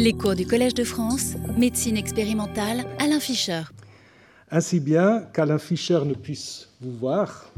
Les 0.00 0.14
cours 0.14 0.34
du 0.34 0.46
Collège 0.46 0.72
de 0.72 0.82
France, 0.82 1.34
médecine 1.58 1.98
expérimentale, 1.98 2.86
Alain 2.98 3.20
Fischer. 3.20 3.64
Ainsi 4.50 4.80
bien 4.80 5.26
qu'Alain 5.34 5.58
Fischer 5.58 6.00
ne 6.06 6.14
puisse 6.14 6.70
vous 6.80 6.96
voir, 6.96 7.52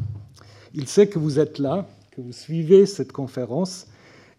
il 0.74 0.88
sait 0.88 1.06
que 1.06 1.20
vous 1.20 1.38
êtes 1.38 1.60
là, 1.60 1.86
que 2.10 2.20
vous 2.20 2.32
suivez 2.32 2.84
cette 2.86 3.12
conférence, 3.12 3.86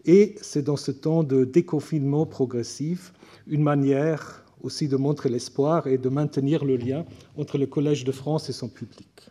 et 0.04 0.34
c'est 0.42 0.60
dans 0.60 0.76
ce 0.76 0.90
temps 0.90 1.22
de 1.22 1.46
déconfinement 1.46 2.26
progressif 2.26 3.14
une 3.46 3.62
manière 3.62 4.44
aussi 4.62 4.86
de 4.86 4.96
montrer 4.96 5.30
l'espoir 5.30 5.86
et 5.86 5.96
de 5.96 6.10
maintenir 6.10 6.66
le 6.66 6.76
lien 6.76 7.06
entre 7.38 7.56
le 7.56 7.66
Collège 7.66 8.04
de 8.04 8.12
France 8.12 8.50
et 8.50 8.52
son 8.52 8.68
public. 8.68 9.30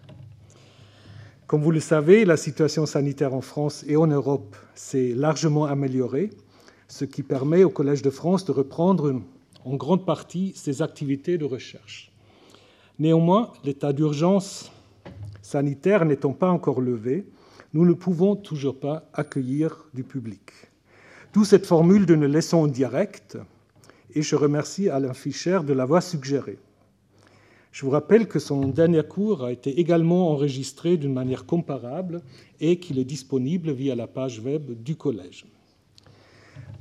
Comme 1.46 1.62
vous 1.62 1.70
le 1.70 1.80
savez, 1.80 2.26
la 2.26 2.38
situation 2.38 2.88
sanitaire 2.88 3.36
en 3.36 3.42
France 3.42 3.86
et 3.88 3.98
en 3.98 4.08
Europe 4.08 4.56
s'est 4.74 5.14
largement 5.16 5.66
améliorée, 5.66 6.32
ce 6.94 7.06
qui 7.06 7.24
permet 7.24 7.64
au 7.64 7.72
Collège 7.72 8.04
de 8.04 8.12
France 8.12 8.46
de 8.46 8.52
reprendre 8.52 9.20
en 9.66 9.76
grande 9.76 10.06
partie 10.06 10.54
ses 10.56 10.84
activités 10.84 11.40
de 11.40 11.46
recherche. 11.46 12.12
Néanmoins, 13.00 13.52
l'état 13.64 13.94
d'urgence 13.94 14.72
sanitaire 15.42 16.06
n'étant 16.06 16.34
pas 16.34 16.52
encore 16.52 16.82
levé, 16.82 17.26
nous 17.74 17.88
ne 17.88 17.94
pouvons 17.94 18.36
toujours 18.36 18.80
pas 18.80 19.10
accueillir 19.14 19.88
du 19.96 20.04
public. 20.04 20.52
D'où 21.34 21.46
cette 21.46 21.66
formule 21.66 22.06
d'une 22.06 22.28
leçon 22.28 22.68
directe, 22.68 23.40
et 24.14 24.22
je 24.22 24.36
remercie 24.36 24.88
Alain 24.88 25.16
Fischer 25.16 25.62
de 25.66 25.74
l'avoir 25.74 26.04
suggérée. 26.04 26.60
Je 27.72 27.86
vous 27.86 27.92
rappelle 27.92 28.28
que 28.28 28.38
son 28.38 28.68
dernier 28.68 29.02
cours 29.02 29.44
a 29.44 29.52
été 29.52 29.80
également 29.80 30.30
enregistré 30.30 30.98
d'une 30.98 31.14
manière 31.14 31.48
comparable 31.48 32.22
et 32.60 32.78
qu'il 32.78 33.00
est 33.00 33.04
disponible 33.04 33.72
via 33.72 33.96
la 33.96 34.06
page 34.06 34.40
web 34.42 34.84
du 34.84 34.96
collège. 34.96 35.48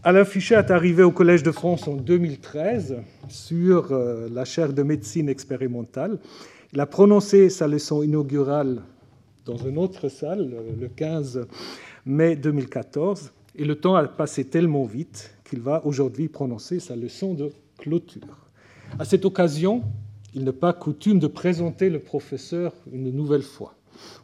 Alain 0.04 0.24
Fischer 0.24 0.56
est 0.56 0.72
arrivé 0.72 1.04
au 1.04 1.12
Collège 1.12 1.44
de 1.44 1.52
France 1.52 1.86
en 1.86 1.94
2013 1.94 2.96
sur 3.28 3.92
euh, 3.92 4.28
la 4.32 4.44
chaire 4.44 4.72
de 4.72 4.82
médecine 4.82 5.28
expérimentale. 5.28 6.18
Il 6.72 6.80
a 6.80 6.86
prononcé 6.86 7.48
sa 7.50 7.68
leçon 7.68 8.02
inaugurale 8.02 8.82
dans 9.44 9.58
une 9.58 9.78
autre 9.78 10.08
salle 10.08 10.56
le 10.80 10.88
15 10.88 11.46
mai 12.04 12.34
2014 12.34 13.30
et 13.54 13.64
le 13.64 13.76
temps 13.76 13.94
a 13.94 14.02
passé 14.08 14.44
tellement 14.44 14.86
vite 14.86 15.36
qu'il 15.48 15.60
va 15.60 15.86
aujourd'hui 15.86 16.26
prononcer 16.26 16.80
sa 16.80 16.96
leçon 16.96 17.34
de 17.34 17.52
clôture. 17.78 18.50
À 18.98 19.04
cette 19.04 19.24
occasion, 19.24 19.84
il 20.34 20.42
n'est 20.42 20.50
pas 20.50 20.72
coutume 20.72 21.20
de 21.20 21.28
présenter 21.28 21.90
le 21.90 22.00
professeur 22.00 22.72
une 22.92 23.12
nouvelle 23.12 23.42
fois. 23.42 23.76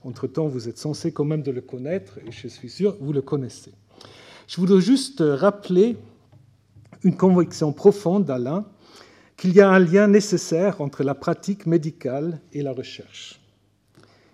Entre-temps, 0.02 0.48
vous 0.48 0.68
êtes 0.68 0.78
censé 0.78 1.12
quand 1.12 1.24
même 1.24 1.42
de 1.42 1.52
le 1.52 1.60
connaître 1.60 2.18
et 2.26 2.32
je 2.32 2.48
suis 2.48 2.68
sûr 2.68 2.96
vous 3.00 3.12
le 3.12 3.22
connaissez. 3.22 3.70
Je 4.48 4.56
voudrais 4.56 4.80
juste 4.80 5.22
rappeler 5.22 5.98
une 7.04 7.14
conviction 7.14 7.70
profonde 7.70 8.24
d'Alain 8.24 8.64
qu'il 9.36 9.52
y 9.52 9.60
a 9.60 9.68
un 9.68 9.78
lien 9.78 10.08
nécessaire 10.08 10.80
entre 10.80 11.04
la 11.04 11.14
pratique 11.14 11.66
médicale 11.66 12.40
et 12.54 12.62
la 12.62 12.72
recherche. 12.72 13.38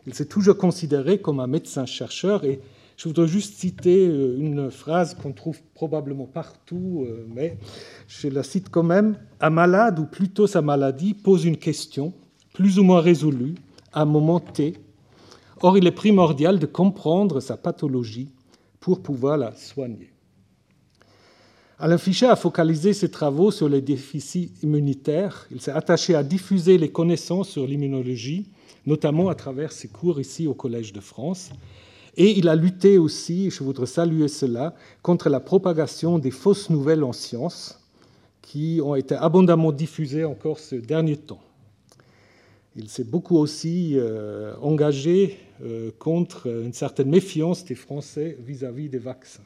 Il 0.06 0.14
s'est 0.14 0.26
toujours 0.26 0.56
considéré 0.56 1.20
comme 1.20 1.40
un 1.40 1.48
médecin-chercheur 1.48 2.44
et 2.44 2.60
je 2.96 3.08
voudrais 3.08 3.26
juste 3.26 3.58
citer 3.58 4.06
euh, 4.06 4.36
une 4.38 4.70
phrase 4.70 5.14
qu'on 5.14 5.32
trouve 5.32 5.60
probablement 5.74 6.26
partout, 6.26 7.06
euh, 7.08 7.26
mais 7.34 7.58
je 8.06 8.28
la 8.28 8.44
cite 8.44 8.68
quand 8.70 8.84
même. 8.84 9.18
Un 9.40 9.50
malade, 9.50 9.98
ou 9.98 10.04
plutôt 10.04 10.46
sa 10.46 10.62
maladie, 10.62 11.14
pose 11.14 11.44
une 11.44 11.56
question, 11.56 12.12
plus 12.52 12.78
ou 12.78 12.84
moins 12.84 13.00
résolue, 13.00 13.56
à 13.92 14.02
un 14.02 14.04
moment 14.04 14.38
T. 14.38 14.74
Or, 15.60 15.76
il 15.76 15.88
est 15.88 15.90
primordial 15.90 16.60
de 16.60 16.66
comprendre 16.66 17.40
sa 17.40 17.56
pathologie 17.56 18.30
pour 18.84 19.00
pouvoir 19.00 19.38
la 19.38 19.56
soigner. 19.56 20.10
Alain 21.78 21.96
Fischer 21.96 22.26
a 22.26 22.36
focalisé 22.36 22.92
ses 22.92 23.10
travaux 23.10 23.50
sur 23.50 23.66
les 23.66 23.80
déficits 23.80 24.52
immunitaires. 24.62 25.46
Il 25.50 25.62
s'est 25.62 25.70
attaché 25.70 26.14
à 26.14 26.22
diffuser 26.22 26.76
les 26.76 26.92
connaissances 26.92 27.48
sur 27.48 27.66
l'immunologie, 27.66 28.46
notamment 28.84 29.30
à 29.30 29.34
travers 29.34 29.72
ses 29.72 29.88
cours 29.88 30.20
ici 30.20 30.46
au 30.46 30.52
Collège 30.52 30.92
de 30.92 31.00
France. 31.00 31.48
Et 32.18 32.38
il 32.38 32.46
a 32.46 32.56
lutté 32.56 32.98
aussi, 32.98 33.48
je 33.48 33.64
voudrais 33.64 33.86
saluer 33.86 34.28
cela, 34.28 34.74
contre 35.00 35.30
la 35.30 35.40
propagation 35.40 36.18
des 36.18 36.30
fausses 36.30 36.68
nouvelles 36.68 37.04
en 37.04 37.14
sciences 37.14 37.80
qui 38.42 38.82
ont 38.84 38.96
été 38.96 39.14
abondamment 39.14 39.72
diffusées 39.72 40.26
encore 40.26 40.58
ce 40.58 40.74
dernier 40.74 41.16
temps. 41.16 41.40
Il 42.76 42.88
s'est 42.88 43.04
beaucoup 43.04 43.36
aussi 43.36 43.92
euh, 43.94 44.54
engagé 44.60 45.38
euh, 45.62 45.90
contre 45.98 46.48
une 46.48 46.72
certaine 46.72 47.08
méfiance 47.08 47.64
des 47.64 47.76
Français 47.76 48.36
vis-à-vis 48.44 48.86
-vis 48.86 48.90
des 48.90 48.98
vaccins. 48.98 49.44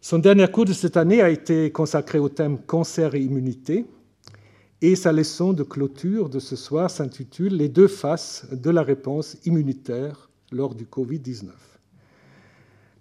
Son 0.00 0.18
dernier 0.18 0.48
cours 0.48 0.64
de 0.64 0.72
cette 0.72 0.96
année 0.96 1.20
a 1.20 1.28
été 1.28 1.70
consacré 1.70 2.18
au 2.18 2.30
thème 2.30 2.58
cancer 2.58 3.14
et 3.14 3.20
immunité, 3.20 3.84
et 4.80 4.94
sa 4.94 5.12
leçon 5.12 5.52
de 5.52 5.64
clôture 5.64 6.28
de 6.28 6.38
ce 6.38 6.56
soir 6.56 6.88
s'intitule 6.88 7.56
Les 7.56 7.68
deux 7.68 7.88
faces 7.88 8.46
de 8.52 8.70
la 8.70 8.82
réponse 8.82 9.36
immunitaire 9.44 10.30
lors 10.52 10.74
du 10.74 10.84
Covid-19. 10.84 11.50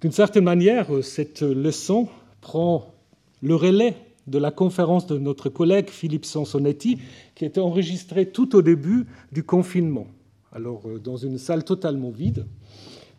D'une 0.01 0.11
certaine 0.11 0.44
manière, 0.44 0.88
cette 1.03 1.41
leçon 1.41 2.09
prend 2.41 2.94
le 3.41 3.55
relais 3.55 3.95
de 4.27 4.38
la 4.38 4.51
conférence 4.51 5.07
de 5.07 5.17
notre 5.17 5.49
collègue 5.49 5.89
Philippe 5.89 6.25
Sansonetti, 6.25 6.99
qui 7.33 7.45
était 7.45 7.61
enregistrée 7.61 8.29
tout 8.29 8.55
au 8.55 8.61
début 8.61 9.07
du 9.31 9.43
confinement, 9.43 10.07
alors 10.51 10.81
euh, 10.85 10.99
dans 10.99 11.17
une 11.17 11.38
salle 11.38 11.63
totalement 11.63 12.11
vide. 12.11 12.45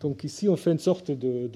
Donc 0.01 0.23
ici, 0.23 0.49
on 0.49 0.57
fait 0.57 0.71
une 0.71 0.79
sorte 0.79 1.11
de, 1.11 1.51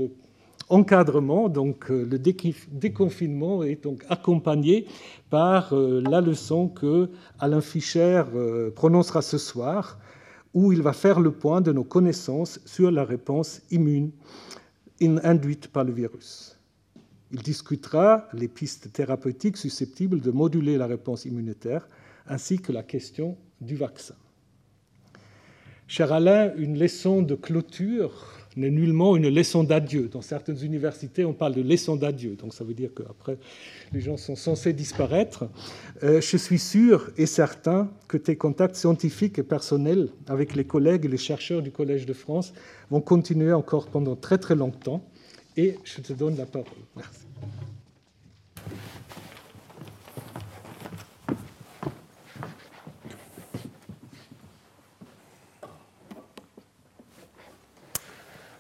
encadrement. 0.69 1.49
Donc 1.49 1.91
euh, 1.91 2.09
le 2.11 2.19
déconfinement 2.19 3.63
est 3.63 3.85
donc 3.85 4.05
accompagné 4.09 4.87
par 5.31 5.75
euh, 5.75 6.03
la 6.09 6.21
leçon 6.21 6.69
que 6.69 7.11
Alain 7.39 7.61
Fischer 7.61 8.25
prononcera 8.75 9.23
ce 9.23 9.39
soir 9.39 9.99
où 10.55 10.73
il 10.73 10.83
va 10.83 10.93
faire 10.93 11.21
le 11.21 11.31
point 11.31 11.61
de 11.61 11.73
nos 11.73 11.85
connaissances 11.85 12.61
sur 12.67 12.91
la 12.91 13.05
réponse 13.05 13.63
immune 13.71 14.11
induite 15.25 15.69
par 15.69 15.85
le 15.85 15.93
virus. 15.93 16.59
Il 17.33 17.43
discutera 17.43 18.29
les 18.35 18.49
pistes 18.49 18.93
thérapeutiques 18.93 19.57
susceptibles 19.57 20.21
de 20.21 20.31
moduler 20.31 20.77
la 20.77 20.87
réponse 20.87 21.25
immunitaire, 21.25 21.89
ainsi 22.27 22.59
que 22.59 22.73
la 22.73 22.83
question 22.83 23.37
du 23.61 23.75
vaccin. 23.75 24.15
Cher 25.89 26.13
Alain, 26.13 26.53
une 26.57 26.79
leçon 26.79 27.23
de 27.23 27.35
clôture 27.35 28.39
n'est 28.57 28.71
nullement 28.71 29.17
une 29.17 29.29
leçon 29.29 29.65
d'adieu. 29.65 30.09
Dans 30.09 30.21
certaines 30.21 30.63
universités, 30.63 31.25
on 31.25 31.33
parle 31.33 31.55
de 31.55 31.63
leçon 31.63 31.97
d'adieu, 31.97 32.35
donc 32.35 32.53
ça 32.55 32.65
veut 32.65 32.75
dire 32.75 32.91
qu'après, 32.95 33.39
les 33.93 34.01
gens 34.01 34.17
sont 34.17 34.37
censés 34.37 34.73
disparaître. 34.73 35.49
Euh, 36.03 36.21
je 36.21 36.37
suis 36.37 36.59
sûr 36.59 37.11
et 37.17 37.27
certain 37.27 37.91
que 38.09 38.17
tes 38.17 38.37
contacts 38.37 38.77
scientifiques 38.77 39.39
et 39.39 39.43
personnels 39.43 40.09
avec 40.27 40.55
les 40.55 40.65
collègues 40.65 41.07
et 41.07 41.09
les 41.09 41.19
chercheurs 41.19 41.63
du 41.63 41.71
Collège 41.71 42.07
de 42.07 42.13
France 42.13 42.53
vont 42.91 43.01
continuer 43.01 43.53
encore 43.53 43.87
pendant 43.87 44.17
très 44.17 44.39
très 44.39 44.55
longtemps. 44.55 45.03
Et 45.57 45.77
je 45.85 46.01
te 46.01 46.13
donne 46.13 46.37
la 46.37 46.47
parole. 46.47 46.67
Merci. 46.97 47.22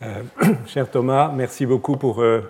Euh, 0.02 0.22
cher 0.66 0.90
Thomas, 0.90 1.32
merci 1.34 1.66
beaucoup 1.66 1.96
pour 1.96 2.22
euh, 2.22 2.40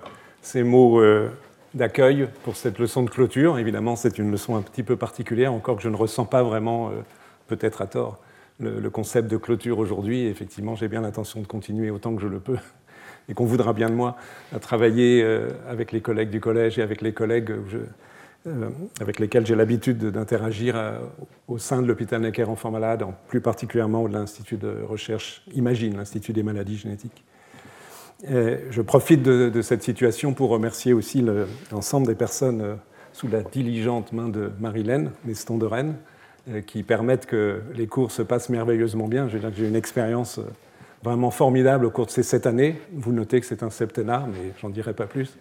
ces 0.40 0.62
mots 0.62 1.00
euh, 1.00 1.30
d'accueil, 1.74 2.28
pour 2.44 2.56
cette 2.56 2.78
leçon 2.78 3.02
de 3.02 3.10
clôture. 3.10 3.58
Évidemment, 3.58 3.96
c'est 3.96 4.18
une 4.18 4.30
leçon 4.30 4.56
un 4.56 4.62
petit 4.62 4.82
peu 4.82 4.96
particulière, 4.96 5.52
encore 5.52 5.76
que 5.76 5.82
je 5.82 5.88
ne 5.88 5.96
ressens 5.96 6.24
pas 6.24 6.42
vraiment, 6.42 6.90
peut-être 7.48 7.82
à 7.82 7.86
tort, 7.86 8.18
le, 8.60 8.88
concept 8.90 9.30
de 9.30 9.36
clôture 9.36 9.78
aujourd'hui. 9.78 10.26
Effectivement, 10.26 10.76
j'ai 10.76 10.88
bien 10.88 11.00
l'intention 11.00 11.40
de 11.40 11.46
continuer 11.46 11.90
autant 11.90 12.14
que 12.14 12.22
je 12.22 12.28
le 12.28 12.40
peux 12.40 12.58
et 13.28 13.34
qu'on 13.34 13.44
voudra 13.44 13.72
bien 13.72 13.88
de 13.88 13.94
moi 13.94 14.16
à 14.54 14.58
travailler 14.58 15.24
avec 15.68 15.92
les 15.92 16.00
collègues 16.00 16.30
du 16.30 16.40
collège 16.40 16.78
et 16.78 16.82
avec 16.82 17.00
les 17.00 17.12
collègues 17.12 17.52
avec 19.00 19.20
lesquels 19.20 19.46
j'ai 19.46 19.54
l'habitude 19.54 19.98
d'interagir 19.98 20.76
au 21.46 21.58
sein 21.58 21.80
de 21.80 21.86
l'hôpital 21.86 22.20
Necker 22.20 22.44
Enfants 22.44 22.72
Malades, 22.72 23.04
plus 23.28 23.40
particulièrement 23.40 24.08
de 24.08 24.12
l'Institut 24.12 24.56
de 24.56 24.82
recherche 24.82 25.42
Imagine, 25.54 25.96
l'Institut 25.96 26.32
des 26.32 26.42
maladies 26.42 26.76
génétiques. 26.76 27.24
Je 28.28 28.80
profite 28.82 29.22
de, 29.22 29.62
cette 29.62 29.82
situation 29.82 30.32
pour 30.32 30.50
remercier 30.50 30.92
aussi 30.92 31.24
l'ensemble 31.70 32.06
des 32.06 32.14
personnes 32.14 32.60
euh, 32.60 32.74
sous 33.12 33.28
la 33.28 33.42
diligente 33.42 34.12
main 34.12 34.28
de 34.28 34.50
Marilène 34.60 35.10
Neston 35.24 35.58
de 35.58 35.66
Rennes, 35.66 35.96
euh, 36.48 36.60
qui 36.60 36.82
permettent 36.82 37.26
que 37.26 37.60
les 37.74 37.86
cours 37.86 38.10
se 38.10 38.22
passent 38.22 38.48
merveilleusement 38.48 39.08
bien. 39.08 39.28
J'ai 39.28 39.66
une 39.66 39.76
expérience 39.76 40.38
euh, 40.38 40.44
vraiment 41.02 41.30
formidable 41.30 41.86
au 41.86 41.90
cours 41.90 42.06
de 42.06 42.10
ces 42.10 42.22
sept 42.22 42.46
années. 42.46 42.80
Vous 42.92 43.12
notez 43.12 43.40
que 43.40 43.46
c'est 43.46 43.62
un 43.62 43.70
septennat, 43.70 44.26
mais 44.28 44.52
j'en 44.60 44.70
dirai 44.70 44.94
pas 44.94 45.06
plus. 45.06 45.38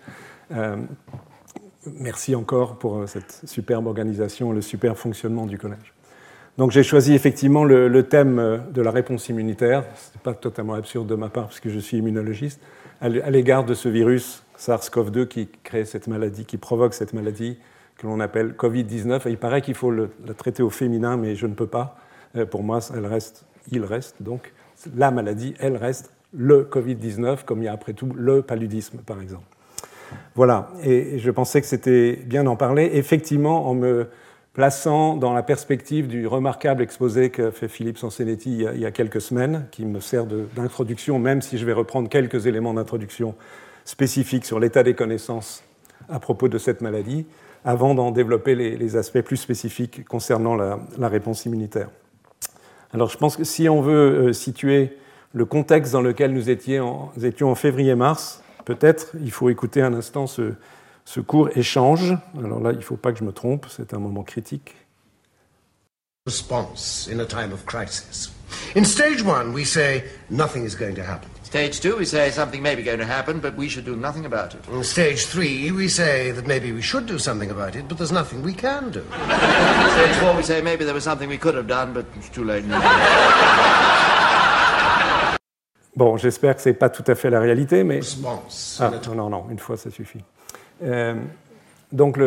merci 1.99 2.35
encore 2.35 2.77
pour 2.77 3.07
cette 3.07 3.41
superbe 3.45 3.87
organisation, 3.87 4.51
le 4.51 4.61
superbe 4.61 4.97
fonctionnement 4.97 5.45
du 5.45 5.57
collège. 5.57 5.93
Donc 6.57 6.71
j'ai 6.71 6.83
choisi 6.83 7.13
effectivement 7.13 7.63
le, 7.63 8.03
thème 8.03 8.39
euh, 8.39 8.57
de 8.57 8.81
la 8.81 8.91
réponse 8.91 9.29
immunitaire. 9.29 9.83
Ce 9.95 10.13
n'est 10.13 10.21
pas 10.21 10.33
totalement 10.33 10.73
absurde 10.73 11.07
de 11.07 11.15
ma 11.15 11.29
part 11.29 11.47
puisque 11.47 11.69
je 11.69 11.79
suis 11.79 11.97
immunologiste, 11.97 12.61
à 12.99 13.09
l'égard 13.09 13.65
de 13.65 13.73
ce 13.73 13.89
virus 13.89 14.43
SARS-CoV-2 14.59 15.27
qui 15.27 15.49
crée 15.63 15.85
cette 15.85 16.07
maladie, 16.07 16.45
qui 16.45 16.57
provoque 16.57 16.93
cette 16.93 17.13
maladie 17.13 17.57
que 17.97 18.05
l'on 18.05 18.19
appelle 18.19 18.53
Covid-19. 18.53 19.21
Il 19.25 19.37
paraît 19.37 19.61
qu'il 19.63 19.73
faut 19.73 19.91
la 19.91 20.33
traiter 20.37 20.61
au 20.61 20.69
féminin, 20.69 21.17
mais 21.17 21.35
je 21.35 21.47
ne 21.47 21.55
peux 21.55 21.65
pas. 21.65 21.97
pour 22.51 22.61
moi, 22.61 22.79
elle 22.95 23.07
reste, 23.07 23.45
il 23.71 23.83
reste. 23.83 24.21
Donc, 24.21 24.53
la 24.95 25.11
maladie, 25.11 25.53
elle 25.59 25.77
reste 25.77 26.11
le 26.33 26.63
Covid-19, 26.63 27.43
comme 27.45 27.61
il 27.61 27.65
y 27.65 27.67
a 27.67 27.73
après 27.73 27.93
tout 27.93 28.09
le 28.15 28.41
paludisme, 28.41 28.99
par 28.99 29.21
exemple. 29.21 29.43
Voilà, 30.35 30.69
et 30.83 31.19
je 31.19 31.31
pensais 31.31 31.61
que 31.61 31.67
c'était 31.67 32.13
bien 32.25 32.43
d'en 32.43 32.55
parler. 32.55 32.89
Effectivement, 32.93 33.69
en 33.69 33.73
me 33.73 34.07
plaçant 34.53 35.15
dans 35.15 35.33
la 35.33 35.43
perspective 35.43 36.07
du 36.07 36.27
remarquable 36.27 36.83
exposé 36.83 37.29
qu'a 37.29 37.51
fait 37.51 37.69
Philippe 37.69 37.97
Sansenetti 37.97 38.65
il 38.73 38.79
y 38.79 38.85
a 38.85 38.91
quelques 38.91 39.21
semaines, 39.21 39.67
qui 39.71 39.85
me 39.85 39.99
sert 39.99 40.25
d'introduction, 40.25 41.19
même 41.19 41.41
si 41.41 41.57
je 41.57 41.65
vais 41.65 41.73
reprendre 41.73 42.09
quelques 42.09 42.47
éléments 42.47 42.73
d'introduction 42.73 43.35
spécifiques 43.85 44.45
sur 44.45 44.59
l'état 44.59 44.83
des 44.83 44.93
connaissances 44.93 45.63
à 46.09 46.19
propos 46.19 46.49
de 46.49 46.57
cette 46.57 46.81
maladie, 46.81 47.25
avant 47.63 47.93
d'en 47.95 48.11
développer 48.11 48.55
les, 48.55 48.95
aspects 48.95 49.21
plus 49.21 49.37
spécifiques 49.37 50.03
concernant 50.05 50.55
la, 50.55 51.07
réponse 51.07 51.45
immunitaire. 51.45 51.89
Alors 52.93 53.09
je 53.09 53.17
pense 53.17 53.37
que 53.37 53.43
si 53.43 53.69
on 53.69 53.81
veut 53.81 54.29
euh, 54.29 54.33
situer 54.33 54.97
le 55.33 55.45
contexte 55.45 55.93
dans 55.93 56.01
lequel 56.01 56.33
nous 56.33 56.49
étions, 56.49 57.11
en 57.41 57.55
février-mars, 57.55 58.43
peut-être 58.65 59.11
il 59.21 59.31
faut 59.31 59.49
écouter 59.49 59.81
un 59.81 59.93
instant 59.93 60.27
ce, 60.27 60.53
ce 61.05 61.19
court 61.21 61.49
échange. 61.55 62.17
Alors 62.37 62.59
là, 62.59 62.71
il 62.71 62.77
ne 62.77 62.81
faut 62.81 62.97
pas 62.97 63.11
que 63.11 63.19
je 63.19 63.23
me 63.23 63.31
trompe, 63.31 63.67
c'est 63.69 63.93
un 63.93 63.99
moment 63.99 64.23
critique. 64.23 64.75
Response 66.27 67.09
in 67.11 67.19
a 67.19 67.25
time 67.25 67.51
of 67.51 67.65
crisis. 67.65 68.31
In 68.75 68.83
stage 68.83 69.23
one, 69.23 69.53
we 69.53 69.65
say 69.65 70.03
nothing 70.29 70.65
is 70.65 70.75
going 70.75 70.93
to 70.93 71.01
happen. 71.01 71.29
Stage 71.51 71.81
two, 71.81 71.97
we 71.97 72.05
say 72.05 72.31
something 72.31 72.61
may 72.61 72.75
be 72.75 72.81
going 72.81 72.99
to 72.99 73.05
happen, 73.05 73.41
but 73.41 73.57
we 73.57 73.67
should 73.67 73.83
do 73.83 73.97
nothing 73.97 74.25
about 74.25 74.55
it. 74.55 74.61
In 74.71 74.85
stage 74.85 75.25
three, 75.25 75.69
we 75.69 75.89
say 75.89 76.31
that 76.31 76.47
maybe 76.47 76.71
we 76.71 76.81
should 76.81 77.05
do 77.05 77.19
something 77.19 77.51
about 77.51 77.75
it, 77.75 77.89
but 77.89 77.97
there's 77.97 78.13
nothing 78.13 78.41
we 78.41 78.53
can 78.53 78.89
do. 78.89 79.01
Stage 79.91 80.15
four, 80.21 80.33
we 80.33 80.43
say 80.43 80.61
maybe 80.61 80.85
there 80.85 80.93
was 80.93 81.03
something 81.03 81.27
we 81.27 81.37
could 81.37 81.55
have 81.55 81.67
done, 81.67 81.91
but 81.91 82.05
it's 82.15 82.29
too 82.29 82.45
late 82.45 82.63
now. 82.65 82.79
Bon, 85.93 86.15
j'espère 86.15 86.55
que 86.55 86.61
ce 86.61 86.69
n'est 86.69 86.73
pas 86.73 86.89
tout 86.89 87.03
à 87.05 87.15
fait 87.15 87.29
la 87.29 87.41
réalité, 87.41 87.83
mais... 87.83 87.99
Ah, 88.79 88.91
non, 89.09 89.15
non, 89.15 89.29
non, 89.29 89.45
une 89.51 89.59
fois, 89.59 89.75
ça 89.75 89.91
suffit. 89.91 90.23
Euh, 90.81 91.15
donc, 91.91 92.17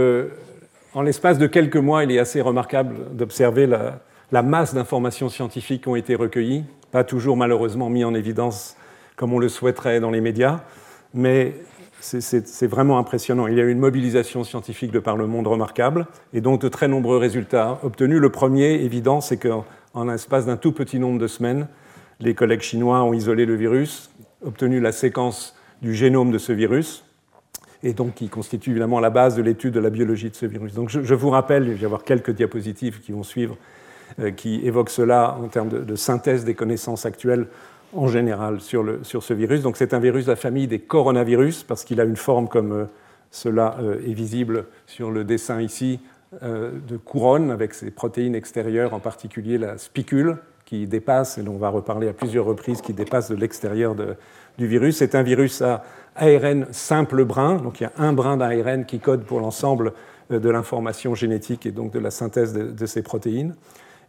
en 0.93 1.01
l'espace 1.01 1.39
de 1.39 1.47
quelques 1.47 1.79
mois, 1.79 2.05
il 2.05 2.13
est 2.13 2.19
assez 2.19 2.43
remarquable 2.43 3.17
d'observer 3.17 3.67
la, 3.67 4.43
masse 4.43 4.75
d'informations 4.75 5.31
scientifiques 5.31 5.85
qui 5.85 5.89
ont 5.89 5.97
été 5.97 6.15
recueillies, 6.15 6.67
pas 6.93 7.05
toujours 7.05 7.39
malheureusement 7.39 7.89
mis 7.89 8.05
en 8.05 8.13
évidence 8.13 8.77
comme 9.17 9.33
on 9.33 9.39
le 9.39 9.49
souhaiterait 9.49 10.01
dans 10.01 10.11
les 10.11 10.21
médias, 10.21 10.61
mais 11.13 11.55
c'est 12.01 12.67
vraiment 12.67 12.99
impressionnant. 12.99 13.47
Il 13.47 13.55
y 13.57 13.61
a 13.61 13.65
eu 13.65 13.71
une 13.71 13.79
mobilisation 13.79 14.45
scientifique 14.45 14.93
de 14.93 14.99
par 14.99 15.17
le 15.17 15.27
monde 15.27 15.47
remarquable, 15.47 16.07
et 16.33 16.41
donc 16.41 16.61
de 16.61 16.69
très 16.69 16.89
nombreux 16.89 17.17
résultats 17.17 17.79
obtenus. 17.83 18.21
Le 18.21 18.31
premier, 18.31 18.75
évident, 18.75 19.21
c'est 19.21 19.39
qu'en 19.39 20.05
l'espace 20.05 20.47
d'un 20.47 20.57
tout 20.57 20.73
petit 20.73 20.99
nombre 20.99 21.19
de 21.19 21.27
semaines, 21.27 21.67
les 22.21 22.35
collègues 22.35 22.61
chinois 22.61 23.03
ont 23.03 23.13
isolé 23.13 23.47
le 23.47 23.55
virus, 23.55 24.11
obtenu 24.45 24.81
la 24.81 24.93
séquence 24.93 25.57
du 25.83 25.95
génome 25.95 26.31
de 26.31 26.39
ce 26.39 26.53
virus, 26.53 27.05
et 27.83 27.93
donc 27.93 28.15
qui 28.15 28.29
constitue 28.29 28.71
évidemment 28.71 29.01
la 29.01 29.11
base 29.11 29.37
de 29.37 29.43
l'étude 29.43 29.75
de 29.75 29.81
la 29.81 29.91
biologie 29.91 30.31
de 30.31 30.35
ce 30.35 30.47
virus. 30.47 30.75
Donc 30.75 30.89
je, 30.89 31.15
vous 31.15 31.31
rappelle, 31.31 31.69
il 31.69 31.75
va 31.75 31.83
y 31.83 31.85
avoir 31.85 32.05
quelques 32.05 32.31
diapositives 32.31 33.01
qui 33.01 33.13
vont 33.13 33.23
suivre, 33.23 33.57
euh, 34.21 34.31
qui 34.31 34.67
évoquent 34.67 34.91
cela 34.91 35.37
en 35.41 35.49
termes 35.49 35.69
de, 35.69 35.97
synthèse 35.97 36.45
des 36.45 36.55
connaissances 36.55 37.07
actuelles 37.07 37.47
en 37.95 38.09
général 38.09 38.61
sur, 38.61 38.83
le, 38.83 39.05
sur 39.05 39.23
ce 39.23 39.35
virus. 39.35 39.63
Donc 39.63 39.77
c'est 39.77 39.95
un 39.95 39.99
virus 39.99 40.27
de 40.27 40.31
la 40.31 40.37
famille 40.37 40.67
des 40.67 40.79
coronavirus, 40.79 41.65
parce 41.65 41.85
qu'il 41.85 42.01
a 42.01 42.05
une 42.05 42.17
forme 42.17 42.49
comme 42.49 42.73
euh, 42.73 42.85
cela 43.31 43.77
euh, 43.81 43.99
est 44.07 44.13
visible 44.13 44.67
sur 44.87 45.11
le 45.11 45.25
dessin 45.25 45.61
ici, 45.61 46.01
de 46.43 46.97
couronne 46.97 47.53
avec 47.53 47.75
ses 47.75 47.93
protéines 47.93 48.35
extérieures, 48.35 48.93
en 48.93 48.99
particulier 48.99 49.57
la 49.57 49.79
spicule, 49.79 50.39
qui 50.65 50.89
dépasse, 50.89 51.39
et 51.39 51.45
dont 51.45 51.53
on 51.53 51.59
va 51.59 51.69
reparler 51.69 52.09
à 52.09 52.13
plusieurs 52.13 52.45
reprises, 52.45 52.81
qui 52.81 52.93
dépasse 52.93 53.31
de 53.31 53.37
l'extérieur 53.37 53.95
du 54.59 54.67
virus. 54.67 54.97
C'est 54.97 55.15
un 55.15 55.23
virus 55.23 55.63
à 55.63 55.85
ARN 56.17 56.67
simple 56.71 57.25
brin, 57.25 57.57
donc 57.57 57.81
il 57.81 57.85
y 57.85 57.87
a 57.87 57.93
un 57.99 58.13
brin 58.13 58.37
d'ARN 58.37 58.85
qui 58.85 58.99
code 58.99 59.25
pour 59.25 59.41
l'ensemble 59.41 59.93
euh, 60.31 60.39
de 60.39 60.49
l'information 60.49 61.15
génétique 61.15 61.67
et 61.67 61.73
donc 61.73 61.93
de 61.93 61.99
la 61.99 62.11
synthèse 62.11 62.53
de, 62.53 62.87
ces 62.87 63.03
protéines. 63.03 63.55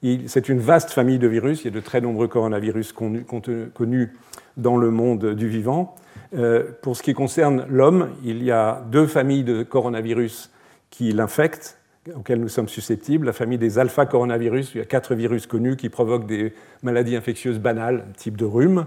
C'est 0.02 0.50
une 0.50 0.60
vaste 0.60 0.92
famille 0.92 1.20
de 1.20 1.28
virus, 1.28 1.62
il 1.62 1.66
y 1.66 1.68
a 1.68 1.72
de 1.72 1.80
très 1.80 2.02
nombreux 2.02 2.28
coronavirus 2.28 2.94
connus 2.94 4.14
dans 4.58 4.78
le 4.78 4.92
monde 4.92 5.34
du 5.34 5.48
vivant. 5.48 5.96
Euh, 6.36 6.64
pour 6.82 6.98
ce 6.98 7.04
qui 7.04 7.14
concerne 7.14 7.66
l'homme, 7.70 8.10
il 8.24 8.44
y 8.44 8.52
a 8.52 8.84
deux 8.92 9.08
familles 9.08 9.44
de 9.44 9.64
coronavirus 9.64 10.52
qui 10.90 11.12
l'infectent, 11.12 11.78
auxquelles 12.16 12.40
nous 12.40 12.50
sommes 12.50 12.68
susceptibles. 12.68 13.26
La 13.26 13.34
famille 13.34 13.58
des 13.58 13.80
alpha-coronavirus, 13.80 14.76
il 14.76 14.78
y 14.80 14.82
a 14.82 14.86
quatre 14.86 15.16
virus 15.16 15.48
connus 15.48 15.76
qui 15.76 15.90
provoquent 15.90 16.28
des 16.28 16.54
maladies 16.84 17.16
infectieuses 17.16 17.60
banales, 17.60 18.06
type 18.18 18.38
de 18.38 18.46
rhume. 18.46 18.86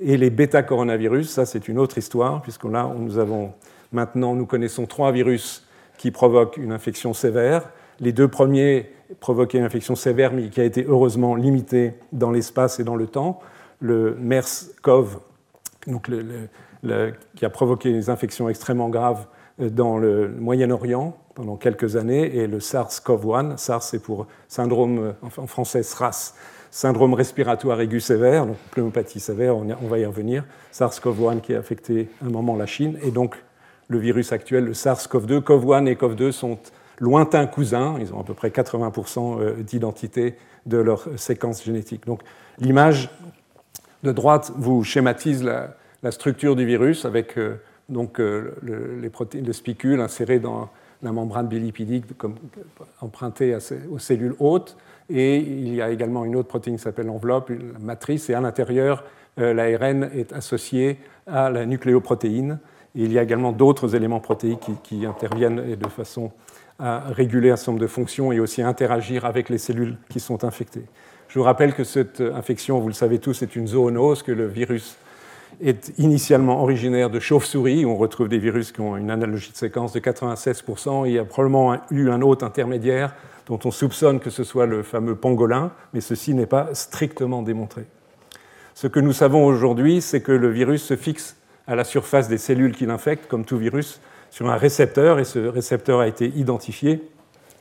Et 0.00 0.16
les 0.16 0.30
bêta-coronavirus, 0.30 1.28
ça 1.28 1.46
c'est 1.46 1.68
une 1.68 1.78
autre 1.78 1.98
histoire, 1.98 2.42
puisque 2.42 2.64
là, 2.64 2.92
nous 2.96 3.18
avons 3.18 3.52
maintenant, 3.92 4.34
nous 4.34 4.46
connaissons 4.46 4.86
trois 4.86 5.12
virus 5.12 5.66
qui 5.96 6.10
provoquent 6.10 6.56
une 6.56 6.72
infection 6.72 7.14
sévère. 7.14 7.70
Les 8.00 8.12
deux 8.12 8.28
premiers 8.28 8.90
provoquaient 9.20 9.58
une 9.58 9.64
infection 9.64 9.94
sévère, 9.94 10.32
mais 10.32 10.48
qui 10.48 10.60
a 10.60 10.64
été 10.64 10.84
heureusement 10.88 11.34
limitée 11.34 11.94
dans 12.12 12.30
l'espace 12.30 12.80
et 12.80 12.84
dans 12.84 12.96
le 12.96 13.06
temps. 13.06 13.40
Le 13.80 14.16
MERS-CoV, 14.20 15.18
donc 15.86 16.10
qui 17.36 17.44
a 17.44 17.50
provoqué 17.50 17.92
des 17.92 18.10
infections 18.10 18.48
extrêmement 18.48 18.88
graves 18.88 19.26
dans 19.58 19.98
le 19.98 20.28
Moyen-Orient 20.28 21.16
pendant 21.34 21.56
quelques 21.56 21.96
années, 21.96 22.36
et 22.36 22.46
le 22.46 22.58
SARS-CoV-1, 22.58 23.56
SARS 23.56 23.82
c'est 23.82 24.02
pour 24.02 24.26
syndrome 24.48 25.14
en 25.22 25.46
français 25.46 25.82
SRAS, 25.82 26.34
syndrome 26.70 27.14
respiratoire 27.14 27.80
aigu 27.80 28.00
sévère, 28.00 28.46
donc 28.46 28.56
pneumopathie 28.72 29.20
sévère, 29.20 29.56
on 29.56 29.86
va 29.88 29.98
y 29.98 30.04
revenir, 30.04 30.44
SARS-CoV-1 30.72 31.40
qui 31.40 31.54
a 31.54 31.58
affecté 31.58 32.08
un 32.24 32.30
moment 32.30 32.56
la 32.56 32.66
Chine, 32.66 32.98
et 33.02 33.10
donc 33.10 33.36
le 33.88 33.98
virus 33.98 34.32
actuel, 34.32 34.64
le 34.64 34.74
SARS-CoV-2. 34.74 35.40
CoV-1 35.40 35.86
et 35.86 35.94
CoV-2 35.94 36.32
sont 36.32 36.58
lointains 37.00 37.46
cousins, 37.46 37.96
ils 38.00 38.12
ont 38.12 38.20
à 38.20 38.24
peu 38.24 38.34
près 38.34 38.48
80% 38.50 39.40
euh, 39.40 39.62
d'identité 39.62 40.36
de 40.66 40.78
leur 40.78 41.08
séquence 41.16 41.64
génétique. 41.64 42.06
Donc 42.06 42.20
l'image 42.58 43.10
de 44.02 44.12
droite 44.12 44.52
vous 44.56 44.84
schématise 44.84 45.42
la, 45.42 45.74
structure 46.10 46.56
du 46.56 46.64
virus 46.64 47.04
avec 47.04 47.36
euh, 47.38 47.56
donc, 47.88 48.20
euh, 48.20 48.54
les 49.00 49.10
protéines 49.10 49.44
de 49.44 49.52
spicules 49.52 50.00
insérées 50.00 50.38
dans 50.38 50.68
la 51.02 51.12
membrane 51.12 51.48
bilipidique 51.48 52.16
comme, 52.16 52.34
empruntée 53.00 53.56
aux 53.90 53.98
cellules 53.98 54.34
hôtes. 54.38 54.76
Et 55.10 55.36
il 55.36 55.74
y 55.74 55.80
a 55.80 55.90
également 55.90 56.24
une 56.24 56.36
autre 56.36 56.48
protéine 56.48 56.76
qui 56.76 56.82
s'appelle 56.82 57.06
l'enveloppe, 57.06 57.50
la 57.50 57.78
matrice, 57.80 58.28
et 58.28 58.34
à 58.34 58.40
l'intérieur, 58.40 59.04
l'ARN 59.38 60.10
est 60.14 60.32
associé 60.32 60.98
à 61.26 61.48
la 61.50 61.64
nucléoprotéine. 61.64 62.58
Et 62.94 63.04
il 63.04 63.12
y 63.12 63.18
a 63.18 63.22
également 63.22 63.52
d'autres 63.52 63.94
éléments 63.94 64.20
protéiques 64.20 64.70
qui, 64.82 65.06
interviennent 65.06 65.76
de 65.76 65.88
façon 65.88 66.30
à 66.78 67.00
réguler 67.08 67.50
un 67.50 67.56
certain 67.56 67.72
nombre 67.72 67.82
de 67.82 67.88
fonctions 67.88 68.30
et 68.32 68.40
aussi 68.40 68.62
à 68.62 68.68
interagir 68.68 69.24
avec 69.24 69.48
les 69.48 69.58
cellules 69.58 69.96
qui 70.08 70.20
sont 70.20 70.44
infectées. 70.44 70.84
Je 71.28 71.38
vous 71.38 71.44
rappelle 71.44 71.74
que 71.74 71.84
cette 71.84 72.20
infection, 72.20 72.78
vous 72.78 72.88
le 72.88 72.94
savez 72.94 73.18
tous, 73.18 73.42
est 73.42 73.56
une 73.56 73.66
zoonose, 73.66 74.22
que 74.22 74.32
le 74.32 74.46
virus 74.46 74.96
est 75.60 75.92
initialement 75.98 76.62
originaire 76.62 77.10
de 77.10 77.20
chauves-souris, 77.20 77.84
on 77.84 77.96
retrouve 77.96 78.28
des 78.28 78.38
virus 78.38 78.70
qui 78.70 78.80
ont 78.80 78.96
une 78.96 79.10
analogie 79.10 79.50
de 79.50 79.56
séquence 79.56 79.92
de 79.92 80.00
96%. 80.00 81.06
Il 81.06 81.12
y 81.12 81.18
a 81.18 81.24
probablement 81.24 81.76
eu 81.90 82.10
un 82.10 82.22
autre 82.22 82.46
intermédiaire 82.46 83.14
dont 83.46 83.58
on 83.64 83.70
soupçonne 83.70 84.20
que 84.20 84.30
ce 84.30 84.44
soit 84.44 84.66
le 84.66 84.82
fameux 84.82 85.16
pangolin, 85.16 85.72
mais 85.94 86.00
ceci 86.00 86.34
n'est 86.34 86.46
pas 86.46 86.74
strictement 86.74 87.42
démontré. 87.42 87.86
Ce 88.74 88.86
que 88.86 89.00
nous 89.00 89.12
savons 89.12 89.44
aujourd'hui, 89.44 90.00
c'est 90.00 90.20
que 90.20 90.32
le 90.32 90.48
virus 90.48 90.84
se 90.84 90.96
fixe 90.96 91.36
à 91.66 91.74
la 91.74 91.84
surface 91.84 92.28
des 92.28 92.38
cellules 92.38 92.74
qui 92.74 92.86
l'infectent, 92.86 93.26
comme 93.26 93.44
tout 93.44 93.58
virus, 93.58 94.00
sur 94.30 94.48
un 94.48 94.56
récepteur, 94.56 95.18
et 95.18 95.24
ce 95.24 95.38
récepteur 95.38 96.00
a 96.00 96.08
été 96.08 96.26
identifié. 96.26 97.08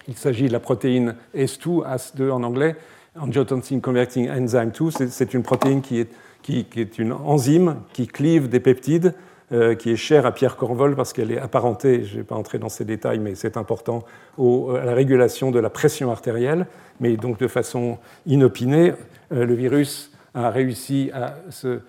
Il 0.07 0.15
s'agit 0.15 0.47
de 0.47 0.53
la 0.53 0.59
protéine 0.59 1.15
S2, 1.35 1.85
AS2 1.85 2.31
en 2.31 2.43
anglais, 2.43 2.75
Angiotensin 3.19 3.79
Converting 3.79 4.29
Enzyme 4.29 4.71
2. 4.71 5.07
C'est 5.09 5.33
une 5.33 5.43
protéine 5.43 5.81
qui 5.81 5.99
est, 5.99 6.97
une 6.97 7.13
enzyme 7.13 7.77
qui 7.93 8.07
clive 8.07 8.47
des 8.47 8.59
peptides 8.59 9.13
euh, 9.53 9.75
qui 9.75 9.91
est 9.91 9.95
chère 9.95 10.25
à 10.25 10.33
Pierre 10.33 10.57
Corvol 10.57 10.95
parce 10.95 11.13
qu'elle 11.13 11.31
est 11.31 11.39
apparentée, 11.39 12.03
je 12.03 12.13
ne 12.13 12.17
vais 12.17 12.23
pas 12.25 12.35
entrer 12.35 12.59
dans 12.59 12.67
ces 12.67 12.83
détails, 12.83 13.19
mais 13.19 13.33
c'est 13.33 13.55
important, 13.55 14.03
à 14.37 14.83
la 14.83 14.93
régulation 14.93 15.51
de 15.51 15.59
la 15.59 15.69
pression 15.69 16.11
artérielle. 16.11 16.67
Mais 16.99 17.15
donc 17.15 17.39
de 17.39 17.47
façon 17.47 17.97
inopinée, 18.25 18.91
euh, 19.31 19.45
le 19.45 19.53
virus 19.53 20.11
a 20.33 20.49
réussi 20.49 21.11
à 21.13 21.35
se 21.49 21.79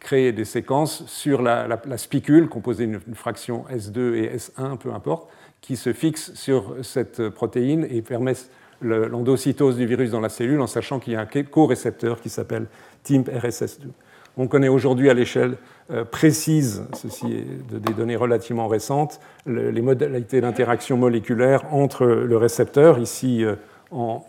créer 0.00 0.32
des 0.32 0.44
séquences 0.44 1.06
sur 1.06 1.42
la, 1.42 1.78
spicule, 1.96 2.48
composée 2.48 2.86
d'une 2.86 3.14
fraction 3.14 3.64
S2 3.70 4.14
et 4.14 4.36
S1, 4.36 4.78
peu 4.78 4.92
importe, 4.92 5.28
qui 5.60 5.76
se 5.76 5.92
fixent 5.92 6.34
sur 6.34 6.76
cette 6.82 7.28
protéine 7.30 7.86
et 7.90 8.02
permettent 8.02 8.50
l'endocytose 8.82 9.76
du 9.76 9.86
virus 9.86 10.10
dans 10.10 10.20
la 10.20 10.28
cellule 10.28 10.60
en 10.60 10.66
sachant 10.66 10.98
qu'il 10.98 11.14
y 11.14 11.16
a 11.16 11.20
un 11.20 11.42
co-récepteur 11.42 12.20
qui 12.20 12.28
s'appelle 12.28 12.66
TIMP-RSS2. 13.04 13.88
On 14.36 14.48
connaît 14.48 14.68
aujourd'hui 14.68 15.10
à 15.10 15.14
l'échelle 15.14 15.56
euh, 15.90 16.04
précise, 16.04 16.84
ceci 16.92 17.32
est 17.32 17.72
de, 17.72 17.78
des 17.78 17.92
données 17.92 18.16
relativement 18.16 18.66
récentes, 18.66 19.20
les 19.46 19.80
modalités 19.80 20.40
d'interaction 20.40 20.96
moléculaire 20.96 21.72
entre 21.72 22.04
le 22.04 22.36
récepteur, 22.36 22.98
ici 22.98 23.44
euh, 23.44 23.54
en 23.92 24.24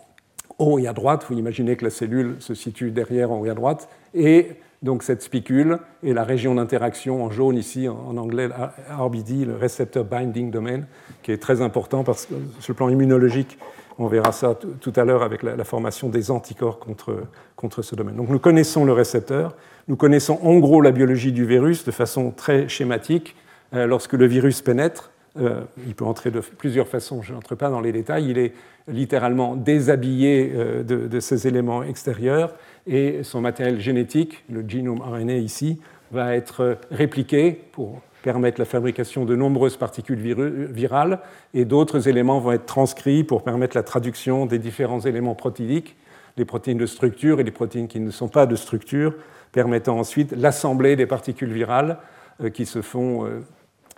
haut 0.58 0.78
et 0.78 0.86
à 0.86 0.92
droite, 0.92 1.26
vous 1.28 1.36
imaginez 1.36 1.76
que 1.76 1.84
la 1.84 1.90
cellule 1.90 2.36
se 2.38 2.54
situe 2.54 2.92
derrière 2.92 3.32
en 3.32 3.40
haut 3.40 3.46
et 3.46 3.50
à 3.50 3.54
droite, 3.54 3.88
et 4.14 4.52
donc 4.86 5.02
cette 5.02 5.20
spicule 5.20 5.78
et 6.02 6.14
la 6.14 6.24
région 6.24 6.54
d'interaction 6.54 7.22
en 7.22 7.30
jaune 7.30 7.58
ici, 7.58 7.88
en 7.88 8.16
anglais 8.16 8.48
RBD, 8.88 9.44
le 9.44 9.56
Receptor 9.56 10.04
Binding 10.04 10.50
Domain, 10.50 10.84
qui 11.22 11.32
est 11.32 11.42
très 11.42 11.60
important 11.60 12.04
parce 12.04 12.24
que 12.24 12.34
sur 12.60 12.72
le 12.72 12.76
plan 12.76 12.88
immunologique, 12.88 13.58
on 13.98 14.06
verra 14.06 14.32
ça 14.32 14.58
tout 14.80 14.92
à 14.96 15.04
l'heure 15.04 15.22
avec 15.22 15.42
la, 15.42 15.64
formation 15.64 16.08
des 16.08 16.30
anticorps 16.30 16.78
contre, 16.78 17.24
contre 17.56 17.82
ce 17.82 17.94
domaine. 17.94 18.16
Donc 18.16 18.28
nous 18.28 18.38
connaissons 18.38 18.84
le 18.84 18.92
récepteur, 18.92 19.56
nous 19.88 19.96
connaissons 19.96 20.38
en 20.42 20.58
gros 20.58 20.80
la 20.80 20.92
biologie 20.92 21.32
du 21.32 21.44
virus 21.44 21.84
de 21.84 21.90
façon 21.90 22.30
très 22.30 22.68
schématique. 22.68 23.36
Euh, 23.74 23.86
lorsque 23.86 24.12
le 24.12 24.26
virus 24.26 24.62
pénètre, 24.62 25.10
euh, 25.38 25.62
il 25.86 25.94
peut 25.94 26.04
entrer 26.04 26.30
de 26.30 26.40
plusieurs 26.40 26.88
façons, 26.88 27.22
je 27.22 27.32
n'entre 27.32 27.54
pas 27.54 27.68
dans 27.68 27.80
les 27.80 27.92
détails, 27.92 28.30
il 28.30 28.38
est 28.38 28.52
littéralement 28.88 29.56
déshabillé 29.56 30.52
euh, 30.54 30.82
de, 30.82 31.08
de, 31.08 31.20
ces 31.20 31.46
éléments 31.48 31.82
extérieurs 31.82 32.54
et 32.86 33.22
son 33.22 33.40
matériel 33.40 33.80
génétique, 33.80 34.44
le 34.48 34.64
génome 34.66 35.00
RNA 35.00 35.36
ici, 35.36 35.80
va 36.12 36.36
être 36.36 36.78
répliqué 36.90 37.52
pour 37.72 38.00
permettre 38.22 38.60
la 38.60 38.64
fabrication 38.64 39.24
de 39.24 39.36
nombreuses 39.36 39.76
particules 39.76 40.18
virales. 40.18 41.20
Et 41.54 41.64
d'autres 41.64 42.08
éléments 42.08 42.40
vont 42.40 42.52
être 42.52 42.66
transcrits 42.66 43.24
pour 43.24 43.42
permettre 43.42 43.76
la 43.76 43.82
traduction 43.82 44.46
des 44.46 44.58
différents 44.58 45.00
éléments 45.00 45.34
protéiques, 45.34 45.96
les 46.36 46.44
protéines 46.44 46.78
de 46.78 46.86
structure 46.86 47.40
et 47.40 47.44
les 47.44 47.50
protéines 47.50 47.88
qui 47.88 48.00
ne 48.00 48.10
sont 48.10 48.28
pas 48.28 48.46
de 48.46 48.56
structure, 48.56 49.14
permettant 49.52 49.98
ensuite 49.98 50.32
l'assemblée 50.32 50.96
des 50.96 51.06
particules 51.06 51.52
virales 51.52 51.98
euh, 52.42 52.50
qui 52.50 52.66
se 52.66 52.82
font 52.82 53.24
euh, 53.24 53.40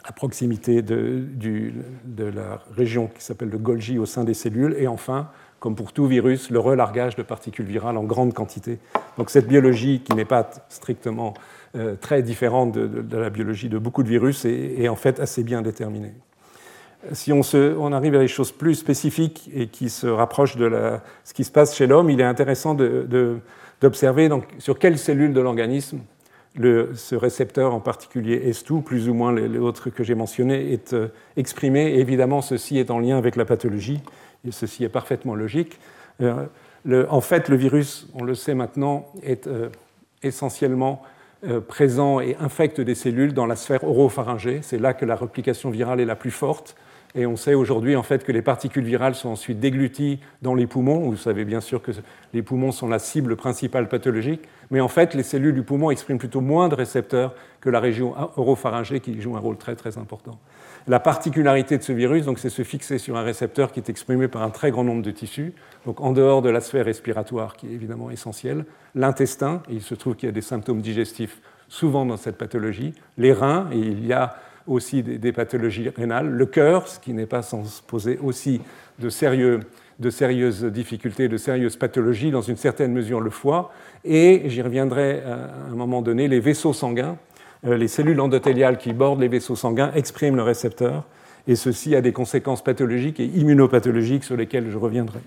à 0.05 0.13
proximité 0.13 0.83
de, 0.83 1.25
de 2.05 2.25
la 2.25 2.61
région 2.77 3.09
qui 3.09 3.23
s'appelle 3.23 3.49
le 3.49 3.59
Golgi 3.59 3.99
au 3.99 4.07
sein 4.07 4.25
des 4.25 4.35
cellules. 4.35 4.77
Et 4.79 4.87
enfin 4.87 5.31
comme 5.61 5.75
pour 5.75 5.93
tout 5.93 6.07
virus, 6.07 6.51
le 6.51 6.59
relargage 6.59 7.17
de 7.17 7.23
particules 7.23 7.67
virales 7.67 7.97
en 7.97 8.05
grande 8.05 8.33
quantité. 8.33 8.79
Donc 9.17 9.31
cette 9.31 9.49
biologie, 9.49 10.01
qui 10.05 10.15
n'est 10.15 10.25
pas 10.25 10.49
strictement 10.69 11.35
euh, 11.77 11.97
très 11.97 12.23
différente 12.23 12.73
de, 12.73 13.17
la 13.17 13.31
biologie 13.31 13.69
de 13.69 13.79
beaucoup 13.79 14.03
de 14.03 14.09
virus, 14.09 14.45
est, 14.45 14.89
en 14.89 14.97
fait 14.97 15.21
assez 15.21 15.43
bien 15.43 15.63
déterminée. 15.63 16.15
Si 17.13 17.33
on, 17.33 17.43
se, 17.43 17.77
on, 17.77 17.93
arrive 17.93 18.15
à 18.17 18.19
des 18.19 18.29
choses 18.29 18.51
plus 18.51 18.75
spécifiques 18.75 19.51
et 19.55 19.69
qui 19.69 19.89
se 19.89 20.07
rapprochent 20.07 20.57
de 20.57 20.67
la, 20.67 21.03
ce 21.25 21.33
qui 21.33 21.45
se 21.45 21.51
passe 21.51 21.77
chez 21.77 21.87
l'homme, 21.87 22.11
il 22.11 22.21
est 22.21 22.25
intéressant 22.25 22.75
d'observer 22.75 24.29
sur 24.59 24.79
quelles 24.79 24.99
cellules 24.99 25.33
de 25.33 25.41
l'organisme 25.41 26.01
ce 26.95 27.15
récepteur 27.15 27.75
en 27.75 27.81
particulier 27.81 28.51
S2, 28.51 28.83
plus 28.83 29.09
ou 29.09 29.15
moins 29.15 29.33
les, 29.33 29.59
autres 29.59 29.91
que 29.91 30.03
j'ai 30.03 30.15
mentionnés, 30.15 30.73
est 30.73 30.93
euh, 30.93 31.09
exprimé. 31.37 31.95
évidemment, 31.99 32.43
ceci 32.43 32.79
est 32.79 32.91
en 32.91 32.99
lien 32.99 33.17
avec 33.17 33.37
la 33.37 33.45
pathologie 33.45 34.01
et 34.47 34.53
ceci 34.53 34.85
est 34.85 34.89
parfaitement 34.89 35.35
logique. 35.35 35.79
Euh, 36.21 36.47
en 37.09 37.21
fait, 37.21 37.49
le 37.49 37.57
virus, 37.57 38.09
on 38.15 38.25
le 38.25 38.35
sait 38.35 38.55
maintenant, 38.55 39.07
est 39.23 39.47
euh, 39.47 39.69
essentiellement 40.23 41.03
euh, 41.47 41.61
présent 41.61 42.21
et 42.21 42.37
infecte 42.41 42.81
des 42.81 42.95
cellules 42.95 43.33
dans 43.33 43.47
la 43.47 43.57
sphère 43.57 43.85
oropharyngée. 43.85 44.61
C'est 44.63 44.79
là 44.79 44.95
que 44.95 45.05
la 45.05 45.17
réplication 45.17 45.71
virale 45.71 46.01
est 46.01 46.05
la 46.05 46.17
plus 46.17 46.31
forte. 46.31 46.77
Et 47.15 47.27
on 47.27 47.37
sait 47.37 47.55
aujourd'hui 47.55 47.97
en 47.97 48.03
fait 48.03 48.23
que 48.23 48.33
les 48.33 48.43
particules 48.43 48.85
virales 48.85 49.15
sont 49.15 49.31
ensuite 49.31 49.59
dégluties 49.59 50.21
dans 50.43 50.55
les 50.55 50.67
poumons. 50.67 51.09
Vous 51.09 51.17
savez 51.17 51.45
bien 51.45 51.61
sûr 51.61 51.81
que 51.81 51.93
les 52.35 52.43
poumons 52.43 52.71
sont 52.71 52.87
la 52.87 52.99
cible 52.99 53.35
principale 53.35 53.89
pathologique, 53.89 54.43
mais 54.71 54.81
en 54.81 54.89
fait 54.89 55.15
les 55.15 55.23
cellules 55.23 55.55
du 55.55 55.63
poumon 55.63 55.91
expriment 55.91 56.19
plutôt 56.19 56.43
moins 56.43 56.69
de 56.69 56.75
récepteurs 56.75 57.35
que 57.63 57.71
la 57.71 57.81
région 57.81 58.15
oropharyngée 58.37 59.01
qui 59.01 59.19
joue 59.23 59.37
un 59.37 59.41
rôle 59.41 59.57
très 59.57 59.75
très 59.75 59.97
important. 59.97 60.39
La 60.89 61.01
particularité 61.01 61.77
de 61.77 61.83
ce 61.83 61.93
virus, 61.93 62.25
c'est 62.39 62.49
se 62.49 62.63
fixer 62.63 62.97
sur 62.97 63.19
un 63.19 63.23
récepteur 63.23 63.73
qui 63.73 63.81
est 63.81 63.91
exprimé 63.91 64.27
par 64.27 64.43
un 64.43 64.49
très 64.49 64.71
grand 64.71 64.85
nombre 64.85 65.03
de 65.03 65.11
tissus, 65.11 65.53
donc 65.85 66.01
en 66.01 66.13
dehors 66.13 66.41
de 66.41 66.49
la 66.49 66.63
sphère 66.63 66.87
respiratoire, 66.87 67.59
qui 67.59 67.67
est 67.67 67.73
évidemment 67.73 68.11
essentielle, 68.11 68.65
l'intestin, 68.95 69.63
il 69.69 69.83
se 69.83 69.95
trouve 69.95 70.17
qu'il 70.17 70.29
y 70.29 70.31
a 70.31 70.33
des 70.33 70.41
symptômes 70.41 70.81
digestifs 70.81 71.43
souvent 71.69 72.07
dans 72.07 72.17
cette 72.17 72.39
pathologie, 72.39 72.95
les 73.19 73.35
reins, 73.35 73.69
et 73.71 73.77
il 73.77 74.07
y 74.07 74.15
a 74.15 74.37
aussi 74.67 75.03
des, 75.03 75.33
pathologies 75.33 75.91
rénales, 75.91 76.31
le 76.31 76.47
cœur, 76.47 76.89
ce 76.89 76.99
qui 76.99 77.13
n'est 77.13 77.27
pas 77.27 77.43
sans 77.43 77.83
poser 77.87 78.19
aussi 78.23 78.63
de, 78.99 79.11
sérieuses 79.11 80.65
difficultés, 80.65 81.29
de 81.29 81.37
sérieuses 81.37 81.77
pathologies, 81.77 82.31
dans 82.31 82.41
une 82.41 82.57
certaine 82.57 82.93
mesure 82.93 83.21
le 83.21 83.31
foie, 83.31 83.73
et 84.07 84.45
j'y 84.47 84.63
reviendrai 84.63 85.23
à 85.23 85.71
un 85.71 85.75
moment 85.75 86.01
donné, 86.01 86.29
les 86.29 86.41
vaisseaux 86.41 86.73
sanguins, 86.73 87.19
euh, 87.19 87.28
les 87.65 87.89
cellules 87.89 88.21
endothéliales 88.21 88.79
qui 88.79 88.93
bordent 88.93 89.21
les 89.21 89.29
vaisseaux 89.29 89.57
sanguins 89.57 89.91
expriment 89.95 90.37
le 90.37 90.43
récepteur, 90.43 91.05
et 91.49 91.57
ceci 91.57 91.97
a 91.97 92.01
des 92.01 92.13
conséquences 92.13 92.63
pathologiques 92.63 93.19
et 93.19 93.25
immunopathologiques 93.25 94.23
sur 94.23 94.37
lesquelles 94.37 94.71
je 94.71 94.77
reviendrai. 94.77 95.21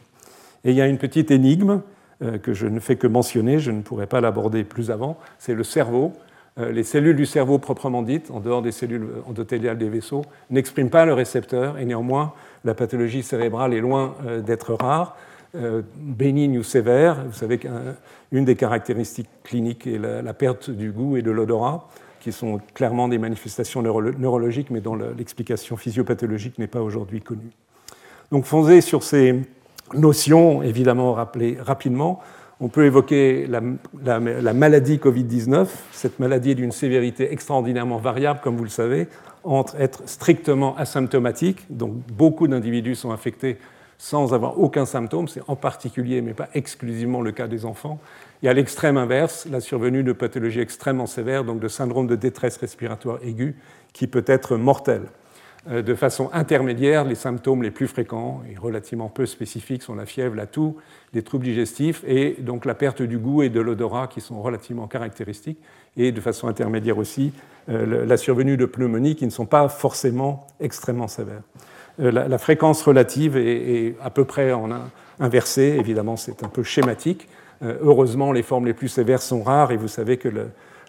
Et 0.63 0.69
il 0.69 0.77
y 0.77 0.81
a 0.81 0.87
une 0.87 0.99
petite 0.99 1.31
énigme 1.31 1.81
euh, 2.21 2.37
que 2.37 2.53
je 2.53 2.67
ne 2.67 2.79
fais 2.79 2.95
que 2.95 3.07
mentionner, 3.07 3.59
je 3.59 3.71
ne 3.71 3.81
pourrais 3.81 4.05
pas 4.05 4.21
l'aborder 4.21 4.63
plus 4.63 4.91
avant, 4.91 5.17
c'est 5.39 5.55
le 5.55 5.63
cerveau. 5.63 6.13
Euh, 6.59 6.71
les 6.71 6.83
cellules 6.83 7.15
du 7.15 7.25
cerveau 7.25 7.57
proprement 7.57 8.03
dites, 8.03 8.29
en 8.29 8.39
dehors 8.39 8.61
des 8.61 8.71
cellules 8.71 9.07
endothéliales 9.27 9.79
des 9.79 9.89
vaisseaux, 9.89 10.23
n'expriment 10.51 10.91
pas 10.91 11.05
le 11.05 11.13
récepteur, 11.13 11.79
et 11.79 11.85
néanmoins, 11.85 12.33
la 12.63 12.75
pathologie 12.75 13.23
cérébrale 13.23 13.73
est 13.73 13.81
loin 13.81 14.13
d'être 14.45 14.75
rare. 14.75 15.17
bénigne 15.55 16.59
ou 16.59 16.63
sévère, 16.63 17.25
vous 17.25 17.33
savez 17.33 17.57
qu'une 17.57 18.45
des 18.45 18.55
caractéristiques 18.55 19.29
cliniques 19.43 19.87
est 19.87 19.97
la 19.97 20.33
perte 20.35 20.69
du 20.69 20.91
goût 20.91 21.17
et 21.17 21.23
de 21.23 21.31
l'odorat 21.31 21.89
qui 22.21 22.31
sont 22.31 22.61
clairement 22.73 23.07
des 23.07 23.17
manifestations 23.17 23.81
neurologiques, 23.81 24.69
mais 24.69 24.79
dont 24.79 24.95
l'explication 24.95 25.75
physiopathologique 25.75 26.57
n'est 26.59 26.67
pas 26.67 26.81
aujourd'hui 26.81 27.21
connue. 27.21 27.51
Donc, 28.31 28.45
fondé 28.45 28.79
sur 28.79 29.03
ces 29.03 29.41
notions, 29.93 30.63
évidemment 30.63 31.13
rappelées 31.13 31.57
rapidement, 31.59 32.21
on 32.61 32.69
peut 32.69 32.85
évoquer 32.85 33.47
la, 33.47 33.61
la 34.03 34.53
maladie 34.53 34.97
Covid-19. 34.97 35.67
Cette 35.91 36.19
maladie 36.19 36.51
est 36.51 36.55
d'une 36.55 36.71
sévérité 36.71 37.33
extraordinairement 37.33 37.97
variable, 37.97 38.39
comme 38.41 38.55
vous 38.55 38.63
le 38.63 38.69
savez, 38.69 39.07
entre 39.43 39.79
être 39.81 40.07
strictement 40.07 40.77
asymptomatique, 40.77 41.65
donc 41.69 41.93
beaucoup 42.13 42.47
d'individus 42.47 42.95
sont 42.95 43.11
infectés 43.11 43.57
sans 43.97 44.33
avoir 44.33 44.59
aucun 44.59 44.85
symptôme, 44.85 45.27
c'est 45.27 45.41
en 45.47 45.55
particulier, 45.55 46.21
mais 46.21 46.33
pas 46.33 46.49
exclusivement 46.55 47.21
le 47.21 47.31
cas 47.31 47.47
des 47.47 47.65
enfants, 47.65 47.99
et 48.43 48.49
à 48.49 48.53
l'extrême 48.53 48.97
inverse, 48.97 49.47
la 49.49 49.59
survenue 49.59 50.03
de 50.03 50.13
pathologies 50.13 50.59
extrêmement 50.59 51.05
sévères, 51.05 51.43
donc 51.43 51.59
de 51.59 51.67
syndrome 51.67 52.07
de 52.07 52.15
détresse 52.15 52.57
respiratoire 52.57 53.19
aiguë, 53.23 53.55
qui 53.93 54.07
peut 54.07 54.25
être 54.27 54.57
mortel. 54.57 55.03
Euh, 55.69 55.83
de 55.83 55.93
façon 55.93 56.29
intermédiaire, 56.33 57.03
les 57.03 57.13
symptômes 57.13 57.61
les 57.61 57.69
plus 57.69 57.87
fréquents 57.87 58.41
et 58.51 58.57
relativement 58.57 59.09
peu 59.09 59.27
spécifiques 59.27 59.83
sont 59.83 59.93
la 59.93 60.07
fièvre, 60.07 60.35
la 60.35 60.47
toux, 60.47 60.77
les 61.13 61.21
troubles 61.21 61.45
digestifs 61.45 62.03
et 62.07 62.35
donc 62.39 62.65
la 62.65 62.73
perte 62.73 63.03
du 63.03 63.19
goût 63.19 63.43
et 63.43 63.49
de 63.49 63.61
l'odorat 63.61 64.07
qui 64.07 64.21
sont 64.21 64.41
relativement 64.41 64.87
caractéristiques, 64.87 65.59
et 65.97 66.11
de 66.11 66.21
façon 66.21 66.47
intermédiaire 66.47 66.97
aussi 66.97 67.31
euh, 67.69 68.05
la 68.05 68.17
survenue 68.17 68.57
de 68.57 68.65
pneumonies 68.65 69.15
qui 69.15 69.25
ne 69.25 69.31
sont 69.31 69.45
pas 69.45 69.69
forcément 69.69 70.47
extrêmement 70.59 71.07
sévères. 71.07 71.43
Euh, 71.99 72.11
la, 72.11 72.37
fréquence 72.39 72.81
relative 72.81 73.37
est, 73.37 73.95
à 74.01 74.09
peu 74.09 74.25
près 74.25 74.51
inversée, 75.19 75.75
évidemment 75.77 76.15
c'est 76.15 76.43
un 76.43 76.47
peu 76.47 76.63
schématique, 76.63 77.27
heureusement, 77.61 78.31
les 78.31 78.43
formes 78.43 78.65
les 78.65 78.73
plus 78.73 78.87
sévères 78.87 79.21
sont 79.21 79.43
rares 79.43 79.71
et 79.71 79.77
vous 79.77 79.87
savez 79.87 80.17
que 80.17 80.29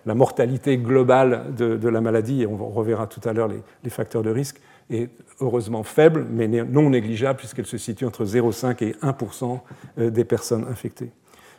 la 0.07 0.15
mortalité 0.15 0.79
globale 0.79 1.55
de, 1.57 1.89
la 1.89 2.01
maladie, 2.01 2.43
et 2.43 2.47
on 2.47 2.57
reverra 2.57 3.07
tout 3.07 3.27
à 3.29 3.33
l'heure 3.33 3.49
les, 3.49 3.91
facteurs 3.91 4.23
de 4.23 4.31
risque, 4.31 4.61
est 4.91 5.11
heureusement 5.41 5.83
faible, 5.83 6.27
mais 6.31 6.49
non 6.49 6.91
négligeable, 6.91 7.39
puisqu'elle 7.39 7.67
se 7.67 7.79
situe 7.79 8.05
entre 8.05 8.25
0,5 8.25 8.85
et 8.85 8.93
1% 9.03 9.61
euh, 9.99 10.11
des 10.11 10.25
personnes 10.25 10.67
infectées. 10.69 11.11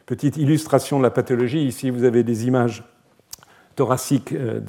Petite 0.05 0.38
illustration 0.38 0.98
de 0.98 1.03
la 1.03 1.10
pathologie, 1.10 1.63
ici 1.63 1.89
vous 1.89 2.03
avez 2.03 2.24
des 2.24 2.46
images 2.46 2.84
thoraciques 3.75 4.34
euh, 4.34 4.60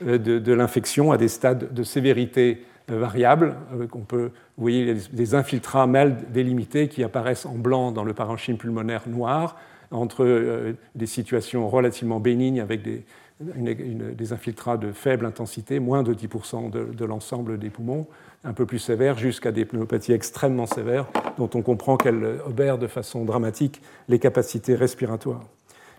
de, 0.00 0.52
l'infection 0.52 1.12
à 1.12 1.16
des 1.16 1.28
stades 1.28 1.72
de 1.72 1.82
sévérité 1.82 2.64
variables. 2.88 3.54
On 3.92 4.00
peut, 4.00 4.32
vous 4.58 4.62
voyez 4.62 4.94
des 5.12 5.34
infiltrats 5.34 5.86
mal 5.86 6.16
délimités 6.32 6.88
qui 6.88 7.02
apparaissent 7.04 7.46
en 7.46 7.54
blanc 7.54 7.92
dans 7.92 8.04
le 8.04 8.12
parenchyme 8.12 8.58
pulmonaire 8.58 9.08
noir, 9.08 9.56
entre 9.90 10.24
euh, 10.24 10.72
des 10.94 11.06
situations 11.06 11.68
relativement 11.68 12.20
bénignes 12.20 12.60
avec 12.60 12.82
des, 12.82 13.04
des, 13.40 14.32
infiltrats 14.32 14.76
de 14.76 14.92
faible 14.92 15.26
intensité, 15.26 15.80
moins 15.80 16.02
de 16.02 16.14
10% 16.14 16.70
de, 16.70 17.04
l'ensemble 17.04 17.58
des 17.58 17.70
poumons, 17.70 18.06
un 18.44 18.52
peu 18.52 18.66
plus 18.66 18.78
sévères, 18.78 19.18
jusqu'à 19.18 19.52
des 19.52 19.64
pneumopathies 19.64 20.12
extrêmement 20.12 20.66
sévères, 20.66 21.06
dont 21.38 21.50
on 21.54 21.62
comprend 21.62 21.96
qu'elles 21.96 22.40
obèrent 22.46 22.78
de 22.78 22.86
façon 22.86 23.24
dramatique 23.24 23.80
les 24.08 24.18
capacités 24.18 24.74
respiratoires. 24.74 25.42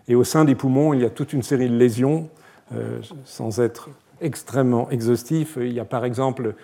Et 0.07 0.15
au 0.15 0.23
sein 0.23 0.45
des 0.45 0.55
poumons, 0.55 0.93
il 0.93 1.01
y 1.01 1.05
a 1.05 1.09
toute 1.09 1.33
une 1.33 1.43
série 1.43 1.69
de 1.69 1.75
lésions, 1.75 2.29
euh, 2.73 2.99
sans 3.25 3.59
être 3.59 3.89
extrêmement 4.21 4.89
exhaustif. 4.89 5.57
Il 5.59 5.73
y 5.73 5.79
a 5.79 5.85
par 5.85 6.05
exemple 6.05 6.55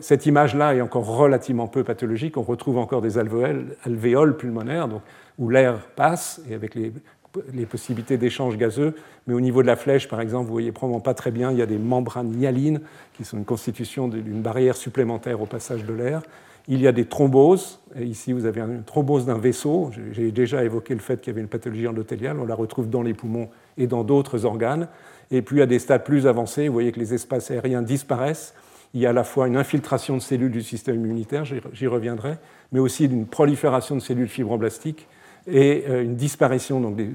cette 0.00 0.26
image-là 0.26 0.74
est 0.74 0.80
encore 0.80 1.06
relativement 1.06 1.66
peu 1.66 1.84
pathologique. 1.84 2.36
On 2.36 2.42
retrouve 2.42 2.78
encore 2.78 3.02
des 3.02 3.18
alvéoles, 3.18 4.36
pulmonaires, 4.36 4.88
donc, 4.88 5.02
où 5.38 5.48
l'air 5.50 5.78
passe, 5.96 6.40
et 6.50 6.54
avec 6.54 6.74
les 6.74 7.66
possibilités 7.66 8.16
d'échange 8.16 8.56
gazeux, 8.56 8.94
mais 9.26 9.34
au 9.34 9.40
niveau 9.40 9.62
de 9.62 9.66
la 9.66 9.76
flèche, 9.76 10.08
par 10.08 10.20
exemple, 10.20 10.46
vous 10.46 10.52
voyez 10.52 10.72
probablement 10.72 11.00
pas 11.00 11.14
très 11.14 11.30
bien, 11.30 11.52
il 11.52 11.58
y 11.58 11.62
a 11.62 11.66
des 11.66 11.78
membranes 11.78 12.32
hyalines 12.40 12.80
qui 13.14 13.24
sont 13.24 13.36
une 13.36 13.44
constitution 13.44 14.08
d'une 14.08 14.40
barrière 14.40 14.76
supplémentaire 14.76 15.40
au 15.40 15.46
passage 15.46 15.84
de 15.84 15.92
l'air. 15.92 16.22
Il 16.70 16.82
y 16.82 16.86
a 16.86 16.92
des 16.92 17.06
thromboses. 17.06 17.80
Ici, 17.98 18.34
vous 18.34 18.44
avez 18.44 18.60
une 18.60 18.82
thrombose 18.82 19.24
d'un 19.24 19.38
vaisseau. 19.38 19.90
J'ai 20.12 20.30
déjà 20.32 20.64
évoqué 20.64 20.92
le 20.92 21.00
fait 21.00 21.18
qu'il 21.18 21.30
y 21.30 21.34
avait 21.34 21.40
une 21.40 21.48
pathologie 21.48 21.86
endothéliale. 21.86 22.38
On 22.38 22.44
la 22.44 22.54
retrouve 22.54 22.90
dans 22.90 23.00
les 23.00 23.14
poumons 23.14 23.48
et 23.78 23.86
dans 23.86 24.04
d'autres 24.04 24.44
organes. 24.44 24.88
Et 25.30 25.40
puis, 25.40 25.62
à 25.62 25.66
des 25.66 25.78
stades 25.78 26.04
plus 26.04 26.26
avancés, 26.26 26.68
vous 26.68 26.74
voyez 26.74 26.92
que 26.92 27.00
les 27.00 27.14
espaces 27.14 27.50
aériens 27.50 27.80
disparaissent. 27.80 28.54
Il 28.94 29.00
y 29.00 29.06
a 29.06 29.10
à 29.10 29.12
la 29.12 29.24
fois 29.24 29.46
une 29.46 29.56
infiltration 29.56 30.16
de 30.16 30.22
cellules 30.22 30.50
du 30.50 30.62
système 30.62 30.96
immunitaire, 30.96 31.44
j'y 31.44 31.86
reviendrai, 31.86 32.38
mais 32.72 32.80
aussi 32.80 33.04
une 33.04 33.26
prolifération 33.26 33.94
de 33.94 34.00
cellules 34.00 34.28
fibroblastiques 34.28 35.06
et 35.46 35.84
euh, 35.88 36.02
une 36.02 36.16
disparition, 36.16 36.80
donc 36.80 36.96
des, 36.96 37.08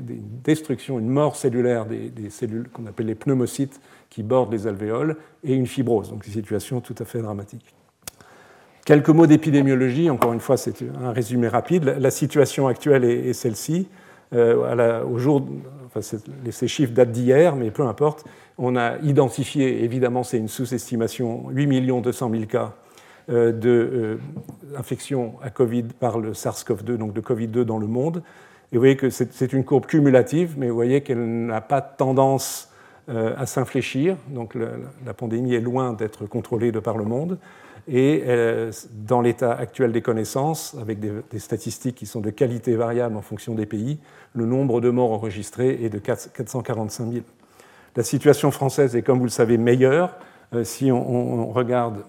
destructions, 0.44 0.98
une 0.98 1.10
mort 1.10 1.36
cellulaire 1.36 1.86
des, 1.86 2.10
des 2.10 2.30
cellules 2.30 2.68
qu'on 2.70 2.86
appelle 2.86 3.06
les 3.06 3.16
pneumocytes 3.16 3.80
qui 4.10 4.24
bordent 4.24 4.52
les 4.52 4.68
alvéoles 4.68 5.18
et 5.44 5.54
une 5.54 5.68
fibrose. 5.68 6.10
Donc, 6.10 6.26
une 6.26 6.34
situation 6.34 6.82
tout 6.82 6.96
à 7.00 7.06
fait 7.06 7.22
dramatique. 7.22 7.76
Quelques 8.86 9.10
mots 9.10 9.28
d'épidémiologie, 9.28 10.10
encore 10.10 10.34
une 10.34 10.42
fois, 10.42 10.58
c'est 10.58 10.76
un 11.02 11.12
résumé 11.12 11.48
rapide. 11.48 11.96
La 12.00 12.12
situation 12.12 12.68
actuelle 12.68 13.06
est, 13.06 13.32
celle-ci. 13.32 13.88
Euh, 14.34 15.04
au 15.04 15.18
jour, 15.18 15.46
ces 16.02 16.68
chiffres 16.68 16.94
datent 16.94 17.12
d'hier, 17.12 17.56
mais 17.56 17.72
peu 17.72 17.84
importe. 17.84 18.26
On 18.58 18.76
a 18.76 18.98
identifié, 19.00 19.84
évidemment, 19.84 20.24
c'est 20.24 20.38
une 20.38 20.48
sous-estimation, 20.48 21.50
8 21.50 22.02
200 22.02 22.32
000 22.32 22.46
cas 22.46 22.74
euh, 23.30 23.52
d'infection 24.74 25.36
euh, 25.42 25.48
à 25.48 25.50
Covid 25.50 25.84
par 26.00 26.20
le 26.20 26.34
SARS-CoV-2, 26.34 26.98
donc 26.98 27.14
de 27.14 27.22
Covid-2 27.22 27.64
dans 27.64 27.78
le 27.78 27.88
monde. 27.88 28.24
Et 28.72 28.76
vous 28.76 28.82
voyez 28.82 28.98
que 28.98 29.10
c'est 29.12 29.54
une 29.54 29.64
courbe 29.64 29.86
cumulative, 29.86 30.56
mais 30.58 30.68
vous 30.68 30.76
voyez 30.76 31.02
qu'elle 31.02 31.46
n'a 31.46 31.62
pas 31.62 31.82
tendance 31.82 32.70
à 33.08 33.46
s'infléchir. 33.46 34.16
Donc 34.30 34.56
la 35.06 35.14
pandémie 35.14 35.54
est 35.54 35.60
loin 35.60 35.94
d'être 35.94 36.26
contrôlée 36.26 36.72
de 36.72 36.80
par 36.80 36.98
le 36.98 37.04
monde. 37.04 37.38
Et 37.88 38.24
euh, 38.28 38.72
dans 38.94 39.20
l'état 39.20 39.54
actuel 39.54 39.92
des 39.92 40.02
connaissances, 40.02 40.76
avec 40.80 41.00
des, 41.00 41.40
statistiques 41.40 41.96
qui 41.96 42.06
sont 42.06 42.22
de 42.22 42.30
qualité 42.30 42.76
variable 42.76 43.18
en 43.18 43.22
fonction 43.22 43.56
des 43.56 43.66
pays, 43.66 44.00
le 44.34 44.46
nombre 44.46 44.80
de 44.80 44.90
morts 44.90 45.12
enregistrés 45.12 45.84
est 45.84 45.90
de 45.90 46.00
445 46.00 47.12
000. 47.12 47.26
La 47.96 48.04
situation 48.04 48.52
française 48.52 48.96
est, 48.96 49.02
comme 49.02 49.18
vous 49.20 49.26
le 49.26 49.30
savez, 49.30 49.58
meilleure. 49.58 50.16
Euh, 50.54 50.64
si 50.64 50.92
on, 50.92 51.52
regarde 51.52 52.06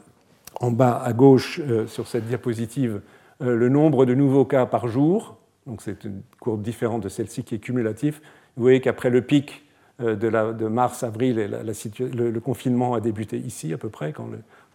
en 0.61 0.71
bas 0.71 1.03
à 1.05 1.13
gauche 1.13 1.61
euh, 1.69 1.87
sur 1.87 2.07
cette 2.07 2.27
diapositive 2.27 3.01
le 3.41 3.69
nombre 3.69 4.07
de 4.07 4.15
nouveaux 4.15 4.45
cas 4.45 4.65
par 4.65 4.87
jour, 4.87 5.37
donc 5.67 5.83
c'est 5.83 6.05
une 6.05 6.23
courbe 6.39 6.63
différente 6.63 7.03
de 7.03 7.09
celle-ci 7.09 7.43
qui 7.43 7.57
est 7.57 7.59
cumulative, 7.59 8.21
vous 8.57 8.63
voyez 8.63 8.81
qu'après 8.81 9.11
le 9.11 9.23
pic 9.23 9.64
de, 10.01 10.67
mars-avril, 10.67 11.37
le, 11.37 12.31
le, 12.31 12.41
confinement 12.41 12.95
a 12.95 13.01
débuté 13.01 13.39
ici 13.39 13.73
à 13.73 13.79
peu 13.79 13.89
près, 13.89 14.13
quand 14.13 14.27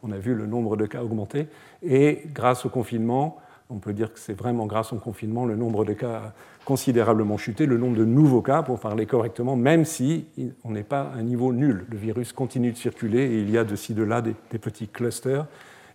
on 0.03 0.11
a 0.11 0.17
vu 0.17 0.33
le 0.33 0.45
nombre 0.45 0.77
de 0.77 0.85
cas 0.85 1.03
augmenter. 1.03 1.47
Et 1.83 2.23
grâce 2.33 2.65
au 2.65 2.69
confinement, 2.69 3.38
on 3.69 3.77
peut 3.77 3.93
dire 3.93 4.11
que 4.11 4.19
c'est 4.19 4.33
vraiment 4.33 4.65
grâce 4.65 4.93
au 4.93 4.97
confinement, 4.97 5.45
le 5.45 5.55
nombre 5.55 5.85
de 5.85 5.93
cas 5.93 6.15
a 6.15 6.33
considérablement 6.65 7.38
chuté, 7.38 7.65
le 7.65 7.77
nombre 7.77 7.97
de 7.97 8.05
nouveaux 8.05 8.41
cas, 8.41 8.63
pour 8.63 8.79
parler 8.79 9.05
correctement, 9.05 9.55
même 9.55 9.85
si 9.85 10.25
on 10.63 10.71
n'est 10.71 10.83
pas 10.83 11.01
à 11.01 11.17
un 11.17 11.23
niveau 11.23 11.53
nul. 11.53 11.85
Le 11.89 11.97
virus 11.97 12.33
continue 12.33 12.71
de 12.71 12.77
circuler 12.77 13.23
et 13.23 13.41
il 13.41 13.49
y 13.49 13.57
a 13.57 13.63
de 13.63 13.75
ci, 13.75 13.93
de 13.93 14.03
là 14.03 14.21
des, 14.21 14.33
petits 14.59 14.88
clusters. 14.88 15.45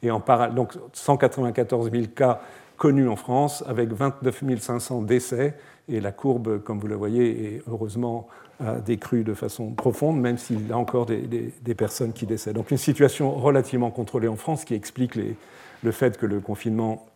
Et 0.03 0.11
en 0.11 0.23
donc 0.55 0.75
194 0.93 1.91
000 1.91 2.05
cas 2.15 2.41
connus 2.77 3.09
en 3.09 3.17
France, 3.17 3.65
avec 3.67 3.93
29 3.93 4.59
500 4.59 5.03
décès. 5.03 5.55
Et 5.89 6.01
la 6.01 6.13
courbe, 6.13 6.63
comme 6.63 6.79
vous 6.79 6.89
le 6.89 6.97
voyez, 6.97 7.57
est 7.57 7.63
heureusement 7.69 8.29
a 8.61 8.75
décru 8.77 9.25
de 9.25 9.35
façon 9.35 9.71
profonde, 9.73 10.21
même 10.21 10.39
s'il 10.39 10.69
y 10.69 10.73
a 10.73 10.79
encore 10.79 11.07
des, 11.07 11.75
personnes 11.77 12.13
qui 12.13 12.27
décèdent. 12.27 12.57
Donc 12.57 12.71
une 12.71 12.79
situation 12.79 13.33
relativement 13.33 13.91
contrôlée 13.91 14.29
en 14.29 14.37
France 14.37 14.65
qui 14.65 14.75
explique 14.75 15.15
le 15.17 15.93
fait 15.93 16.17
que 16.19 16.27
le 16.27 16.41
confinement 16.41 17.07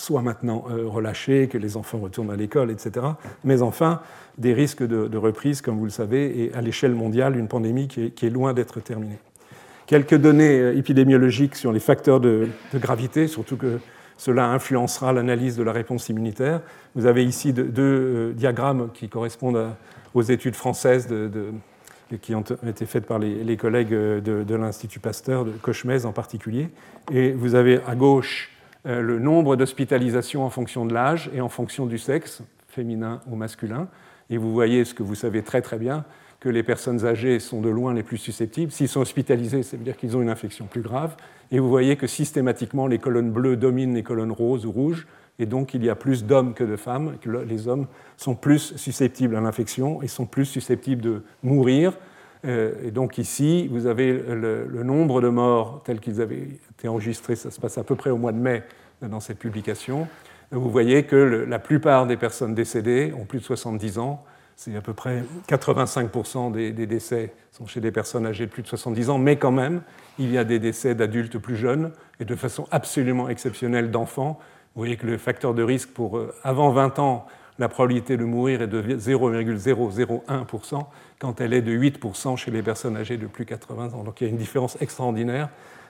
soit 0.00 0.22
maintenant 0.22 0.64
euh, 0.70 0.86
relâché, 0.86 1.48
que 1.48 1.58
les 1.58 1.76
enfants 1.76 1.98
retournent 1.98 2.30
à 2.30 2.36
l'école, 2.36 2.70
etc. 2.70 3.06
Mais 3.44 3.62
enfin, 3.62 4.00
des 4.38 4.54
risques 4.54 4.86
de, 4.86 5.16
reprise, 5.16 5.60
comme 5.60 5.78
vous 5.78 5.84
le 5.84 5.90
savez, 5.90 6.44
et 6.44 6.54
à 6.54 6.60
l'échelle 6.60 6.94
mondiale, 6.94 7.36
une 7.36 7.48
pandémie 7.48 7.88
qui 7.88 8.26
est, 8.26 8.30
loin 8.30 8.54
d'être 8.54 8.80
terminée. 8.80 9.18
Quelques 9.86 10.14
données 10.14 10.60
euh, 10.60 10.76
épidémiologiques 10.76 11.56
sur 11.56 11.72
les 11.72 11.80
facteurs 11.80 12.20
de, 12.20 12.48
gravité, 12.74 13.26
surtout 13.26 13.56
que 13.56 13.78
cela 14.16 14.46
influencera 14.46 15.12
l'analyse 15.12 15.56
de 15.56 15.62
la 15.62 15.72
réponse 15.72 16.08
immunitaire. 16.08 16.60
Vous 16.94 17.06
avez 17.06 17.24
ici 17.24 17.52
deux, 17.52 17.72
euh, 17.78 18.32
diagrammes 18.32 18.90
qui 18.92 19.08
correspondent 19.08 19.56
à 19.56 19.76
aux 20.18 20.22
études 20.22 20.54
françaises 20.54 21.08
qui 22.20 22.34
ont 22.34 22.44
été 22.66 22.86
faites 22.86 23.06
par 23.06 23.18
les, 23.18 23.56
collègues 23.56 23.90
de, 23.90 24.54
l'Institut 24.54 25.00
Pasteur, 25.00 25.44
de 25.44 25.52
Cochemez 25.52 26.04
en 26.04 26.12
particulier. 26.12 26.70
Et 27.12 27.32
vous 27.32 27.54
avez 27.54 27.80
à 27.86 27.94
gauche 27.94 28.50
euh, 28.86 29.00
le 29.00 29.18
nombre 29.18 29.56
d'hospitalisations 29.56 30.44
en 30.44 30.50
fonction 30.50 30.86
de 30.86 30.94
l'âge 30.94 31.30
et 31.34 31.40
en 31.40 31.48
fonction 31.48 31.86
du 31.86 31.98
sexe, 31.98 32.42
féminin 32.68 33.20
ou 33.30 33.36
masculin. 33.36 33.88
Et 34.30 34.38
vous 34.38 34.52
voyez 34.52 34.84
ce 34.84 34.94
que 34.94 35.02
vous 35.02 35.14
savez 35.14 35.42
très 35.42 35.62
très 35.62 35.78
bien, 35.78 36.04
que 36.40 36.48
les 36.48 36.62
personnes 36.62 37.04
âgées 37.04 37.40
sont 37.40 37.60
de 37.60 37.68
loin 37.68 37.94
les 37.94 38.02
plus 38.02 38.18
susceptibles. 38.18 38.70
S'ils 38.70 38.88
sont 38.88 39.00
hospitalisés, 39.00 39.62
ça 39.62 39.76
veut 39.76 39.84
dire 39.84 39.96
qu'ils 39.96 40.16
ont 40.16 40.22
une 40.22 40.30
infection 40.30 40.66
plus 40.66 40.82
grave. 40.82 41.16
Et 41.50 41.58
vous 41.58 41.68
voyez 41.68 41.96
que 41.96 42.06
systématiquement, 42.06 42.86
les 42.86 42.98
colonnes 42.98 43.32
bleues 43.32 43.56
dominent 43.56 43.94
les 43.94 44.02
colonnes 44.02 44.32
roses 44.32 44.64
ou 44.64 44.72
rouges, 44.72 45.06
et 45.38 45.46
donc 45.46 45.74
il 45.74 45.84
y 45.84 45.90
a 45.90 45.94
plus 45.94 46.24
d'hommes 46.24 46.54
que 46.54 46.64
de 46.64 46.76
femmes, 46.76 47.16
les 47.46 47.68
hommes 47.68 47.86
sont 48.16 48.34
plus 48.34 48.74
susceptibles 48.76 49.36
à 49.36 49.40
l'infection 49.40 50.02
et 50.02 50.08
sont 50.08 50.26
plus 50.26 50.46
susceptibles 50.46 51.02
de 51.02 51.22
mourir. 51.42 51.96
Euh, 52.44 52.74
et 52.84 52.90
donc 52.90 53.18
ici, 53.18 53.68
vous 53.68 53.86
avez 53.86 54.12
le, 54.12 54.82
nombre 54.82 55.20
de 55.20 55.28
morts 55.28 55.82
tels 55.84 56.00
qu'ils 56.00 56.20
avaient 56.20 56.58
été 56.72 56.88
enregistrés, 56.88 57.36
ça 57.36 57.50
se 57.50 57.60
passe 57.60 57.78
à 57.78 57.84
peu 57.84 57.94
près 57.94 58.10
au 58.10 58.16
mois 58.16 58.32
de 58.32 58.38
mai 58.38 58.62
dans 59.02 59.20
cette 59.20 59.38
publication. 59.38 60.08
Vous 60.50 60.70
voyez 60.70 61.04
que 61.04 61.16
la 61.16 61.58
plupart 61.58 62.06
des 62.06 62.16
personnes 62.16 62.54
décédées 62.54 63.12
ont 63.16 63.24
plus 63.24 63.40
de 63.40 63.44
70 63.44 63.98
ans. 63.98 64.24
C'est 64.56 64.74
à 64.74 64.80
peu 64.80 64.94
près 64.94 65.22
85% 65.48 66.50
des, 66.50 66.72
des, 66.72 66.86
décès 66.86 67.32
sont 67.52 67.66
chez 67.66 67.80
des 67.80 67.92
personnes 67.92 68.26
âgées 68.26 68.46
de 68.46 68.50
plus 68.50 68.62
de 68.62 68.66
70 68.66 69.10
ans, 69.10 69.18
mais 69.18 69.36
quand 69.36 69.52
même, 69.52 69.82
il 70.18 70.32
y 70.32 70.38
a 70.38 70.42
des 70.42 70.58
décès 70.58 70.96
d'adultes 70.96 71.38
plus 71.38 71.54
jeunes 71.54 71.92
et 72.18 72.24
de 72.24 72.34
façon 72.34 72.66
absolument 72.72 73.28
exceptionnelle 73.28 73.92
d'enfants 73.92 74.40
vous 74.74 74.82
voyez 74.82 74.96
que 74.96 75.06
le 75.06 75.18
facteur 75.18 75.54
de 75.54 75.62
risque 75.62 75.90
pour 75.90 76.18
euh, 76.18 76.34
avant 76.44 76.70
20 76.70 76.98
ans, 76.98 77.26
la 77.58 77.68
probabilité 77.68 78.16
de 78.16 78.24
mourir 78.24 78.62
est 78.62 78.68
de 78.68 78.80
0,001% 78.80 80.86
quand 81.18 81.40
elle 81.40 81.52
est 81.52 81.62
de 81.62 81.72
8% 81.72 82.36
chez 82.36 82.50
les 82.50 82.62
personnes 82.62 82.96
âgées 82.96 83.16
de 83.16 83.26
plus 83.26 83.44
de 83.44 83.50
80 83.50 83.94
ans. 83.94 84.04
Donc 84.04 84.20
il 84.20 84.24
y 84.24 84.26
a 84.28 84.30
une 84.30 84.38
différence 84.38 84.80
extraordinaire 84.80 85.48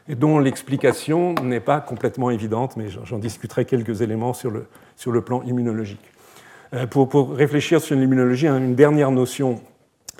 et 0.08 0.14
dont 0.14 0.38
l'explication 0.38 1.34
n'est 1.42 1.60
pas 1.60 1.80
complètement 1.80 2.30
évidente, 2.30 2.76
mais 2.76 2.86
j'en 2.88 3.18
discuterai 3.18 3.66
quelques 3.66 4.00
éléments 4.00 4.32
sur 4.32 4.50
le, 4.50 4.66
sur 4.96 5.12
le 5.12 5.20
plan 5.20 5.42
immunologique. 5.42 6.00
Euh, 6.72 6.86
pour, 6.86 7.08
pour, 7.08 7.34
réfléchir 7.34 7.80
sur 7.80 7.96
l'immunologie, 7.96 8.48
une 8.48 8.74
dernière 8.74 9.10
notion 9.10 9.60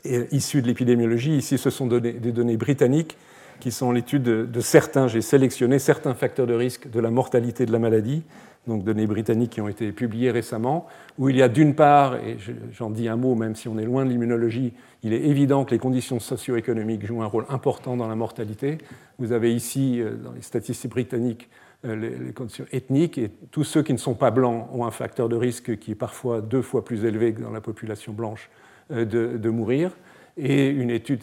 issue 0.04 0.62
de 0.62 0.66
l'épidémiologie, 0.66 1.36
ici 1.36 1.58
ce 1.58 1.70
sont 1.70 1.86
des 1.86 2.12
données 2.12 2.56
britanniques 2.56 3.16
qui 3.60 3.72
sont 3.72 3.90
l'étude 3.90 4.22
de, 4.22 4.44
de 4.44 4.60
certains, 4.60 5.08
j'ai 5.08 5.20
sélectionné 5.20 5.78
certains 5.78 6.14
facteurs 6.14 6.46
de 6.46 6.54
risque 6.54 6.88
de 6.90 7.00
la 7.00 7.10
mortalité 7.10 7.66
de 7.66 7.72
la 7.72 7.78
maladie 7.78 8.22
donc 8.68 8.84
données 8.84 9.06
britanniques 9.06 9.50
qui 9.50 9.60
ont 9.60 9.68
été 9.68 9.90
publiées 9.90 10.30
récemment, 10.30 10.86
où 11.18 11.28
il 11.28 11.36
y 11.36 11.42
a 11.42 11.48
d'une 11.48 11.74
part, 11.74 12.16
et 12.16 12.36
j'en 12.72 12.90
dis 12.90 13.08
un 13.08 13.16
mot 13.16 13.34
même 13.34 13.56
si 13.56 13.66
on 13.66 13.78
est 13.78 13.84
loin 13.84 14.04
de 14.04 14.10
l'immunologie, 14.10 14.74
il 15.02 15.12
est 15.12 15.24
évident 15.24 15.64
que 15.64 15.70
les 15.70 15.78
conditions 15.78 16.20
socio-économiques 16.20 17.04
jouent 17.04 17.22
un 17.22 17.26
rôle 17.26 17.46
important 17.48 17.96
dans 17.96 18.06
la 18.06 18.14
mortalité. 18.14 18.78
Vous 19.18 19.32
avez 19.32 19.54
ici, 19.54 20.00
euh, 20.00 20.14
dans 20.16 20.32
les 20.32 20.42
statistiques 20.42 20.90
britanniques, 20.90 21.48
euh, 21.84 21.96
les, 21.96 22.32
conditions 22.32 22.66
ethniques, 22.72 23.18
et 23.18 23.30
tous 23.50 23.64
ceux 23.64 23.82
qui 23.82 23.92
ne 23.92 23.98
sont 23.98 24.14
pas 24.14 24.30
blancs 24.30 24.68
ont 24.72 24.84
un 24.84 24.90
facteur 24.90 25.28
de 25.28 25.36
risque 25.36 25.78
qui 25.78 25.92
est 25.92 25.96
parfois 25.96 26.40
deux 26.40 26.62
fois 26.62 26.84
plus 26.84 27.04
élevé 27.04 27.32
que 27.32 27.40
dans 27.40 27.50
la 27.50 27.60
population 27.60 28.12
blanche 28.12 28.50
euh, 28.90 29.04
de, 29.04 29.50
mourir, 29.50 29.92
et 30.36 30.68
une 30.68 30.90
étude 30.90 31.22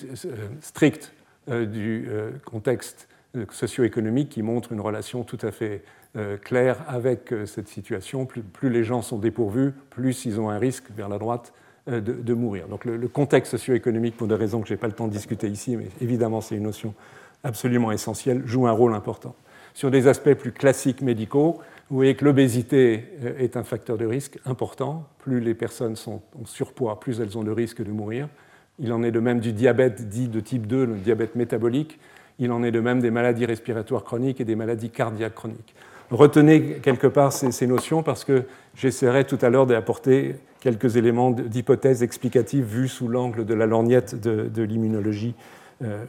stricte 0.60 1.14
du 1.48 2.10
contexte 2.44 3.08
socio-économique 3.50 4.28
qui 4.28 4.42
montre 4.42 4.74
une 4.74 4.82
relation 4.82 5.24
tout 5.24 5.38
à 5.42 5.52
fait 5.52 5.84
clair 6.42 6.78
avec 6.88 7.34
euh, 7.34 7.46
cette 7.46 7.68
situation. 7.68 8.26
Plus, 8.26 8.70
les 8.70 8.84
gens 8.86 9.02
sont 9.02 9.18
dépourvus, 9.18 9.74
plus 9.90 10.26
ils 10.26 10.40
ont 10.40 10.50
un 10.50 10.58
risque 10.58 10.86
vers 10.96 11.10
la 11.10 11.18
droite 11.18 11.54
euh, 11.90 12.00
de, 12.00 12.34
mourir. 12.34 12.68
Donc 12.68 12.86
le, 12.86 13.08
contexte 13.10 13.52
socio-économique, 13.52 14.16
pour 14.16 14.28
des 14.28 14.36
raisons 14.36 14.62
que 14.62 14.68
je 14.68 14.74
n'ai 14.74 14.78
pas 14.78 14.88
le 14.88 14.94
temps 14.94 15.08
de 15.08 15.12
discuter 15.12 15.50
ici, 15.50 15.76
mais 15.76 15.88
évidemment 16.00 16.40
c'est 16.40 16.56
une 16.56 16.64
notion 16.64 16.94
absolument 17.44 17.92
essentielle, 17.92 18.44
joue 18.46 18.66
un 18.66 18.72
rôle 18.72 18.94
important. 18.94 19.36
Sur 19.74 19.92
des 19.92 20.08
aspects 20.08 20.34
plus 20.36 20.54
classiques 20.54 21.02
médicaux, 21.02 21.60
vous 21.90 21.98
voyez 21.98 22.16
que 22.16 22.24
l'obésité 22.24 23.10
est 23.38 23.58
un 23.58 23.64
facteur 23.64 23.98
de 23.98 24.06
risque 24.06 24.40
important. 24.46 25.08
Plus 25.20 25.42
les 25.42 25.54
personnes 25.54 25.98
sont 25.98 26.22
en 26.42 26.46
surpoids, 26.46 27.00
plus 27.00 27.20
elles 27.20 27.38
ont 27.38 27.44
de 27.44 27.52
risque 27.52 27.84
de 27.84 27.92
mourir. 27.92 28.30
Il 28.80 28.94
en 28.94 29.04
est 29.04 29.12
de 29.12 29.20
même 29.20 29.42
du 29.42 29.52
diabète 29.52 30.08
dit 30.08 30.30
de 30.30 30.40
type 30.40 30.66
2, 30.66 30.86
le 30.86 30.96
diabète 30.96 31.36
métabolique. 31.36 32.00
Il 32.40 32.52
en 32.52 32.64
est 32.64 32.72
de 32.72 32.80
même 32.80 33.02
des 33.02 33.12
maladies 33.12 33.46
respiratoires 33.46 34.06
chroniques 34.06 34.40
et 34.40 34.46
des 34.46 34.56
maladies 34.56 34.90
cardiaques 34.90 35.36
chroniques 35.36 35.76
retenez 36.16 36.80
quelque 36.82 37.08
part 37.08 37.34
ces, 37.34 37.68
notions 37.68 38.04
parce 38.04 38.24
que 38.24 38.44
j'essaierai 38.76 39.26
tout 39.26 39.40
à 39.42 39.50
l'heure 39.50 39.66
d'apporter 39.66 40.36
quelques 40.60 40.98
éléments 40.98 41.32
d'hypothèse 41.32 42.04
explicative 42.04 42.66
vus 42.66 42.88
sous 42.88 43.08
l'angle 43.08 43.46
de 43.46 43.54
la 43.54 43.66
lorgnette 43.66 44.20
de, 44.20 44.62
l'immunologie. 44.64 45.36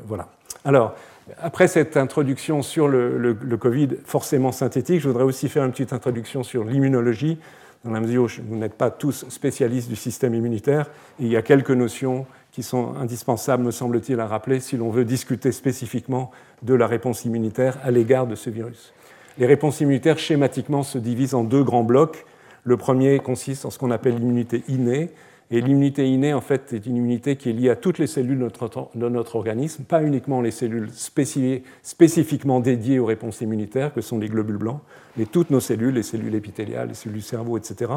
voilà. 0.06 0.28
Alors, 0.64 0.94
après 1.38 1.68
cette 1.68 1.96
introduction 1.96 2.62
sur 2.62 2.88
le, 2.88 3.34
Covid 3.58 3.88
forcément 4.04 4.52
synthétique, 4.52 5.00
je 5.00 5.08
voudrais 5.08 5.24
aussi 5.24 5.48
faire 5.48 5.64
une 5.64 5.72
petite 5.72 5.92
introduction 5.92 6.42
sur 6.42 6.64
l'immunologie, 6.64 7.38
dans 7.84 7.90
la 7.90 8.00
mesure 8.00 8.24
où 8.24 8.28
vous 8.48 8.56
n'êtes 8.56 8.74
pas 8.74 8.90
tous 8.90 9.26
spécialistes 9.28 9.88
du 9.88 9.96
système 9.96 10.34
immunitaire. 10.34 10.90
il 11.20 11.28
y 11.28 11.36
a 11.36 11.42
quelques 11.42 11.70
notions 11.70 12.26
qui 12.52 12.62
sont 12.62 12.94
indispensables, 12.96 13.62
me 13.62 13.70
semble-t-il, 13.70 14.18
à 14.18 14.26
rappeler 14.26 14.60
si 14.60 14.76
l'on 14.76 14.90
veut 14.90 15.04
discuter 15.04 15.52
spécifiquement 15.52 16.30
de 16.62 16.74
la 16.74 16.86
réponse 16.86 17.24
immunitaire 17.24 17.78
à 17.82 17.90
l'égard 17.90 18.26
de 18.26 18.34
ce 18.34 18.50
virus. 18.50 18.92
Les 19.38 19.46
réponses 19.46 19.80
immunitaires, 19.80 20.18
schématiquement, 20.18 20.82
se 20.82 20.98
divisent 20.98 21.34
en 21.34 21.44
deux 21.44 21.62
grands 21.62 21.84
blocs. 21.84 22.24
Le 22.64 22.76
premier 22.76 23.18
consiste 23.18 23.66
en 23.66 23.70
ce 23.70 23.78
qu'on 23.78 23.90
appelle 23.90 24.16
l'immunité 24.16 24.64
innée, 24.68 25.10
et 25.50 25.60
l'immunité 25.60 26.08
innée, 26.08 26.34
en 26.34 26.40
fait, 26.40 26.72
est 26.72 26.86
une 26.86 26.96
immunité 26.96 27.36
qui 27.36 27.50
est 27.50 27.52
liée 27.52 27.70
à 27.70 27.76
toutes 27.76 27.98
les 27.98 28.08
cellules 28.08 28.38
de 28.38 29.08
notre, 29.08 29.36
organisme, 29.36 29.84
pas 29.84 30.02
uniquement 30.02 30.40
les 30.40 30.50
cellules 30.50 30.90
spécifiquement 30.92 32.58
dédiées 32.58 32.98
aux 32.98 33.04
réponses 33.04 33.42
immunitaires, 33.42 33.94
que 33.94 34.00
sont 34.00 34.18
les 34.18 34.28
globules 34.28 34.56
blancs, 34.56 34.80
mais 35.16 35.24
toutes 35.24 35.50
nos 35.50 35.60
cellules, 35.60 35.94
les 35.94 36.02
cellules 36.02 36.34
épithéliales, 36.34 36.88
les 36.88 36.94
cellules 36.94 37.18
du 37.18 37.22
cerveau, 37.22 37.58
etc., 37.58 37.92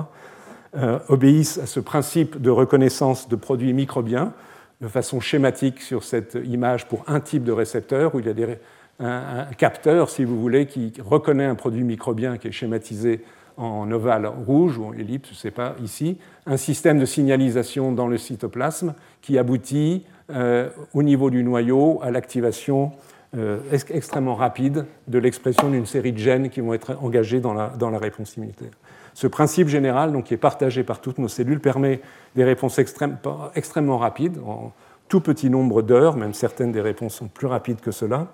euh, 0.77 0.99
obéissent 1.07 1.57
à 1.57 1.65
ce 1.65 1.79
principe 1.79 2.39
de 2.39 2.51
reconnaissance 2.51 3.27
de 3.27 3.35
produits 3.35 3.73
microbiens 3.73 4.33
de 4.81 4.87
façon 4.87 5.19
schématique 5.19 5.81
sur 5.81 6.03
cette 6.03 6.37
image 6.45 6.87
pour 6.87 7.03
un 7.07 7.19
type 7.19 7.43
de 7.43 7.51
récepteur, 7.51 8.13
où 8.13 8.19
il 8.19 8.27
y 8.27 8.29
a 8.29 8.33
des, 8.33 8.59
un, 8.99 9.45
capteur, 9.57 10.09
si 10.09 10.23
vous 10.23 10.39
voulez, 10.39 10.65
qui 10.65 10.93
reconnaît 11.03 11.45
un 11.45 11.55
produit 11.55 11.83
microbien 11.83 12.37
qui 12.37 12.49
est 12.49 12.51
schématisé 12.51 13.23
en 13.57 13.89
ovale 13.91 14.25
rouge 14.25 14.77
ou 14.77 14.85
en 14.85 14.93
ellipse, 14.93 15.29
je 15.29 15.33
ne 15.33 15.37
sais 15.37 15.51
pas, 15.51 15.75
ici, 15.83 16.17
un 16.45 16.57
système 16.57 16.99
de 16.99 17.05
signalisation 17.05 17.91
dans 17.91 18.07
le 18.07 18.17
cytoplasme 18.17 18.93
qui 19.21 19.37
aboutit 19.37 20.05
euh, 20.31 20.69
au 20.93 21.03
niveau 21.03 21.29
du 21.29 21.43
noyau 21.43 21.99
à 22.01 22.11
l'activation 22.11 22.91
euh, 23.37 23.59
extrêmement 23.71 24.35
rapide 24.35 24.85
de 25.07 25.19
l'expression 25.19 25.69
d'une 25.69 25.85
série 25.85 26.13
de 26.13 26.17
gènes 26.17 26.49
qui 26.49 26.61
vont 26.61 26.73
être 26.73 26.97
engagés 27.01 27.39
dans 27.39 27.53
la, 27.53 27.67
dans 27.67 27.89
la 27.89 27.99
réponse 27.99 28.37
immunitaire. 28.37 28.71
Ce 29.13 29.27
principe 29.27 29.67
général, 29.67 30.13
donc, 30.13 30.25
qui 30.25 30.33
est 30.33 30.37
partagé 30.37 30.83
par 30.83 31.01
toutes 31.01 31.17
nos 31.17 31.27
cellules, 31.27 31.59
permet 31.59 31.99
des 32.35 32.43
réponses 32.43 32.79
extrêmement 32.79 33.97
rapides, 33.97 34.37
en 34.45 34.71
tout 35.09 35.19
petit 35.19 35.49
nombre 35.49 35.81
d'heures, 35.81 36.15
même 36.15 36.33
certaines 36.33 36.71
des 36.71 36.81
réponses 36.81 37.15
sont 37.15 37.27
plus 37.27 37.47
rapides 37.47 37.81
que 37.81 37.91
cela, 37.91 38.27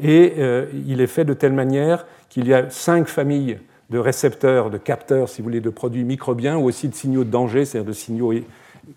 et 0.00 0.34
euh, 0.38 0.66
il 0.86 1.00
est 1.00 1.06
fait 1.06 1.24
de 1.24 1.34
telle 1.34 1.52
manière 1.52 2.06
qu'il 2.28 2.46
y 2.46 2.54
a 2.54 2.68
cinq 2.70 3.08
familles 3.08 3.58
de 3.90 3.98
récepteurs, 3.98 4.70
de 4.70 4.78
capteurs, 4.78 5.28
si 5.28 5.40
vous 5.40 5.44
voulez, 5.44 5.60
de 5.60 5.70
produits 5.70 6.04
microbiens 6.04 6.56
ou 6.56 6.64
aussi 6.64 6.88
de 6.88 6.94
signaux 6.94 7.24
de 7.24 7.30
danger, 7.30 7.64
c'est-à-dire 7.64 7.88
de 7.88 7.94
signaux 7.94 8.32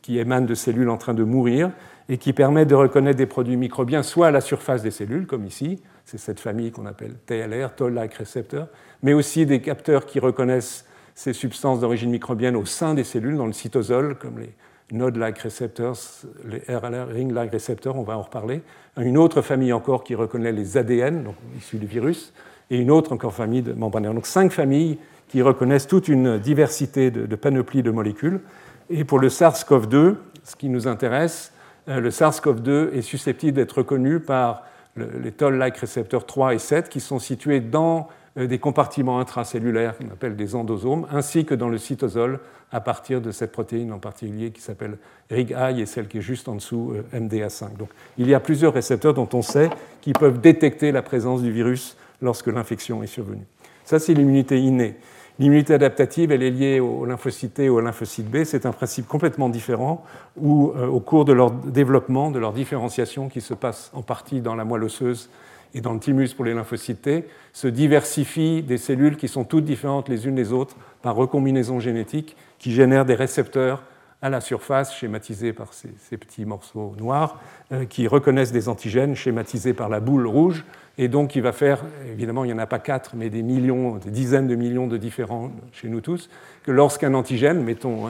qui 0.01 0.19
émanent 0.19 0.45
de 0.45 0.55
cellules 0.55 0.89
en 0.89 0.97
train 0.97 1.13
de 1.13 1.23
mourir 1.23 1.71
et 2.09 2.17
qui 2.17 2.33
permettent 2.33 2.67
de 2.67 2.75
reconnaître 2.75 3.17
des 3.17 3.25
produits 3.25 3.55
microbiens 3.55 4.03
soit 4.03 4.27
à 4.27 4.31
la 4.31 4.41
surface 4.41 4.83
des 4.83 4.91
cellules, 4.91 5.27
comme 5.27 5.45
ici, 5.45 5.81
c'est 6.03 6.17
cette 6.17 6.39
famille 6.39 6.71
qu'on 6.71 6.85
appelle 6.85 7.13
TLR, 7.25 7.73
Toll-like 7.75 8.13
receptor, 8.15 8.67
mais 9.01 9.13
aussi 9.13 9.45
des 9.45 9.61
capteurs 9.61 10.05
qui 10.05 10.19
reconnaissent 10.19 10.85
ces 11.15 11.33
substances 11.33 11.79
d'origine 11.79 12.09
microbienne 12.09 12.55
au 12.55 12.65
sein 12.65 12.93
des 12.93 13.03
cellules, 13.03 13.37
dans 13.37 13.45
le 13.45 13.53
cytosol, 13.53 14.15
comme 14.15 14.39
les 14.39 14.53
node-like 14.91 15.37
receptors, 15.39 15.97
les 16.45 16.59
RLR, 16.73 17.07
ring-like 17.07 17.51
receptors, 17.51 17.97
on 17.97 18.03
va 18.03 18.17
en 18.17 18.21
reparler. 18.21 18.61
Une 18.97 19.17
autre 19.17 19.41
famille 19.41 19.73
encore 19.73 20.03
qui 20.03 20.15
reconnaît 20.15 20.51
les 20.51 20.77
ADN, 20.77 21.23
donc 21.23 21.35
issus 21.57 21.77
du 21.77 21.85
virus, 21.85 22.33
et 22.69 22.77
une 22.77 22.91
autre 22.91 23.13
encore 23.13 23.33
famille 23.33 23.61
de 23.61 23.73
membranaires. 23.73 24.13
Donc 24.13 24.27
cinq 24.27 24.51
familles 24.51 24.97
qui 25.27 25.41
reconnaissent 25.41 25.87
toute 25.87 26.07
une 26.07 26.37
diversité 26.37 27.09
de, 27.11 27.35
panoplies 27.35 27.83
de 27.83 27.91
molécules. 27.91 28.41
Et 28.89 29.05
pour 29.05 29.19
le 29.19 29.29
SARS-CoV-2, 29.29 30.15
ce 30.43 30.55
qui 30.55 30.67
nous 30.67 30.87
intéresse, 30.87 31.53
euh, 31.87 31.99
le 31.99 32.09
SARS-CoV-2 32.09 32.93
est 32.93 33.01
susceptible 33.01 33.53
d'être 33.53 33.77
reconnu 33.77 34.19
par 34.19 34.63
les 34.97 35.31
toll-like 35.31 35.77
récepteurs 35.77 36.25
3 36.25 36.53
et 36.53 36.59
7 36.59 36.89
qui 36.89 36.99
sont 36.99 37.19
situés 37.19 37.61
dans 37.61 38.09
des 38.35 38.59
compartiments 38.59 39.19
intracellulaires 39.19 39.97
qu'on 39.97 40.07
appelle 40.07 40.35
des 40.35 40.55
endosomes, 40.55 41.05
ainsi 41.11 41.45
que 41.45 41.53
dans 41.53 41.69
le 41.69 41.77
cytosol 41.77 42.39
à 42.71 42.79
partir 42.79 43.21
de 43.21 43.31
cette 43.31 43.51
protéine 43.51 43.91
en 43.91 43.99
particulier 43.99 44.51
qui 44.51 44.61
s'appelle 44.61 44.97
RIG-I 45.29 45.81
et 45.81 45.85
celle 45.85 46.07
qui 46.07 46.19
est 46.19 46.21
juste 46.21 46.47
en 46.47 46.55
dessous, 46.55 46.93
euh, 46.95 47.19
MDA5. 47.19 47.75
Donc 47.77 47.89
il 48.17 48.29
y 48.29 48.33
a 48.33 48.39
plusieurs 48.39 48.73
récepteurs 48.73 49.13
dont 49.13 49.27
on 49.33 49.41
sait 49.41 49.69
qui 49.99 50.13
peuvent 50.13 50.39
détecter 50.39 50.91
la 50.91 51.01
présence 51.01 51.41
du 51.41 51.51
virus 51.51 51.97
lorsque 52.21 52.47
l'infection 52.47 53.03
est 53.03 53.07
survenue. 53.07 53.45
Ça, 53.83 53.99
c'est 53.99 54.13
l'immunité 54.13 54.59
innée. 54.59 54.95
L'immunité 55.39 55.73
adaptative, 55.73 56.31
elle 56.31 56.43
est 56.43 56.51
liée 56.51 56.79
aux 56.79 57.05
lymphocytes 57.05 57.55
T 57.55 57.69
ou 57.69 57.77
aux 57.77 57.81
lymphocytes 57.81 58.29
B. 58.29 58.43
C'est 58.43 58.65
un 58.65 58.71
principe 58.71 59.07
complètement 59.07 59.49
différent 59.49 60.05
où, 60.37 60.71
euh, 60.75 60.87
au 60.87 60.99
cours 60.99 61.25
de 61.25 61.33
leur 61.33 61.51
développement, 61.51 62.31
de 62.31 62.39
leur 62.39 62.53
différenciation 62.53 63.27
qui 63.27 63.41
se 63.41 63.53
passe 63.53 63.91
en 63.93 64.03
partie 64.03 64.39
dans 64.39 64.55
la 64.55 64.65
moelle 64.65 64.83
osseuse 64.83 65.29
et 65.73 65.81
dans 65.81 65.93
le 65.93 65.99
thymus 65.99 66.33
pour 66.33 66.45
les 66.45 66.53
lymphocytes 66.53 67.01
T, 67.01 67.25
se 67.53 67.67
diversifient 67.67 68.63
des 68.63 68.77
cellules 68.77 69.17
qui 69.17 69.27
sont 69.27 69.43
toutes 69.43 69.65
différentes 69.65 70.09
les 70.09 70.27
unes 70.27 70.35
des 70.35 70.51
autres 70.53 70.75
par 71.01 71.15
recombinaison 71.15 71.79
génétique 71.79 72.35
qui 72.59 72.71
génèrent 72.71 73.05
des 73.05 73.15
récepteurs 73.15 73.83
à 74.21 74.29
la 74.29 74.39
surface, 74.39 74.95
schématisés 74.95 75.51
par 75.51 75.73
ces, 75.73 76.17
petits 76.17 76.45
morceaux 76.45 76.93
noirs, 76.99 77.39
euh, 77.71 77.85
qui 77.85 78.07
reconnaissent 78.07 78.51
des 78.51 78.69
antigènes 78.69 79.15
schématisés 79.15 79.73
par 79.73 79.89
la 79.89 79.99
boule 79.99 80.27
rouge, 80.27 80.63
et 80.97 81.07
donc 81.07 81.35
il 81.35 81.41
va 81.41 81.51
faire, 81.51 81.83
évidemment 82.11 82.43
il 82.43 82.47
n'y 82.47 82.53
en 82.53 82.59
a 82.59 82.67
pas 82.67 82.77
quatre, 82.77 83.15
mais 83.15 83.31
des 83.31 83.41
millions, 83.41 83.95
des 83.95 84.11
dizaines 84.11 84.47
de 84.47 84.55
millions 84.55 84.85
de 84.85 84.97
différents 84.97 85.51
chez 85.71 85.87
nous 85.87 86.01
tous, 86.01 86.29
que 86.63 86.71
lorsqu'un 86.71 87.15
antigène, 87.15 87.63
mettons 87.63 88.07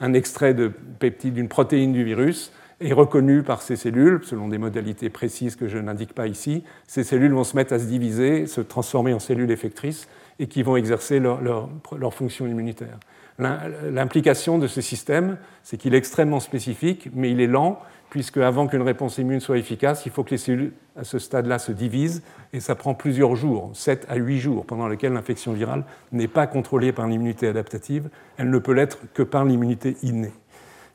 un, 0.00 0.12
extrait 0.14 0.54
de 0.54 0.68
peptide 0.68 1.34
d'une 1.34 1.48
protéine 1.48 1.92
du 1.92 2.04
virus, 2.04 2.52
est 2.82 2.92
reconnu 2.92 3.42
par 3.42 3.62
ces 3.62 3.76
cellules, 3.76 4.20
selon 4.24 4.48
des 4.48 4.58
modalités 4.58 5.10
précises 5.10 5.56
que 5.56 5.68
je 5.68 5.78
n'indique 5.78 6.14
pas 6.14 6.26
ici, 6.26 6.64
ces 6.86 7.04
cellules 7.04 7.32
vont 7.32 7.44
se 7.44 7.56
mettre 7.56 7.72
à 7.72 7.78
se 7.78 7.84
diviser, 7.84 8.46
se 8.46 8.60
transformer 8.60 9.14
en 9.14 9.18
cellules 9.18 9.50
effectrices 9.50 10.08
et 10.38 10.46
qui 10.46 10.62
vont 10.62 10.76
exercer 10.76 11.20
leur, 11.20 11.40
leur 11.42 12.14
fonction 12.14 12.46
immunitaire. 12.46 12.98
L'implication 13.38 14.58
de 14.58 14.66
ce 14.66 14.80
système, 14.80 15.38
c'est 15.62 15.76
qu'il 15.76 15.94
est 15.94 15.98
extrêmement 15.98 16.40
spécifique, 16.40 17.08
mais 17.14 17.30
il 17.30 17.40
est 17.40 17.46
lent, 17.46 17.80
puisque 18.10 18.36
avant 18.36 18.66
qu'une 18.66 18.82
réponse 18.82 19.16
immune 19.16 19.40
soit 19.40 19.56
efficace, 19.56 20.04
il 20.04 20.12
faut 20.12 20.22
que 20.22 20.32
les 20.32 20.36
cellules 20.36 20.72
à 20.96 21.04
ce 21.04 21.18
stade-là 21.18 21.58
se 21.58 21.72
divisent, 21.72 22.22
et 22.52 22.60
ça 22.60 22.74
prend 22.74 22.92
plusieurs 22.92 23.36
jours, 23.36 23.70
7 23.72 24.06
à 24.08 24.16
8 24.16 24.38
jours, 24.38 24.66
pendant 24.66 24.86
lesquels 24.86 25.14
l'infection 25.14 25.54
virale 25.54 25.84
n'est 26.12 26.28
pas 26.28 26.46
contrôlée 26.46 26.92
par 26.92 27.06
l'immunité 27.06 27.48
adaptative, 27.48 28.10
elle 28.36 28.50
ne 28.50 28.58
peut 28.58 28.74
l'être 28.74 28.98
que 29.14 29.22
par 29.22 29.46
l'immunité 29.46 29.96
innée. 30.02 30.32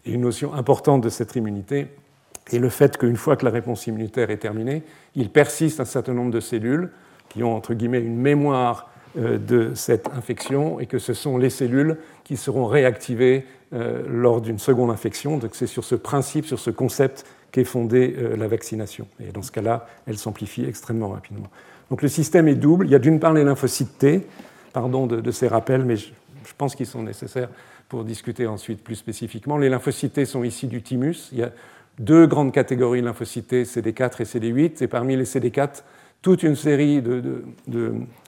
Et 0.07 0.13
une 0.13 0.21
notion 0.21 0.53
importante 0.53 1.01
de 1.01 1.09
cette 1.09 1.35
immunité 1.35 1.87
est 2.51 2.59
le 2.59 2.69
fait 2.69 2.97
qu'une 2.97 3.17
fois 3.17 3.35
que 3.35 3.45
la 3.45 3.51
réponse 3.51 3.87
immunitaire 3.87 4.29
est 4.29 4.37
terminée, 4.37 4.83
il 5.15 5.29
persiste 5.29 5.79
un 5.79 5.85
certain 5.85 6.13
nombre 6.13 6.31
de 6.31 6.39
cellules 6.39 6.91
qui 7.29 7.43
ont, 7.43 7.55
entre 7.55 7.73
guillemets, 7.73 7.99
une 7.99 8.17
mémoire 8.17 8.89
euh, 9.17 9.37
de 9.37 9.73
cette 9.73 10.07
infection 10.15 10.79
et 10.79 10.85
que 10.85 10.99
ce 10.99 11.13
sont 11.13 11.37
les 11.37 11.49
cellules 11.49 11.97
qui 12.23 12.37
seront 12.37 12.65
réactivées 12.65 13.45
euh, 13.73 14.03
lors 14.07 14.41
d'une 14.41 14.59
seconde 14.59 14.91
infection. 14.91 15.37
Donc 15.37 15.51
c'est 15.53 15.67
sur 15.67 15.83
ce 15.83 15.95
principe, 15.95 16.45
sur 16.45 16.59
ce 16.59 16.69
concept 16.69 17.25
qu'est 17.51 17.63
fondée 17.63 18.15
euh, 18.17 18.37
la 18.37 18.47
vaccination. 18.47 19.07
Et 19.19 19.31
dans 19.31 19.41
ce 19.41 19.51
cas-là, 19.51 19.87
elle 20.05 20.17
s'amplifie 20.17 20.65
extrêmement 20.65 21.09
rapidement. 21.09 21.47
Donc 21.89 22.01
le 22.01 22.07
système 22.07 22.47
est 22.47 22.55
double. 22.55 22.85
Il 22.85 22.91
y 22.91 22.95
a 22.95 22.99
d'une 22.99 23.19
part 23.19 23.33
les 23.33 23.43
lymphocytes 23.43 23.97
T, 23.97 24.27
pardon 24.71 25.07
de, 25.07 25.31
ces 25.31 25.47
rappels, 25.47 25.83
mais 25.83 25.95
je, 25.95 26.11
pense 26.57 26.75
qu'ils 26.75 26.85
sont 26.85 27.03
nécessaires 27.03 27.49
pour 27.89 28.03
discuter 28.03 28.47
ensuite 28.47 28.83
plus 28.83 28.95
spécifiquement. 28.95 29.57
Les 29.57 29.69
lymphocytes 29.69 30.13
T 30.13 30.25
sont 30.25 30.43
ici 30.43 30.67
du 30.67 30.81
thymus. 30.81 31.29
Il 31.31 31.39
y 31.39 31.43
a 31.43 31.51
deux 31.99 32.27
grandes 32.27 32.51
catégories 32.51 33.01
de 33.01 33.05
lymphocytes 33.05 33.47
T, 33.47 33.63
CD4 33.63 34.21
et 34.21 34.25
CD8. 34.25 34.83
Et 34.83 34.87
parmi 34.87 35.15
les 35.15 35.23
CD4, 35.23 35.83
toute 36.21 36.43
une 36.43 36.55
série 36.55 37.01
de, 37.01 37.43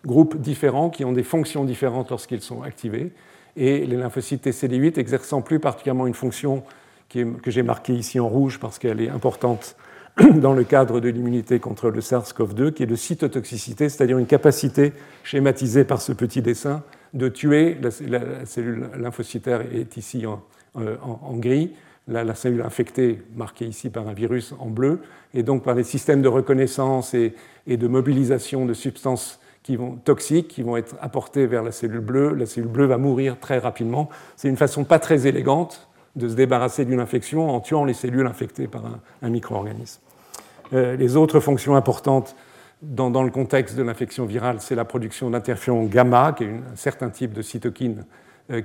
groupes 0.06 0.38
différents 0.38 0.90
qui 0.90 1.04
ont 1.04 1.12
des 1.12 1.24
fonctions 1.24 1.66
différentes 1.66 2.10
lorsqu'ils 2.10 2.42
sont 2.42 2.62
activés. 2.62 3.12
Et 3.58 3.86
les 3.86 3.98
lymphocytes 3.98 4.46
TCD8 4.48 5.00
exerçant 5.00 5.42
plus 5.42 5.60
particulièrement 5.60 6.08
une 6.08 6.14
fonction 6.14 6.64
que 7.10 7.52
j'ai 7.52 7.64
marquée 7.64 7.94
ici 7.94 8.20
en 8.20 8.30
rouge 8.30 8.60
parce 8.60 8.78
qu'elle 8.78 9.02
est 9.02 9.10
importante 9.10 9.76
dans 10.36 10.54
le 10.54 10.64
cadre 10.64 11.00
de 11.00 11.10
l'immunité 11.10 11.60
contre 11.60 11.90
le 11.90 12.02
SARS-CoV-2, 12.02 12.72
qui 12.72 12.84
est 12.84 12.88
de 12.88 12.96
cytotoxicité, 12.96 13.90
c'est-à-dire 13.90 14.18
une 14.18 14.28
capacité 14.28 14.94
schématisée 15.24 15.84
par 15.84 16.02
ce 16.02 16.12
petit 16.12 16.42
dessin 16.42 16.84
de 17.14 17.28
tuer, 17.28 17.78
la, 17.82 18.46
cellule 18.46 18.90
lymphocytaire 18.98 19.62
est 19.62 19.98
ici 19.98 20.26
en 20.26 20.42
euh, 20.78 20.96
gris, 21.34 21.74
la, 22.08 22.36
cellule 22.36 22.62
infectée, 22.62 23.22
marquée 23.36 23.66
ici 23.66 23.90
par 23.90 24.08
un 24.08 24.14
virus 24.14 24.54
en 24.60 24.68
bleu, 24.68 25.02
et 25.34 25.44
donc 25.44 25.64
par 25.64 25.76
des 25.76 25.84
systèmes 25.84 26.22
de 26.22 26.28
reconnaissance 26.28 27.14
et, 27.14 27.34
de 27.68 27.88
mobilisation 27.88 28.66
de 28.66 28.74
substances 28.74 29.40
qui 29.62 29.76
vont, 29.76 29.96
toxiques 29.96 30.48
qui 30.48 30.64
vont 30.64 30.78
être 30.78 30.96
apportées 31.02 31.46
vers 31.46 31.64
la 31.64 31.72
cellule 31.72 32.00
bleue. 32.00 32.34
La 32.34 32.46
cellule 32.46 32.70
bleue 32.70 32.86
va 32.86 32.98
mourir 32.98 33.40
très 33.40 33.60
rapidement. 33.60 34.10
C'est 34.36 34.50
une 34.50 34.58
façon 34.58 34.84
pas 34.84 34.98
très 34.98 35.28
élégante 35.28 35.88
de 36.16 36.28
se 36.28 36.34
débarrasser 36.34 36.86
d'une 36.86 37.00
infection 37.00 37.50
en 37.50 37.60
tuant 37.60 37.86
les 37.86 37.94
cellules 37.94 38.26
infectées 38.26 38.68
par 38.68 38.84
un, 39.22 39.30
micro-organisme. 39.30 40.02
Euh, 40.74 40.96
les 40.96 41.16
autres 41.16 41.40
fonctions 41.40 41.76
importantes 41.76 42.36
dans, 42.82 43.24
le 43.24 43.32
contexte 43.32 43.76
de 43.76 43.84
l'infection 43.84 44.26
virale, 44.26 44.58
c'est 44.60 44.76
la 44.76 44.86
production 44.86 45.30
d'interféron 45.30 45.84
gamma, 45.84 46.34
qui 46.38 46.46
est 46.46 46.48
un 46.50 46.76
certain 46.76 47.10
type 47.10 47.34
de 47.34 47.42
cytokine 47.42 48.06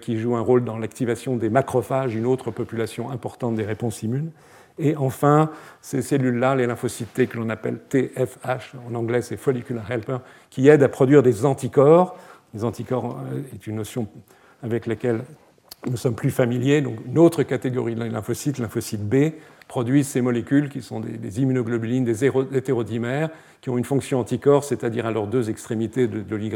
qui 0.01 0.19
joue 0.19 0.35
un 0.35 0.41
rôle 0.41 0.65
dans 0.65 0.79
l'activation 0.79 1.37
des 1.37 1.51
macrophages, 1.51 2.15
une 2.15 2.25
autre 2.25 2.51
population 2.51 3.11
importante 3.11 3.55
des 3.55 3.65
réponses 3.65 4.03
immunes. 4.03 4.31
Et 4.79 4.97
enfin, 4.97 5.51
ces 5.83 6.03
cellules-là, 6.03 6.57
les 6.57 6.67
lymphocytes 6.67 7.13
T 7.13 7.27
que 7.27 7.37
l'on 7.37 7.49
appelle 7.49 7.79
TFH, 7.89 8.75
en 8.89 8.95
anglais 8.95 9.23
c'est 9.23 9.37
follicular 9.37 9.89
helper, 9.91 10.19
qui 10.51 10.69
aident 10.69 10.83
à 10.83 10.89
produire 10.89 11.23
des 11.23 11.45
anticorps. 11.45 12.17
Les 12.55 12.65
anticorps 12.65 13.21
est 13.53 13.67
une 13.67 13.77
notion 13.77 14.09
avec 14.63 14.87
laquelle 14.87 15.23
nous 15.87 15.97
sommes 15.97 16.15
plus 16.15 16.31
familiers. 16.31 16.81
Donc, 16.81 16.97
une 17.07 17.19
autre 17.19 17.43
catégorie 17.43 17.95
de 17.95 18.05
lymphocytes, 18.05 18.59
lymphocytes 18.59 19.07
B, 19.07 19.33
produisent 19.75 20.07
ces 20.07 20.21
molécules 20.21 20.69
qui 20.69 20.83
sont 20.83 21.01
des, 21.01 21.41
immunoglobulines, 21.41 22.05
des 22.05 22.25
hétérodimères, 22.25 23.29
qui 23.61 23.71
ont 23.71 23.77
une 23.77 23.85
fonction 23.85 24.21
anticorps, 24.21 24.63
c'est-à-dire 24.63 25.05
à 25.05 25.11
leurs 25.11 25.27
deux 25.27 25.51
extrémités 25.51 26.07
de, 26.07 26.37
l'Y, 26.37 26.53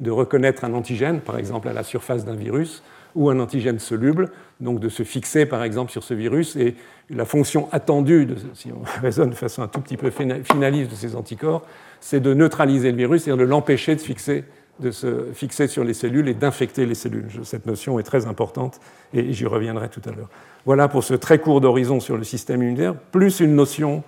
de 0.00 0.10
reconnaître 0.10 0.64
un 0.64 0.74
antigène, 0.74 1.20
par 1.20 1.38
exemple 1.38 1.68
à 1.68 1.72
la 1.72 1.84
surface 1.84 2.24
d'un 2.24 2.34
virus, 2.34 2.82
ou 3.14 3.30
un 3.30 3.38
antigène 3.38 3.78
soluble, 3.78 4.32
donc 4.58 4.80
de 4.80 4.88
se 4.88 5.04
fixer 5.04 5.46
par 5.46 5.62
exemple 5.62 5.92
sur 5.92 6.02
ce 6.02 6.14
virus. 6.14 6.56
Et 6.56 6.74
la 7.10 7.24
fonction 7.24 7.68
attendue, 7.70 8.26
si 8.54 8.72
on 8.72 8.82
raisonne 9.02 9.30
de 9.30 9.36
façon 9.36 9.62
un 9.62 9.68
tout 9.68 9.80
petit 9.80 9.96
peu 9.96 10.10
finaliste 10.10 10.90
de 10.90 10.96
ces 10.96 11.14
anticorps, 11.14 11.62
c'est 12.00 12.18
de 12.18 12.34
neutraliser 12.34 12.90
le 12.90 12.96
virus, 12.96 13.22
c'est-à-dire 13.22 13.46
de 13.46 13.48
l'empêcher 13.48 13.94
de 13.94 14.00
se 14.00 14.06
fixer 14.06 14.42
de 14.80 14.90
se 14.90 15.32
fixer 15.32 15.66
sur 15.66 15.84
les 15.84 15.94
cellules 15.94 16.28
et 16.28 16.34
d'infecter 16.34 16.86
les 16.86 16.94
cellules. 16.94 17.28
Cette 17.42 17.66
notion 17.66 17.98
est 17.98 18.04
très 18.04 18.26
importante 18.26 18.80
et 19.12 19.32
j'y 19.32 19.46
reviendrai 19.46 19.88
tout 19.88 20.02
à 20.06 20.12
l'heure. 20.12 20.28
Voilà 20.66 20.88
pour 20.88 21.04
ce 21.04 21.14
très 21.14 21.38
court 21.38 21.60
d'horizon 21.60 22.00
sur 22.00 22.16
le 22.16 22.24
système 22.24 22.62
immunitaire, 22.62 22.94
plus 22.94 23.40
une 23.40 23.54
notion 23.54 24.02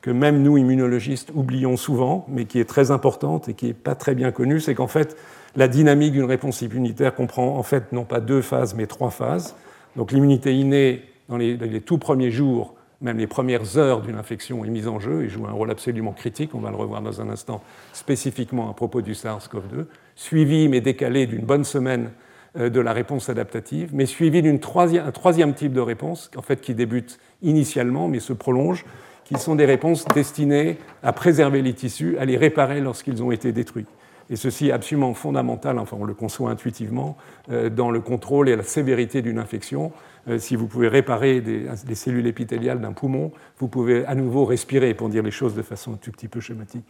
que 0.00 0.10
même 0.10 0.42
nous, 0.42 0.58
immunologistes, 0.58 1.30
oublions 1.34 1.78
souvent, 1.78 2.26
mais 2.28 2.44
qui 2.44 2.60
est 2.60 2.66
très 2.66 2.90
importante 2.90 3.48
et 3.48 3.54
qui 3.54 3.66
n'est 3.66 3.72
pas 3.72 3.94
très 3.94 4.14
bien 4.14 4.32
connue, 4.32 4.60
c'est 4.60 4.74
qu'en 4.74 4.86
fait, 4.86 5.16
la 5.56 5.66
dynamique 5.66 6.12
d'une 6.12 6.24
réponse 6.24 6.60
immunitaire 6.60 7.14
comprend 7.14 7.56
en 7.56 7.62
fait 7.62 7.90
non 7.92 8.04
pas 8.04 8.20
deux 8.20 8.42
phases, 8.42 8.74
mais 8.74 8.86
trois 8.86 9.10
phases. 9.10 9.56
Donc 9.96 10.12
l'immunité 10.12 10.54
innée, 10.54 11.02
dans 11.28 11.38
les, 11.38 11.56
les 11.56 11.80
tout 11.80 11.96
premiers 11.96 12.30
jours, 12.30 12.74
même 13.00 13.18
les 13.18 13.26
premières 13.26 13.78
heures 13.78 14.02
d'une 14.02 14.16
infection 14.16 14.64
est 14.64 14.68
mise 14.68 14.88
en 14.88 14.98
jeu 14.98 15.24
et 15.24 15.28
joue 15.28 15.46
un 15.46 15.52
rôle 15.52 15.70
absolument 15.70 16.12
critique, 16.12 16.54
on 16.54 16.60
va 16.60 16.70
le 16.70 16.76
revoir 16.76 17.00
dans 17.02 17.20
un 17.20 17.28
instant 17.28 17.62
spécifiquement 17.92 18.70
à 18.70 18.74
propos 18.74 19.02
du 19.02 19.12
SARS-CoV-2 19.12 19.86
suivi 20.16 20.68
mais 20.68 20.80
décalé 20.80 21.26
d'une 21.26 21.44
bonne 21.44 21.64
semaine 21.64 22.10
euh, 22.56 22.70
de 22.70 22.80
la 22.80 22.92
réponse 22.92 23.28
adaptative, 23.28 23.90
mais 23.92 24.06
suivi 24.06 24.40
d'un 24.40 24.58
troisième, 24.58 25.54
type 25.54 25.72
de 25.72 25.80
réponse, 25.80 26.30
en 26.36 26.42
fait, 26.42 26.60
qui 26.60 26.72
débute 26.72 27.18
initialement 27.42 28.06
mais 28.06 28.20
se 28.20 28.32
prolonge, 28.32 28.84
qui 29.24 29.34
sont 29.38 29.56
des 29.56 29.64
réponses 29.64 30.04
destinées 30.14 30.78
à 31.02 31.12
préserver 31.12 31.62
les 31.62 31.72
tissus, 31.72 32.16
à 32.18 32.24
les 32.24 32.36
réparer 32.36 32.80
lorsqu'ils 32.80 33.24
ont 33.24 33.32
été 33.32 33.50
détruits. 33.50 33.86
Et 34.30 34.36
ceci 34.36 34.68
est 34.68 34.72
absolument 34.72 35.14
fondamental, 35.14 35.80
enfin 35.80 35.96
on 36.00 36.04
le 36.04 36.14
conçoit 36.14 36.48
intuitivement, 36.48 37.16
euh, 37.50 37.68
dans 37.70 37.90
le 37.90 38.00
contrôle 38.00 38.48
et 38.48 38.54
la 38.54 38.62
sévérité 38.62 39.20
d'une 39.20 39.38
infection. 39.38 39.90
Euh, 40.28 40.38
si 40.38 40.54
vous 40.54 40.68
pouvez 40.68 40.86
réparer 40.86 41.40
des 41.40 41.94
cellules 41.96 42.28
épithéliales 42.28 42.80
d'un 42.80 42.92
poumon, 42.92 43.32
vous 43.58 43.66
pouvez 43.66 44.06
à 44.06 44.14
nouveau 44.14 44.44
respirer, 44.44 44.94
pour 44.94 45.08
dire 45.08 45.24
les 45.24 45.32
choses 45.32 45.54
de 45.54 45.62
façon 45.62 45.94
un 45.94 45.96
tout 45.96 46.12
petit 46.12 46.28
peu 46.28 46.38
schématique. 46.38 46.84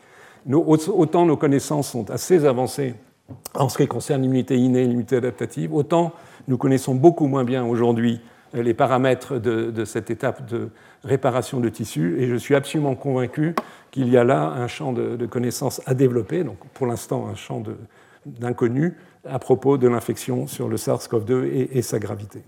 autant 0.47 1.25
nos 1.25 1.39
connaissances 1.39 1.91
sont 1.91 2.11
assez 2.11 2.45
avancées 2.45 2.95
en 3.55 3.69
ce 3.69 3.79
qui 3.79 3.87
concerne 3.87 4.23
l'immunité 4.23 4.57
innée 4.57 4.83
et 4.83 4.87
l'immunité 4.87 5.17
adaptative, 5.17 5.75
autant 5.75 6.13
nous 6.49 6.59
connaissons 6.59 6.95
beaucoup 6.95 7.27
moins 7.27 7.45
bien 7.45 7.65
aujourd'hui 7.65 8.21
les 8.53 8.75
paramètres 8.75 9.39
de, 9.39 9.85
cette 9.85 10.11
étape 10.11 10.49
de 10.49 10.69
réparation 11.03 11.61
de 11.61 11.69
tissus, 11.69 12.17
et 12.21 12.29
je 12.29 12.37
suis 12.37 12.55
absolument 12.55 12.95
convaincu 12.95 13.55
qu'il 13.91 14.09
y 14.09 14.17
a 14.17 14.25
là 14.25 14.45
un 14.45 14.69
champ 14.69 14.93
de, 14.93 15.27
connaissances 15.27 15.81
à 15.87 15.95
développer, 15.95 16.45
donc 16.45 16.59
pour 16.73 16.87
l'instant 16.87 17.27
un 17.27 17.35
champ 17.35 17.63
d'inconnu 18.27 18.97
à 19.29 19.39
propos 19.39 19.77
de 19.77 19.89
l'infection 19.89 20.47
sur 20.47 20.69
le 20.69 20.77
SARS-CoV-2 20.77 21.69
et, 21.73 21.83
sa 21.83 21.99
gravité. 21.99 22.43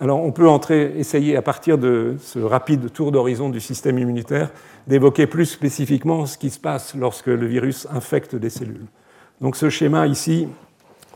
Alors 0.00 0.20
on 0.22 0.32
peut 0.32 0.48
essayer 0.96 1.36
à 1.36 1.42
partir 1.42 1.78
de 1.78 2.16
ce 2.18 2.40
rapide 2.40 2.92
tour 2.92 3.12
d'horizon 3.12 3.48
du 3.48 3.60
système 3.60 3.98
immunitaire 3.98 4.50
d'évoquer 4.86 5.26
plus 5.26 5.46
spécifiquement 5.46 6.26
ce 6.26 6.36
qui 6.36 6.50
se 6.50 6.58
passe 6.58 6.94
lorsque 6.94 7.28
le 7.28 7.46
virus 7.46 7.86
infecte 7.90 8.34
des 8.34 8.50
cellules. 8.50 8.86
Donc 9.40 9.56
ce 9.56 9.68
schéma 9.68 10.06
ici 10.06 10.48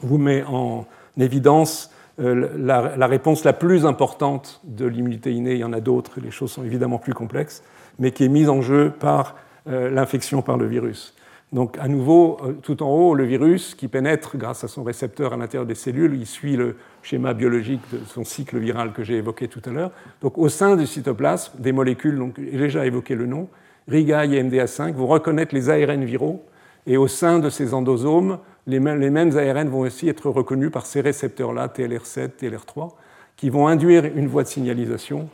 vous 0.02 0.18
met 0.18 0.44
en 0.44 0.86
évidence 1.18 1.90
euh, 2.20 2.48
la, 2.56 3.06
réponse 3.06 3.44
la 3.44 3.52
plus 3.52 3.86
importante 3.86 4.60
de 4.64 4.86
l'immunité 4.86 5.32
innée. 5.32 5.52
Il 5.52 5.60
y 5.60 5.64
en 5.64 5.72
a 5.72 5.80
d'autres, 5.80 6.20
les 6.20 6.32
choses 6.32 6.50
sont 6.50 6.64
évidemment 6.64 6.98
plus 6.98 7.14
complexes, 7.14 7.62
mais 7.98 8.10
qui 8.10 8.24
est 8.24 8.28
mise 8.28 8.48
en 8.48 8.60
jeu 8.60 8.92
par 8.98 9.36
euh, 9.68 9.88
l'infection 9.90 10.42
par 10.42 10.56
le 10.56 10.66
virus. 10.66 11.14
Donc 11.52 11.78
à 11.78 11.86
nouveau, 11.86 12.38
euh, 12.42 12.52
tout 12.60 12.82
en 12.82 12.90
haut, 12.90 13.14
le 13.14 13.24
virus 13.24 13.76
qui 13.76 13.86
pénètre 13.86 14.36
grâce 14.36 14.64
à 14.64 14.68
son 14.68 14.82
récepteur 14.82 15.32
à 15.32 15.36
l'intérieur 15.36 15.64
des 15.64 15.76
cellules, 15.76 16.14
il 16.14 16.26
suit 16.26 16.56
le 16.56 16.76
schéma 17.02 17.34
biologique 17.34 17.82
de 17.92 18.00
son 18.04 18.24
cycle 18.24 18.58
viral 18.58 18.92
que 18.92 19.04
j'ai 19.04 19.14
évoqué 19.14 19.46
tout 19.46 19.62
à 19.64 19.70
l'heure. 19.70 19.92
Donc 20.20 20.38
au 20.38 20.48
sein 20.48 20.76
du 20.76 20.86
cytoplasme, 20.86 21.58
des 21.60 21.72
molécules, 21.72 22.18
donc 22.18 22.34
j'ai 22.36 22.58
déjà 22.58 22.84
évoqué 22.84 23.14
le 23.14 23.26
nom, 23.26 23.48
RIGA 23.86 24.26
et 24.26 24.42
MDA5, 24.42 24.92
vont 24.92 25.06
reconnaître 25.06 25.54
les 25.54 25.70
ARN 25.70 26.04
viraux 26.04 26.44
et 26.86 26.96
au 26.96 27.08
sein 27.08 27.38
de 27.38 27.50
ces 27.50 27.74
endosomes, 27.74 28.38
les 28.66 28.80
mêmes, 28.80 29.36
ARN 29.36 29.68
vont 29.68 29.80
aussi 29.80 30.08
être 30.08 30.28
reconnus 30.28 30.70
par 30.70 30.84
ces 30.84 31.00
récepteurs-là, 31.00 31.68
TLR7, 31.68 32.32
TLR3, 32.40 32.92
qui 33.36 33.48
vont 33.48 33.66
induire 33.66 34.04
une 34.04 34.26
voie 34.26 34.42
de 34.42 34.48
signalisation. 34.48 35.28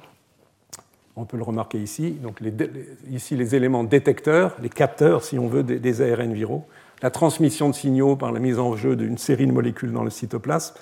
On 1.17 1.25
peut 1.25 1.37
le 1.37 1.43
remarquer 1.43 1.79
ici. 1.79 2.13
Donc 2.13 2.41
ici, 3.11 3.37
les 3.37 3.55
éléments 3.57 3.83
détecteurs, 3.83 4.57
les 4.63 4.69
capteurs, 4.69 5.25
si 5.25 5.39
on 5.39 5.49
veut, 5.49 5.65
des, 5.65 6.01
ARN 6.01 6.33
viraux. 6.33 6.65
La 7.03 7.11
transmission 7.11 7.69
de 7.69 7.75
signaux 7.75 8.15
par 8.15 8.31
la 8.31 8.41
mise 8.41 8.59
en 8.59 8.77
jeu 8.77 8.95
d'une 8.95 9.19
série 9.19 9.47
de 9.47 9.53
molécules 9.53 9.93
dans 9.93 10.05
le 10.05 10.11
cytoplasme, 10.11 10.77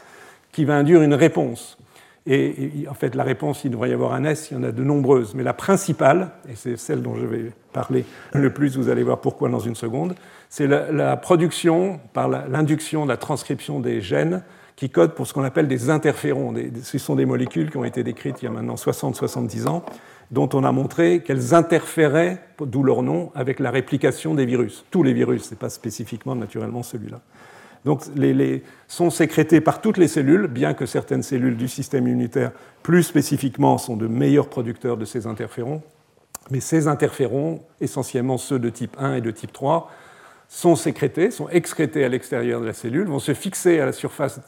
qui 0.52 0.64
va 0.66 0.76
induire 0.76 1.02
une 1.02 1.14
réponse. 1.14 1.78
Et, 2.26 2.86
en 2.88 2.94
fait, 2.94 3.14
la 3.14 3.24
réponse, 3.24 3.64
il 3.64 3.72
devrait 3.72 3.90
y 3.90 3.92
avoir 3.92 4.12
un 4.12 4.24
S, 4.24 4.50
il 4.50 4.54
y 4.54 4.56
en 4.56 4.62
a 4.62 4.70
de 4.70 4.84
nombreuses. 4.84 5.34
Mais 5.34 5.42
la 5.42 5.54
principale, 5.54 6.30
et 6.48 6.54
c'est 6.54 6.76
celle 6.76 7.02
dont 7.02 7.16
je 7.16 7.26
vais 7.26 7.52
parler 7.72 8.04
le 8.32 8.52
plus, 8.52 8.76
vous 8.76 8.90
allez 8.90 9.02
voir 9.02 9.20
pourquoi 9.20 9.48
dans 9.48 9.58
une 9.58 9.74
seconde, 9.74 10.14
c'est 10.52 10.66
la, 10.66 11.16
production 11.16 11.98
par 12.12 12.28
l'induction 12.28 13.04
de 13.04 13.08
la 13.08 13.16
transcription 13.16 13.80
des 13.80 14.02
gènes 14.02 14.42
qui 14.76 14.90
codent 14.90 15.14
pour 15.14 15.26
ce 15.26 15.32
qu'on 15.32 15.44
appelle 15.44 15.66
des 15.66 15.88
interférons. 15.88 16.52
ce 16.82 16.98
sont 16.98 17.16
des 17.16 17.24
molécules 17.24 17.70
qui 17.70 17.78
ont 17.78 17.84
été 17.84 18.04
décrites 18.04 18.42
il 18.42 18.44
y 18.44 18.48
a 18.48 18.50
maintenant 18.50 18.74
60-70 18.74 19.66
ans, 19.66 19.82
dont 20.30 20.50
on 20.52 20.62
a 20.64 20.70
montré 20.70 21.22
qu'elles 21.22 21.54
interféraient, 21.54 22.38
d'où 22.60 22.82
leur 22.82 23.02
nom, 23.02 23.32
avec 23.34 23.60
la 23.60 23.70
réplication 23.70 24.34
des 24.34 24.44
virus. 24.44 24.84
Tous 24.90 25.02
les 25.02 25.14
virus, 25.14 25.44
ce 25.44 25.50
n'est 25.52 25.56
pas 25.56 25.70
spécifiquement 25.70 26.34
naturellement 26.34 26.82
celui-là. 26.82 27.22
Donc, 27.86 28.02
les, 28.14 28.62
sont 28.88 29.08
sécrétés 29.08 29.62
par 29.62 29.80
toutes 29.80 29.96
les 29.96 30.06
cellules, 30.06 30.48
bien 30.48 30.74
que 30.74 30.84
certaines 30.84 31.22
cellules 31.22 31.56
du 31.56 31.66
système 31.66 32.06
immunitaire, 32.06 32.52
plus 32.82 33.04
spécifiquement, 33.04 33.78
sont 33.78 33.96
de 33.96 34.06
meilleurs 34.06 34.50
producteurs 34.50 34.98
de 34.98 35.06
ces 35.06 35.26
interférons. 35.26 35.80
Mais 36.50 36.60
ces 36.60 36.88
interférons, 36.88 37.62
essentiellement 37.80 38.36
ceux 38.36 38.58
de 38.58 38.68
type 38.68 38.98
1 39.00 39.14
et 39.14 39.20
de 39.22 39.30
type 39.30 39.54
3, 39.54 39.90
sont 40.52 40.76
sécrétés, 40.76 41.30
sont 41.30 41.48
excrétés 41.48 42.04
à 42.04 42.10
l'extérieur 42.10 42.60
de 42.60 42.66
la 42.66 42.74
cellule, 42.74 43.06
vont 43.06 43.18
se 43.18 43.32
fixer 43.32 43.80
à 43.80 43.86
la 43.86 43.92
surface 43.92 44.38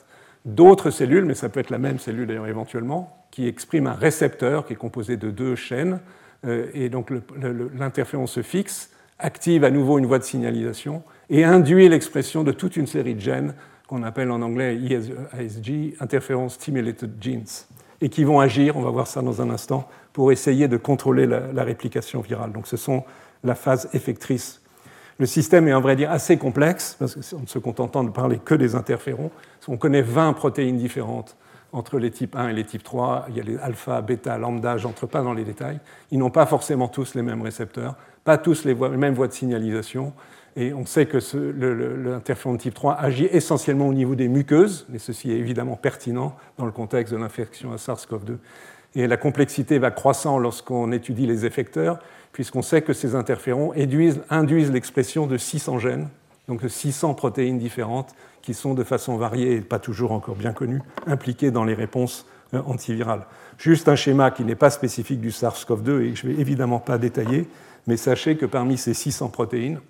d'autres 0.45 0.91
cellules, 0.91 1.25
mais 1.25 1.33
ça 1.33 1.49
peut 1.49 1.61
être 1.61 1.71
la 1.71 1.79
même 1.79 1.99
cellule 1.99 2.27
d'ailleurs 2.27 2.47
éventuellement, 2.47 3.27
qui 3.31 3.49
exprime 3.49 3.87
un 3.87 3.95
récepteur 3.95 4.67
qui 4.67 4.75
est 4.75 4.77
composé 4.77 5.17
de 5.17 5.31
deux 5.31 5.57
chaînes, 5.57 6.01
euh, 6.47 6.67
et 6.75 6.91
donc 6.91 7.11
l'interférence 7.75 8.33
se 8.33 8.43
fixe, 8.43 8.91
active 9.19 9.65
à 9.65 9.71
nouveau 9.71 9.99
une 9.99 10.05
voie 10.05 10.19
de 10.19 10.25
signalisation 10.25 11.03
et 11.31 11.43
induit 11.43 11.89
l'expression 11.89 12.45
de 12.45 12.53
toute 12.53 12.77
une 12.77 12.87
série 12.87 13.15
de 13.15 13.21
gènes 13.21 13.55
qu'on 13.87 14.03
appelle 14.03 14.31
en 14.31 14.43
anglais 14.43 14.77
ISG, 14.77 15.97
Interference 16.01 16.55
Stimulated 16.55 17.13
Genes, 17.19 17.65
et 18.03 18.11
qui 18.11 18.25
vont 18.25 18.41
agir, 18.41 18.77
on 18.77 18.83
va 18.83 18.91
voir 18.91 19.07
ça 19.07 19.23
dans 19.23 19.41
un 19.41 19.49
instant, 19.49 19.89
pour 20.13 20.33
essayer 20.33 20.69
de 20.69 20.77
contrôler 20.77 21.27
la, 21.27 21.51
la 21.51 21.65
réplication 21.65 22.21
virale. 22.21 22.53
Donc 22.53 22.67
ce 22.67 22.77
sont 22.77 23.05
la 23.43 23.55
phase 23.55 23.89
effectrice 23.95 24.61
le 25.19 25.27
système 25.27 25.69
est, 25.69 25.75
en 25.75 25.81
vrai 25.81 25.97
dire, 25.97 26.11
assez 26.11 26.37
complexe, 26.37 26.97
parce 26.99 27.15
qu'en 27.15 27.41
ne 27.41 27.47
se 27.47 27.59
contentant 27.59 28.03
de 28.05 28.11
parler 28.11 28.39
que 28.39 28.55
des 28.55 28.75
interférons, 28.75 29.31
on 29.69 29.77
connaît 29.77 30.03
20 30.03 30.33
protéines 30.33 30.77
différentes 30.77 31.37
entre 31.73 31.99
les 31.99 32.11
types 32.11 32.37
1 32.37 32.49
et 32.49 32.53
les 32.53 32.65
types 32.65 32.83
3. 32.83 33.27
Il 33.29 33.37
y 33.37 33.41
a 33.41 33.43
les 33.43 33.59
alpha, 33.59 34.01
bêta, 34.01 34.39
lambda, 34.39 34.77
j'entre 34.77 35.07
pas 35.07 35.23
dans 35.23 35.33
les 35.33 35.45
détails. 35.45 35.81
Ils 36.11 36.19
n'ont 36.19 36.31
pas 36.31 36.47
forcément 36.47 36.89
tous 36.89 37.15
les 37.15 37.23
mêmes 37.23 37.43
récepteurs, 37.43 37.97
pas 38.25 38.39
tous 38.39 38.65
les, 38.65 38.75
mêmes 38.75 39.15
voies 39.15 39.29
de 39.29 39.33
signalisation. 39.33 40.13
Et 40.57 40.73
on 40.73 40.87
sait 40.87 41.07
que 41.07 41.19
l'interféron 42.07 42.55
de 42.55 42.61
type 42.61 42.75
3 42.75 42.95
agit 42.95 43.29
essentiellement 43.33 43.89
au 43.89 43.93
niveau 43.93 44.15
des 44.15 44.29
muqueuses, 44.29 44.87
mais 44.89 44.99
ceci 44.99 45.33
est 45.33 45.37
évidemment 45.37 45.75
pertinent 45.75 46.37
dans 46.59 46.65
le 46.65 46.71
contexte 46.71 47.13
de 47.13 47.19
l'infection 47.19 47.73
à 47.73 47.77
SARS-CoV-2. 47.77 48.37
Et 48.95 49.09
la 49.09 49.17
complexité 49.17 49.81
va 49.81 49.91
croissant 49.91 50.39
lorsqu'on 50.39 50.93
étudie 50.93 51.27
les 51.27 51.45
effecteurs, 51.45 51.99
puisqu'on 52.35 52.63
sait 52.63 52.83
que 52.83 52.93
ces 52.93 53.15
interférons 53.15 53.73
induisent, 53.77 54.73
l'expression 54.73 55.27
de 55.27 55.39
600 55.39 55.79
gènes, 55.79 56.09
donc 56.49 56.63
de 56.63 56.69
600 56.69 57.15
protéines 57.15 57.59
différentes 57.59 58.13
qui 58.43 58.55
sont 58.55 58.75
de 58.75 58.83
façon 58.83 59.17
variée 59.17 59.55
et 59.55 59.61
pas 59.61 59.79
toujours 59.79 60.11
encore 60.11 60.35
bien 60.35 60.53
connues, 60.53 60.83
impliquées 61.07 61.53
dans 61.53 61.65
les 61.65 61.75
réponses 61.75 62.27
euh, 62.53 62.61
antivirales. 62.67 63.25
Juste 63.57 63.89
un 63.89 63.95
schéma 63.95 64.33
qui 64.33 64.45
n'est 64.45 64.57
pas 64.57 64.71
spécifique 64.71 65.21
du 65.21 65.31
SARS-CoV-2 65.31 66.03
et 66.03 66.11
que 66.11 66.19
je 66.19 66.27
ne 66.27 66.33
vais 66.33 66.41
évidemment 66.41 66.81
pas 66.81 66.99
détailler, 66.99 67.49
mais 67.87 67.97
sachez 67.97 68.37
que 68.37 68.47
parmi 68.47 68.79
ces 68.79 68.95
600 68.95 69.29
protéines, 69.29 69.81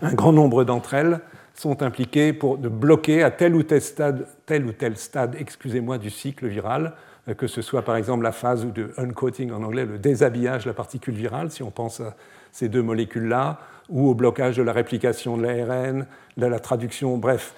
un 0.00 0.14
grand 0.14 0.32
nombre 0.32 0.64
d'entre 0.64 0.94
elles 0.94 1.20
sont 1.54 1.82
impliqués 1.82 2.32
pour 2.32 2.56
de 2.56 2.70
bloquer 2.70 3.22
à 3.22 3.30
tel 3.30 3.54
ou 3.54 3.62
tel 3.62 3.82
stade, 3.82 4.26
tel 4.46 4.64
ou 4.64 4.72
tel 4.72 4.96
stade 4.96 5.36
excusez-moi, 5.38 5.98
du 5.98 6.08
cycle 6.08 6.46
viral, 6.46 6.94
que 7.36 7.46
ce 7.46 7.62
soit 7.62 7.82
par 7.82 7.96
exemple 7.96 8.24
la 8.24 8.32
phase 8.32 8.66
de 8.66 8.90
uncoating 8.96 9.52
en 9.52 9.62
anglais, 9.62 9.86
le 9.86 9.98
déshabillage 9.98 10.64
de 10.64 10.70
la 10.70 10.74
particule 10.74 11.14
virale, 11.14 11.50
si 11.50 11.62
on 11.62 11.70
pense 11.70 12.00
à 12.00 12.16
ces 12.50 12.68
deux 12.68 12.82
molécules-là, 12.82 13.60
ou 13.88 14.08
au 14.08 14.14
blocage 14.14 14.56
de 14.56 14.62
la 14.62 14.72
réplication 14.72 15.36
de 15.36 15.42
l'ARN, 15.42 16.06
de 16.36 16.46
la 16.46 16.58
traduction, 16.58 17.16
bref. 17.18 17.54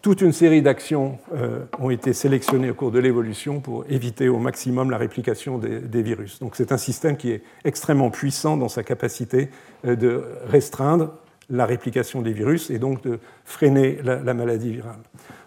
Toute 0.00 0.22
une 0.22 0.32
série 0.32 0.62
d'actions 0.62 1.18
euh, 1.34 1.60
ont 1.78 1.90
été 1.90 2.14
sélectionnées 2.14 2.70
au 2.70 2.74
cours 2.74 2.90
de 2.90 2.98
l'évolution 2.98 3.60
pour 3.60 3.84
éviter 3.90 4.30
au 4.30 4.38
maximum 4.38 4.90
la 4.90 4.96
réplication 4.96 5.58
des, 5.58 6.02
virus. 6.02 6.38
Donc 6.40 6.56
c'est 6.56 6.72
un 6.72 6.78
système 6.78 7.18
qui 7.18 7.30
est 7.32 7.42
extrêmement 7.64 8.10
puissant 8.10 8.56
dans 8.56 8.70
sa 8.70 8.82
capacité 8.82 9.50
euh, 9.84 9.94
de 9.94 10.24
restreindre 10.46 11.12
la 11.50 11.66
réplication 11.66 12.22
des 12.22 12.32
virus 12.32 12.70
et 12.70 12.78
donc 12.78 13.02
de 13.02 13.18
freiner 13.44 13.98
la, 14.02 14.32
maladie 14.32 14.72
virale. 14.72 15.00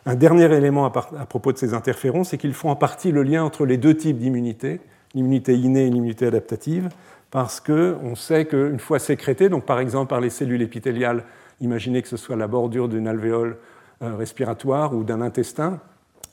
Un 0.08 0.16
dernier 0.16 0.46
élément 0.56 0.86
à, 0.86 1.26
propos 1.26 1.52
de 1.52 1.58
ces 1.58 1.74
interférons, 1.74 2.24
c'est 2.24 2.38
qu'ils 2.38 2.54
font 2.54 2.70
en 2.70 2.78
partie 2.78 3.12
le 3.12 3.24
lien 3.24 3.44
entre 3.44 3.66
les 3.66 3.76
deux 3.76 3.94
types 3.94 4.18
d'immunité, 4.18 4.80
l'immunité 5.14 5.54
innée 5.54 5.86
et 5.86 5.90
l'immunité 5.90 6.26
adaptative, 6.26 6.88
parce 7.30 7.60
qu'on 7.60 8.16
sait 8.16 8.46
qu'une 8.46 8.80
fois 8.80 9.00
sécrétées, 9.00 9.50
donc 9.50 9.66
par 9.66 9.82
exemple 9.82 10.08
par 10.08 10.22
les 10.22 10.30
cellules 10.30 10.62
épithéliales, 10.62 11.26
imaginez 11.60 12.02
que 12.02 12.08
ce 12.08 12.16
soit 12.16 12.38
la 12.38 12.48
bordure 12.48 12.88
d'une 12.88 13.06
alvéole 13.06 13.58
euh, 14.02 14.16
respiratoire 14.16 14.96
ou 14.96 15.04
d'un 15.04 15.20
intestin, 15.20 15.82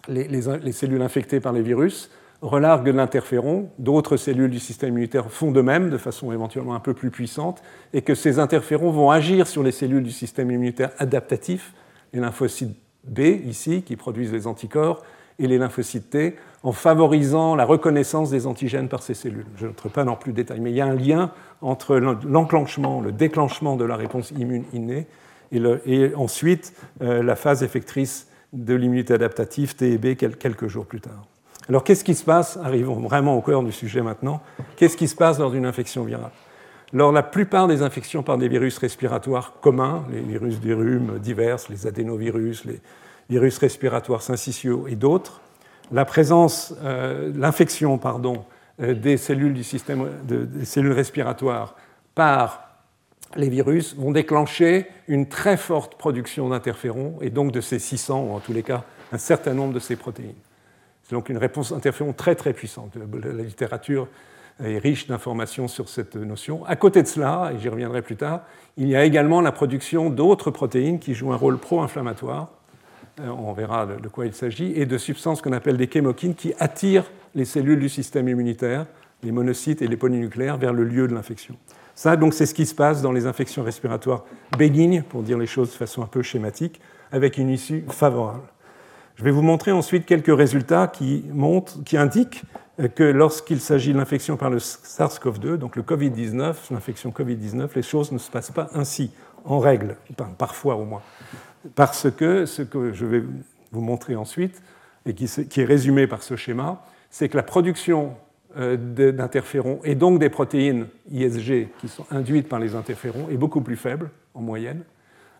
les, 0.06 0.40
cellules 0.70 1.02
infectées 1.02 1.40
par 1.40 1.52
les 1.52 1.62
virus 1.62 2.12
relarguent 2.42 2.94
l'interféron, 2.94 3.70
d'autres 3.80 4.16
cellules 4.16 4.50
du 4.50 4.60
système 4.60 4.90
immunitaire 4.90 5.28
font 5.32 5.50
de 5.50 5.62
même, 5.62 5.90
de 5.90 5.98
façon 5.98 6.30
éventuellement 6.30 6.76
un 6.76 6.80
peu 6.80 6.94
plus 6.94 7.10
puissante, 7.10 7.60
et 7.92 8.02
que 8.02 8.14
ces 8.14 8.38
interférons 8.38 8.92
vont 8.92 9.10
agir 9.10 9.48
sur 9.48 9.64
les 9.64 9.72
cellules 9.72 10.04
du 10.04 10.12
système 10.12 10.52
immunitaire 10.52 10.92
adaptatif, 11.00 11.72
les 12.12 12.20
lymphocytes 12.20 12.83
B 13.06 13.20
ici, 13.44 13.82
qui 13.82 13.96
produisent 13.96 14.32
les 14.32 14.46
anticorps, 14.46 15.02
et 15.38 15.46
les 15.46 15.58
lymphocytes 15.58 16.10
T, 16.10 16.36
en 16.62 16.72
favorisant 16.72 17.56
la 17.56 17.64
reconnaissance 17.64 18.30
des 18.30 18.46
antigènes 18.46 18.88
par 18.88 19.02
ces 19.02 19.14
cellules. 19.14 19.46
Je 19.56 19.66
n'entre 19.66 19.88
pas 19.88 20.04
dans 20.04 20.16
plus 20.16 20.32
de 20.32 20.36
détails, 20.36 20.60
mais 20.60 20.70
il 20.70 20.76
y 20.76 20.80
a 20.80 20.86
un 20.86 20.94
lien 20.94 21.32
entre 21.60 21.96
l'enclenchement, 21.96 23.00
le 23.00 23.12
déclenchement 23.12 23.76
de 23.76 23.84
la 23.84 23.96
réponse 23.96 24.30
immune 24.30 24.64
innée 24.72 25.06
et, 25.52 26.14
ensuite 26.14 26.72
euh, 27.02 27.22
la 27.22 27.36
phase 27.36 27.62
effectrice 27.62 28.28
de 28.52 28.74
l'immunité 28.74 29.14
adaptative 29.14 29.74
T 29.74 29.92
et 29.92 29.98
B 29.98 30.14
quelques 30.16 30.68
jours 30.68 30.86
plus 30.86 31.00
tard. 31.00 31.26
Alors 31.68 31.82
qu'est-ce 31.82 32.04
qui 32.04 32.14
se 32.14 32.24
passe? 32.24 32.58
Arrivons 32.62 33.00
vraiment 33.00 33.36
au 33.36 33.40
cœur 33.40 33.62
du 33.62 33.72
sujet 33.72 34.02
maintenant. 34.02 34.40
Qu'est-ce 34.76 34.96
qui 34.96 35.08
se 35.08 35.16
passe 35.16 35.38
dans 35.38 35.50
une 35.50 35.66
infection 35.66 36.04
virale? 36.04 36.30
Alors 36.94 37.10
la 37.10 37.24
plupart 37.24 37.66
des 37.66 37.82
infections 37.82 38.22
par 38.22 38.38
des 38.38 38.46
virus 38.46 38.78
respiratoires 38.78 39.54
communs, 39.60 40.06
les 40.12 40.20
virus 40.20 40.60
des 40.60 40.72
rhumes 40.72 41.18
divers, 41.18 41.56
les 41.68 41.88
adénovirus, 41.88 42.64
les 42.64 42.80
virus 43.28 43.58
respiratoires 43.58 44.22
syncytiaux 44.22 44.86
et 44.86 44.94
d'autres, 44.94 45.40
la 45.90 46.04
présence, 46.04 46.72
euh, 46.84 47.32
l'infection 47.34 47.98
pardon, 47.98 48.44
euh, 48.80 48.94
des 48.94 49.16
cellules 49.16 49.54
du 49.54 49.64
système 49.64 50.08
des 50.22 50.64
cellules 50.64 50.92
respiratoires 50.92 51.74
par 52.14 52.62
les 53.34 53.48
virus 53.48 53.96
vont 53.96 54.12
déclencher 54.12 54.86
une 55.08 55.28
très 55.28 55.56
forte 55.56 55.96
production 55.96 56.48
d'interférons 56.48 57.18
et 57.20 57.30
donc 57.30 57.50
de 57.50 57.60
ces 57.60 57.80
600 57.80 58.22
ou 58.22 58.32
en 58.34 58.38
tous 58.38 58.52
les 58.52 58.62
cas 58.62 58.84
un 59.10 59.18
certain 59.18 59.52
nombre 59.52 59.74
de 59.74 59.80
ces 59.80 59.96
protéines. 59.96 60.36
C'est 61.02 61.16
donc 61.16 61.28
une 61.28 61.38
réponse 61.38 61.72
interféron 61.72 62.12
très 62.12 62.36
très 62.36 62.52
puissante. 62.52 62.92
La 62.96 63.42
littérature 63.42 64.06
est 64.62 64.78
riche 64.78 65.06
d'informations 65.06 65.68
sur 65.68 65.88
cette 65.88 66.16
notion. 66.16 66.64
À 66.66 66.76
côté 66.76 67.02
de 67.02 67.08
cela, 67.08 67.52
et 67.54 67.58
j'y 67.58 67.68
reviendrai 67.68 68.02
plus 68.02 68.16
tard, 68.16 68.42
il 68.76 68.88
y 68.88 68.96
a 68.96 69.04
également 69.04 69.40
la 69.40 69.52
production 69.52 70.10
d'autres 70.10 70.50
protéines 70.50 70.98
qui 70.98 71.14
jouent 71.14 71.32
un 71.32 71.36
rôle 71.36 71.58
pro-inflammatoire 71.58 72.48
euh, 73.20 73.28
on 73.28 73.52
verra 73.52 73.86
de 73.86 74.08
quoi 74.08 74.26
il 74.26 74.34
s'agit, 74.34 74.72
et 74.74 74.86
de 74.86 74.98
substances 74.98 75.40
qu'on 75.40 75.52
appelle 75.52 75.76
des 75.76 75.88
chémokines 75.90 76.34
qui 76.34 76.52
attirent 76.58 77.10
les 77.34 77.44
cellules 77.44 77.78
du 77.78 77.88
système 77.88 78.28
immunitaire, 78.28 78.86
les 79.22 79.30
monocytes 79.30 79.82
et 79.82 79.86
les 79.86 79.96
polynucléaires, 79.96 80.56
vers 80.56 80.72
le 80.72 80.84
lieu 80.84 81.06
de 81.06 81.14
l'infection. 81.14 81.54
Ça, 81.94 82.16
donc, 82.16 82.34
c'est 82.34 82.46
ce 82.46 82.54
qui 82.54 82.66
se 82.66 82.74
passe 82.74 83.02
dans 83.02 83.12
les 83.12 83.26
infections 83.26 83.62
respiratoires 83.62 84.24
bénignes, 84.58 85.02
pour 85.02 85.22
dire 85.22 85.38
les 85.38 85.46
choses 85.46 85.70
de 85.70 85.76
façon 85.76 86.02
un 86.02 86.06
peu 86.06 86.22
schématique, 86.22 86.80
avec 87.12 87.38
une 87.38 87.50
issue 87.50 87.84
favorable. 87.88 88.48
Je 89.14 89.22
vais 89.22 89.30
vous 89.30 89.42
montrer 89.42 89.70
ensuite 89.70 90.06
quelques 90.06 90.36
résultats 90.36 90.88
qui, 90.88 91.24
montrent, 91.32 91.84
qui 91.84 91.96
indiquent 91.96 92.42
que 92.94 93.04
lorsqu'il 93.04 93.60
s'agit 93.60 93.92
de 93.92 93.98
l'infection 93.98 94.36
par 94.36 94.50
le 94.50 94.58
SARS-CoV-2, 94.58 95.56
donc 95.56 95.76
le 95.76 95.82
Covid-19, 95.82 96.54
l'infection 96.70 97.10
Covid-19, 97.10 97.68
les 97.76 97.82
choses 97.82 98.12
ne 98.12 98.18
se 98.18 98.30
passent 98.30 98.50
pas 98.50 98.68
ainsi, 98.74 99.10
en 99.44 99.58
règle, 99.58 99.96
parfois 100.38 100.76
au 100.76 100.84
moins 100.84 101.02
parce 101.74 102.10
que 102.10 102.46
ce 102.46 102.62
que 102.62 102.92
je 102.92 103.06
vais 103.06 103.22
vous 103.72 103.80
montrer 103.80 104.16
ensuite, 104.16 104.62
et 105.06 105.14
qui, 105.14 105.24
est 105.60 105.64
résumé 105.64 106.06
par 106.06 106.22
ce 106.22 106.36
schéma, 106.36 106.82
c'est 107.10 107.28
que 107.28 107.36
la 107.36 107.42
production 107.42 108.16
euh, 108.56 108.76
d'interférons 109.12 109.80
et 109.84 109.94
donc 109.94 110.18
des 110.18 110.30
protéines 110.30 110.86
ISG 111.10 111.68
qui 111.78 111.88
sont 111.88 112.06
induites 112.10 112.48
par 112.48 112.58
les 112.58 112.74
interférons 112.74 113.28
est 113.28 113.36
beaucoup 113.36 113.60
plus 113.60 113.76
faible 113.76 114.10
en 114.32 114.40
moyenne, 114.40 114.82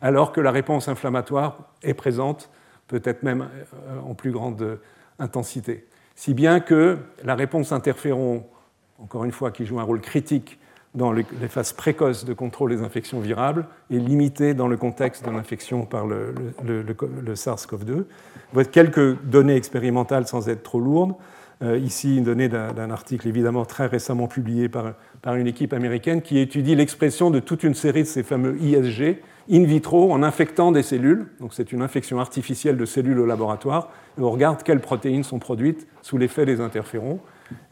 alors 0.03 0.33
que 0.33 0.41
la 0.41 0.51
réponse 0.51 0.89
inflammatoire 0.89 1.73
est 1.83 1.95
présente, 1.95 2.51
peut-être 2.89 3.23
même 3.23 3.49
euh, 3.89 4.01
en 4.01 4.15
plus 4.15 4.33
grande 4.33 4.79
intensité. 5.19 5.87
Si 6.15 6.35
bien 6.35 6.61
que 6.61 6.99
la 7.25 7.35
réponse 7.35 7.73
interféron, 7.73 8.45
encore 8.99 9.25
une 9.25 9.33
fois, 9.33 9.51
qui 9.51 9.67
joue 9.67 9.81
un 9.81 9.85
rôle 9.85 10.01
critique 10.01 10.59
dans 10.95 11.13
les 11.13 11.25
phases 11.49 11.73
précoces 11.73 12.25
de 12.25 12.35
contrôle 12.35 12.71
des 12.71 12.83
infections 12.83 13.19
virables 13.19 13.67
et 13.91 13.99
limitée 13.99 14.55
dans 14.55 14.69
le 14.69 14.77
contexte 14.77 15.27
de 15.27 15.31
l'infection 15.31 15.87
par 15.87 16.07
le, 16.07 16.35
SARS-CoV-2. 17.35 18.05
Voici 18.53 18.71
quelques 18.71 19.21
données 19.23 19.57
expérimentales 19.57 20.29
sans 20.29 20.49
être 20.49 20.63
trop 20.63 20.79
lourdes. 20.79 21.15
Euh, 21.63 21.79
ici, 21.79 22.17
une 22.19 22.25
donnée 22.25 22.49
d'un 22.49 22.91
article 22.91 23.27
évidemment 23.27 23.65
très 23.65 23.87
récemment 23.87 24.29
publié 24.29 24.69
par 24.69 25.35
une 25.35 25.49
équipe 25.49 25.73
américaine 25.73 26.23
qui 26.23 26.39
étudie 26.39 26.77
l'expression 26.77 27.31
de 27.31 27.41
toute 27.41 27.65
une 27.65 27.75
série 27.75 28.03
de 28.03 28.09
ces 28.09 28.23
fameux 28.23 28.57
ISG 28.61 29.21
in 29.51 29.65
vitro 29.65 30.13
en 30.13 30.23
infectant 30.23 30.73
des 30.73 30.83
cellules. 30.83 31.27
Donc 31.41 31.55
c'est 31.55 31.73
une 31.73 31.83
infection 31.83 32.21
artificielle 32.21 32.77
de 32.77 32.85
cellules 32.85 33.19
au 33.19 33.27
laboratoire. 33.27 33.91
Et 34.19 34.23
on 34.23 34.31
regarde 34.31 34.63
quelles 34.63 34.81
protéines 34.81 35.25
sont 35.25 35.39
produites 35.39 35.87
sous 36.03 36.19
l'effet 36.19 36.47
des 36.47 36.61
interférons. 36.61 37.21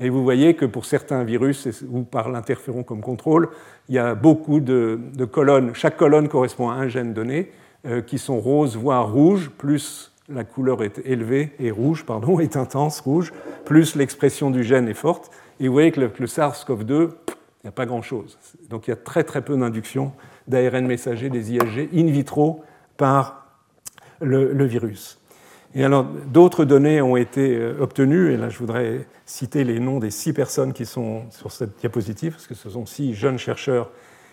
Et 0.01 0.11
vous 0.11 0.23
voyez 0.23 0.55
que 0.55 0.65
pour 0.65 0.85
certains 0.85 1.25
virus, 1.25 1.69
ou 1.91 2.03
par 2.03 2.29
l'interféron 2.29 2.83
comme 2.83 3.01
contrôle, 3.01 3.49
il 3.89 3.95
y 3.95 3.99
a 3.99 4.15
beaucoup 4.15 4.61
de, 4.61 4.99
colonnes. 5.31 5.75
Chaque 5.75 5.97
colonne 5.97 6.29
correspond 6.29 6.71
à 6.71 6.75
un 6.75 6.89
gène 6.89 7.15
donné, 7.15 7.51
euh, 7.87 8.01
qui 8.01 8.19
sont 8.19 8.39
roses, 8.39 8.77
voire 8.77 9.13
rouges, 9.13 9.51
plus 9.51 10.13
la 10.29 10.45
couleur 10.45 10.83
est 10.83 11.01
élevée, 11.05 11.53
et 11.59 11.71
rouge, 11.71 12.05
pardon, 12.05 12.39
est 12.41 12.57
intense, 12.57 13.01
rouge, 13.01 13.33
plus 13.65 13.97
l'expression 13.97 14.51
du 14.51 14.63
gène 14.63 14.89
est 14.89 14.95
forte. 14.95 15.31
Et 15.61 15.69
vous 15.69 15.73
voyez 15.73 15.93
que 15.93 16.01
le, 16.01 16.27
SARS-CoV-2, 16.27 16.91
il 16.91 17.67
n'y 17.67 17.69
a 17.69 17.73
pas 17.73 17.87
grand-chose. 17.87 18.39
Donc 18.69 18.87
il 18.87 18.91
y 18.91 18.93
a 18.93 18.97
très 18.97 19.25
très 19.25 19.43
peu 19.43 19.57
d'induction 19.57 20.13
d'ARN 20.49 20.87
messager, 20.87 21.31
des 21.31 21.53
ISG, 21.53 21.89
in 21.95 22.07
vitro 22.07 22.65
par 22.97 23.47
le 24.21 24.65
virus. 24.65 25.19
Et 25.75 25.85
alors, 25.85 26.05
d'autres 26.05 26.65
données 26.65 27.01
ont 27.01 27.17
été 27.17 27.57
euh, 27.57 27.81
obtenues, 27.81 28.33
et 28.33 28.37
là 28.37 28.51
je 28.51 28.59
voudrais 28.59 29.07
citer 29.25 29.65
les 29.65 29.81
noms 29.81 29.99
des 29.99 30.11
six 30.11 30.35
personnes 30.35 30.75
qui 30.75 30.85
sont 30.85 31.23
sur 31.31 31.51
cette 31.51 31.79
diapositive, 31.79 32.33
parce 32.33 32.47
que 32.47 32.55
ce 32.55 32.69
sont 32.69 32.85
six 32.85 33.15
jeunes 33.15 33.39
chercheurs 33.39 33.91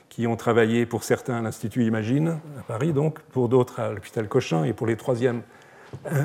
qui 0.10 0.28
ont 0.28 0.36
travaillé 0.36 0.86
pour 0.86 1.04
certains 1.04 1.36
à 1.36 1.42
l'Institut 1.42 1.86
Imagine, 1.86 2.40
à 2.60 2.64
Paris 2.68 2.92
donc, 2.92 3.20
pour 3.32 3.48
d'autres 3.48 3.80
à 3.80 3.94
l'hôpital 3.94 4.28
Cochin, 4.28 4.66
et 4.66 4.74
pour 4.74 4.86
les 4.86 4.98
troisièmes 4.98 5.42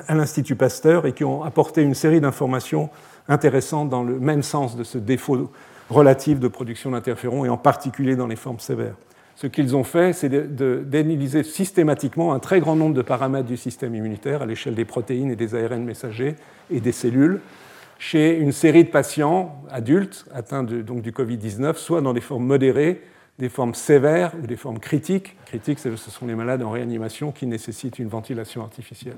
à 0.08 0.14
l'Institut 0.14 0.56
Pasteur, 0.56 1.06
et 1.06 1.12
qui 1.12 1.22
ont 1.22 1.44
apporté 1.44 1.82
une 1.82 1.94
série 1.94 2.20
d'informations 2.20 2.90
intéressantes 3.28 3.90
dans 3.90 4.02
le 4.02 4.18
même 4.18 4.42
sens 4.42 4.76
de 4.76 4.82
ce 4.82 4.98
défaut 4.98 5.50
relatif 5.90 6.40
de 6.40 6.48
production 6.48 6.90
d'interférons, 6.90 7.44
et 7.44 7.48
en 7.48 7.56
particulier 7.56 8.16
dans 8.16 8.26
les 8.26 8.36
formes 8.36 8.58
sévères 8.58 8.96
ce 9.36 9.46
qu'ils 9.46 9.74
ont 9.74 9.84
fait, 9.84 10.12
c'est 10.12 10.28
d'analyser 10.28 11.42
systématiquement 11.42 12.32
un 12.32 12.38
très 12.38 12.60
grand 12.60 12.76
nombre 12.76 12.94
de 12.94 13.02
paramètres 13.02 13.48
du 13.48 13.56
système 13.56 13.94
immunitaire 13.94 14.42
à 14.42 14.46
l'échelle 14.46 14.74
des 14.74 14.84
protéines 14.84 15.30
et 15.30 15.36
des 15.36 15.54
ARN 15.54 15.84
messagers 15.84 16.36
et 16.70 16.80
des 16.80 16.92
cellules 16.92 17.40
chez 17.98 18.36
une 18.36 18.52
série 18.52 18.84
de 18.84 18.90
patients 18.90 19.62
adultes 19.70 20.26
atteints 20.32 20.62
donc 20.62 21.02
du 21.02 21.10
Covid-19, 21.12 21.76
soit 21.76 22.00
dans 22.00 22.12
des 22.12 22.20
formes 22.20 22.44
modérées, 22.44 23.02
des 23.38 23.48
formes 23.48 23.74
sévères 23.74 24.32
ou 24.42 24.46
des 24.46 24.56
formes 24.56 24.78
critiques. 24.78 25.36
Critiques, 25.46 25.78
ce 25.78 25.96
sont 25.96 26.26
les 26.26 26.34
malades 26.34 26.62
en 26.62 26.70
réanimation 26.70 27.32
qui 27.32 27.46
nécessitent 27.46 27.98
une 27.98 28.08
ventilation 28.08 28.62
artificielle. 28.62 29.16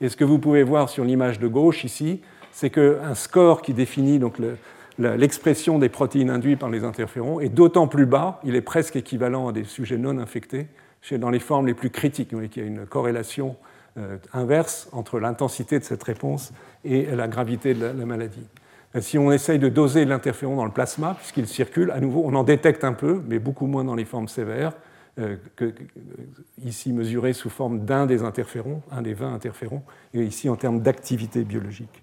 Et 0.00 0.08
ce 0.08 0.16
que 0.16 0.24
vous 0.24 0.38
pouvez 0.38 0.62
voir 0.62 0.88
sur 0.88 1.04
l'image 1.04 1.38
de 1.38 1.46
gauche 1.46 1.84
ici, 1.84 2.20
c'est 2.50 2.70
qu'un 2.70 3.14
score 3.14 3.62
qui 3.62 3.74
définit 3.74 4.18
donc 4.18 4.38
le, 4.38 4.56
l'expression 4.98 5.78
des 5.78 5.88
protéines 5.88 6.30
induites 6.30 6.58
par 6.58 6.70
les 6.70 6.84
interférons 6.84 7.40
est 7.40 7.48
d'autant 7.48 7.86
plus 7.86 8.06
bas, 8.06 8.40
il 8.44 8.54
est 8.54 8.62
presque 8.62 8.96
équivalent 8.96 9.48
à 9.48 9.52
des 9.52 9.64
sujets 9.64 9.98
non 9.98 10.18
infectés, 10.18 10.68
dans 11.12 11.30
les 11.30 11.40
formes 11.40 11.66
les 11.66 11.74
plus 11.74 11.90
critiques. 11.90 12.30
Vous 12.30 12.38
voyez 12.38 12.48
qu'il 12.48 12.62
y 12.62 12.66
a 12.66 12.68
une 12.68 12.86
corrélation 12.86 13.56
euh, 13.98 14.16
inverse 14.32 14.88
entre 14.92 15.18
l'intensité 15.18 15.78
de 15.78 15.84
cette 15.84 16.02
réponse 16.02 16.52
et 16.84 17.04
la 17.14 17.28
gravité 17.28 17.74
de 17.74 17.84
la, 17.84 17.92
maladie. 18.06 18.46
Euh, 18.94 19.00
si 19.00 19.18
on 19.18 19.32
essaye 19.32 19.58
de 19.58 19.68
doser 19.68 20.04
l'interféron 20.04 20.56
dans 20.56 20.64
le 20.64 20.70
plasma, 20.70 21.14
puisqu'il 21.18 21.46
circule, 21.46 21.90
à 21.90 22.00
nouveau, 22.00 22.22
on 22.24 22.34
en 22.34 22.44
détecte 22.44 22.84
un 22.84 22.92
peu, 22.92 23.20
mais 23.26 23.38
beaucoup 23.38 23.66
moins 23.66 23.84
dans 23.84 23.94
les 23.94 24.04
formes 24.04 24.28
sévères. 24.28 24.72
ici 26.64 26.92
mesuré 26.92 27.34
sous 27.34 27.50
forme 27.50 27.80
d'un 27.80 28.06
des 28.06 28.22
interférons, 28.22 28.80
un 28.90 29.02
des 29.02 29.12
20 29.12 29.34
interférons, 29.34 29.82
et 30.14 30.22
ici 30.22 30.48
en 30.48 30.56
termes 30.56 30.80
d'activité 30.80 31.44
biologique. 31.44 32.01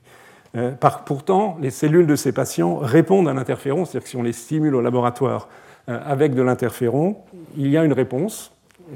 Pourtant, 1.05 1.57
les 1.61 1.71
cellules 1.71 2.07
de 2.07 2.15
ces 2.15 2.31
patients 2.31 2.77
répondent 2.77 3.27
à 3.27 3.33
l'interféron, 3.33 3.85
c'est-à-dire 3.85 4.03
que 4.03 4.09
si 4.09 4.17
on 4.17 4.23
les 4.23 4.33
stimule 4.33 4.75
au 4.75 4.81
laboratoire 4.81 5.47
avec 5.87 6.33
de 6.33 6.41
l'interféron, 6.41 7.17
il 7.57 7.67
y 7.69 7.77
a 7.77 7.83
une 7.83 7.93
réponse 7.93 8.51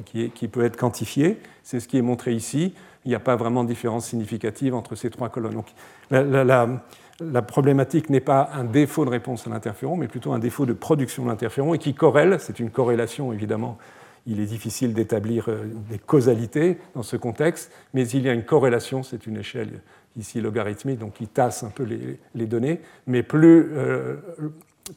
qui, 0.05 0.29
qui 0.31 0.47
peut 0.47 0.63
être 0.63 0.77
quantifiée. 0.77 1.39
C'est 1.63 1.79
ce 1.79 1.87
qui 1.87 1.97
est 1.97 2.01
montré 2.03 2.33
ici 2.33 2.73
il 3.05 3.09
n'y 3.09 3.15
a 3.15 3.19
pas 3.19 3.35
vraiment 3.35 3.63
de 3.63 3.69
différence 3.69 4.07
significative 4.07 4.73
entre 4.73 4.95
ces 4.95 5.09
trois 5.09 5.29
colonnes. 5.29 5.53
Donc, 5.53 5.67
la, 6.11 7.41
problématique 7.41 8.09
n'est 8.09 8.19
pas 8.19 8.49
un 8.53 8.63
défaut 8.63 9.05
de 9.05 9.09
réponse 9.09 9.45
à 9.47 9.49
l'interféron, 9.49 9.97
mais 9.97 10.07
plutôt 10.07 10.33
un 10.33 10.39
défaut 10.39 10.65
de 10.65 10.73
production 10.73 11.25
d'interféron 11.25 11.73
et 11.73 11.77
qui 11.77 11.93
corrèle, 11.93 12.37
c'est 12.39 12.59
une 12.59 12.69
corrélation 12.69 13.33
évidemment, 13.33 13.77
il 14.25 14.39
est 14.39 14.45
difficile 14.45 14.93
d'établir 14.93 15.49
euh, 15.49 15.65
des 15.89 15.99
causalités 15.99 16.77
dans 16.95 17.03
ce 17.03 17.17
contexte, 17.17 17.71
mais 17.93 18.07
il 18.07 18.23
y 18.23 18.29
a 18.29 18.33
une 18.33 18.45
corrélation, 18.45 19.03
c'est 19.03 19.27
une 19.27 19.37
échelle 19.37 19.81
ici 20.17 20.41
logarithmique, 20.41 20.99
donc 20.99 21.13
qui 21.13 21.27
tasse 21.27 21.63
un 21.63 21.69
peu 21.69 21.83
les, 21.83 22.45
données, 22.45 22.81
mais 23.07 23.23
plus, 23.23 23.71
euh, 23.73 24.17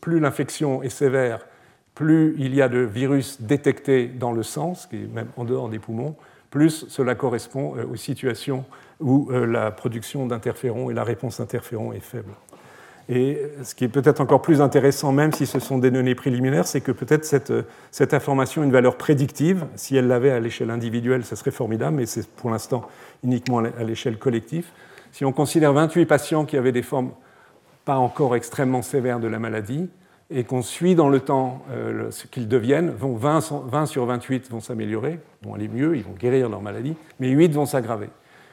plus 0.00 0.20
l'infection 0.20 0.82
est 0.82 0.90
sévère, 0.90 1.46
plus 1.94 2.34
il 2.38 2.54
y 2.54 2.60
a 2.60 2.68
de 2.68 2.78
virus 2.78 3.40
détectés 3.40 4.06
dans 4.08 4.32
le 4.32 4.42
sang, 4.42 4.74
ce 4.74 4.86
qui 4.86 4.96
est 4.96 5.12
même 5.12 5.28
en 5.36 5.44
dehors 5.44 5.68
des 5.68 5.78
poumons, 5.78 6.16
plus 6.50 6.86
cela 6.88 7.14
correspond 7.14 7.76
euh, 7.76 7.86
aux 7.86 7.96
situations 7.96 8.64
où 8.98 9.28
la 9.30 9.70
production 9.72 10.26
d'interférons 10.26 10.90
et 10.90 10.94
la 10.94 11.04
réponse 11.04 11.38
interférons 11.38 11.92
est 11.92 12.00
faible. 12.00 12.32
Et 13.08 13.40
ce 13.62 13.74
qui 13.74 13.84
est 13.84 13.88
peut-être 13.88 14.20
encore 14.20 14.42
plus 14.42 14.60
intéressant, 14.60 15.12
même 15.12 15.32
si 15.32 15.46
ce 15.46 15.60
sont 15.60 15.78
des 15.78 15.92
données 15.92 16.16
préliminaires, 16.16 16.66
c'est 16.66 16.80
que 16.80 16.90
peut-être 16.90 17.24
cette, 17.24 18.14
information 18.14 18.62
a 18.62 18.64
une 18.64 18.72
valeur 18.72 18.96
prédictive. 18.96 19.66
Si 19.76 19.96
elle 19.96 20.08
l'avait 20.08 20.32
à 20.32 20.40
l'échelle 20.40 20.70
individuelle, 20.70 21.24
ce 21.24 21.36
serait 21.36 21.52
formidable, 21.52 21.96
mais 21.96 22.06
c'est 22.06 22.28
pour 22.28 22.50
l'instant 22.50 22.88
uniquement 23.22 23.58
à 23.58 23.84
l'échelle 23.84 24.18
collective. 24.18 24.66
Si 25.12 25.24
on 25.24 25.32
considère 25.32 25.72
28 25.72 26.06
patients 26.06 26.44
qui 26.44 26.56
avaient 26.56 26.72
des 26.72 26.82
formes 26.82 27.12
pas 27.84 27.96
encore 27.96 28.34
extrêmement 28.34 28.82
sévères 28.82 29.20
de 29.20 29.28
la 29.28 29.38
maladie, 29.38 29.88
et 30.30 30.44
qu'on 30.44 30.62
suit 30.62 30.94
dans 30.94 31.08
le 31.08 31.20
temps 31.20 31.62
euh, 31.70 32.10
ce 32.10 32.26
qu'ils 32.26 32.48
deviennent, 32.48 32.92
20, 32.98 33.86
sur 33.86 34.06
28 34.06 34.50
vont 34.50 34.60
s'améliorer, 34.60 35.20
vont 35.42 35.54
aller 35.54 35.68
mieux, 35.68 35.96
ils 35.96 36.02
vont 36.02 36.14
guérir 36.18 36.48
leur 36.48 36.60
maladie, 36.60 36.96
mais 37.20 37.28
8 37.28 37.52
vont 37.52 37.66
s'aggraver. 37.66 38.08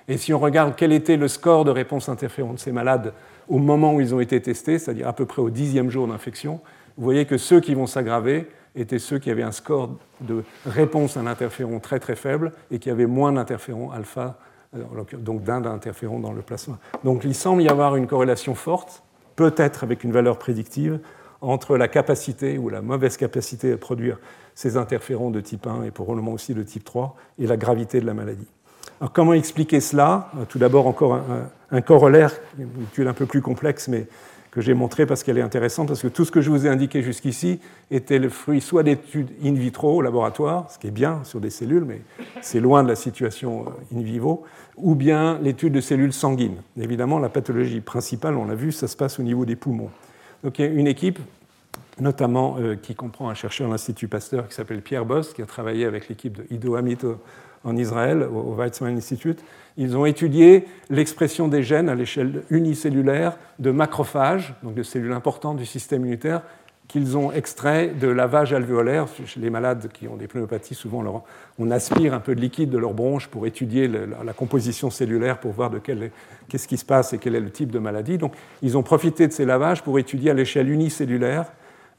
Et 0.08 0.18
si 0.18 0.34
on 0.34 0.40
regarde 0.40 0.74
quel 0.76 0.92
était 0.92 1.18
le 1.18 1.28
score 1.28 1.66
de 1.66 1.72
réponse 1.72 2.10
interféron 2.10 2.54
de 2.54 2.60
ces 2.60 2.72
malades 2.72 3.14
au 3.54 3.60
moment 3.60 3.94
où 3.94 4.02
ils 4.02 4.16
ont 4.16 4.20
été 4.20 4.42
testés, 4.42 4.80
c'est-à-dire 4.80 5.08
à 5.08 5.14
peu 5.14 5.28
près 5.28 5.40
au 5.40 5.52
dixième 5.52 5.92
jour 5.92 6.08
d'infection, 6.08 6.60
vous 6.98 7.04
voyez 7.04 7.26
que 7.26 7.38
ceux 7.38 7.60
qui 7.60 7.76
vont 7.76 7.86
s'aggraver 7.86 8.48
étaient 8.76 8.98
ceux 8.98 9.20
qui 9.20 9.30
avaient 9.30 9.44
un 9.44 9.52
score 9.52 9.92
de 10.22 10.44
réponse 10.66 11.18
à 11.18 11.20
un 11.20 11.28
interféron 11.28 11.80
très 11.80 12.00
très 12.00 12.16
faible 12.16 12.52
et 12.72 12.80
qui 12.80 12.90
avaient 12.90 13.06
moins 13.06 13.32
d'interférons 13.32 13.92
alpha, 13.92 14.40
euh, 14.76 14.82
donc 15.20 15.44
d'un 15.44 15.62
d'interféron 15.62 16.20
dans 16.20 16.34
le 16.34 16.42
plasma. 16.42 16.80
Donc 17.04 17.26
il 17.26 17.36
semble 17.36 17.62
y 17.62 17.68
avoir 17.68 17.96
une 17.96 18.08
corrélation 18.08 18.56
forte, 18.56 19.04
peut-être 19.36 19.84
avec 19.84 20.04
une 20.04 20.12
valeur 20.12 20.40
prédictive, 20.40 21.00
entre 21.40 21.78
la 21.78 21.88
capacité 21.88 22.58
ou 22.58 22.70
la 22.70 22.82
mauvaise 22.82 23.18
capacité 23.18 23.74
à 23.74 23.78
produire 23.78 24.18
ces 24.56 24.78
interférons 24.78 25.30
de 25.30 25.42
type 25.42 25.68
1 25.68 25.84
et 25.84 25.92
probablement 25.92 26.32
aussi 26.32 26.56
de 26.56 26.64
type 26.64 26.86
3 26.86 27.16
et 27.38 27.46
la 27.46 27.58
gravité 27.58 28.02
de 28.02 28.08
la 28.08 28.16
maladie. 28.16 28.48
Alors 29.04 29.12
comment 29.12 29.34
expliquer 29.34 29.82
cela 29.82 30.32
Tout 30.48 30.60
d'abord 30.60 30.88
encore 30.88 31.20
un, 31.72 31.82
corollaire, 31.82 32.32
une 32.58 32.84
étude 32.84 33.06
un 33.06 33.14
peu 33.14 33.26
plus 33.26 33.42
complexe, 33.42 33.90
mais 33.90 34.08
que 34.50 34.62
j'ai 34.62 34.74
montré 34.74 35.06
parce 35.06 35.24
qu'elle 35.24 35.38
est 35.38 35.42
intéressante, 35.42 35.90
parce 35.90 36.02
que 36.02 36.08
tout 36.08 36.24
ce 36.24 36.32
que 36.32 36.40
je 36.40 36.50
vous 36.50 36.66
ai 36.66 36.70
indiqué 36.70 37.02
jusqu'ici 37.02 37.60
était 37.92 38.18
le 38.18 38.30
fruit 38.30 38.62
soit 38.62 38.82
d'études 38.82 39.28
in 39.44 39.56
vitro 39.56 39.98
au 39.98 40.02
laboratoire, 40.02 40.72
ce 40.72 40.80
qui 40.80 40.88
est 40.88 40.92
bien 40.92 41.22
sur 41.26 41.42
des 41.42 41.50
cellules, 41.50 41.84
mais 41.84 42.00
c'est 42.40 42.62
loin 42.62 42.82
de 42.82 42.88
la 42.88 42.96
situation 42.96 43.66
in 43.94 44.00
vivo, 44.00 44.46
ou 44.78 44.96
bien 44.96 45.38
l'étude 45.44 45.74
de 45.74 45.82
cellules 45.82 46.14
sanguines. 46.14 46.62
Évidemment, 46.80 47.20
la 47.20 47.28
pathologie 47.28 47.82
principale, 47.82 48.38
on 48.38 48.46
l'a 48.46 48.56
vu, 48.56 48.72
ça 48.72 48.88
se 48.88 48.96
passe 48.96 49.20
au 49.20 49.24
niveau 49.24 49.44
des 49.44 49.58
poumons. 49.58 49.90
Donc 50.46 50.60
il 50.60 50.66
y 50.66 50.68
a 50.70 50.72
une 50.72 50.88
équipe, 50.88 51.20
notamment 52.00 52.56
euh, 52.58 52.78
qui 52.78 52.96
comprend 52.96 53.28
un 53.28 53.34
chercheur 53.34 53.68
de 53.68 53.74
l'Institut 53.74 54.08
Pasteur 54.08 54.48
qui 54.48 54.56
s'appelle 54.56 54.82
Pierre 54.82 55.04
Boss, 55.04 55.34
qui 55.34 55.42
a 55.42 55.46
travaillé 55.46 55.84
avec 55.84 56.08
l'équipe 56.08 56.38
de 56.38 56.46
Ido 56.50 56.76
Amit 56.78 57.00
en 57.64 57.78
Israël, 57.78 58.24
au 58.24 58.56
Weizmann 58.56 58.98
Institute. 58.98 59.44
Ils 59.78 59.98
ont 59.98 60.06
étudié 60.06 60.66
l'expression 60.90 61.48
des 61.48 61.64
gènes 61.64 61.90
à 61.90 61.96
l'échelle 61.96 62.44
unicellulaire 62.50 63.38
de 63.60 63.72
macrophages, 63.72 64.54
donc 64.64 64.76
de 64.76 64.84
cellules 64.84 65.14
importantes 65.14 65.58
du 65.58 65.66
système 65.66 66.02
immunitaire, 66.02 66.42
qu'ils 66.88 67.18
ont 67.18 67.32
extrait 67.32 67.88
de 67.88 68.08
lavage 68.08 68.54
alvéolaire. 68.54 69.08
Chez 69.26 69.40
les 69.40 69.50
malades 69.50 69.90
qui 69.94 70.08
ont 70.08 70.16
des 70.16 70.28
pneumopathies, 70.28 70.76
souvent 70.76 71.24
on 71.58 71.72
aspire 71.72 72.14
un 72.14 72.20
peu 72.20 72.36
de 72.36 72.42
liquide 72.42 72.70
de 72.70 72.78
leur 72.78 72.94
bronche 72.94 73.30
pour 73.30 73.48
étudier 73.48 73.88
la 73.88 74.34
composition 74.34 74.90
cellulaire, 74.90 75.40
pour 75.40 75.54
voir 75.54 75.70
de 75.70 75.80
qu'est-ce 75.80 76.68
qui 76.68 76.78
se 76.78 76.86
passe 76.86 77.14
et 77.14 77.18
quel 77.18 77.36
est 77.36 77.40
le 77.40 77.50
type 77.50 77.72
de 77.72 77.80
maladie. 77.80 78.18
Donc 78.18 78.34
ils 78.62 78.78
ont 78.78 78.84
profité 78.84 79.28
de 79.28 79.32
ces 79.32 79.46
lavages 79.46 79.82
pour 79.82 79.98
étudier 79.98 80.32
à 80.32 80.34
l'échelle 80.34 80.70
unicellulaire 80.70 81.46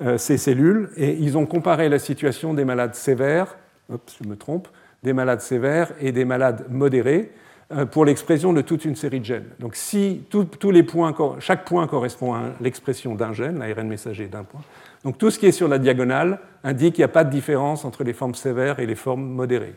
euh, 0.03 0.19
ces 0.19 0.39
cellules 0.39 0.91
et 0.97 1.13
ils 1.13 1.39
ont 1.39 1.47
comparé 1.47 1.89
la 1.89 1.99
situation 1.99 2.53
des 2.53 2.65
malades 2.65 2.95
sévères, 2.95 3.57
je 3.89 4.29
me 4.29 4.37
trompe, 4.37 4.69
des 5.05 5.13
malades 5.13 5.43
sévères 5.43 5.93
et 6.01 6.11
des 6.11 6.25
malades 6.25 6.65
modérés 6.71 7.31
euh, 7.73 7.85
pour 7.85 8.07
l'expression 8.07 8.53
de 8.53 8.63
toute 8.63 8.85
une 8.87 8.97
série 8.97 9.21
de 9.21 9.25
gènes. 9.25 9.49
Donc 9.61 9.77
si 9.77 10.23
tous 10.31 10.71
les 10.71 10.83
points, 10.83 11.15
chaque 11.39 11.67
point 11.67 11.87
correspond 11.87 12.33
à 12.33 12.41
l'expression 12.61 13.15
d'un 13.15 13.35
gène, 13.35 13.59
l'ARN 13.59 13.87
messager 13.87 14.27
d'un 14.27 14.45
point, 14.45 14.63
donc 15.05 15.19
tout 15.19 15.31
ce 15.31 15.39
qui 15.39 15.47
est 15.47 15.53
sur 15.53 15.69
la 15.69 15.79
diagonale 15.79 16.41
indique 16.65 16.95
qu'il 16.95 17.03
n'y 17.03 17.05
a 17.05 17.09
pas 17.09 17.25
de 17.25 17.31
différence 17.31 17.85
entre 17.85 18.03
les 18.03 18.15
formes 18.15 18.35
sévères 18.35 18.81
et 18.81 18.87
les 18.87 18.95
formes 18.95 19.25
modérées. 19.25 19.75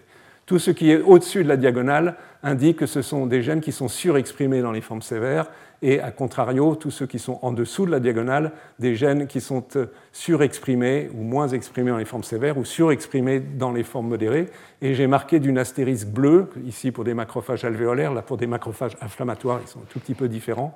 Tout 0.48 0.60
ce 0.60 0.72
qui 0.72 0.92
est 0.92 1.02
au-dessus 1.02 1.44
de 1.44 1.50
la 1.50 1.58
diagonale 1.58 2.16
indique 2.42 2.78
que 2.78 2.86
ce 2.86 3.02
sont 3.02 3.26
des 3.26 3.44
gènes 3.44 3.62
qui 3.62 3.74
sont 3.74 3.90
surexprimés 3.90 4.62
dans 4.62 4.72
les 4.72 4.82
formes 4.82 5.02
sévères 5.02 5.48
et 5.82 6.00
à 6.00 6.10
contrario, 6.10 6.76
tous 6.76 6.90
ceux 6.90 7.06
qui 7.06 7.20
sont 7.20 7.38
en 7.44 7.52
dessous 7.52 7.86
de 7.86 7.92
la 7.92 8.00
diagonale, 8.00 8.54
des 8.80 8.96
gènes 8.96 9.28
qui 9.28 9.42
sont 9.42 9.64
euh, 9.76 9.88
surexprimés 10.12 11.10
ou 11.14 11.22
moins 11.22 11.50
exprimés 11.50 11.92
dans 11.92 11.98
les 11.98 12.06
formes 12.06 12.24
sévères 12.24 12.58
ou 12.58 12.66
surexprimés 12.66 13.40
dans 13.40 13.72
les 13.72 13.84
formes 13.84 14.08
modérées. 14.08 14.50
Et 14.82 14.96
j'ai 14.96 15.06
marqué 15.06 15.40
d'une 15.40 15.60
astérisque 15.60 16.08
bleue, 16.08 16.50
ici 16.66 16.92
pour 16.92 17.04
des 17.04 17.14
macrophages 17.14 17.64
alvéolaires, 17.64 18.14
là 18.14 18.24
pour 18.24 18.38
des 18.38 18.48
macrophages 18.48 18.98
inflammatoires, 19.02 19.60
ils 19.62 19.68
sont 19.68 19.80
un 19.80 19.88
tout 19.90 20.00
petit 20.00 20.16
peu 20.16 20.28
différents. 20.28 20.74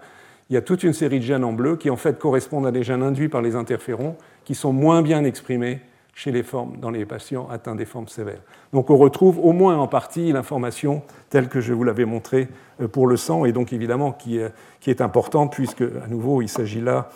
Il 0.50 0.54
y 0.54 0.58
a 0.58 0.62
toute 0.62 0.84
une 0.84 0.94
série 0.94 1.20
de 1.20 1.26
gènes 1.26 1.46
en 1.46 1.54
bleu 1.54 1.78
qui 1.78 1.90
en 1.90 1.96
fait 1.96 2.20
correspondent 2.20 2.68
à 2.68 2.72
des 2.72 2.84
gènes 2.84 3.04
induits 3.04 3.30
par 3.30 3.42
les 3.42 3.56
interférons 3.56 4.18
qui 4.44 4.54
sont 4.54 4.74
moins 4.74 5.02
bien 5.02 5.24
exprimés 5.24 5.80
chez 6.14 6.32
les 6.32 6.44
dans 6.80 6.92
les 6.92 7.06
patients 7.06 7.48
atteints 7.50 7.76
des 7.76 7.86
formes 7.86 8.08
sévères. 8.08 8.42
Donc 8.74 8.90
on 8.90 8.98
retrouve 8.98 9.40
au 9.40 9.54
moins 9.54 9.78
en 9.78 9.88
partie 9.88 10.32
l'information 10.32 11.02
telle 11.30 11.48
que 11.48 11.62
je 11.62 11.74
vous 11.74 11.84
l'avais 11.84 12.06
montrée 12.06 12.50
euh, 12.82 12.88
pour 12.88 13.08
le 13.08 13.18
sang, 13.18 13.46
et 13.46 13.52
donc 13.52 13.74
évidemment 13.74 14.12
qui, 14.12 14.38
est 14.38 15.02
importante, 15.02 15.54
puisque 15.54 15.82
à 15.82 16.08
nouveau 16.08 16.42
il 16.42 16.50
s'agit 16.50 16.82
là, 16.82 17.10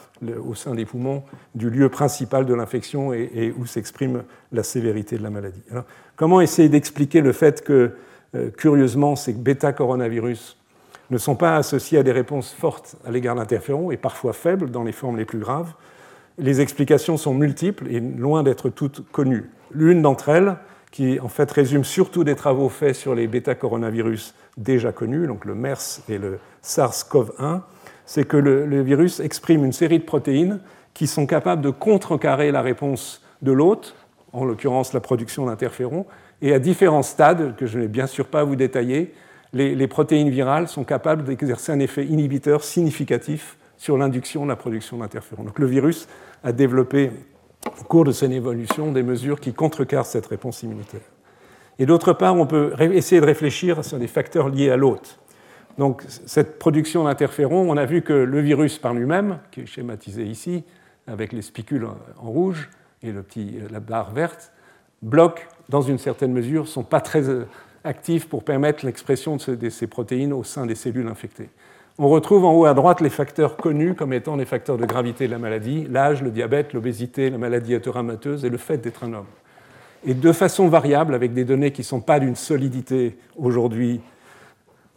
au 0.45 0.55
sein 0.55 0.73
des 0.75 0.85
poumons, 0.85 1.23
du 1.55 1.69
lieu 1.69 1.89
principal 1.89 2.45
de 2.45 2.53
l'infection 2.53 3.13
et, 3.13 3.53
où 3.57 3.65
s'exprime 3.65 4.23
la 4.51 4.63
sévérité 4.63 5.17
de 5.17 5.23
la 5.23 5.29
maladie. 5.29 5.61
comment 6.15 6.41
essayer 6.41 6.69
d'expliquer 6.69 7.21
le 7.21 7.33
fait 7.33 7.63
que, 7.63 7.95
euh, 8.35 8.49
curieusement, 8.49 9.15
ces 9.15 9.33
bêta-coronavirus 9.33 10.57
ne 11.11 11.17
sont 11.17 11.35
pas 11.35 11.57
associés 11.57 11.99
à 11.99 12.03
des 12.03 12.11
réponses 12.11 12.53
fortes 12.53 12.95
à 13.05 13.11
l'égard 13.11 13.35
d'interférons 13.35 13.91
et 13.91 13.97
parfois 13.97 14.33
faibles 14.33 14.71
dans 14.71 14.83
les 14.83 14.91
formes 14.91 15.17
les 15.17 15.25
plus 15.25 15.39
graves 15.39 15.73
les 16.38 16.61
explications 16.61 17.17
sont 17.17 17.33
multiples 17.33 17.88
et 17.89 17.99
loin 17.99 18.43
d'être 18.43 18.69
toutes 18.69 19.09
connues. 19.11 19.49
L'une 19.71 20.01
d'entre 20.01 20.29
elles, 20.29 20.57
qui 20.91 21.19
en 21.19 21.27
fait 21.27 21.51
résume 21.51 21.83
surtout 21.83 22.23
des 22.23 22.36
travaux 22.36 22.69
faits 22.69 22.95
sur 22.95 23.15
les 23.15 23.27
bêta-coronavirus 23.27 24.33
déjà 24.57 24.91
connus, 24.91 25.27
donc 25.27 25.45
le 25.45 25.55
MERS 25.55 26.01
et 26.07 26.17
le 26.17 26.39
SARS-CoV-1, 26.63 27.61
c'est 28.05 28.25
que 28.25 28.38
le, 28.38 28.81
virus 28.81 29.19
exprime 29.19 29.65
une 29.65 29.73
série 29.73 29.99
de 29.99 30.05
protéines 30.05 30.59
qui 30.93 31.07
sont 31.07 31.25
capables 31.25 31.61
de 31.61 31.69
contrecarrer 31.69 32.51
la 32.51 32.61
réponse 32.61 33.21
de 33.41 33.51
l'hôte, 33.51 33.95
en 34.31 34.45
l'occurrence 34.45 34.93
la 34.93 35.01
production 35.01 35.47
d'interférons, 35.47 36.05
et 36.41 36.53
à 36.53 36.59
différents 36.59 37.03
stades, 37.03 37.55
que 37.57 37.65
je 37.65 37.79
n'ai 37.79 37.88
bien 37.88 38.07
sûr 38.07 38.27
pas 38.27 38.43
vous 38.43 38.55
détailler, 38.55 39.13
les 39.53 39.88
protéines 39.88 40.29
virales 40.29 40.67
sont 40.67 40.83
capables 40.83 41.23
d'exercer 41.23 41.71
un 41.71 41.79
effet 41.79 42.05
inhibiteur 42.05 42.63
significatif 42.63 43.57
sur 43.86 43.99
l'induction 43.99 44.45
de 44.45 44.49
la 44.49 44.55
production 44.55 44.97
d'interférons. 44.97 45.43
Donc 45.43 45.59
le 45.59 45.67
virus 45.67 46.07
a 46.43 46.51
développé 46.51 47.11
au 47.79 47.83
cours 47.83 48.03
de 48.03 48.11
son 48.11 48.31
évolution 48.31 48.91
des 48.91 49.03
mesures 49.03 49.39
qui 49.39 49.53
contrecarrent 49.53 50.07
cette 50.07 50.25
réponse 50.25 50.63
immunitaire. 50.63 51.07
Et 51.77 51.86
d'autre 51.86 52.13
part, 52.13 52.36
on 52.36 52.47
peut 52.47 52.73
essayer 52.79 53.21
de 53.21 53.25
réfléchir 53.27 53.86
sur 53.86 53.99
des 53.99 54.07
facteurs 54.07 54.49
liés 54.49 54.71
à 54.71 54.75
l'hôte. 54.75 55.19
Donc 55.77 56.03
cette 56.07 56.57
production 56.57 57.03
d'interférons, 57.03 57.69
on 57.69 57.77
a 57.77 57.86
vu 57.86 58.01
que 58.01 58.13
le 58.13 58.39
virus 58.39 58.79
par 58.79 58.95
lui-même, 58.95 59.38
qui 59.51 59.61
est 59.61 59.65
schématisé 59.67 60.23
ici, 60.23 60.63
avec 61.05 61.31
les 61.31 61.43
spicules 61.43 61.86
en 62.17 62.31
rouge 62.31 62.71
et 63.03 63.11
le 63.11 63.21
petit, 63.21 63.59
la 63.69 63.81
barre 63.81 64.15
verte, 64.15 64.51
bloque 65.03 65.47
dans 65.69 65.83
une 65.83 65.99
certaine 65.99 66.33
mesure, 66.33 66.63
ne 66.63 66.67
sont 66.67 66.83
pas 66.83 67.01
très 67.01 67.29
euh, 67.29 67.45
actifs 67.83 68.27
pour 68.27 68.43
permettre 68.43 68.83
l'expression 68.83 69.38
de 69.38 69.69
ces 69.69 69.86
protéines 69.86 70.33
au 70.33 70.43
sein 70.43 70.65
des 70.65 70.73
cellules 70.73 71.07
infectées. 71.07 71.51
On 71.97 72.09
retrouve 72.09 72.43
en 72.43 72.53
haut 72.53 72.65
à 72.65 72.73
droite 72.73 72.99
les 72.99 73.09
facteurs 73.09 73.55
connus 73.55 73.93
comme 73.95 74.11
étant 74.11 74.35
les 74.35 74.43
facteurs 74.43 74.77
de 74.77 74.85
gravité 74.85 75.27
de 75.27 75.31
la 75.31 75.37
maladie, 75.37 75.87
l'âge, 75.89 76.21
le 76.21 76.29
diabète, 76.29 76.73
l'obésité, 76.73 77.29
la 77.29 77.37
maladie 77.37 77.73
auto 77.73 77.93
et 78.43 78.49
le 78.49 78.57
fait 78.57 78.77
d'être 78.77 79.05
un 79.05 79.13
homme. 79.13 79.25
et 80.05 80.13
de 80.13 80.31
façon 80.33 80.67
variable, 80.67 81.15
avec 81.15 81.33
des 81.33 81.45
données 81.45 81.71
qui 81.71 81.81
ne 81.81 81.85
sont 81.85 82.01
pas 82.01 82.19
d'une 82.19 82.35
solidité 82.35 83.17
aujourd'hui 83.37 84.01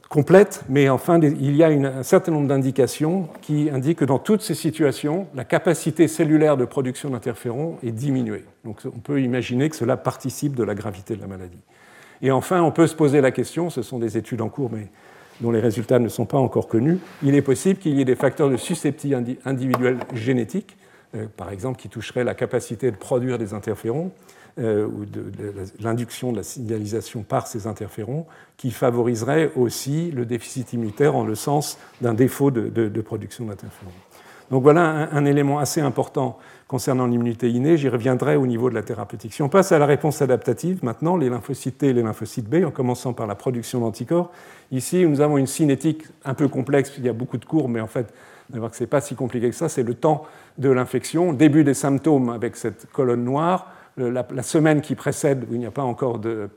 complète, 0.08 0.64
mais 0.68 0.88
enfin, 0.88 1.20
il 1.20 1.54
y 1.54 1.62
a 1.62 1.68
un 1.68 2.02
certain 2.02 2.32
nombre 2.32 2.48
d'indications 2.48 3.28
qui 3.42 3.70
indiquent 3.70 4.00
que 4.00 4.04
dans 4.04 4.18
toutes 4.18 4.42
ces 4.42 4.54
situations, 4.54 5.28
la 5.34 5.44
capacité 5.44 6.08
cellulaire 6.08 6.56
de 6.56 6.64
production 6.64 7.10
d'interférons 7.10 7.76
est 7.84 7.92
diminuée. 7.92 8.44
Donc 8.64 8.80
on 8.86 8.98
peut 8.98 9.20
imaginer 9.22 9.70
que 9.70 9.76
cela 9.76 9.96
participe 9.96 10.56
de 10.56 10.64
la 10.64 10.74
gravité 10.74 11.14
de 11.14 11.20
la 11.20 11.28
maladie. 11.28 11.60
Et 12.22 12.32
enfin, 12.32 12.60
on 12.62 12.72
peut 12.72 12.88
se 12.88 12.96
poser 12.96 13.20
la 13.20 13.30
question, 13.30 13.70
ce 13.70 13.82
sont 13.82 13.98
des 13.98 14.18
études 14.18 14.40
en 14.40 14.48
cours, 14.48 14.70
mais 14.72 14.88
dont 15.40 15.50
les 15.50 15.60
résultats 15.60 15.98
ne 15.98 16.08
sont 16.08 16.26
pas 16.26 16.38
encore 16.38 16.68
connus, 16.68 16.98
il 17.22 17.34
est 17.34 17.42
possible 17.42 17.78
qu'il 17.78 17.94
y 17.94 18.00
ait 18.00 18.04
des 18.04 18.16
facteurs 18.16 18.50
de 18.50 18.56
susceptibilité 18.56 19.38
individuelle 19.44 19.98
génétique, 20.14 20.76
euh, 21.14 21.26
par 21.36 21.50
exemple, 21.50 21.80
qui 21.80 21.88
toucheraient 21.88 22.24
la 22.24 22.34
capacité 22.34 22.90
de 22.90 22.96
produire 22.96 23.38
des 23.38 23.54
interférons, 23.54 24.10
euh, 24.58 24.88
ou 24.88 25.04
de, 25.04 25.30
l'induction 25.78 26.32
de 26.32 26.38
la 26.38 26.42
signalisation 26.42 27.22
par 27.22 27.46
ces 27.46 27.68
interférons, 27.68 28.26
qui 28.56 28.72
favoriserait 28.72 29.52
aussi 29.54 30.10
le 30.10 30.26
déficit 30.26 30.72
immunitaire 30.72 31.14
en 31.14 31.24
le 31.24 31.36
sens 31.36 31.78
d'un 32.00 32.12
défaut 32.12 32.50
de, 32.50 33.00
production 33.00 33.44
d'interférons. 33.44 33.92
Donc 34.50 34.64
voilà 34.64 35.08
un, 35.12 35.24
élément 35.26 35.60
assez 35.60 35.80
important 35.80 36.38
concernant 36.68 37.06
l'immunité 37.06 37.50
innée. 37.50 37.76
J'y 37.76 37.88
reviendrai 37.88 38.36
au 38.36 38.46
niveau 38.46 38.70
de 38.70 38.74
la 38.74 38.82
thérapeutique. 38.82 39.32
Si 39.32 39.42
on 39.42 39.48
passe 39.48 39.72
à 39.72 39.78
la 39.78 39.86
réponse 39.86 40.22
adaptative, 40.22 40.84
maintenant, 40.84 41.16
les 41.16 41.30
lymphocytes 41.30 41.78
T 41.78 41.88
et 41.88 41.92
les 41.92 42.02
lymphocytes 42.02 42.48
B, 42.48 42.64
en 42.64 42.70
commençant 42.70 43.14
par 43.14 43.26
la 43.26 43.34
production 43.34 43.80
d'anticorps, 43.80 44.30
ici, 44.70 45.04
nous 45.06 45.20
avons 45.20 45.38
une 45.38 45.46
cinétique 45.46 46.04
un 46.24 46.34
peu 46.34 46.46
complexe, 46.46 46.92
il 46.98 47.04
y 47.04 47.08
a 47.08 47.14
beaucoup 47.14 47.38
de 47.38 47.44
cours, 47.46 47.68
mais 47.68 47.80
en 47.80 47.88
fait, 47.88 48.12
on 48.52 48.58
voir 48.58 48.70
que 48.70 48.76
ce 48.76 48.82
n'est 48.82 48.88
pas 48.88 49.00
si 49.00 49.14
compliqué 49.14 49.50
que 49.50 49.56
ça, 49.56 49.68
c'est 49.68 49.82
le 49.82 49.94
temps 49.94 50.24
de 50.58 50.70
l'infection, 50.70 51.32
début 51.32 51.64
des 51.64 51.74
symptômes 51.74 52.28
avec 52.28 52.56
cette 52.56 52.86
colonne 52.92 53.24
noire, 53.24 53.72
la, 53.96 54.42
semaine 54.42 54.80
qui 54.80 54.94
précède, 54.94 55.44
où 55.50 55.54
il 55.54 55.58
n'y 55.58 55.66
a 55.66 55.70
pas 55.70 55.82
encore 55.82 56.18
de, 56.18 56.48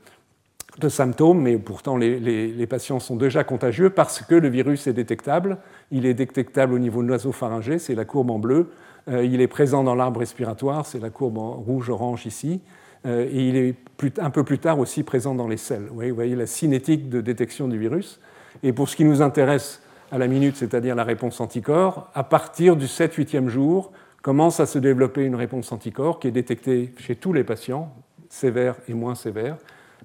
symptômes, 0.88 1.42
mais 1.42 1.58
pourtant 1.58 1.96
les, 1.96 2.66
patients 2.66 3.00
sont 3.00 3.16
déjà 3.16 3.44
contagieux 3.44 3.90
parce 3.90 4.22
que 4.22 4.34
le 4.34 4.48
virus 4.48 4.86
est 4.86 4.92
détectable. 4.92 5.58
Il 5.90 6.06
est 6.06 6.14
détectable 6.14 6.72
au 6.72 6.78
niveau 6.78 7.02
nasopharyngé, 7.02 7.78
c'est 7.78 7.94
la 7.94 8.04
courbe 8.04 8.30
en 8.30 8.38
bleu. 8.38 8.70
Euh, 9.08 9.24
il 9.24 9.40
est 9.40 9.48
présent 9.48 9.82
dans 9.82 9.94
l'arbre 9.94 10.20
respiratoire, 10.20 10.86
c'est 10.86 11.00
la 11.00 11.10
courbe 11.10 11.38
rouge-orange 11.38 12.26
ici. 12.26 12.60
Euh, 13.04 13.28
et 13.30 13.48
il 13.48 13.56
est 13.56 13.74
un 14.18 14.30
peu 14.30 14.44
plus 14.44 14.58
tard 14.58 14.78
aussi 14.78 15.02
présent 15.02 15.34
dans 15.34 15.48
les 15.48 15.56
selles. 15.56 15.86
Vous 15.88 15.94
voyez, 15.94 16.10
vous 16.10 16.16
voyez 16.16 16.36
la 16.36 16.46
cinétique 16.46 17.08
de 17.08 17.20
détection 17.20 17.68
du 17.68 17.78
virus. 17.78 18.20
Et 18.62 18.72
pour 18.72 18.88
ce 18.88 18.96
qui 18.96 19.04
nous 19.04 19.22
intéresse 19.22 19.82
à 20.12 20.18
la 20.18 20.28
minute, 20.28 20.56
c'est-à-dire 20.56 20.94
la 20.94 21.04
réponse 21.04 21.40
anticorps, 21.40 22.10
à 22.14 22.22
partir 22.22 22.76
du 22.76 22.86
7-8e 22.86 23.48
jour, 23.48 23.92
commence 24.20 24.60
à 24.60 24.66
se 24.66 24.78
développer 24.78 25.24
une 25.24 25.34
réponse 25.34 25.72
anticorps 25.72 26.20
qui 26.20 26.28
est 26.28 26.32
détectée 26.32 26.92
chez 26.98 27.16
tous 27.16 27.32
les 27.32 27.44
patients, 27.44 27.92
sévères 28.28 28.76
et 28.88 28.94
moins 28.94 29.14
sévères, 29.14 29.56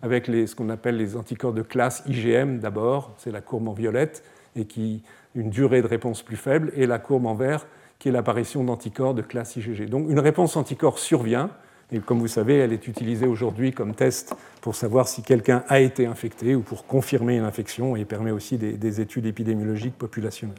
avec 0.02 0.26
ce 0.26 0.56
qu'on 0.56 0.70
appelle 0.70 0.98
les 0.98 1.16
anticorps 1.16 1.54
de 1.54 1.62
classe 1.62 2.04
IgM 2.08 2.60
d'abord, 2.60 3.14
c'est 3.18 3.32
la 3.32 3.42
courbe 3.42 3.68
en 3.68 3.74
violette, 3.74 4.24
et 4.56 4.66
qui 4.66 5.04
une 5.36 5.50
durée 5.50 5.82
de 5.82 5.88
réponse 5.88 6.24
plus 6.24 6.36
faible, 6.36 6.72
et 6.76 6.88
la 6.88 7.00
courbe 7.00 7.26
en 7.26 7.36
vert, 7.36 7.68
qui 8.00 8.10
est 8.10 8.12
l'apparition 8.12 8.64
d'anticorps 8.64 9.14
de 9.14 9.22
classe 9.22 9.56
IgG. 9.56 9.90
Donc 9.90 10.10
une 10.10 10.20
réponse 10.20 10.56
anticorps 10.56 11.00
survient, 11.00 11.50
et 11.92 12.00
comme 12.00 12.20
vous 12.20 12.28
savez, 12.28 12.58
elle 12.58 12.74
est 12.74 12.88
utilisée 12.88 13.28
aujourd'hui 13.28 13.72
comme 13.72 13.96
test 13.96 14.36
pour 14.62 14.76
savoir 14.76 15.08
si 15.08 15.24
quelqu'un 15.24 15.64
a 15.68 15.80
été 15.80 16.06
infecté 16.06 16.56
ou 16.56 16.62
pour 16.62 16.86
confirmer 16.86 17.38
une 17.38 17.46
infection, 17.46 17.96
et 17.96 18.06
permet 18.06 18.32
aussi 18.32 18.58
des 18.58 19.02
études 19.02 19.26
épidémiologiques 19.26 19.98
populationnelles. 19.98 20.56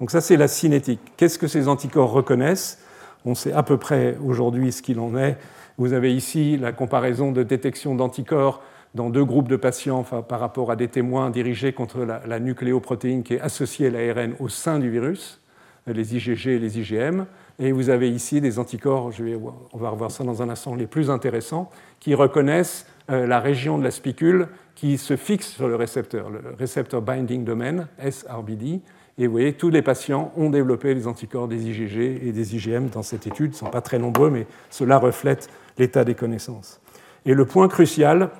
Donc 0.00 0.10
ça, 0.10 0.20
c'est 0.20 0.36
la 0.36 0.48
cinétique. 0.48 1.00
Qu'est-ce 1.16 1.38
que 1.38 1.46
ces 1.46 1.68
anticorps 1.68 2.10
reconnaissent? 2.10 2.78
On 3.24 3.34
sait 3.34 3.52
à 3.52 3.62
peu 3.62 3.78
près 3.78 4.16
aujourd'hui 4.24 4.72
ce 4.72 4.82
qu'il 4.82 5.00
en 5.00 5.16
est. 5.16 5.38
Vous 5.78 5.92
avez 5.92 6.14
ici 6.14 6.56
la 6.56 6.72
comparaison 6.72 7.32
de 7.32 7.42
détection 7.42 7.94
d'anticorps 7.94 8.62
dans 8.94 9.10
deux 9.10 9.24
groupes 9.24 9.48
de 9.48 9.56
patients 9.56 10.04
par 10.04 10.40
rapport 10.40 10.70
à 10.70 10.76
des 10.76 10.88
témoins 10.88 11.30
dirigés 11.30 11.72
contre 11.72 12.04
la, 12.04 12.38
nucléoprotéine 12.38 13.22
qui 13.22 13.34
est 13.34 13.40
associée 13.40 13.88
à 13.88 13.90
l'ARN 13.90 14.34
au 14.38 14.48
sein 14.48 14.78
du 14.78 14.90
virus, 14.90 15.40
les 15.86 16.16
IgG 16.16 16.48
et 16.48 16.58
les 16.58 16.78
IgM. 16.78 17.26
Et 17.58 17.72
vous 17.72 17.90
avez 17.90 18.10
ici 18.10 18.40
des 18.40 18.58
anticorps, 18.58 19.10
on 19.72 19.78
va 19.78 19.90
revoir 19.90 20.10
ça 20.10 20.24
dans 20.24 20.42
un 20.42 20.48
instant, 20.48 20.74
les 20.74 20.86
plus 20.86 21.10
intéressants, 21.10 21.70
qui 22.00 22.14
reconnaissent 22.14 22.86
euh, 23.10 23.26
la 23.26 23.40
région 23.40 23.78
de 23.78 23.84
la 23.84 23.90
spicule 23.90 24.48
qui 24.74 24.98
se 24.98 25.16
fixe 25.16 25.52
sur 25.52 25.68
le 25.68 25.76
récepteur, 25.76 26.30
le 26.30 26.40
récepteur 26.58 27.00
binding 27.00 27.44
domain, 27.44 27.88
SRBD, 27.98 28.80
et 29.16 29.26
vous 29.26 29.32
voyez, 29.32 29.52
tous 29.52 29.70
les 29.70 29.82
patients 29.82 30.32
ont 30.36 30.50
développé 30.50 30.92
les 30.92 31.06
anticorps 31.06 31.46
des 31.46 31.68
IgG 31.68 32.26
et 32.26 32.32
des 32.32 32.56
IgM 32.56 32.88
dans 32.88 33.02
cette 33.02 33.26
étude. 33.26 33.52
Ils 33.52 33.54
ne 33.54 33.58
sont 33.58 33.70
pas 33.70 33.80
très 33.80 33.98
nombreux, 33.98 34.28
mais 34.28 34.46
cela 34.70 34.98
reflète 34.98 35.48
l'état 35.78 36.04
des 36.04 36.14
connaissances. 36.14 36.80
Et 37.24 37.34
le 37.34 37.44
point 37.44 37.68
crucial, 37.68 38.30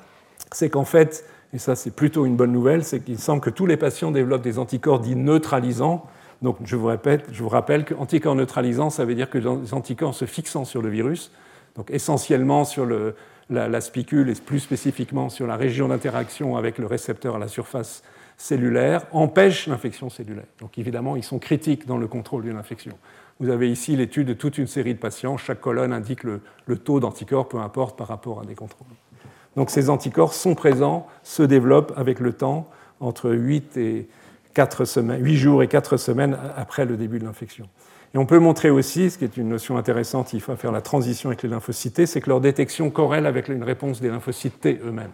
c'est 0.53 0.71
qu'en 0.71 0.85
fait, 0.85 1.25
et 1.53 1.59
ça 1.59 1.77
c'est 1.77 1.95
plutôt 1.95 2.27
une 2.27 2.35
bonne 2.35 2.53
nouvelle, 2.53 2.85
c'est 2.85 3.01
qu'il 3.01 3.19
semble 3.19 3.41
que 3.41 3.51
tous 3.51 3.67
les 3.67 3.77
patients 3.77 4.11
développent 4.11 4.43
des 4.43 4.59
anticorps 4.59 4.99
dits 4.99 5.15
neutralisants. 5.15 6.07
Donc 6.43 6.59
je 6.65 6.77
vous 6.77 7.49
rappelle 7.49 7.85
qu'anticorps 7.85 8.35
neutralisants, 8.35 8.91
ça 8.91 9.05
veut 9.05 9.15
dire 9.15 9.31
que 9.31 9.39
les 9.39 9.75
anticorps 9.75 10.15
se 10.15 10.25
fixant 10.25 10.65
sur 10.65 10.83
le 10.83 10.89
virus, 10.89 11.31
donc 11.77 11.91
essentiellement 11.91 12.65
sur 12.65 12.87
la, 13.51 13.69
la, 13.69 13.81
spicule 13.81 14.31
et 14.31 14.35
plus 14.35 14.61
spécifiquement 14.61 15.29
sur 15.29 15.47
la 15.47 15.57
région 15.57 15.89
d'interaction 15.89 16.57
avec 16.57 16.79
le 16.79 16.87
récepteur 16.87 17.37
à 17.37 17.39
la 17.39 17.49
surface 17.49 18.03
cellulaire 18.37 19.07
empêchent 19.13 19.67
l'infection 19.67 20.11
cellulaire. 20.11 20.47
Donc 20.61 20.79
évidemment, 20.79 21.17
ils 21.17 21.25
sont 21.25 21.39
critiques 21.39 21.87
dans 21.87 21.99
le 21.99 22.07
contrôle 22.07 22.43
d'une 22.43 22.57
infection. 22.57 22.97
Vous 23.41 23.51
avez 23.51 23.71
ici 23.71 23.97
l'étude 23.97 24.29
de 24.29 24.33
toute 24.33 24.59
une 24.59 24.67
série 24.67 24.95
de 24.95 24.99
patients. 24.99 25.37
Chaque 25.37 25.61
colonne 25.61 25.93
indique 25.93 26.23
le, 26.23 26.41
taux 26.79 27.01
d'anticorps, 27.01 27.49
peu 27.49 27.59
importe, 27.59 27.99
par 27.99 28.09
rapport 28.09 28.41
à 28.41 28.45
des 28.45 28.55
contrôles. 28.55 28.87
Donc 29.57 29.71
ces 29.71 29.91
anticorps 29.91 30.35
sont 30.35 30.55
présents, 30.55 31.07
se 31.23 31.43
développent 31.43 31.93
avec 31.97 32.21
le 32.21 32.33
temps, 32.33 32.69
entre 33.01 33.31
8, 33.31 33.77
et 33.77 34.09
4 34.55 34.85
semaines, 34.85 35.23
8 35.23 35.37
jours 35.37 35.63
et 35.63 35.69
4 35.69 35.97
semaines 35.97 36.39
après 36.57 36.85
le 36.85 36.97
début 36.97 37.19
de 37.19 37.25
l'infection. 37.25 37.69
Et 38.15 38.19
on 38.19 38.27
peut 38.27 38.39
montrer 38.39 38.71
aussi, 38.71 39.11
ce 39.11 39.19
qui 39.19 39.25
est 39.25 39.37
une 39.37 39.49
notion 39.49 39.77
intéressante, 39.77 40.33
il 40.33 40.41
faut 40.41 40.55
faire 40.55 40.71
la 40.71 40.81
transition 40.81 41.31
avec 41.31 41.43
les 41.43 41.49
lymphocytes, 41.49 42.07
c'est 42.07 42.21
que 42.21 42.31
leur 42.31 42.41
détection 42.41 42.89
corrèle 42.91 43.27
avec 43.27 43.49
une 43.49 43.65
réponse 43.65 44.01
des 44.01 44.09
lymphocytes 44.09 44.61
T 44.61 44.81
eux-mêmes. 44.85 45.11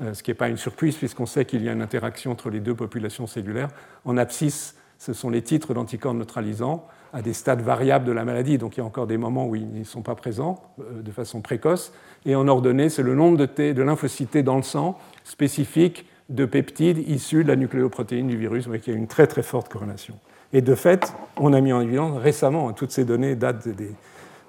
Euh, 0.00 0.14
ce 0.14 0.22
qui 0.22 0.30
n'est 0.30 0.36
pas 0.36 0.48
une 0.48 0.56
surprise 0.56 0.94
puisqu'on 0.96 1.26
sait 1.26 1.44
qu'il 1.44 1.64
y 1.64 1.68
a 1.68 1.72
une 1.72 1.82
interaction 1.82 2.30
entre 2.30 2.50
les 2.50 2.60
deux 2.60 2.74
populations 2.74 3.26
cellulaires. 3.26 3.70
En 4.04 4.16
abscisse, 4.16 4.76
ce 4.98 5.12
sont 5.12 5.30
les 5.30 5.42
titres 5.42 5.74
d'anticorps 5.74 6.14
neutralisants 6.14 6.86
à 7.12 7.22
des 7.22 7.32
stades 7.32 7.62
variables 7.62 8.04
de 8.04 8.12
la 8.12 8.24
maladie, 8.24 8.58
donc 8.58 8.76
il 8.76 8.80
y 8.80 8.82
a 8.82 8.86
encore 8.86 9.06
des 9.06 9.16
moments 9.16 9.48
où 9.48 9.56
ils 9.56 9.72
ne 9.72 9.84
sont 9.84 10.02
pas 10.02 10.14
présents 10.14 10.62
euh, 10.80 11.02
de 11.02 11.10
façon 11.10 11.40
précoce. 11.40 11.92
Et 12.26 12.36
en 12.36 12.46
ordonnée, 12.46 12.90
c'est 12.90 13.02
le 13.02 13.14
nombre 13.14 13.38
de, 13.38 13.46
T, 13.46 13.74
de 13.74 13.82
lymphocytes 13.82 14.38
dans 14.38 14.56
le 14.56 14.62
sang 14.62 14.98
spécifique 15.24 16.06
de 16.28 16.44
peptides 16.44 17.08
issus 17.08 17.44
de 17.44 17.48
la 17.48 17.56
nucléoprotéine 17.56 18.26
du 18.26 18.36
virus, 18.36 18.66
voyez 18.66 18.80
qu'il 18.80 18.92
y 18.92 18.96
a 18.96 18.98
une 18.98 19.06
très 19.06 19.26
très 19.26 19.42
forte 19.42 19.68
corrélation. 19.68 20.14
Et 20.52 20.60
de 20.60 20.74
fait, 20.74 21.12
on 21.36 21.52
a 21.52 21.60
mis 21.60 21.72
en 21.72 21.80
évidence 21.80 22.18
récemment, 22.18 22.68
hein, 22.68 22.72
toutes 22.72 22.90
ces 22.92 23.04
données 23.04 23.36
datent 23.36 23.68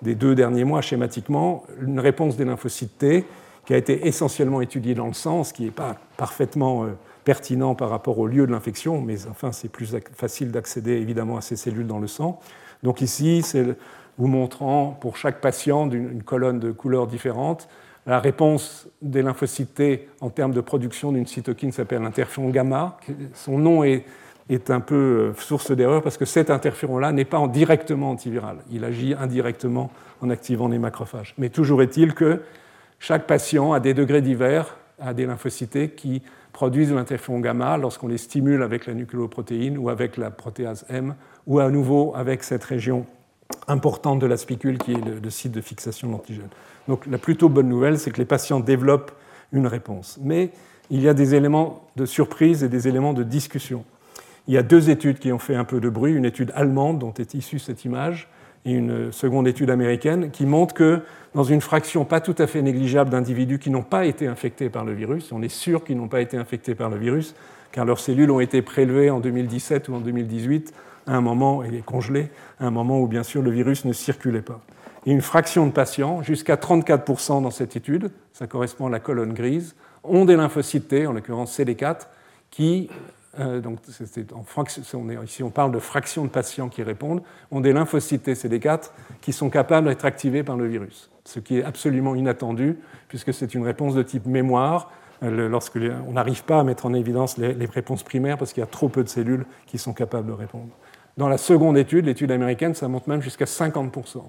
des, 0.02 0.16
deux 0.16 0.36
derniers 0.36 0.64
mois 0.64 0.82
schématiquement, 0.82 1.66
une 1.82 2.00
réponse 2.00 2.38
des 2.38 2.46
lymphocytes 2.46 2.98
T 2.98 3.26
qui 3.66 3.74
a 3.74 3.78
été 3.78 4.08
essentiellement 4.08 4.62
étudié 4.62 4.96
dans 4.96 5.08
le 5.08 5.14
sang, 5.14 5.44
ce 5.44 5.54
qui 5.54 5.66
n'est 5.66 5.72
pas 5.72 5.98
parfaitement 6.16 6.86
euh, 6.86 6.90
pertinent 7.26 7.76
par 7.76 7.90
rapport 7.90 8.18
au 8.20 8.28
lieu 8.28 8.48
de 8.48 8.52
l'infection, 8.52 9.02
mais 9.02 9.28
enfin 9.28 9.52
c'est 9.52 9.68
plus 9.68 9.96
facile 10.14 10.52
d'accéder 10.52 10.94
évidemment 10.94 11.36
à 11.36 11.42
ces 11.42 11.58
cellules 11.58 11.88
dans 11.88 12.00
le 12.00 12.08
sang. 12.08 12.40
Donc 12.84 13.02
ici, 13.02 13.42
c'est 13.44 13.76
vous 14.18 14.28
montrant 14.28 14.98
pour 15.02 15.18
chaque 15.18 15.42
patient 15.42 15.88
d'une 15.88 16.24
colonne 16.24 16.60
de 16.60 16.72
couleurs 16.72 17.08
différentes 17.08 17.68
la 18.08 18.20
réponse 18.20 18.88
des 19.02 19.22
lymphocytes 19.22 20.08
en 20.22 20.30
termes 20.30 20.54
de 20.54 20.62
production 20.62 21.12
d'une 21.12 21.28
cytokine 21.28 21.74
s'appelle 21.74 22.02
l'interféron 22.02 22.50
gamma. 22.50 22.98
Son 23.34 23.60
nom 23.60 23.84
est, 23.84 24.06
un 24.70 24.80
peu 24.80 24.96
euh, 24.96 25.34
source 25.34 25.72
d'erreur 25.72 26.02
parce 26.02 26.16
que 26.16 26.24
cet 26.24 26.50
interféron-là 26.50 27.12
n'est 27.12 27.26
pas 27.26 27.46
directement 27.50 28.12
antiviral. 28.12 28.60
Il 28.72 28.86
agit 28.86 29.14
indirectement 29.14 29.92
en 30.22 30.30
activant 30.30 30.70
les 30.70 30.80
macrophages. 30.80 31.36
Mais 31.38 31.50
toujours 31.50 31.82
est-il 31.82 32.14
que 32.14 32.42
chaque 32.98 33.28
patient 33.28 33.74
a 33.74 33.82
des 33.82 33.94
degrés 33.94 34.22
divers, 34.22 34.78
a 35.02 35.14
des 35.14 35.26
lymphocytes 35.26 35.96
qui 35.96 36.22
produisent 36.54 36.94
l'interféron 36.94 37.42
gamma 37.42 37.78
lorsqu'on 37.78 38.08
les 38.08 38.18
stimule 38.18 38.64
avec 38.64 38.88
la 38.88 38.94
nucléoprotéine 38.94 39.78
ou 39.78 39.90
avec 39.90 40.16
la 40.16 40.32
protéase 40.32 40.86
M, 40.90 41.14
ou 41.46 41.60
à 41.60 41.70
nouveau 41.70 42.14
avec 42.16 42.42
cette 42.44 42.64
région 42.64 43.06
importante 43.68 44.20
de 44.20 44.26
la 44.26 44.38
spicule 44.38 44.78
qui 44.78 44.94
est 44.94 45.22
le, 45.24 45.30
site 45.30 45.52
de 45.52 45.62
fixation 45.62 46.08
de 46.08 46.14
l'antigène. 46.14 46.50
Donc 46.88 47.06
la 47.06 47.18
plutôt 47.18 47.50
bonne 47.50 47.70
nouvelle, 47.70 48.00
c'est 48.00 48.12
que 48.12 48.18
les 48.18 48.26
patients 48.26 48.60
développent 48.60 49.12
une 49.52 49.68
réponse. 49.68 50.18
Mais 50.22 50.52
il 50.90 51.02
y 51.02 51.10
a 51.10 51.14
des 51.14 51.36
éléments 51.36 51.88
de 51.96 52.06
surprise 52.06 52.64
et 52.64 52.70
des 52.70 52.88
éléments 52.88 53.14
de 53.14 53.24
discussion. 53.24 53.84
Il 54.48 54.54
y 54.54 54.58
a 54.58 54.64
deux 54.64 54.90
études 54.90 55.20
qui 55.20 55.32
ont 55.32 55.40
fait 55.40 55.56
un 55.56 55.66
peu 55.66 55.82
de 55.82 55.90
bruit, 55.90 56.14
une 56.14 56.26
étude 56.26 56.52
allemande 56.56 57.00
dont 57.00 57.14
est 57.14 57.34
issue 57.34 57.60
cette 57.60 57.84
image, 57.84 58.30
et 58.66 58.72
une 58.72 59.12
seconde 59.12 59.48
étude 59.48 59.70
américaine 59.70 60.32
qui 60.32 60.46
montre 60.46 60.74
que 60.74 61.02
dans 61.36 61.44
une 61.44 61.62
fraction 61.62 62.06
pas 62.06 62.20
tout 62.20 62.36
à 62.38 62.48
fait 62.48 62.62
négligeable 62.62 63.10
d'individus 63.10 63.60
qui 63.60 63.70
n'ont 63.70 63.84
pas 63.84 64.06
été 64.06 64.28
infectés 64.28 64.70
par 64.70 64.84
le 64.84 64.94
virus, 64.94 65.32
on 65.32 65.42
est 65.42 65.50
sûr 65.50 65.84
qu'ils 65.84 65.98
n'ont 65.98 66.08
pas 66.08 66.22
été 66.22 66.38
infectés 66.38 66.76
par 66.76 66.90
le 66.90 66.98
virus, 66.98 67.36
car 67.72 67.86
leurs 67.86 68.00
cellules 68.00 68.32
ont 68.32 68.40
été 68.40 68.62
prélevées 68.62 69.10
en 69.10 69.20
2017 69.20 69.90
ou 69.90 69.96
en 69.96 70.00
2018 70.00 70.74
à 71.08 71.16
un 71.16 71.22
moment, 71.22 71.64
et 71.64 71.82
congelées, 71.86 72.30
à 72.60 72.68
un 72.68 72.72
moment 72.72 73.00
où 73.00 73.08
bien 73.08 73.24
sûr 73.24 73.42
le 73.42 73.52
virus 73.52 73.86
ne 73.86 73.94
circulait 73.94 74.42
pas. 74.42 74.62
et 75.06 75.12
une 75.12 75.22
fraction 75.22 75.66
de 75.66 75.72
patients, 75.72 76.22
jusqu'à 76.22 76.56
34% 76.56 77.42
dans 77.42 77.52
cette 77.52 77.76
étude, 77.76 78.12
ça 78.34 78.46
correspond 78.46 78.88
à 78.88 78.90
la 78.90 79.00
colonne 79.00 79.34
grise, 79.34 79.76
ont 80.04 80.26
des 80.26 80.36
lymphocytes 80.36 80.90
T, 80.90 81.08
en 81.08 81.14
l'occurrence 81.14 81.58
CD4, 81.58 82.08
qui, 82.52 82.90
euh, 83.40 83.62
donc 83.62 83.80
en 84.34 85.24
ici 85.24 85.44
on 85.44 85.50
parle 85.50 85.72
de 85.72 85.80
fraction 85.80 86.26
de 86.26 86.30
patients 86.30 86.70
qui 86.70 86.84
répondent, 86.84 87.22
ont 87.52 87.62
des 87.62 87.74
lymphocytes 87.74 88.24
T 88.24 88.34
CD4 88.34 88.92
qui 89.22 89.32
sont 89.32 89.50
capables 89.50 89.88
d'être 89.88 90.06
activés 90.06 90.44
par 90.44 90.58
le 90.58 90.68
virus, 90.68 91.10
ce 91.24 91.40
qui 91.40 91.60
est 91.60 91.64
absolument 91.64 92.16
inattendu, 92.16 92.78
puisque 93.08 93.34
c'est 93.34 93.54
une 93.54 93.64
réponse 93.64 93.96
de 93.96 94.04
type 94.04 94.26
mémoire, 94.26 94.92
euh, 95.24 95.50
lorsque 95.50 95.80
on 96.08 96.12
n'arrive 96.12 96.44
pas 96.44 96.60
à 96.60 96.64
mettre 96.64 96.86
en 96.86 96.94
évidence 96.94 97.38
les, 97.38 97.54
réponses 97.66 98.04
primaires 98.04 98.38
parce 98.38 98.54
qu'il 98.54 98.62
y 98.62 98.64
a 98.64 98.68
trop 98.68 98.88
peu 98.90 99.04
de 99.04 99.10
cellules 99.10 99.46
qui 99.66 99.78
sont 99.78 99.94
capables 99.94 100.28
de 100.28 100.34
répondre. 100.34 100.70
Dans 101.18 101.28
la 101.28 101.38
seconde 101.38 101.78
étude, 101.78 102.06
l'étude 102.06 102.32
américaine, 102.32 102.76
ça 102.76 102.88
monte 102.88 103.08
même 103.08 103.22
jusqu'à 103.22 103.46
50%. 103.46 104.22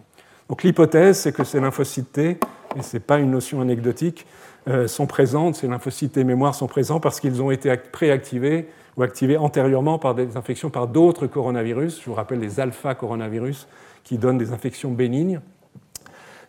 Donc 0.49 0.62
l'hypothèse, 0.62 1.18
c'est 1.18 1.32
que 1.32 1.45
ces 1.45 1.61
lymphocytes 1.61 2.12
T, 2.12 2.39
et 2.76 2.82
ce 2.82 2.97
n'est 2.97 3.01
pas 3.01 3.18
une 3.18 3.30
notion 3.30 3.61
anecdotique, 3.61 4.26
euh, 4.68 4.89
sont 4.89 5.07
présentes, 5.07 5.57
ces 5.57 5.68
lymphocytes 5.68 6.12
T 6.12 6.24
mémoire 6.24 6.55
sont 6.55 6.66
présents 6.66 7.01
parce 7.01 7.20
qu'ils 7.20 7.43
ont 7.43 7.51
été 7.51 7.74
préactivés 7.76 8.68
ou 8.97 9.03
activés 9.03 9.36
antérieurement 9.36 9.99
par 9.99 10.14
des 10.14 10.36
infections 10.36 10.70
par 10.70 10.89
d'autres 10.89 11.26
coronavirus. 11.26 12.01
Je 12.01 12.07
vous 12.07 12.14
rappelle 12.14 12.41
les 12.41 12.59
alpha-coronavirus 12.59 13.68
qui 14.03 14.16
donnent 14.16 14.39
des 14.39 14.53
infections 14.53 14.91
bénignes. 14.91 15.41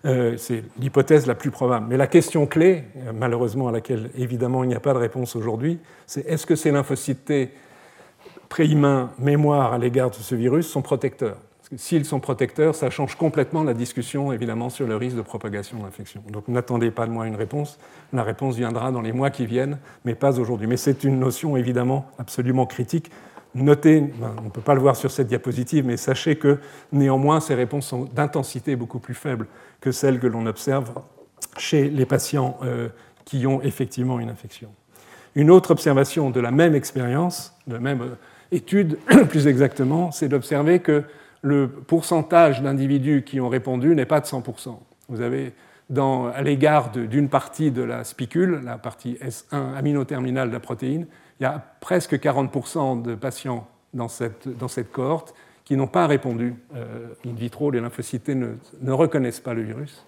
Euh, 0.05 0.37
c'est 0.37 0.63
l'hypothèse 0.79 1.27
la 1.27 1.35
plus 1.35 1.51
probable. 1.51 1.87
Mais 1.89 1.97
la 1.97 2.07
question 2.07 2.47
clé, 2.47 2.85
euh, 2.95 3.11
malheureusement 3.13 3.67
à 3.67 3.73
laquelle 3.73 4.09
évidemment 4.15 4.63
il 4.63 4.67
n'y 4.67 4.75
a 4.75 4.79
pas 4.79 4.93
de 4.93 4.99
réponse 4.99 5.35
aujourd'hui, 5.35 5.79
c'est 6.07 6.25
est-ce 6.25 6.45
que 6.45 6.55
ces 6.55 6.71
lymphocytes 6.71 7.25
T 7.25 7.51
préhumains 8.49 9.11
mémoire 9.19 9.73
à 9.73 9.77
l'égard 9.77 10.09
de 10.09 10.15
ce 10.15 10.35
virus 10.35 10.67
sont 10.67 10.81
protecteurs 10.81 11.37
s'ils 11.75 12.05
sont 12.05 12.19
protecteurs, 12.19 12.73
ça 12.73 12.89
change 12.89 13.15
complètement 13.15 13.63
la 13.63 13.73
discussion 13.73 14.33
évidemment 14.33 14.69
sur 14.69 14.87
le 14.87 14.95
risque 14.95 15.15
de 15.15 15.21
propagation 15.21 15.77
de 15.77 15.83
l'infection. 15.83 16.23
Donc 16.31 16.47
n'attendez 16.47 16.89
pas 16.89 17.05
de 17.05 17.11
moi 17.11 17.27
une 17.27 17.35
réponse. 17.35 17.77
La 18.11 18.23
réponse 18.23 18.55
viendra 18.55 18.91
dans 18.91 19.01
les 19.01 19.11
mois 19.11 19.29
qui 19.29 19.45
viennent, 19.45 19.77
mais 20.03 20.15
pas 20.15 20.39
aujourd'hui. 20.39 20.65
Mais 20.65 20.77
c'est 20.77 21.03
une 21.03 21.19
notion 21.19 21.57
évidemment 21.57 22.07
absolument 22.17 22.65
critique 22.65 23.11
Notez, 23.55 24.01
ben, 24.01 24.35
on 24.41 24.45
ne 24.45 24.49
peut 24.49 24.61
pas 24.61 24.75
le 24.75 24.79
voir 24.79 24.95
sur 24.95 25.09
cette 25.09 25.27
diapositive, 25.27 25.83
mais 25.83 25.97
sachez 25.97 26.35
que 26.35 26.59
néanmoins 26.91 27.39
ces 27.39 27.55
réponses 27.55 27.87
sont 27.87 28.03
d'intensité 28.05 28.75
beaucoup 28.75 28.99
plus 28.99 29.15
faible 29.15 29.47
que 29.81 29.91
celles 29.91 30.19
que 30.19 30.27
l'on 30.27 30.45
observe 30.45 30.91
chez 31.57 31.89
les 31.89 32.05
patients 32.05 32.59
euh, 32.63 32.89
qui 33.25 33.47
ont 33.47 33.59
effectivement 33.63 34.19
une 34.19 34.29
infection. 34.29 34.69
Une 35.33 35.49
autre 35.49 35.71
observation 35.71 36.29
de 36.29 36.39
la 36.39 36.51
même 36.51 36.75
expérience, 36.75 37.55
de 37.65 37.79
même 37.79 38.01
euh, 38.01 38.15
étude 38.51 38.97
plus 39.29 39.47
exactement, 39.47 40.11
c'est 40.11 40.29
d'observer 40.29 40.79
que 40.79 41.03
le 41.41 41.67
pourcentage 41.67 42.61
d'individus 42.61 43.23
qui 43.25 43.39
ont 43.39 43.49
répondu 43.49 43.95
n'est 43.95 44.05
pas 44.05 44.19
de 44.19 44.25
100%. 44.25 44.77
Vous 45.07 45.21
avez 45.21 45.53
à 45.97 46.41
l'égard 46.43 46.91
d'une 46.91 47.29
partie 47.29 47.71
de 47.71 47.81
la 47.81 48.03
spicule, 48.03 48.61
la 48.63 48.77
partie 48.77 49.15
S1 49.15 49.75
aminoterminale 49.75 50.49
de 50.49 50.53
la 50.53 50.59
protéine, 50.59 51.07
il 51.39 51.43
y 51.43 51.45
a 51.47 51.63
presque 51.79 52.13
40% 52.13 53.01
de 53.01 53.15
patients 53.15 53.67
dans 53.93 54.07
cette, 54.07 54.47
dans 54.47 54.67
cette 54.67 54.91
cohorte 54.91 55.33
qui 55.65 55.75
n'ont 55.75 55.87
pas 55.87 56.05
répondu 56.05 56.55
euh, 56.75 57.07
in 57.25 57.33
vitro, 57.33 57.71
les 57.71 57.79
lymphocytes 57.79 58.29
ne, 58.29 58.55
ne, 58.81 58.91
reconnaissent 58.91 59.39
pas 59.39 59.53
le 59.53 59.63
virus, 59.63 60.05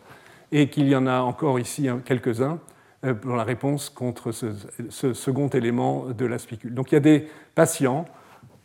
et 0.52 0.70
qu'il 0.70 0.88
y 0.88 0.96
en 0.96 1.08
a 1.08 1.22
encore 1.22 1.60
ici 1.60 1.88
quelques-uns 2.06 2.60
euh, 3.06 3.14
pour 3.14 3.36
la 3.36 3.44
réponse 3.44 3.90
contre 3.90 4.32
ce, 4.32 5.14
second 5.14 5.48
élément 5.50 6.08
de 6.10 6.26
la 6.26 6.38
spicule. 6.38 6.74
Donc 6.74 6.92
il 6.92 6.96
y 6.96 6.98
a 6.98 7.02
des 7.02 7.28
patients 7.56 8.06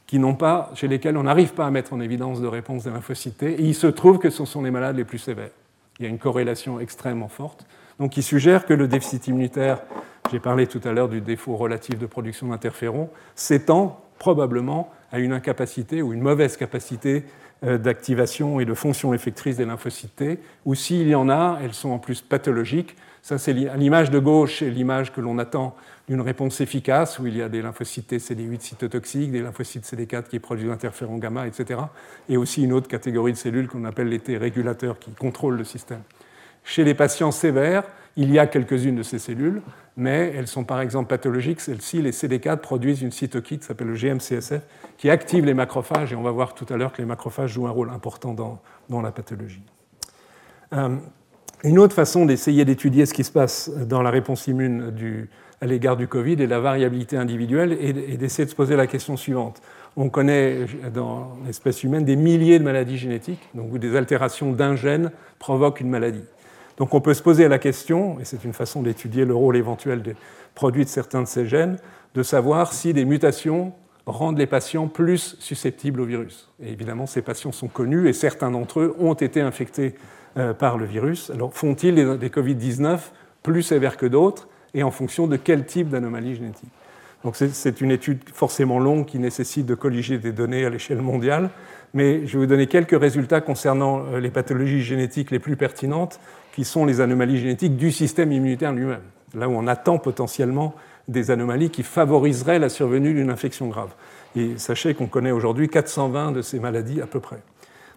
qui 0.06 0.18
n'ont 0.18 0.34
pas, 0.34 0.70
chez 0.74 0.88
lesquels 0.88 1.16
on 1.16 1.24
n'arrive 1.24 1.52
pas 1.52 1.66
à 1.66 1.70
mettre 1.70 1.92
en 1.92 2.00
évidence 2.00 2.40
de 2.40 2.46
réponse 2.46 2.84
des 2.84 2.90
lymphocytes, 2.90 3.42
et 3.42 3.56
il 3.60 3.74
se 3.74 3.86
trouve 3.86 4.18
que 4.18 4.30
ce 4.30 4.44
sont 4.44 4.62
les 4.62 4.70
malades 4.70 4.96
les 4.96 5.04
plus 5.04 5.18
sévères. 5.18 5.50
Il 5.98 6.04
y 6.04 6.06
a 6.06 6.08
une 6.08 6.18
corrélation 6.18 6.78
extrêmement 6.78 7.28
forte. 7.28 7.66
Donc 7.98 8.16
il 8.16 8.22
suggère 8.22 8.66
que 8.66 8.74
le 8.74 8.88
déficit 8.88 9.26
immunitaire 9.26 9.78
j'ai 10.30 10.40
parlé 10.40 10.66
tout 10.66 10.80
à 10.84 10.92
l'heure 10.92 11.08
du 11.08 11.20
défaut 11.20 11.56
relatif 11.56 11.98
de 11.98 12.06
production 12.06 12.48
d'interférons, 12.48 13.10
s'étend 13.34 14.00
probablement 14.18 14.90
à 15.12 15.18
une 15.18 15.32
incapacité 15.32 16.02
ou 16.02 16.12
une 16.12 16.20
mauvaise 16.20 16.56
capacité 16.56 17.24
euh, 17.64 17.78
d'activation 17.78 18.58
et 18.58 18.64
de 18.64 18.74
fonction 18.74 19.14
effectrice 19.14 19.56
des 19.56 19.64
lymphocytes 19.64 20.40
ou 20.64 20.74
s'il 20.74 21.08
y 21.08 21.14
en 21.14 21.28
a, 21.28 21.58
elles 21.62 21.74
sont 21.74 21.90
en 21.90 21.98
plus 21.98 22.22
pathologiques. 22.22 22.96
Ça, 23.22 23.38
c'est 23.38 23.52
l'image 23.52 24.10
de 24.10 24.18
gauche 24.18 24.62
et 24.62 24.70
l'image 24.70 25.12
que 25.12 25.20
l'on 25.20 25.38
attend 25.38 25.74
d'une 26.08 26.20
réponse 26.20 26.60
efficace, 26.60 27.18
où 27.18 27.26
il 27.26 27.36
y 27.36 27.42
a 27.42 27.48
des 27.48 27.62
lymphocytes 27.62 28.06
T 28.06 28.18
CD8 28.18 28.60
cytotoxiques, 28.60 29.32
des 29.32 29.42
lymphocytes 29.42 29.84
CD4 29.84 30.24
qui 30.24 30.38
produisent 30.38 30.68
l'interféron 30.68 31.18
gamma, 31.18 31.46
etc. 31.46 31.80
Et 32.28 32.36
aussi 32.36 32.62
une 32.62 32.72
autre 32.72 32.88
catégorie 32.88 33.32
de 33.32 33.36
cellules 33.36 33.68
qu'on 33.68 33.84
appelle 33.84 34.08
les 34.08 34.20
T 34.20 34.36
régulateurs 34.36 34.98
qui 34.98 35.10
contrôlent 35.12 35.56
le 35.56 35.64
système. 35.64 36.02
Chez 36.62 36.84
les 36.84 36.94
patients 36.94 37.32
sévères, 37.32 37.84
il 38.16 38.32
y 38.32 38.38
a 38.38 38.46
quelques-unes 38.46 38.96
de 38.96 39.02
ces 39.02 39.18
cellules, 39.18 39.62
mais 39.96 40.32
elles 40.34 40.46
sont 40.46 40.64
par 40.64 40.80
exemple 40.80 41.08
pathologiques. 41.08 41.60
Celles-ci, 41.60 42.00
les 42.02 42.12
CD4, 42.12 42.58
produisent 42.58 43.02
une 43.02 43.12
cytokine 43.12 43.58
qui 43.58 43.66
s'appelle 43.66 43.88
le 43.88 43.94
GMCSF, 43.94 44.62
qui 44.96 45.10
active 45.10 45.44
les 45.44 45.54
macrophages, 45.54 46.12
et 46.12 46.16
on 46.16 46.22
va 46.22 46.30
voir 46.30 46.54
tout 46.54 46.66
à 46.72 46.76
l'heure 46.76 46.92
que 46.92 47.02
les 47.02 47.06
macrophages 47.06 47.52
jouent 47.52 47.66
un 47.66 47.70
rôle 47.70 47.90
important 47.90 48.32
dans, 48.32 49.02
la 49.02 49.12
pathologie. 49.12 49.62
Euh, 50.72 50.96
une 51.62 51.78
autre 51.78 51.94
façon 51.94 52.26
d'essayer 52.26 52.64
d'étudier 52.64 53.06
ce 53.06 53.14
qui 53.14 53.24
se 53.24 53.32
passe 53.32 53.70
dans 53.70 54.02
la 54.02 54.10
réponse 54.10 54.46
immune 54.46 54.90
à 55.60 55.66
l'égard 55.66 55.96
du 55.96 56.06
Covid 56.06 56.34
et 56.34 56.46
la 56.46 56.60
variabilité 56.60 57.16
individuelle 57.16 57.72
est 57.72 58.16
d'essayer 58.16 58.44
de 58.44 58.50
se 58.50 58.56
poser 58.56 58.76
la 58.76 58.86
question 58.86 59.16
suivante. 59.16 59.62
On 59.96 60.10
connaît 60.10 60.66
dans 60.92 61.36
l'espèce 61.46 61.82
humaine 61.82 62.04
des 62.04 62.16
milliers 62.16 62.58
de 62.58 62.64
maladies 62.64 62.98
génétiques, 62.98 63.48
donc 63.54 63.72
où 63.72 63.78
des 63.78 63.96
altérations 63.96 64.52
d'un 64.52 64.76
gène 64.76 65.10
provoquent 65.38 65.80
une 65.80 65.88
maladie. 65.88 66.24
Donc 66.76 66.92
on 66.92 67.00
peut 67.00 67.14
se 67.14 67.22
poser 67.22 67.48
la 67.48 67.58
question, 67.58 68.20
et 68.20 68.24
c'est 68.24 68.44
une 68.44 68.52
façon 68.52 68.82
d'étudier 68.82 69.24
le 69.24 69.34
rôle 69.34 69.56
éventuel 69.56 70.02
des 70.02 70.14
produits 70.54 70.84
de 70.84 70.90
certains 70.90 71.22
de 71.22 71.26
ces 71.26 71.46
gènes, 71.46 71.78
de 72.14 72.22
savoir 72.22 72.74
si 72.74 72.92
des 72.92 73.06
mutations 73.06 73.72
rendent 74.04 74.38
les 74.38 74.46
patients 74.46 74.86
plus 74.86 75.36
susceptibles 75.40 76.00
au 76.02 76.04
virus. 76.04 76.50
Et 76.62 76.70
évidemment, 76.70 77.06
ces 77.06 77.22
patients 77.22 77.52
sont 77.52 77.68
connus 77.68 78.08
et 78.08 78.12
certains 78.12 78.50
d'entre 78.50 78.80
eux 78.80 78.96
ont 78.98 79.14
été 79.14 79.40
infectés 79.40 79.94
euh, 80.36 80.52
par 80.52 80.76
le 80.76 80.84
virus. 80.84 81.30
Alors 81.30 81.54
font-ils 81.54 81.94
des 82.18 82.28
Covid-19 82.28 82.98
plus 83.42 83.62
sévères 83.62 83.96
que 83.96 84.06
d'autres? 84.06 84.48
Et 84.76 84.84
en 84.84 84.92
fonction 84.92 85.26
de 85.26 85.36
quel 85.36 85.66
type 85.66 85.88
d'anomalie 85.88 86.36
génétique 86.36 86.70
donc 87.26 87.34
c'est 87.34 87.80
une 87.80 87.90
étude 87.90 88.20
forcément 88.32 88.78
longue 88.78 89.04
qui 89.04 89.18
nécessite 89.18 89.66
de 89.66 89.74
colliger 89.74 90.18
des 90.18 90.30
données 90.30 90.64
à 90.64 90.70
l'échelle 90.70 91.00
mondiale, 91.02 91.50
mais 91.92 92.24
je 92.24 92.34
vais 92.34 92.44
vous 92.44 92.46
donner 92.46 92.68
quelques 92.68 92.96
résultats 92.96 93.40
concernant 93.40 94.04
euh, 94.12 94.20
les 94.20 94.30
pathologies 94.30 94.82
génétiques 94.82 95.32
les 95.32 95.40
plus 95.40 95.56
pertinentes 95.56 96.20
qui 96.54 96.64
sont 96.64 96.84
les 96.84 97.00
anomalies 97.00 97.38
génétiques 97.38 97.76
du 97.76 97.90
système 97.90 98.30
immunitaire 98.30 98.72
lui-même, 98.72 99.00
là 99.34 99.48
où 99.48 99.52
on 99.52 99.66
attend 99.66 99.98
potentiellement 99.98 100.74
des 101.08 101.32
anomalies 101.32 101.70
qui 101.70 101.82
favoriseraient 101.82 102.60
la 102.60 102.68
survenue 102.68 103.12
d'une 103.12 103.30
infection 103.30 103.66
grave. 103.66 103.90
Et 104.36 104.56
sachez 104.56 104.94
qu'on 104.94 105.06
connaît 105.06 105.32
aujourd'hui 105.32 105.68
420 105.68 106.30
de 106.30 106.42
ces 106.42 106.60
maladies 106.60 107.00
à 107.00 107.06
peu 107.06 107.18
près. 107.18 107.38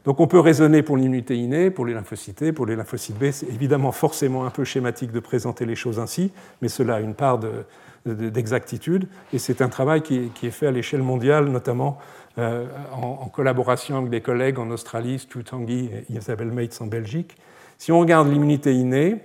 Donc 0.09 0.19
on 0.19 0.25
peut 0.25 0.39
raisonner 0.39 0.81
pour 0.81 0.97
l'immunité 0.97 1.37
innée, 1.37 1.69
pour 1.69 1.85
les 1.85 1.93
lymphocytes, 1.93 2.51
pour 2.53 2.65
les 2.65 2.75
lymphocytes 2.75 3.15
B. 3.15 3.29
C'est 3.29 3.45
évidemment 3.45 3.91
forcément 3.91 4.43
un 4.43 4.49
peu 4.49 4.63
schématique 4.63 5.11
de 5.11 5.19
présenter 5.19 5.67
les 5.67 5.75
choses 5.75 5.99
ainsi, 5.99 6.31
mais 6.63 6.67
cela 6.67 6.95
a 6.95 6.99
une 6.99 7.13
part 7.13 7.39
d'exactitude. 8.07 9.07
Et 9.33 9.37
c'est 9.37 9.61
un 9.61 9.69
travail 9.69 10.01
qui 10.01 10.31
est, 10.41 10.49
fait 10.49 10.65
à 10.65 10.71
l'échelle 10.71 11.03
mondiale, 11.03 11.45
notamment 11.49 11.99
euh, 12.39 12.65
en, 12.91 13.27
collaboration 13.27 13.99
avec 13.99 14.09
des 14.09 14.21
collègues 14.21 14.57
en 14.57 14.71
Australie, 14.71 15.19
Stu 15.19 15.43
Tanguy 15.43 15.91
et 15.93 16.11
Isabelle 16.11 16.51
Mates 16.51 16.79
en 16.81 16.87
Belgique, 16.87 17.37
si 17.77 17.91
on 17.91 17.99
regarde 17.99 18.31
l'immunité 18.31 18.73
innée, 18.73 19.17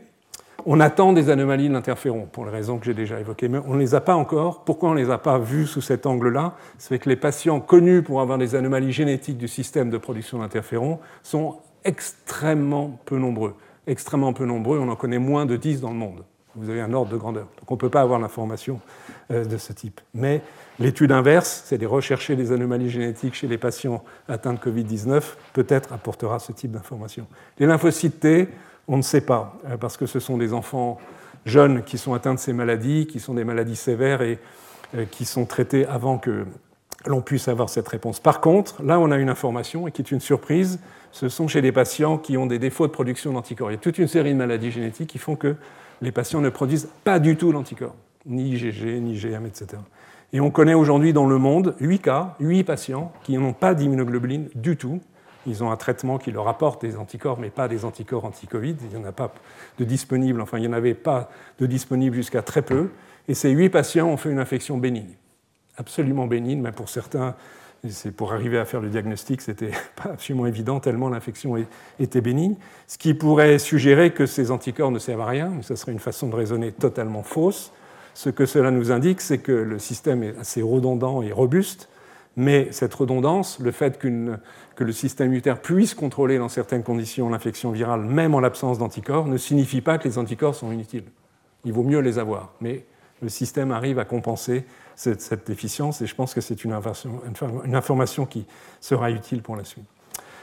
on 0.66 0.80
attend 0.80 1.12
des 1.12 1.30
anomalies 1.30 1.68
de 1.68 1.74
l'interféron, 1.74 2.26
pour 2.30 2.44
les 2.44 2.50
raisons 2.50 2.78
que 2.78 2.86
j'ai 2.86 2.94
déjà 2.94 3.20
évoquées, 3.20 3.48
mais 3.48 3.58
on 3.66 3.74
ne 3.74 3.80
les 3.80 3.94
a 3.94 4.00
pas 4.00 4.14
encore. 4.14 4.64
Pourquoi 4.64 4.90
on 4.90 4.94
ne 4.94 5.00
les 5.00 5.10
a 5.10 5.18
pas 5.18 5.38
vues 5.38 5.66
sous 5.66 5.80
cet 5.80 6.06
angle-là? 6.06 6.54
C'est 6.78 6.98
que 6.98 7.08
les 7.08 7.16
patients 7.16 7.60
connus 7.60 8.02
pour 8.02 8.20
avoir 8.20 8.38
des 8.38 8.54
anomalies 8.54 8.92
génétiques 8.92 9.38
du 9.38 9.48
système 9.48 9.90
de 9.90 9.98
production 9.98 10.38
d'interféron 10.38 11.00
sont 11.22 11.58
extrêmement 11.84 12.98
peu 13.04 13.18
nombreux. 13.18 13.54
Extrêmement 13.86 14.32
peu 14.32 14.46
nombreux, 14.46 14.78
on 14.78 14.88
en 14.88 14.96
connaît 14.96 15.18
moins 15.18 15.44
de 15.44 15.56
10 15.56 15.82
dans 15.82 15.90
le 15.90 15.96
monde. 15.96 16.24
Vous 16.56 16.70
avez 16.70 16.80
un 16.80 16.92
ordre 16.92 17.10
de 17.10 17.16
grandeur. 17.16 17.46
Donc 17.58 17.70
on 17.70 17.74
ne 17.74 17.78
peut 17.78 17.90
pas 17.90 18.00
avoir 18.00 18.20
l'information 18.20 18.80
euh, 19.30 19.44
de 19.44 19.56
ce 19.58 19.72
type. 19.72 20.00
Mais 20.14 20.40
l'étude 20.78 21.10
inverse, 21.10 21.64
c'est 21.66 21.78
de 21.78 21.86
rechercher 21.86 22.36
des 22.36 22.52
anomalies 22.52 22.90
génétiques 22.90 23.34
chez 23.34 23.48
les 23.48 23.58
patients 23.58 24.04
atteints 24.28 24.52
de 24.52 24.58
Covid-19, 24.58 25.22
peut-être 25.52 25.92
apportera 25.92 26.38
ce 26.38 26.52
type 26.52 26.70
d'information. 26.70 27.26
Les 27.58 27.66
lymphocytes 27.66 28.48
on 28.88 28.96
ne 28.96 29.02
sait 29.02 29.20
pas, 29.20 29.56
euh, 29.68 29.76
parce 29.76 29.96
que 29.96 30.06
ce 30.06 30.20
sont 30.20 30.36
des 30.36 30.52
enfants 30.52 30.98
jeunes 31.46 31.82
qui 31.82 31.98
sont 31.98 32.14
atteints 32.14 32.34
de 32.34 32.38
ces 32.38 32.52
maladies, 32.52 33.06
qui 33.06 33.20
sont 33.20 33.34
des 33.34 33.44
maladies 33.44 33.76
sévères 33.76 34.22
et 34.22 34.38
euh, 34.94 35.04
qui 35.10 35.24
sont 35.24 35.44
traités 35.44 35.86
avant 35.86 36.18
que 36.18 36.44
l'on 37.06 37.20
puisse 37.20 37.48
avoir 37.48 37.68
cette 37.68 37.88
réponse. 37.88 38.20
Par 38.20 38.40
contre, 38.40 38.82
là, 38.82 38.98
on 38.98 39.10
a 39.10 39.16
une 39.16 39.28
information 39.28 39.86
et 39.86 39.92
qui 39.92 40.02
est 40.02 40.10
une 40.10 40.20
surprise, 40.20 40.80
ce 41.12 41.28
sont 41.28 41.48
chez 41.48 41.60
les 41.60 41.72
patients 41.72 42.18
qui 42.18 42.36
ont 42.36 42.46
des 42.46 42.58
défauts 42.58 42.86
de 42.86 42.92
production 42.92 43.32
d'anticorps. 43.32 43.70
Il 43.70 43.74
y 43.74 43.76
a 43.76 43.80
toute 43.80 43.98
une 43.98 44.08
série 44.08 44.32
de 44.32 44.38
maladies 44.38 44.70
génétiques 44.70 45.10
qui 45.10 45.18
font 45.18 45.36
que 45.36 45.56
les 46.00 46.12
patients 46.12 46.40
ne 46.40 46.48
produisent 46.48 46.88
pas 47.04 47.18
du 47.18 47.36
tout 47.36 47.52
l'anticorps, 47.52 47.94
ni 48.26 48.52
IgG, 48.52 49.00
ni 49.00 49.14
IgM, 49.14 49.46
etc. 49.46 49.80
Et 50.32 50.40
on 50.40 50.50
connaît 50.50 50.74
aujourd'hui 50.74 51.12
dans 51.12 51.26
le 51.26 51.38
monde 51.38 51.76
8 51.78 51.98
cas, 52.00 52.34
8 52.40 52.64
patients 52.64 53.12
qui 53.22 53.38
n'ont 53.38 53.52
pas 53.52 53.74
d'immunoglobuline 53.74 54.48
du 54.54 54.76
tout 54.76 55.00
Ils 55.46 55.62
ont 55.62 55.70
un 55.70 55.76
traitement 55.76 56.18
qui 56.18 56.30
leur 56.30 56.48
apporte 56.48 56.82
des 56.82 56.96
anticorps, 56.96 57.38
mais 57.38 57.50
pas 57.50 57.68
des 57.68 57.84
anticorps 57.84 58.24
anti-Covid. 58.24 58.76
Il 58.82 58.98
n'y 58.98 59.04
en 59.04 59.08
a 59.08 59.12
pas 59.12 59.32
de 59.78 59.84
disponibles, 59.84 60.40
enfin, 60.40 60.58
il 60.58 60.62
n'y 60.62 60.68
en 60.68 60.72
avait 60.72 60.94
pas 60.94 61.30
de 61.58 61.66
disponibles 61.66 62.16
jusqu'à 62.16 62.42
très 62.42 62.62
peu. 62.62 62.90
Et 63.28 63.34
ces 63.34 63.50
huit 63.50 63.70
patients 63.70 64.08
ont 64.08 64.16
fait 64.16 64.30
une 64.30 64.38
infection 64.38 64.78
bénigne, 64.78 65.14
absolument 65.76 66.26
bénigne, 66.26 66.60
mais 66.60 66.72
pour 66.72 66.88
certains, 66.88 67.34
c'est 67.88 68.12
pour 68.12 68.32
arriver 68.32 68.58
à 68.58 68.64
faire 68.64 68.80
le 68.80 68.88
diagnostic, 68.88 69.40
c'était 69.40 69.70
pas 70.02 70.10
absolument 70.10 70.46
évident 70.46 70.80
tellement 70.80 71.08
l'infection 71.08 71.56
était 71.98 72.20
bénigne, 72.20 72.56
ce 72.86 72.98
qui 72.98 73.14
pourrait 73.14 73.58
suggérer 73.58 74.12
que 74.12 74.26
ces 74.26 74.50
anticorps 74.50 74.90
ne 74.90 74.98
servent 74.98 75.22
à 75.22 75.26
rien, 75.26 75.52
mais 75.54 75.62
ce 75.62 75.74
serait 75.76 75.92
une 75.92 75.98
façon 75.98 76.28
de 76.28 76.36
raisonner 76.36 76.72
totalement 76.72 77.22
fausse. 77.22 77.72
Ce 78.14 78.30
que 78.30 78.46
cela 78.46 78.70
nous 78.70 78.92
indique, 78.92 79.20
c'est 79.20 79.38
que 79.38 79.52
le 79.52 79.78
système 79.78 80.22
est 80.22 80.38
assez 80.38 80.62
redondant 80.62 81.20
et 81.22 81.32
robuste, 81.32 81.88
mais 82.36 82.68
cette 82.72 82.94
redondance, 82.94 83.58
le 83.60 83.70
fait 83.70 83.98
que 83.98 84.38
le 84.78 84.92
système 84.92 85.28
immunitaire 85.28 85.60
puisse 85.60 85.94
contrôler 85.94 86.38
dans 86.38 86.48
certaines 86.48 86.82
conditions 86.82 87.28
l'infection 87.28 87.70
virale, 87.70 88.00
même 88.00 88.34
en 88.34 88.40
l'absence 88.40 88.78
d'anticorps, 88.78 89.26
ne 89.26 89.36
signifie 89.36 89.80
pas 89.80 89.98
que 89.98 90.08
les 90.08 90.18
anticorps 90.18 90.54
sont 90.54 90.72
inutiles. 90.72 91.04
Il 91.64 91.72
vaut 91.72 91.84
mieux 91.84 92.00
les 92.00 92.18
avoir, 92.18 92.52
mais 92.60 92.84
le 93.22 93.28
système 93.28 93.70
arrive 93.70 93.98
à 93.98 94.04
compenser 94.04 94.64
cette, 94.96 95.46
déficience 95.46 96.02
et 96.02 96.06
je 96.06 96.14
pense 96.14 96.34
que 96.34 96.40
c'est 96.40 96.64
une, 96.64 96.72
information 97.72 98.26
qui 98.26 98.46
sera 98.80 99.10
utile 99.10 99.42
pour 99.42 99.56
la 99.56 99.64
suite. 99.64 99.84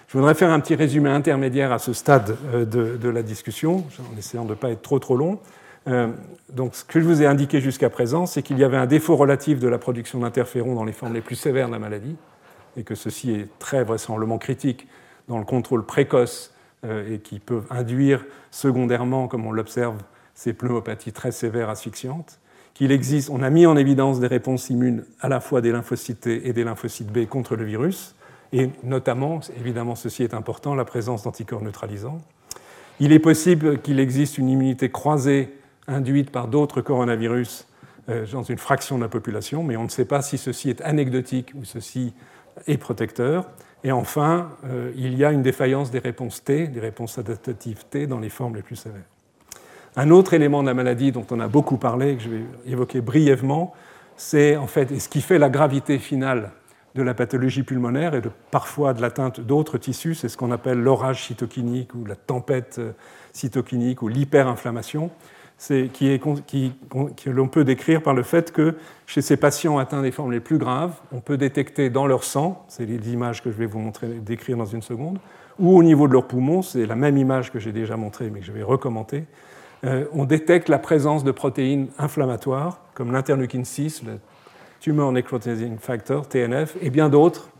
Je 0.07 0.17
voudrais 0.17 0.33
faire 0.33 0.51
un 0.51 0.59
petit 0.59 0.75
résumé 0.75 1.09
intermédiaire 1.09 1.71
à 1.71 1.79
ce 1.79 1.93
stade 1.93 2.35
euh, 2.53 2.65
de, 2.65 3.09
la 3.09 3.23
discussion, 3.23 3.85
en 4.13 4.17
essayant 4.17 4.43
de 4.43 4.49
ne 4.49 4.55
pas 4.55 4.69
être 4.69 4.81
trop 4.81 4.99
trop 4.99 5.15
long. 5.15 5.39
Euh, 5.87 6.09
donc, 6.53 6.75
ce 6.75 6.83
que 6.83 6.99
je 6.99 7.05
vous 7.05 7.21
ai 7.21 7.25
indiqué 7.25 7.59
jusqu'à 7.59 7.89
présent, 7.89 8.25
c'est 8.25 8.43
qu'il 8.43 8.57
y 8.59 8.63
avait 8.63 8.77
un 8.77 8.85
défaut 8.85 9.15
relatif 9.15 9.59
de 9.59 9.67
la 9.67 9.77
production 9.77 10.19
d'interférons 10.19 10.75
dans 10.75 10.83
les 10.83 10.93
formes 10.93 11.13
les 11.13 11.21
plus 11.21 11.35
sévères 11.35 11.67
de 11.67 11.73
la 11.73 11.79
maladie, 11.79 12.15
et 12.77 12.83
que 12.83 12.95
ceci 12.95 13.31
est 13.31 13.47
très 13.59 13.83
vraisemblablement 13.83 14.37
critique 14.37 14.87
dans 15.27 15.39
le 15.39 15.45
contrôle 15.45 15.85
précoce 15.85 16.53
euh, 16.85 17.13
et 17.13 17.19
qui 17.19 17.39
peut 17.39 17.63
induire 17.69 18.25
secondairement, 18.51 19.27
comme 19.27 19.45
on 19.45 19.51
l'observe, 19.51 19.97
ces 20.35 20.53
pneumopathies 20.53 21.13
très 21.13 21.31
sévères 21.31 21.69
asphyxiantes 21.69 22.39
qu'il 22.73 22.91
existe, 22.91 23.29
on 23.29 23.43
a 23.43 23.49
mis 23.49 23.65
en 23.65 23.75
évidence 23.75 24.19
des 24.19 24.27
réponses 24.27 24.69
immunes 24.69 25.03
à 25.19 25.29
la 25.29 25.39
fois 25.39 25.61
des 25.61 25.71
lymphocytes 25.71 26.21
T 26.21 26.47
et 26.47 26.53
des 26.53 26.63
lymphocytes 26.63 27.11
B 27.11 27.25
contre 27.25 27.55
le 27.55 27.65
virus, 27.65 28.15
et 28.53 28.69
notamment, 28.83 29.39
évidemment 29.59 29.95
ceci 29.95 30.23
est 30.23 30.33
important, 30.33 30.75
la 30.75 30.85
présence 30.85 31.23
d'anticorps 31.23 31.61
neutralisants. 31.61 32.19
Il 32.99 33.11
est 33.11 33.19
possible 33.19 33.79
qu'il 33.81 33.99
existe 33.99 34.37
une 34.37 34.49
immunité 34.49 34.89
croisée 34.89 35.53
induite 35.87 36.31
par 36.31 36.47
d'autres 36.47 36.81
coronavirus 36.81 37.67
euh, 38.09 38.25
dans 38.31 38.43
une 38.43 38.57
fraction 38.57 38.97
de 38.97 39.03
la 39.03 39.09
population, 39.09 39.63
mais 39.63 39.77
on 39.77 39.83
ne 39.83 39.89
sait 39.89 40.05
pas 40.05 40.21
si 40.21 40.37
ceci 40.37 40.69
est 40.69 40.81
anecdotique 40.81 41.51
ou 41.55 41.65
ceci 41.65 42.13
est 42.67 42.77
protecteur. 42.77 43.47
Et 43.83 43.91
enfin, 43.91 44.49
euh, 44.65 44.91
il 44.95 45.15
y 45.15 45.25
a 45.25 45.31
une 45.31 45.41
défaillance 45.41 45.91
des 45.91 45.99
réponses 45.99 46.43
T, 46.43 46.67
des 46.67 46.79
réponses 46.79 47.17
adaptatives 47.17 47.85
T 47.89 48.07
dans 48.07 48.19
les 48.19 48.29
formes 48.29 48.55
les 48.55 48.61
plus 48.61 48.75
sévères. 48.75 49.01
Un 49.95 50.09
autre 50.09 50.33
élément 50.33 50.61
de 50.61 50.67
la 50.67 50.73
maladie 50.73 51.11
dont 51.11 51.25
on 51.31 51.39
a 51.39 51.47
beaucoup 51.47 51.77
parlé, 51.77 52.15
que 52.15 52.23
je 52.23 52.29
vais 52.29 52.43
évoquer 52.65 53.01
brièvement, 53.01 53.73
c'est 54.15 54.55
en 54.55 54.67
fait 54.67 54.99
ce 54.99 55.09
qui 55.09 55.21
fait 55.21 55.39
la 55.39 55.49
gravité 55.49 55.99
finale 55.99 56.51
de 56.95 57.01
la 57.01 57.13
pathologie 57.13 57.63
pulmonaire 57.63 58.13
et 58.13 58.21
de, 58.21 58.29
parfois 58.51 58.93
de 58.93 59.01
l'atteinte 59.01 59.39
d'autres 59.39 59.77
tissus, 59.77 60.15
c'est 60.15 60.29
ce 60.29 60.37
qu'on 60.37 60.51
appelle 60.51 60.79
l'orage 60.79 61.25
cytokinique 61.25 61.93
ou 61.95 62.05
la 62.05 62.15
tempête 62.15 62.77
euh, 62.79 62.91
cytokinique 63.33 64.01
ou 64.01 64.07
l'hyperinflammation, 64.07 65.09
qui, 65.93 66.19
que 66.19 67.29
l'on 67.29 67.47
peut 67.47 67.63
décrire 67.63 68.01
par 68.01 68.13
le 68.13 68.23
fait 68.23 68.51
que 68.51 68.75
chez 69.05 69.21
ces 69.21 69.37
patients 69.37 69.77
atteints 69.77 70.01
des 70.01 70.11
formes 70.11 70.31
les 70.31 70.39
plus 70.39 70.57
graves, 70.57 70.93
on 71.11 71.19
peut 71.19 71.37
détecter 71.37 71.89
dans 71.89 72.07
leur 72.07 72.23
sang, 72.23 72.65
c'est 72.67 72.85
les 72.85 73.13
images 73.13 73.43
que 73.43 73.51
je 73.51 73.57
vais 73.57 73.67
vous 73.67 73.79
montrer, 73.79 74.07
décrire 74.07 74.57
dans 74.57 74.65
une 74.65 74.81
seconde, 74.81 75.19
ou 75.59 75.77
au 75.77 75.83
niveau 75.83 76.07
de 76.07 76.13
leurs 76.13 76.27
poumons, 76.27 76.63
c'est 76.63 76.85
la 76.85 76.95
même 76.95 77.17
image 77.17 77.51
que 77.51 77.59
j'ai 77.59 77.71
déjà 77.71 77.95
montrée 77.95 78.31
mais 78.31 78.39
que 78.39 78.45
je 78.45 78.51
vais 78.51 78.63
recommenter, 78.63 79.25
euh, 79.83 80.05
on 80.13 80.25
détecte 80.25 80.67
la 80.67 80.79
présence 80.79 81.23
de 81.23 81.31
protéines 81.31 81.87
inflammatoires, 81.99 82.81
comme 82.95 83.11
l'interleukine 83.11 83.65
6, 83.65 84.03
le 84.03 84.19
Tumor 84.79 85.11
Necrotizing 85.11 85.77
Factor, 85.77 86.27
TNF, 86.27 86.75
et 86.81 86.89
bien 86.89 87.09
d'autres, 87.09 87.50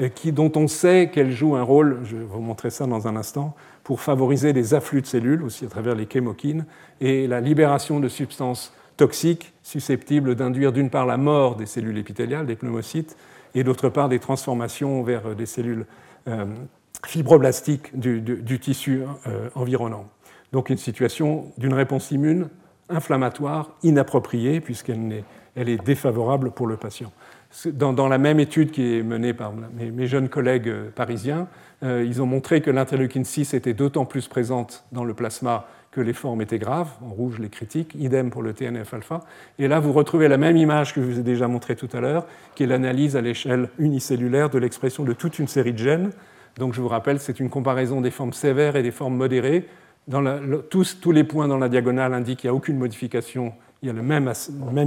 euh, 0.00 0.08
dont 0.32 0.52
on 0.56 0.68
sait 0.68 1.10
qu'elles 1.12 1.32
jouent 1.32 1.56
un 1.56 1.62
rôle, 1.62 2.00
je 2.04 2.16
vais 2.16 2.24
vous 2.24 2.40
montrer 2.40 2.70
ça 2.70 2.86
dans 2.86 3.08
un 3.08 3.16
instant, 3.16 3.54
pour 3.84 4.00
favoriser 4.00 4.52
les 4.52 4.74
afflux 4.74 5.02
de 5.02 5.06
cellules, 5.06 5.42
aussi 5.42 5.64
à 5.64 5.68
travers 5.68 5.94
les 5.94 6.08
chémokines, 6.10 6.66
et 7.00 7.26
la 7.26 7.40
libération 7.40 8.00
de 8.00 8.08
substances 8.08 8.72
toxiques 8.96 9.52
susceptibles 9.62 10.34
d'induire 10.34 10.72
d'une 10.72 10.90
part 10.90 11.06
la 11.06 11.16
mort 11.16 11.56
des 11.56 11.66
cellules 11.66 11.98
épithéliales, 11.98 12.46
des 12.46 12.56
pneumocytes, 12.56 13.16
et 13.54 13.64
d'autre 13.64 13.88
part 13.88 14.08
des 14.08 14.18
transformations 14.18 15.02
vers 15.02 15.34
des 15.34 15.46
cellules 15.46 15.86
euh, 16.28 16.46
fibroblastiques 17.04 17.98
du, 17.98 18.60
tissu 18.60 19.02
environnant. 19.54 20.06
Donc 20.52 20.70
une 20.70 20.76
situation 20.76 21.46
d'une 21.58 21.74
réponse 21.74 22.10
immune 22.12 22.48
inflammatoire 22.88 23.70
inappropriée 23.82 24.60
puisqu'elle 24.60 25.24
est, 25.56 25.84
défavorable 25.84 26.50
pour 26.50 26.66
le 26.66 26.76
patient. 26.76 27.12
Dans, 27.66 28.08
la 28.08 28.18
même 28.18 28.40
étude 28.40 28.70
qui 28.70 28.96
est 28.96 29.02
menée 29.02 29.34
par 29.34 29.52
mes, 29.52 30.06
jeunes 30.06 30.28
collègues 30.28 30.68
euh, 30.68 30.90
parisiens, 30.94 31.48
euh, 31.82 32.02
ils 32.06 32.22
ont 32.22 32.26
montré 32.26 32.62
que 32.62 32.70
l'interleukine 32.70 33.24
6 33.24 33.52
était 33.52 33.74
d'autant 33.74 34.06
plus 34.06 34.26
présente 34.26 34.84
dans 34.92 35.04
le 35.04 35.12
plasma 35.12 35.66
que 35.90 36.00
les 36.00 36.14
formes 36.14 36.40
étaient 36.40 36.58
graves, 36.58 36.88
en 37.02 37.10
rouge 37.10 37.38
les 37.38 37.50
critiques, 37.50 37.94
idem 37.94 38.30
pour 38.30 38.42
le 38.42 38.54
TNF-alpha. 38.54 39.20
Et 39.58 39.68
là, 39.68 39.80
vous 39.80 39.92
retrouvez 39.92 40.28
la 40.28 40.38
même 40.38 40.56
image 40.56 40.94
que 40.94 41.02
je 41.02 41.06
vous 41.06 41.18
ai 41.18 41.22
déjà 41.22 41.46
montrée 41.46 41.76
tout 41.76 41.90
à 41.92 42.00
l'heure, 42.00 42.26
qui 42.54 42.62
est 42.62 42.66
l'analyse 42.66 43.16
à 43.16 43.20
l'échelle 43.20 43.68
unicellulaire 43.78 44.48
de 44.48 44.58
l'expression 44.58 45.04
de 45.04 45.12
toute 45.12 45.38
une 45.38 45.48
série 45.48 45.74
de 45.74 45.78
gènes. 45.78 46.10
Donc 46.56 46.72
je 46.72 46.80
vous 46.80 46.88
rappelle, 46.88 47.18
c'est 47.18 47.38
une 47.38 47.50
comparaison 47.50 48.00
des 48.00 48.10
formes 48.10 48.32
sévères 48.32 48.76
et 48.76 48.82
des 48.82 48.90
formes 48.90 49.16
modérées 49.16 49.68
tous, 50.70 51.12
les 51.12 51.24
points 51.24 51.48
dans 51.48 51.58
la 51.58 51.68
diagonale 51.68 52.14
indiquent 52.14 52.40
qu'il 52.40 52.50
n'y 52.50 52.54
a 52.54 52.56
aucune 52.56 52.78
modification, 52.78 53.52
il 53.82 53.86
y 53.86 53.90
a 53.90 53.94
le 53.94 54.02
même, 54.02 54.32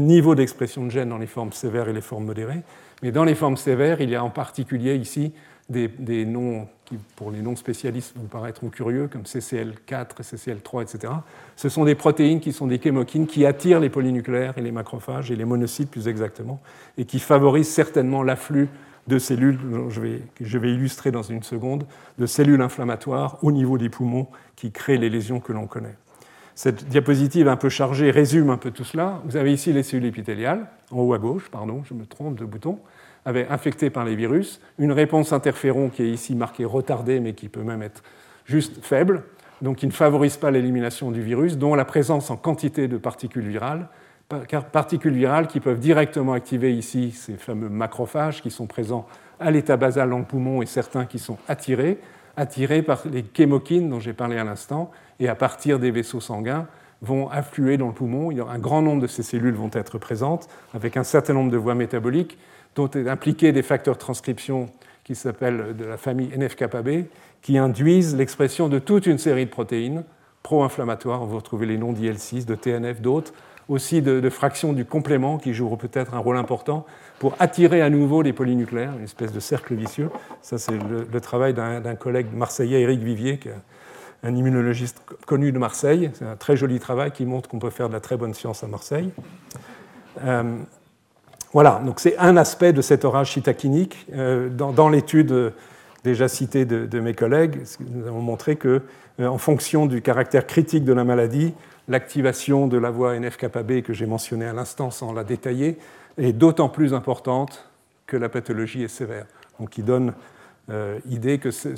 niveau 0.05 0.35
d'expression 0.35 0.85
de 0.85 0.89
gènes 0.89 1.09
dans 1.09 1.17
les 1.17 1.27
formes 1.27 1.51
sévères 1.51 1.89
et 1.89 1.93
les 1.93 2.01
formes 2.01 2.25
modérées, 2.25 2.61
mais 3.03 3.11
dans 3.11 3.25
les 3.25 3.35
formes 3.35 3.57
sévères, 3.57 3.99
il 3.99 4.09
y 4.09 4.15
a 4.15 4.23
en 4.23 4.29
particulier 4.29 4.95
ici 4.95 5.33
des, 5.67 6.25
noms 6.25 6.67
qui, 6.85 6.97
pour 7.15 7.29
les 7.29 7.41
non-spécialistes, 7.41 8.13
vous 8.15 8.27
paraîtront 8.27 8.69
curieux, 8.69 9.09
comme 9.09 9.23
CCL4, 9.23 10.21
CCL3, 10.21 10.83
etc. 10.83 11.13
Ce 11.57 11.67
sont 11.67 11.83
des 11.83 11.95
protéines 11.95 12.39
qui 12.39 12.53
sont 12.53 12.67
des 12.67 12.79
chémokines 12.79 13.27
qui 13.27 13.45
attirent 13.45 13.81
les 13.81 13.89
polynucléaires 13.89 14.57
et 14.57 14.61
les 14.61 14.71
macrophages, 14.71 15.29
et 15.29 15.35
les 15.35 15.45
monocytes 15.45 15.91
plus 15.91 16.07
exactement, 16.07 16.61
et 16.97 17.05
qui 17.05 17.19
favorisent 17.19 17.69
certainement 17.69 18.23
l'afflux 18.23 18.69
de 19.07 19.19
cellules, 19.19 19.59
je 19.89 19.99
vais, 19.99 20.21
je 20.39 20.57
vais 20.57 20.71
illustrer 20.71 21.11
dans 21.11 21.21
une 21.21 21.43
seconde, 21.43 21.85
de 22.17 22.25
cellules 22.25 22.61
inflammatoires 22.61 23.39
au 23.43 23.51
niveau 23.51 23.77
des 23.77 23.89
poumons 23.89 24.27
qui 24.55 24.71
créent 24.71 24.97
les 24.97 25.09
lésions 25.09 25.39
que 25.39 25.51
l'on 25.51 25.67
connaît. 25.67 25.95
Cette 26.55 26.87
diapositive 26.87 27.49
un 27.49 27.57
peu 27.57 27.67
chargée 27.67 28.11
résume 28.11 28.49
un 28.49 28.55
peu 28.55 28.71
tout 28.71 28.85
cela. 28.85 29.21
Vous 29.25 29.35
avez 29.35 29.51
ici 29.51 29.73
les 29.73 29.83
cellules 29.83 30.05
épithéliales, 30.05 30.67
en 30.89 30.99
haut 30.99 31.13
à 31.13 31.17
gauche, 31.17 31.49
pardon, 31.51 31.83
je 31.83 31.93
me 31.93 32.05
trompe 32.05 32.39
de 32.39 32.45
bouton, 32.45 32.79
infectées 33.25 33.89
par 33.89 34.05
les 34.05 34.15
virus, 34.15 34.61
une 34.79 34.93
réponse 34.93 35.33
interféron 35.33 35.89
qui 35.89 36.03
est 36.03 36.09
ici 36.09 36.33
marquée 36.33 36.63
retardée, 36.63 37.19
mais 37.19 37.33
qui 37.33 37.49
peut 37.49 37.63
même 37.63 37.81
être 37.81 38.03
juste 38.45 38.85
faible, 38.85 39.23
donc 39.61 39.77
qui 39.77 39.87
ne 39.87 39.91
favorise 39.91 40.37
pas 40.37 40.49
l'élimination 40.49 41.11
du 41.11 41.21
virus, 41.21 41.57
dont 41.57 41.75
la 41.75 41.83
présence 41.83 42.31
en 42.31 42.37
quantité 42.37 42.87
de 42.87 42.97
particules 42.97 43.47
virales, 43.47 43.89
particules 44.71 45.13
virales 45.13 45.47
qui 45.47 45.59
peuvent 45.59 45.79
directement 45.79 46.33
activer 46.33 46.73
ici 46.73 47.11
ces 47.11 47.33
fameux 47.33 47.69
macrophages 47.69 48.41
qui 48.41 48.49
sont 48.49 48.65
présents 48.65 49.07
à 49.41 49.51
l'état 49.51 49.75
basal 49.75 50.09
dans 50.09 50.19
le 50.19 50.25
poumon 50.25 50.61
et 50.61 50.65
certains 50.65 51.05
qui 51.05 51.19
sont 51.19 51.37
attirés, 51.49 51.99
attirés 52.37 52.81
par 52.81 53.03
les 53.11 53.25
chémokines 53.35 53.89
dont 53.89 53.99
j'ai 53.99 54.13
parlé 54.13 54.37
à 54.37 54.45
l'instant, 54.45 54.91
et 55.19 55.27
à 55.27 55.35
partir 55.35 55.79
des 55.79 55.91
vaisseaux 55.91 56.19
sanguins 56.19 56.67
vont 57.01 57.29
affluer 57.29 57.77
dans 57.77 57.87
le 57.87 57.93
poumon. 57.93 58.31
Un 58.47 58.59
grand 58.59 58.81
nombre 58.81 59.01
de 59.01 59.07
ces 59.07 59.23
cellules 59.23 59.53
vont 59.53 59.71
être 59.73 59.97
présentes, 59.97 60.47
avec 60.73 60.97
un 60.97 61.03
certain 61.03 61.33
nombre 61.33 61.51
de 61.51 61.57
voies 61.57 61.75
métaboliques, 61.75 62.37
dont 62.75 62.89
est 62.89 63.07
impliqué 63.07 63.51
des 63.51 63.63
facteurs 63.63 63.95
de 63.95 63.99
transcription 63.99 64.67
qui 65.03 65.15
s'appellent 65.15 65.75
de 65.77 65.85
la 65.85 65.97
famille 65.97 66.29
NF-κB, 66.35 67.05
qui 67.41 67.57
induisent 67.57 68.15
l'expression 68.15 68.67
de 68.67 68.79
toute 68.79 69.05
une 69.05 69.19
série 69.19 69.45
de 69.45 69.51
protéines 69.51 70.03
pro-inflammatoires. 70.41 71.25
Vous 71.25 71.37
retrouvez 71.37 71.65
les 71.65 71.77
noms 71.77 71.93
d'IL6, 71.93 72.45
de 72.45 72.55
TNF, 72.55 73.01
d'autres, 73.01 73.33
aussi 73.69 74.01
de, 74.01 74.29
fractions 74.29 74.73
du 74.73 74.85
complément 74.85 75.37
qui 75.37 75.53
joueront 75.53 75.77
peut-être 75.77 76.13
un 76.13 76.19
rôle 76.19 76.37
important 76.37 76.85
pour 77.19 77.35
attirer 77.39 77.81
à 77.81 77.89
nouveau 77.89 78.21
les 78.21 78.33
polynucléaires, 78.33 78.93
une 78.97 79.03
espèce 79.03 79.31
de 79.31 79.39
cercle 79.39 79.73
vicieux. 79.75 80.09
Ça, 80.41 80.57
c'est 80.57 80.73
le, 80.73 81.21
travail 81.21 81.53
d'un 81.53 81.95
collègue 81.95 82.27
marseillais, 82.33 82.81
Éric 82.81 83.01
Vivier, 83.01 83.37
qui 83.37 83.49
est 83.49 83.53
un 84.25 84.35
immunologiste 84.35 85.01
connu 85.25 85.51
de 85.51 85.59
Marseille. 85.59 86.09
C'est 86.13 86.25
un 86.25 86.35
très 86.35 86.57
joli 86.57 86.79
travail 86.79 87.11
qui 87.11 87.25
montre 87.25 87.47
qu'on 87.47 87.59
peut 87.59 87.69
faire 87.69 87.87
de 87.87 87.93
la 87.93 87.99
très 87.99 88.17
bonne 88.17 88.33
science 88.33 88.63
à 88.63 88.67
Marseille. 88.67 89.11
Euh, 90.23 90.57
voilà, 91.53 91.81
donc 91.85 91.99
c'est 91.99 92.17
un 92.17 92.35
aspect 92.35 92.73
de 92.73 92.81
cet 92.81 93.05
orage 93.05 93.33
cytokinique. 93.33 94.07
Euh, 94.13 94.49
dans, 94.49 94.89
l'étude 94.89 95.53
déjà 96.03 96.27
citée 96.27 96.65
de, 96.65 96.99
mes 96.99 97.13
collègues, 97.13 97.61
nous 97.79 98.07
avons 98.07 98.21
montré 98.21 98.55
que, 98.55 98.81
euh, 99.19 99.27
en 99.27 99.37
fonction 99.37 99.85
du 99.85 100.01
caractère 100.01 100.47
critique 100.47 100.83
de 100.83 100.93
la 100.93 101.03
maladie, 101.03 101.53
l'activation 101.87 102.67
de 102.67 102.77
la 102.77 102.89
voie 102.89 103.15
NF-κB 103.15 103.83
que 103.83 103.93
j'ai 103.93 104.07
mentionnée 104.07 104.47
à 104.47 104.53
l'instant 104.53 104.89
sans 104.89 105.13
la 105.13 105.23
détailler 105.23 105.77
est 106.17 106.33
d'autant 106.33 106.67
plus 106.67 106.95
importante 106.95 107.69
que 108.07 108.17
la 108.17 108.29
pathologie 108.29 108.83
est 108.83 108.87
sévère. 108.87 109.25
Donc, 109.59 109.69
qui 109.69 109.83
donne 109.83 110.13
idée 111.07 111.37
que 111.37 111.51
ce, 111.51 111.75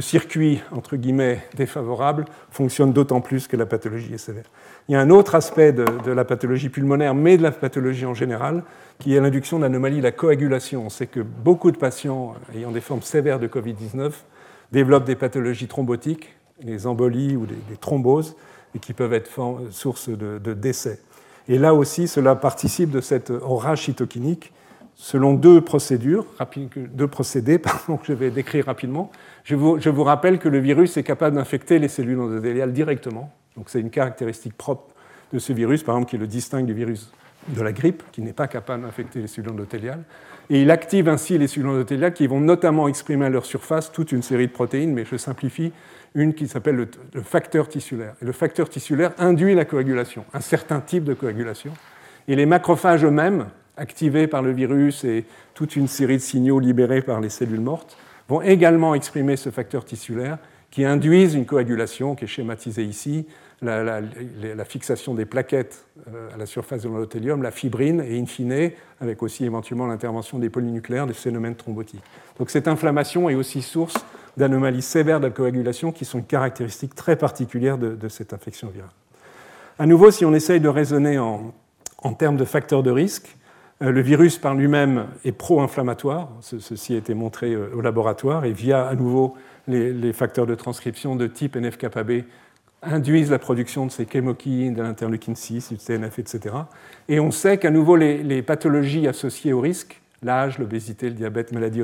circuit, 0.00 0.60
entre 0.72 0.96
guillemets, 0.96 1.42
défavorable 1.56 2.24
fonctionne 2.50 2.92
d'autant 2.92 3.20
plus 3.20 3.46
que 3.46 3.56
la 3.56 3.66
pathologie 3.66 4.14
est 4.14 4.18
sévère. 4.18 4.50
Il 4.88 4.92
y 4.92 4.94
a 4.96 5.00
un 5.00 5.10
autre 5.10 5.34
aspect 5.34 5.72
de, 5.72 5.84
de, 6.04 6.10
la 6.10 6.24
pathologie 6.24 6.68
pulmonaire, 6.68 7.14
mais 7.14 7.36
de 7.36 7.42
la 7.42 7.52
pathologie 7.52 8.04
en 8.04 8.14
général, 8.14 8.64
qui 8.98 9.14
est 9.14 9.20
l'induction 9.20 9.58
d'anomalies 9.58 9.98
de 9.98 10.02
la 10.02 10.12
coagulation. 10.12 10.86
On 10.86 10.90
sait 10.90 11.06
que 11.06 11.20
beaucoup 11.20 11.70
de 11.70 11.76
patients 11.76 12.34
ayant 12.54 12.72
des 12.72 12.80
formes 12.80 13.02
sévères 13.02 13.38
de 13.38 13.46
Covid-19 13.46 14.12
développent 14.72 15.04
des 15.04 15.16
pathologies 15.16 15.68
thrombotiques, 15.68 16.34
les 16.62 16.86
embolies 16.86 17.36
ou 17.36 17.46
des, 17.46 17.76
thromboses, 17.80 18.36
et 18.74 18.78
qui 18.78 18.92
peuvent 18.92 19.14
être 19.14 19.30
source 19.70 20.08
de, 20.08 20.54
décès. 20.54 21.00
Et 21.48 21.58
là 21.58 21.74
aussi, 21.74 22.08
cela 22.08 22.34
participe 22.34 22.90
de 22.90 23.00
cette 23.00 23.30
orage 23.30 23.84
cytokinique 23.84 24.52
selon 24.96 25.34
deux 25.34 25.60
procédures, 25.60 26.26
deux 26.74 27.06
procédés 27.06 27.58
pardon, 27.60 27.96
que 27.96 28.06
je 28.06 28.12
vais 28.14 28.30
décrire 28.30 28.66
rapidement. 28.66 29.12
Je 29.44 29.54
vous, 29.54 30.02
rappelle 30.02 30.38
que 30.38 30.48
le 30.48 30.58
virus 30.58 30.96
est 30.96 31.04
capable 31.04 31.36
d'infecter 31.36 31.78
les 31.78 31.88
cellules 31.88 32.18
endothéliales 32.18 32.72
directement. 32.72 33.30
Donc 33.56 33.70
c'est 33.70 33.80
une 33.80 33.90
caractéristique 33.90 34.56
propre 34.56 34.94
de 35.32 35.38
ce 35.38 35.52
virus, 35.52 35.82
par 35.82 35.94
exemple, 35.96 36.10
qui 36.10 36.18
le 36.18 36.26
distingue 36.26 36.66
du 36.66 36.74
virus 36.74 37.12
de 37.48 37.62
la 37.62 37.72
grippe, 37.72 38.02
qui 38.10 38.22
n'est 38.22 38.32
pas 38.32 38.48
capable 38.48 38.82
d'infecter 38.82 39.20
les 39.20 39.28
cellules 39.28 39.50
endothéliales. 39.50 40.02
Et 40.48 40.62
il 40.62 40.70
active 40.70 41.08
ainsi 41.08 41.38
les 41.38 41.46
cellules 41.46 41.68
endothéliales 41.68 42.12
qui 42.12 42.26
vont 42.26 42.40
notamment 42.40 42.88
exprimer 42.88 43.26
à 43.26 43.30
leur 43.30 43.44
surface 43.44 43.92
toute 43.92 44.12
une 44.12 44.22
série 44.22 44.46
de 44.46 44.52
protéines, 44.52 44.92
mais 44.92 45.04
je 45.04 45.16
simplifie, 45.16 45.72
une 46.14 46.32
qui 46.34 46.48
s'appelle 46.48 46.88
le, 47.12 47.22
facteur 47.22 47.68
tissulaire. 47.68 48.14
Et 48.22 48.24
le 48.24 48.32
facteur 48.32 48.68
tissulaire 48.68 49.12
induit 49.18 49.54
la 49.54 49.64
coagulation, 49.64 50.24
un 50.32 50.40
certain 50.40 50.80
type 50.80 51.04
de 51.04 51.14
coagulation. 51.14 51.72
Et 52.26 52.36
les 52.36 52.46
macrophages 52.46 53.04
eux-mêmes, 53.04 53.46
activés 53.76 54.26
par 54.26 54.42
le 54.42 54.52
virus 54.52 55.04
et 55.04 55.24
toute 55.54 55.76
une 55.76 55.88
série 55.88 56.16
de 56.16 56.22
signaux 56.22 56.60
libérés 56.60 57.02
par 57.02 57.20
les 57.20 57.28
cellules 57.28 57.60
mortes, 57.60 57.96
vont 58.28 58.42
également 58.42 58.94
exprimer 58.94 59.36
ce 59.36 59.50
facteur 59.50 59.84
tissulaire 59.84 60.38
qui 60.70 60.84
induisent 60.84 61.34
une 61.34 61.46
coagulation 61.46 62.14
qui 62.14 62.24
est 62.24 62.28
schématisée 62.28 62.84
ici, 62.84 63.26
la, 63.62 64.64
fixation 64.64 65.14
des 65.14 65.24
plaquettes 65.24 65.86
euh, 66.12 66.34
à 66.34 66.36
la 66.36 66.46
surface 66.46 66.82
de 66.82 66.88
l'endothélium, 66.88 67.42
la 67.42 67.50
fibrine 67.50 68.00
et 68.00 68.18
in 68.18 68.26
fine, 68.26 68.72
avec 69.00 69.22
aussi 69.22 69.44
éventuellement 69.44 69.86
l'intervention 69.86 70.38
des 70.38 70.50
polynucléaires, 70.50 71.06
des 71.06 71.14
phénomènes 71.14 71.54
thrombotiques. 71.54 72.02
Donc 72.38 72.50
cette 72.50 72.68
inflammation 72.68 73.30
est 73.30 73.34
aussi 73.34 73.62
source 73.62 73.94
d'anomalies 74.36 74.82
sévères 74.82 75.20
de 75.20 75.26
la 75.26 75.32
coagulation 75.32 75.92
qui 75.92 76.04
sont 76.04 76.18
une 76.18 76.26
caractéristique 76.26 76.94
très 76.94 77.16
particulière 77.16 77.78
de, 77.78 78.08
cette 78.08 78.32
infection 78.32 78.68
virale. 78.68 78.90
À 79.78 79.86
nouveau, 79.86 80.10
si 80.10 80.24
on 80.24 80.34
essaye 80.34 80.60
de 80.60 80.68
raisonner 80.68 81.18
en, 81.18 81.52
termes 82.18 82.36
de 82.36 82.44
facteurs 82.44 82.82
de 82.82 82.90
risque, 82.90 83.36
le 83.80 84.00
virus 84.00 84.38
par 84.38 84.54
lui-même 84.54 85.06
est 85.24 85.32
pro-inflammatoire, 85.32 86.30
ceci 86.40 86.94
a 86.94 86.96
été 86.96 87.12
montré 87.12 87.52
euh, 87.52 87.68
au 87.74 87.82
laboratoire, 87.82 88.44
et 88.44 88.52
via 88.52 88.86
à 88.86 88.94
nouveau 88.94 89.34
les, 89.68 90.12
facteurs 90.12 90.46
de 90.46 90.54
transcription 90.54 91.16
de 91.16 91.26
type 91.26 91.56
NF-κB 91.56 92.24
induisent 92.82 93.30
la 93.30 93.38
production 93.38 93.84
de 93.84 93.90
ces 93.90 94.06
chémokines, 94.10 94.74
de 94.74 94.82
l'interleukine 94.82 95.36
6, 95.36 95.72
du 95.72 95.78
TNF, 95.78 96.18
etc. 96.18 96.54
Et 97.08 97.20
on 97.20 97.30
sait 97.30 97.58
qu'à 97.58 97.70
nouveau, 97.70 97.96
les, 97.96 98.42
pathologies 98.42 99.08
associées 99.08 99.52
au 99.52 99.60
risque, 99.60 100.00
l'âge, 100.22 100.58
l'obésité, 100.58 101.08
le 101.08 101.14
diabète, 101.14 101.52
maladie 101.52 101.82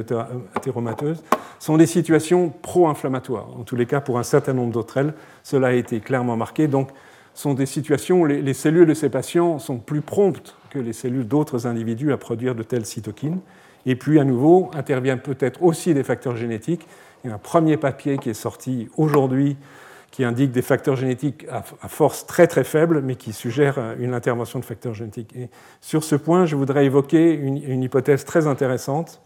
athéromateuse, 0.54 1.22
sont 1.58 1.76
des 1.76 1.86
situations 1.86 2.50
pro-inflammatoires. 2.50 3.48
En 3.58 3.64
tous 3.64 3.76
les 3.76 3.86
cas, 3.86 4.00
pour 4.00 4.18
un 4.18 4.22
certain 4.22 4.52
nombre 4.52 4.72
d'entre 4.72 4.98
elles, 4.98 5.14
cela 5.42 5.68
a 5.68 5.72
été 5.72 6.00
clairement 6.00 6.36
marqué. 6.36 6.68
Donc, 6.68 6.90
sont 7.34 7.54
des 7.54 7.66
situations 7.66 8.20
où 8.20 8.26
les, 8.26 8.54
cellules 8.54 8.86
de 8.86 8.94
ces 8.94 9.08
patients 9.08 9.58
sont 9.58 9.78
plus 9.78 10.02
promptes 10.02 10.56
que 10.70 10.78
les 10.78 10.92
cellules 10.92 11.26
d'autres 11.26 11.66
individus 11.66 12.12
à 12.12 12.16
produire 12.16 12.54
de 12.54 12.62
telles 12.62 12.86
cytokines. 12.86 13.40
Et 13.86 13.96
puis, 13.96 14.20
à 14.20 14.24
nouveau, 14.24 14.70
interviennent 14.74 15.20
peut-être 15.20 15.62
aussi 15.62 15.94
des 15.94 16.04
facteurs 16.04 16.36
génétiques. 16.36 16.86
Il 17.24 17.28
y 17.28 17.30
a 17.32 17.36
un 17.36 17.38
premier 17.38 17.76
papier 17.76 18.18
qui 18.18 18.30
est 18.30 18.34
sorti 18.34 18.88
aujourd'hui 18.96 19.56
qui 20.12 20.24
indique 20.24 20.52
des 20.52 20.62
facteurs 20.62 20.94
génétiques 20.94 21.46
à, 21.50 21.62
force 21.88 22.26
très 22.26 22.46
très 22.46 22.64
faible, 22.64 23.00
mais 23.02 23.16
qui 23.16 23.32
suggèrent 23.32 23.96
une 23.98 24.12
intervention 24.12 24.60
de 24.60 24.64
facteurs 24.64 24.94
génétiques. 24.94 25.34
Et 25.34 25.48
sur 25.80 26.04
ce 26.04 26.14
point, 26.14 26.44
je 26.44 26.54
voudrais 26.54 26.84
évoquer 26.84 27.32
une, 27.32 27.82
hypothèse 27.82 28.24
très 28.26 28.46
intéressante 28.46 29.22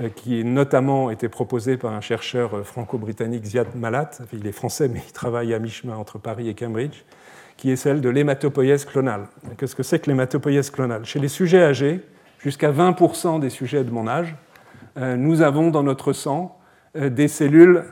euh, 0.00 0.10
qui 0.14 0.42
a 0.42 0.44
notamment 0.44 1.10
été 1.10 1.30
proposée 1.30 1.78
par 1.78 1.94
un 1.94 2.02
chercheur 2.02 2.54
euh, 2.54 2.62
franco-britannique, 2.62 3.46
Ziad 3.46 3.74
Malat, 3.74 4.10
il 4.34 4.46
est 4.46 4.52
français 4.52 4.88
mais 4.88 5.00
il 5.04 5.12
travaille 5.12 5.54
à 5.54 5.58
mi-chemin 5.58 5.96
entre 5.96 6.18
Paris 6.18 6.50
et 6.50 6.54
Cambridge, 6.54 7.02
qui 7.60 7.70
est 7.70 7.76
celle 7.76 8.00
de 8.00 8.08
l'hématopoïèse 8.08 8.86
clonale. 8.86 9.26
Qu'est-ce 9.58 9.76
que 9.76 9.82
c'est 9.82 9.98
que 9.98 10.10
l'hématopoïèse 10.10 10.70
clonale? 10.70 11.04
Chez 11.04 11.18
les 11.18 11.28
sujets 11.28 11.62
âgés, 11.62 12.00
jusqu'à 12.38 12.72
20% 12.72 13.38
des 13.38 13.50
sujets 13.50 13.84
de 13.84 13.90
mon 13.90 14.08
âge, 14.08 14.34
euh, 14.96 15.16
nous 15.16 15.42
avons 15.42 15.70
dans 15.70 15.82
notre 15.82 16.14
sang 16.14 16.56
des 16.96 17.28
cellules 17.28 17.84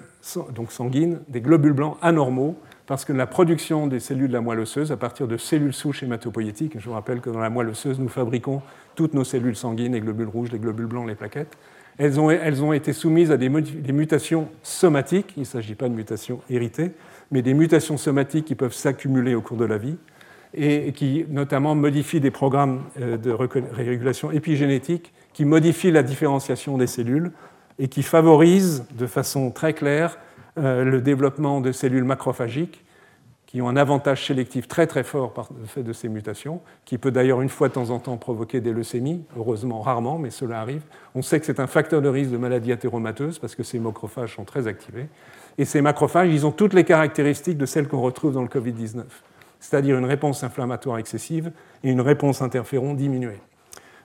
donc 0.54 0.72
sanguines, 0.72 1.20
des 1.28 1.40
globules 1.40 1.74
blancs 1.74 1.98
anormaux, 2.02 2.56
parce 2.86 3.04
que 3.04 3.12
la 3.12 3.26
production 3.26 3.86
des 3.86 4.00
cellules 4.00 4.28
de 4.28 4.32
la 4.32 4.40
moelle 4.40 4.60
osseuse, 4.60 4.90
à 4.90 4.96
partir 4.96 5.28
de 5.28 5.36
cellules 5.36 5.74
souches 5.74 6.02
hématopoïétiques, 6.02 6.80
je 6.80 6.84
vous 6.88 6.94
rappelle 6.94 7.20
que 7.20 7.30
dans 7.30 7.38
la 7.38 7.50
moelle 7.50 7.68
osseuse, 7.68 8.00
nous 8.00 8.08
fabriquons 8.08 8.62
toutes 8.94 9.14
nos 9.14 9.24
cellules 9.24 9.54
sanguines, 9.54 9.92
les 9.92 10.00
globules 10.00 10.28
rouges, 10.28 10.50
les 10.50 10.58
globules 10.58 10.86
blancs, 10.86 11.06
les 11.06 11.14
plaquettes, 11.14 11.56
elles 11.98 12.18
ont, 12.18 12.30
elles 12.30 12.62
ont 12.62 12.72
été 12.72 12.92
soumises 12.92 13.30
à 13.30 13.36
des 13.36 13.48
mutations 13.48 14.48
somatiques, 14.62 15.34
il 15.36 15.40
ne 15.40 15.44
s'agit 15.44 15.74
pas 15.74 15.88
de 15.88 15.94
mutations 15.94 16.40
héritées, 16.48 16.92
mais 17.31 17.43
des 17.43 17.55
mutations 17.55 17.97
somatiques 17.97 18.47
qui 18.47 18.55
peuvent 18.55 18.74
s'accumuler 18.74 19.35
au 19.35 19.41
cours 19.41 19.57
de 19.57 19.64
la 19.64 19.79
vie 19.79 19.97
et 20.55 20.93
qui 20.93 21.26
notamment 21.29 21.74
modifient 21.74 22.20
des 22.20 22.31
programmes 22.31 22.85
euh, 23.01 23.16
de 23.16 23.31
régulation 23.31 24.31
épigénétique 24.31 25.12
qui 25.35 25.45
modifient 25.45 25.91
la 25.91 26.03
différenciation 26.03 26.79
des 26.79 26.87
cellules 26.87 27.33
et 27.79 27.89
qui 27.89 28.03
favorise 28.03 28.85
de 28.97 29.07
façon 29.07 29.51
très 29.51 29.74
claire 29.74 30.18
euh, 30.59 30.85
le 30.85 31.01
développement 31.01 31.61
de 31.61 31.70
cellules 31.70 32.05
macrophagiques 32.05 32.85
qui 33.49 33.62
ont 33.62 33.68
un 33.68 33.76
avantage 33.76 34.26
sélectif 34.26 34.68
très 34.68 34.87
très 34.87 35.03
fort 35.03 35.33
par 35.33 35.49
le 35.59 35.64
fait 35.64 35.83
de 35.83 35.95
ces 35.95 36.11
mutations, 36.11 36.61
qui 36.85 36.99
peut 36.99 37.11
d'ailleurs 37.11 37.41
une 37.41 37.49
fois 37.49 37.68
de 37.68 37.72
temps 37.72 37.89
en 37.89 37.99
temps 37.99 38.18
provoquer 38.18 38.61
des 38.61 38.72
leucémies, 38.72 39.24
heureusement 39.39 39.81
rarement, 39.81 40.18
mais 40.18 40.29
cela 40.29 40.61
arrive. 40.61 40.83
On 41.14 41.22
sait 41.22 41.41
que 41.41 41.47
c'est 41.47 41.59
un 41.59 41.66
facteur 41.66 42.03
de 42.03 42.09
risque 42.09 42.31
de 42.31 42.37
maladie 42.37 42.72
athéromateuse 42.72 43.39
parce 43.39 43.55
que 43.55 43.62
ces 43.62 43.79
macrophages 43.79 44.35
sont 44.35 44.45
très 44.45 44.66
activés. 44.66 45.09
Et 45.59 45.64
ces 45.64 45.80
macrophages, 45.80 46.32
ils 46.32 46.46
ont 46.46 46.52
toutes 46.52 46.72
les 46.72 46.84
caractéristiques 46.84 47.59
de 47.59 47.66
celles 47.66 47.88
qu'on 47.88 48.00
retrouve 48.00 48.32
dans 48.32 48.42
le 48.42 48.48
Covid-19, 48.48 49.02
c'est-à-dire 49.59 49.98
une 49.98 50.04
réponse 50.04 50.44
inflammatoire 50.44 50.98
excessive 50.98 51.50
et 51.82 51.90
une 51.90 52.00
réponse 52.00 52.40
interféron 52.42 52.94
diminuée. 52.94 53.40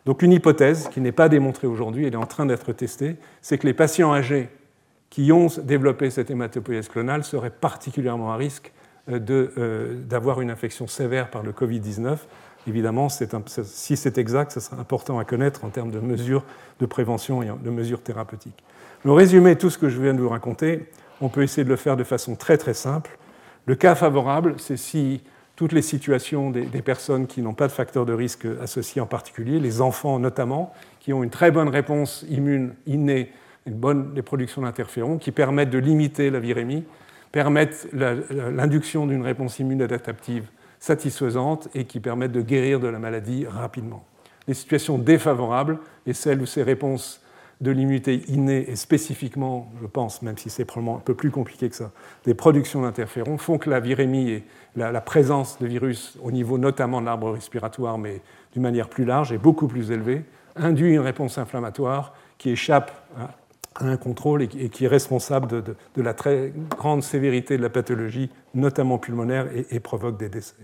Donc 0.06 0.22
une 0.22 0.34
hypothèse 0.34 0.90
qui 0.90 1.00
n'est 1.00 1.12
pas 1.12 1.30
démontrée 1.30 1.68
aujourd'hui, 1.68 2.06
elle 2.06 2.14
est 2.14 2.18
en 2.18 2.26
train 2.26 2.48
d'être 2.48 2.74
testée, 2.74 3.16
c'est 3.42 3.58
que 3.58 3.68
les 3.68 3.74
patients 3.74 4.14
âgés 4.14 4.50
qui 5.10 5.32
ont 5.32 5.48
développé 5.64 6.10
cette 6.10 6.32
hématopoïèse 6.32 6.90
clonale 6.90 7.24
seraient 7.24 7.52
particulièrement 7.52 8.34
à 8.34 8.36
risque 8.36 8.74
euh, 9.10 9.20
euh, 9.30 10.02
d'avoir 10.02 10.42
une 10.42 10.50
infection 10.50 10.88
sévère 10.88 11.30
par 11.30 11.44
le 11.44 11.52
Covid-19. 11.52 12.18
Évidemment, 12.68 13.10
si 13.10 13.98
c'est 13.98 14.18
exact, 14.18 14.54
ce 14.54 14.60
sera 14.60 14.78
important 14.78 15.20
à 15.20 15.26
connaître 15.26 15.66
en 15.66 15.70
termes 15.70 15.92
de 15.92 16.00
mesures 16.00 16.44
de 16.80 16.86
prévention 16.86 17.44
et 17.44 17.48
de 17.48 17.70
mesures 17.70 18.02
thérapeutiques. 18.02 18.64
Le 19.06 19.12
résumé 19.12 19.58
tout 19.58 19.70
ce 19.70 19.78
que 19.78 19.90
je 19.90 20.02
viens 20.02 20.14
de 20.14 20.22
vous 20.22 20.30
raconter, 20.30 20.88
on 21.24 21.30
peut 21.30 21.44
essayer 21.44 21.64
de 21.64 21.70
le 21.70 21.76
faire 21.78 21.98
de 21.98 22.04
façon 22.04 22.36
très 22.36 22.58
très 22.58 22.74
simple. 22.74 23.18
Le 23.66 23.76
cas 23.76 23.96
favorable, 23.96 24.56
c'est 24.58 24.78
si 24.78 25.22
toutes 25.56 25.72
les 25.72 25.82
situations 25.82 26.52
des, 26.52 26.82
personnes 26.82 27.28
qui 27.28 27.42
n'ont 27.42 27.54
pas 27.54 27.68
de 27.68 27.72
facteurs 27.72 28.06
de 28.06 28.14
risque 28.14 28.46
associés 28.62 29.02
en 29.02 29.06
particulier, 29.06 29.60
les 29.60 29.82
enfants 29.82 30.20
notamment, 30.20 30.74
qui 31.00 31.14
ont 31.14 31.24
une 31.24 31.30
très 31.30 31.52
bonne 31.52 31.70
réponse 31.70 32.26
immune 32.30 32.74
innée, 32.88 33.32
une 33.66 33.76
bonne 33.76 34.22
production 34.22 34.64
d'interférons, 34.64 35.18
qui 35.18 35.32
permettent 35.32 35.70
de 35.70 35.78
limiter 35.78 36.30
la 36.30 36.40
virémie, 36.40 36.84
permettent 37.32 37.88
l'induction 37.94 39.08
d'une 39.08 39.22
réponse 39.22 39.60
immune 39.60 39.82
adaptative 39.82 40.48
satisfaisante 40.80 41.70
et 41.74 41.86
qui 41.86 42.00
permettent 42.00 42.34
de 42.34 42.42
guérir 42.42 42.80
de 42.80 42.88
la 42.88 43.00
maladie 43.00 43.46
rapidement. 43.48 44.04
Les 44.48 44.54
situations 44.54 44.98
défavorables 44.98 45.80
et 46.06 46.14
celles 46.14 46.42
où 46.42 46.46
ces 46.46 46.64
réponses 46.64 47.23
de 47.64 47.72
l'immunité 47.72 48.22
innée 48.28 48.70
et 48.70 48.76
spécifiquement, 48.76 49.72
je 49.82 49.88
pense, 49.88 50.22
même 50.22 50.38
si 50.38 50.50
c'est 50.50 50.66
probablement 50.66 50.98
un 50.98 51.00
peu 51.00 51.14
plus 51.14 51.32
compliqué 51.32 51.70
que 51.70 51.76
ça, 51.76 51.92
des 52.26 52.34
productions 52.34 52.82
d'interférons 52.82 53.38
font 53.38 53.58
que 53.58 53.70
la 53.70 53.80
virémie 53.80 54.30
et 54.32 54.44
la, 54.76 55.00
présence 55.00 55.58
de 55.60 55.66
virus 55.66 56.18
au 56.22 56.32
niveau 56.32 56.58
notamment 56.58 57.00
de 57.00 57.06
l'arbre 57.06 57.32
respiratoire, 57.32 57.98
mais 57.98 58.22
d'une 58.52 58.62
manière 58.62 58.90
plus 58.90 59.06
large, 59.06 59.32
est 59.32 59.38
beaucoup 59.38 59.68
plus 59.68 59.92
élevée, 59.92 60.24
induit 60.58 60.92
une 60.92 61.00
réponse 61.00 61.38
inflammatoire 61.38 62.14
qui 62.38 62.50
échappe 62.50 62.92
à 63.16 63.86
un 63.86 63.96
contrôle 63.96 64.42
et 64.42 64.48
qui 64.48 64.84
est 64.84 64.90
responsable 64.90 65.64
de, 65.64 66.02
la 66.02 66.14
très 66.14 66.52
grande 66.78 67.02
sévérité 67.02 67.56
de 67.58 67.62
la 67.62 67.70
pathologie, 67.70 68.30
notamment 68.54 68.98
pulmonaire, 68.98 69.48
et, 69.56 69.68
et 69.72 69.80
provoque 69.80 70.18
des 70.18 70.28
décès. 70.28 70.56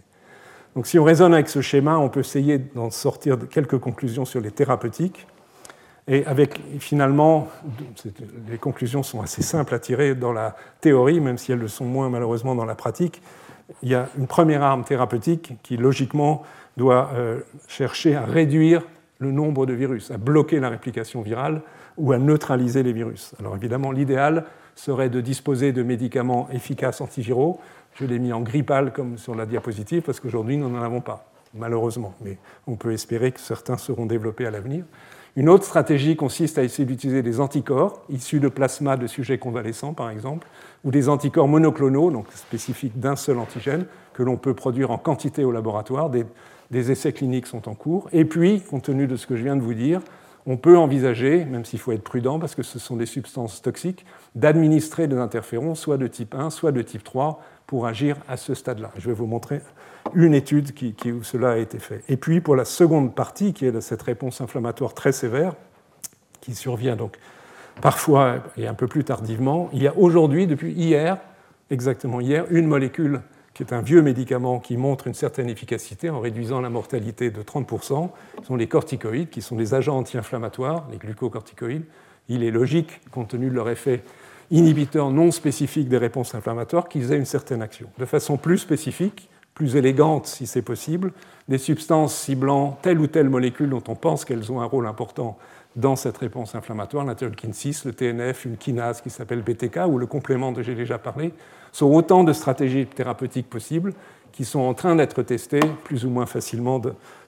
Donc 0.76 0.86
si 0.86 1.00
on 1.00 1.06
raisonne 1.06 1.34
avec 1.34 1.48
ce 1.48 1.62
schéma, 1.62 1.98
on 1.98 2.10
peut 2.10 2.20
essayer 2.20 2.58
d'en 2.58 2.92
sortir 2.92 3.38
quelques 3.50 3.80
conclusions 3.80 4.26
sur 4.26 4.42
les 4.42 4.52
thérapeutiques. 4.52 5.26
Et 6.08 6.26
avec 6.26 6.60
finalement, 6.80 7.48
les 8.50 8.58
conclusions 8.58 9.04
sont 9.04 9.22
assez 9.22 9.42
simples 9.42 9.76
à 9.76 9.80
tirer 9.80 10.16
dans 10.16 10.34
la 10.34 10.56
théorie, 10.82 11.20
même 11.20 11.38
si 11.38 11.52
elles 11.52 11.60
le 11.60 11.68
sont 11.68 11.86
moins 11.86 12.10
malheureusement 12.10 12.56
dans 12.56 12.66
la 12.66 12.76
pratique. 12.76 13.22
Il 13.84 13.90
y 13.90 13.96
a 13.96 14.10
une 14.18 14.28
première 14.28 14.64
arme 14.64 14.84
thérapeutique 14.84 15.54
qui 15.62 15.78
logiquement 15.78 16.44
doit 16.78 17.12
euh, 17.14 17.42
chercher 17.68 18.16
à 18.16 18.26
réduire 18.26 18.82
le 19.20 19.32
nombre 19.32 19.66
de 19.66 19.74
virus, 19.74 20.12
à 20.12 20.18
bloquer 20.18 20.60
la 20.60 20.70
réplication 20.70 21.22
virale 21.22 21.62
ou 21.98 22.14
à 22.14 22.18
neutraliser 22.18 22.84
les 22.84 22.94
virus. 22.94 23.36
Alors 23.40 23.56
évidemment, 23.56 23.92
l'idéal 23.92 24.46
serait 24.76 25.10
de 25.10 25.20
disposer 25.22 25.74
de 25.74 25.84
médicaments 25.84 26.48
efficaces 26.52 27.02
antiviraux. 27.02 27.60
Je 27.96 28.06
l'ai 28.06 28.18
mis 28.18 28.32
en 28.32 28.42
gris 28.42 28.64
pâle 28.64 28.94
comme 28.94 29.18
sur 29.18 29.36
la 29.36 29.46
diapositive 29.46 30.02
parce 30.04 30.20
qu'aujourd'hui, 30.20 30.58
nous 30.58 30.70
n'en 30.70 30.82
avons 30.82 31.02
pas, 31.02 31.30
malheureusement. 31.54 32.16
Mais 32.22 32.38
on 32.66 32.78
peut 32.78 32.94
espérer 32.94 33.34
que 33.34 33.42
certains 33.42 33.78
seront 33.78 34.06
développés 34.06 34.46
à 34.46 34.52
l'avenir. 34.52 34.86
Une 35.40 35.48
autre 35.48 35.64
stratégie 35.64 36.18
consiste 36.18 36.58
à 36.58 36.64
essayer 36.64 36.86
d'utiliser 36.86 37.24
des 37.24 37.40
anticorps 37.40 38.02
issus 38.10 38.42
de 38.42 38.50
plasma 38.50 38.98
de 38.98 39.08
sujets 39.08 39.38
convalescents, 39.38 39.94
par 39.94 40.10
exemple, 40.10 40.46
ou 40.84 40.92
des 40.92 41.08
anticorps 41.08 41.48
monoclonaux, 41.48 42.12
donc 42.12 42.26
spécifiques 42.34 43.00
d'un 43.00 43.16
seul 43.16 43.40
antigène, 43.40 43.86
que 44.12 44.22
l'on 44.22 44.36
peut 44.36 44.54
produire 44.54 44.92
en 44.92 44.98
quantité 44.98 45.46
au 45.46 45.54
laboratoire. 45.54 46.10
Des, 46.10 46.92
essais 46.92 47.14
cliniques 47.14 47.48
sont 47.48 47.70
en 47.70 47.74
cours. 47.74 48.10
Et 48.12 48.26
puis, 48.26 48.60
compte 48.60 48.84
tenu 48.84 49.08
de 49.08 49.16
ce 49.16 49.28
que 49.28 49.38
je 49.38 49.44
viens 49.44 49.56
de 49.56 49.62
vous 49.62 49.74
dire, 49.74 50.02
on 50.46 50.58
peut 50.58 50.78
envisager, 50.78 51.46
même 51.46 51.64
s'il 51.64 51.80
faut 51.80 51.94
être 51.94 52.04
prudent 52.04 52.38
parce 52.38 52.54
que 52.54 52.64
ce 52.64 52.78
sont 52.78 52.98
des 52.98 53.06
substances 53.06 53.62
toxiques, 53.62 54.06
d'administrer 54.36 55.08
des 55.08 55.18
interférons, 55.18 55.74
soit 55.74 55.96
de 55.96 56.08
type 56.08 56.36
1, 56.36 56.50
soit 56.50 56.74
de 56.74 56.82
type 56.82 57.06
3, 57.06 57.40
pour 57.70 57.86
agir 57.86 58.18
à 58.28 58.36
ce 58.36 58.56
stade-là. 58.56 58.90
Je 58.98 59.06
vais 59.06 59.14
vous 59.14 59.28
montrer 59.28 59.62
une 60.16 60.34
étude 60.34 60.74
qui, 60.74 61.12
où 61.12 61.22
cela 61.22 61.52
a 61.52 61.58
été 61.58 61.78
fait. 61.78 62.04
Et 62.10 62.18
puis, 62.18 62.42
pour 62.42 62.56
la 62.56 62.66
seconde 62.66 63.14
partie, 63.14 63.54
qui 63.54 63.68
est 63.68 63.80
cette 63.80 64.02
réponse 64.02 64.42
inflammatoire 64.42 64.96
très 64.96 65.12
sévère, 65.12 65.54
qui 66.42 66.56
survient 66.56 66.96
donc 66.96 67.20
parfois 67.80 68.38
et 68.58 68.66
un 68.66 68.74
peu 68.74 68.88
plus 68.88 69.04
tardivement, 69.04 69.70
il 69.72 69.84
y 69.84 69.88
a 69.88 69.96
aujourd'hui, 69.96 70.48
depuis 70.48 70.72
hier, 70.72 71.20
exactement 71.70 72.20
hier, 72.22 72.46
une 72.50 72.66
molécule 72.66 73.22
qui 73.54 73.62
est 73.62 73.72
un 73.72 73.82
vieux 73.82 74.02
médicament 74.02 74.60
qui 74.60 74.76
montre 74.76 75.06
une 75.06 75.14
certaine 75.14 75.48
efficacité 75.48 76.10
en 76.10 76.22
réduisant 76.22 76.62
la 76.62 76.72
mortalité 76.72 77.30
de 77.30 77.44
30%, 77.44 78.10
ce 78.40 78.48
sont 78.48 78.56
les 78.56 78.66
corticoïdes, 78.68 79.30
qui 79.30 79.44
sont 79.44 79.56
des 79.56 79.76
agents 79.76 80.00
anti-inflammatoires, 80.00 80.88
les 80.92 80.98
glucocorticoïdes. 80.98 81.86
Il 82.30 82.44
est 82.44 82.52
logique, 82.52 83.00
compte 83.12 83.28
tenu 83.28 83.48
de 83.48 83.54
leur 83.54 83.70
effet 83.70 84.02
inhibiteur 84.52 85.12
non 85.12 85.32
spécifique 85.32 85.90
des 85.90 85.98
réponses 85.98 86.36
inflammatoires, 86.36 86.90
qu'ils 86.90 87.12
aient 87.12 87.18
une 87.18 87.26
certaine 87.26 87.62
action. 87.62 87.88
De 87.98 88.06
façon 88.06 88.38
plus 88.38 88.58
spécifique, 88.58 89.30
plus 89.54 89.76
élégante 89.76 90.26
si 90.26 90.48
c'est 90.48 90.62
possible, 90.62 91.12
des 91.50 91.58
substances 91.58 92.16
ciblant 92.16 92.80
telle 92.82 93.00
ou 93.00 93.08
telle 93.08 93.30
molécule 93.30 93.70
dont 93.70 93.84
on 93.88 93.96
pense 93.96 94.24
qu'elles 94.24 94.52
ont 94.52 94.62
un 94.62 94.66
rôle 94.66 94.88
important 94.88 95.38
dans 95.76 95.96
cette 95.96 96.18
réponse 96.18 96.56
inflammatoire, 96.56 97.06
l'interleukin 97.06 97.52
6, 97.52 97.86
le 97.86 97.94
TNF, 97.94 98.46
une 98.46 98.58
kinase 98.58 99.02
qui 99.02 99.10
s'appelle 99.10 99.42
BTK, 99.42 99.82
ou 99.88 99.98
le 99.98 100.08
complément 100.08 100.52
dont 100.52 100.64
j'ai 100.64 100.76
déjà 100.76 100.98
parlé, 100.98 101.34
sont 101.72 101.88
autant 101.88 102.24
de 102.24 102.34
stratégies 102.34 102.88
thérapeutiques 102.88 103.50
possibles 103.50 103.94
qui 104.32 104.46
sont 104.46 104.60
en 104.60 104.74
train 104.74 104.96
d'être 104.96 105.22
testées 105.24 105.60
plus 105.84 106.06
ou 106.06 106.10
moins 106.10 106.26
facilement 106.26 106.82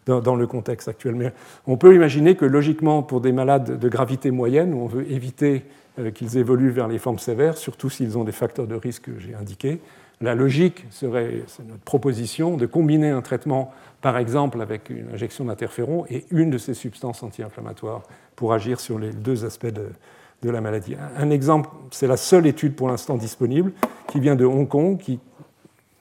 dans, 0.05 0.36
le 0.36 0.47
contexte 0.47 0.88
actuel. 0.88 1.15
Mais 1.15 1.34
on 1.67 1.78
peut 1.78 1.93
imaginer 1.93 2.36
que 2.36 2.45
logiquement, 2.45 3.03
pour 3.03 3.22
des 3.22 3.32
malades 3.32 3.80
de 3.80 3.89
gravité 3.89 4.32
moyenne, 4.32 4.74
où 4.74 4.82
on 4.82 4.88
veut 4.88 5.11
éviter 5.11 5.65
qu'ils 6.16 6.38
évoluent 6.38 6.72
vers 6.72 6.88
les 6.88 6.98
formes 6.98 7.20
sévères, 7.20 7.58
surtout 7.58 7.89
s'ils 7.89 8.18
ont 8.18 8.24
des 8.24 8.32
facteurs 8.32 8.68
de 8.68 8.76
risque 8.76 9.04
que 9.04 9.20
j'ai 9.20 9.36
indiqués, 9.36 9.80
la 10.22 10.36
logique 10.36 10.86
serait, 10.92 11.44
c'est 11.48 11.68
notre 11.68 11.82
proposition, 11.82 12.56
de 12.56 12.68
combiner 12.68 13.10
un 13.10 13.22
traitement, 13.22 13.74
par 14.02 14.18
exemple, 14.18 14.62
avec 14.62 14.89
une 14.89 15.10
injection 15.14 15.46
d'interféron 15.46 16.06
et 16.10 16.26
une 16.30 16.52
de 16.52 16.60
ces 16.60 16.76
substances 16.76 17.24
anti-inflammatoires 17.24 18.04
pour 18.36 18.54
agir 18.54 18.80
sur 18.80 19.00
les 19.00 19.12
deux 19.12 19.46
aspects 19.46 19.66
de, 19.66 19.88
de 20.44 20.50
la 20.50 20.62
maladie. 20.62 20.96
Un 21.18 21.30
exemple, 21.32 21.70
c'est 21.89 22.08
la 22.08 22.18
seule 22.18 22.46
étude 22.46 22.76
pour 22.76 22.88
l'instant 22.88 23.18
disponible 23.18 23.72
qui 24.08 24.20
vient 24.20 24.36
de 24.36 24.46
Hong 24.46 24.68
Kong, 24.68 25.00
qui 25.00 25.20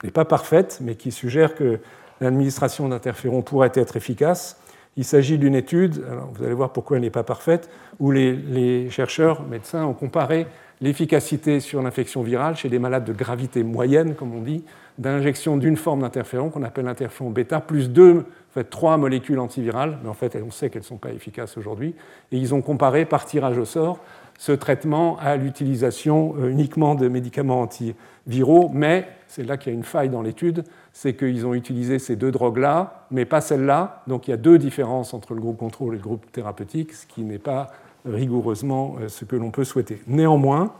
n'est 0.03 0.11
pas 0.11 0.25
parfaite, 0.25 0.79
mais 0.81 0.95
qui 0.95 1.11
suggère 1.11 1.55
que 1.55 1.79
l'administration 2.19 2.89
d'interférons 2.89 3.41
pourrait 3.41 3.71
être 3.73 3.97
efficace. 3.97 4.57
Il 4.97 5.05
s'agit 5.05 5.37
d'une 5.37 5.55
étude, 5.55 6.03
vous 6.33 6.43
allez 6.43 6.53
voir 6.53 6.73
pourquoi 6.73 6.97
elle 6.97 7.03
n'est 7.03 7.09
pas 7.09 7.23
parfaite, 7.23 7.69
où 7.99 8.11
les, 8.11 8.33
les 8.33 8.89
chercheurs, 8.89 9.43
médecins, 9.43 9.85
ont 9.85 9.93
comparé 9.93 10.47
l'efficacité 10.81 11.59
sur 11.59 11.81
l'infection 11.81 12.23
virale 12.23 12.55
chez 12.55 12.67
des 12.67 12.79
malades 12.79 13.05
de 13.05 13.13
gravité 13.13 13.63
moyenne, 13.63 14.15
comme 14.15 14.35
on 14.35 14.41
dit, 14.41 14.63
d'injection 14.97 15.57
d'une 15.57 15.77
forme 15.77 16.01
d'interféron 16.01 16.49
qu'on 16.49 16.63
appelle 16.63 16.85
l'interféron 16.85 17.29
bêta, 17.29 17.61
plus 17.61 17.89
deux, 17.89 18.19
en 18.19 18.53
fait, 18.53 18.69
trois 18.69 18.97
molécules 18.97 19.39
antivirales, 19.39 19.97
mais 20.03 20.09
en 20.09 20.13
fait, 20.13 20.37
on 20.45 20.51
sait 20.51 20.69
qu'elles 20.69 20.81
ne 20.81 20.87
sont 20.87 20.97
pas 20.97 21.11
efficaces 21.11 21.57
aujourd'hui. 21.57 21.95
Et 22.31 22.37
ils 22.37 22.53
ont 22.53 22.61
comparé 22.61 23.05
par 23.05 23.25
tirage 23.25 23.57
au 23.57 23.65
sort 23.65 23.99
ce 24.41 24.51
traitement 24.51 25.19
à 25.19 25.35
l'utilisation 25.35 26.33
euh, 26.39 26.49
uniquement 26.49 26.95
de 26.95 27.07
médicaments 27.07 27.61
antiviraux, 27.61 28.71
mais 28.73 29.07
c'est 29.27 29.43
là 29.43 29.55
qu'il 29.55 29.71
y 29.71 29.75
a 29.75 29.77
une 29.77 29.83
faille 29.83 30.09
dans 30.09 30.23
l'étude, 30.23 30.63
c'est 30.93 31.13
qu'ils 31.13 31.45
ont 31.45 31.53
utilisé 31.53 31.99
ces 31.99 32.15
deux 32.15 32.31
drogues-là, 32.31 33.05
mais 33.11 33.25
pas 33.25 33.39
celle-là. 33.39 34.01
Donc 34.07 34.27
il 34.27 34.31
y 34.31 34.33
a 34.33 34.37
deux 34.37 34.57
différences 34.57 35.13
entre 35.13 35.35
le 35.35 35.41
groupe 35.41 35.57
contrôle 35.57 35.93
et 35.93 35.97
le 35.97 36.03
groupe 36.03 36.25
thérapeutique, 36.31 36.93
ce 36.93 37.05
qui 37.05 37.21
n'est 37.21 37.37
pas 37.37 37.67
rigoureusement 38.03 38.95
euh, 38.99 39.09
ce 39.09 39.25
que 39.25 39.35
l'on 39.35 39.51
peut 39.51 39.63
souhaiter. 39.63 40.01
Néanmoins, 40.07 40.73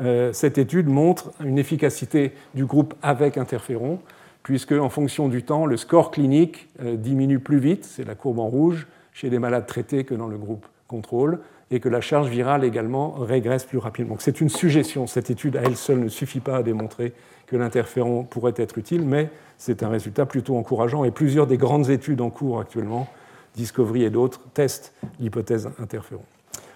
euh, 0.00 0.32
cette 0.32 0.58
étude 0.58 0.88
montre 0.88 1.30
une 1.44 1.58
efficacité 1.58 2.32
du 2.56 2.66
groupe 2.66 2.94
avec 3.00 3.38
interféron, 3.38 4.00
puisque 4.42 4.72
en 4.72 4.88
fonction 4.88 5.28
du 5.28 5.44
temps, 5.44 5.66
le 5.66 5.76
score 5.76 6.10
clinique 6.10 6.68
diminue 6.82 7.38
plus 7.38 7.58
vite, 7.58 7.84
c'est 7.84 8.04
la 8.04 8.16
courbe 8.16 8.40
en 8.40 8.48
rouge, 8.48 8.88
chez 9.12 9.30
les 9.30 9.38
malades 9.38 9.66
traités 9.66 10.02
que 10.02 10.16
dans 10.16 10.26
le 10.26 10.36
groupe 10.36 10.66
contrôle, 10.88 11.38
et 11.70 11.80
que 11.80 11.88
la 11.88 12.00
charge 12.00 12.28
virale 12.28 12.64
également 12.64 13.12
régresse 13.12 13.64
plus 13.64 13.78
rapidement. 13.78 14.16
C'est 14.18 14.40
une 14.40 14.48
suggestion. 14.48 15.06
Cette 15.06 15.30
étude 15.30 15.56
à 15.56 15.62
elle 15.62 15.76
seule 15.76 16.00
ne 16.00 16.08
suffit 16.08 16.40
pas 16.40 16.56
à 16.56 16.62
démontrer 16.62 17.12
que 17.46 17.56
l'interféron 17.56 18.24
pourrait 18.24 18.54
être 18.56 18.78
utile, 18.78 19.02
mais 19.02 19.28
c'est 19.58 19.82
un 19.82 19.88
résultat 19.88 20.26
plutôt 20.26 20.56
encourageant 20.56 21.04
et 21.04 21.10
plusieurs 21.10 21.46
des 21.46 21.56
grandes 21.56 21.90
études 21.90 22.20
en 22.20 22.30
cours 22.30 22.60
actuellement, 22.60 23.08
Discovery 23.54 24.04
et 24.04 24.10
d'autres, 24.10 24.40
testent 24.52 24.92
l'hypothèse 25.20 25.70
interféron. 25.78 26.22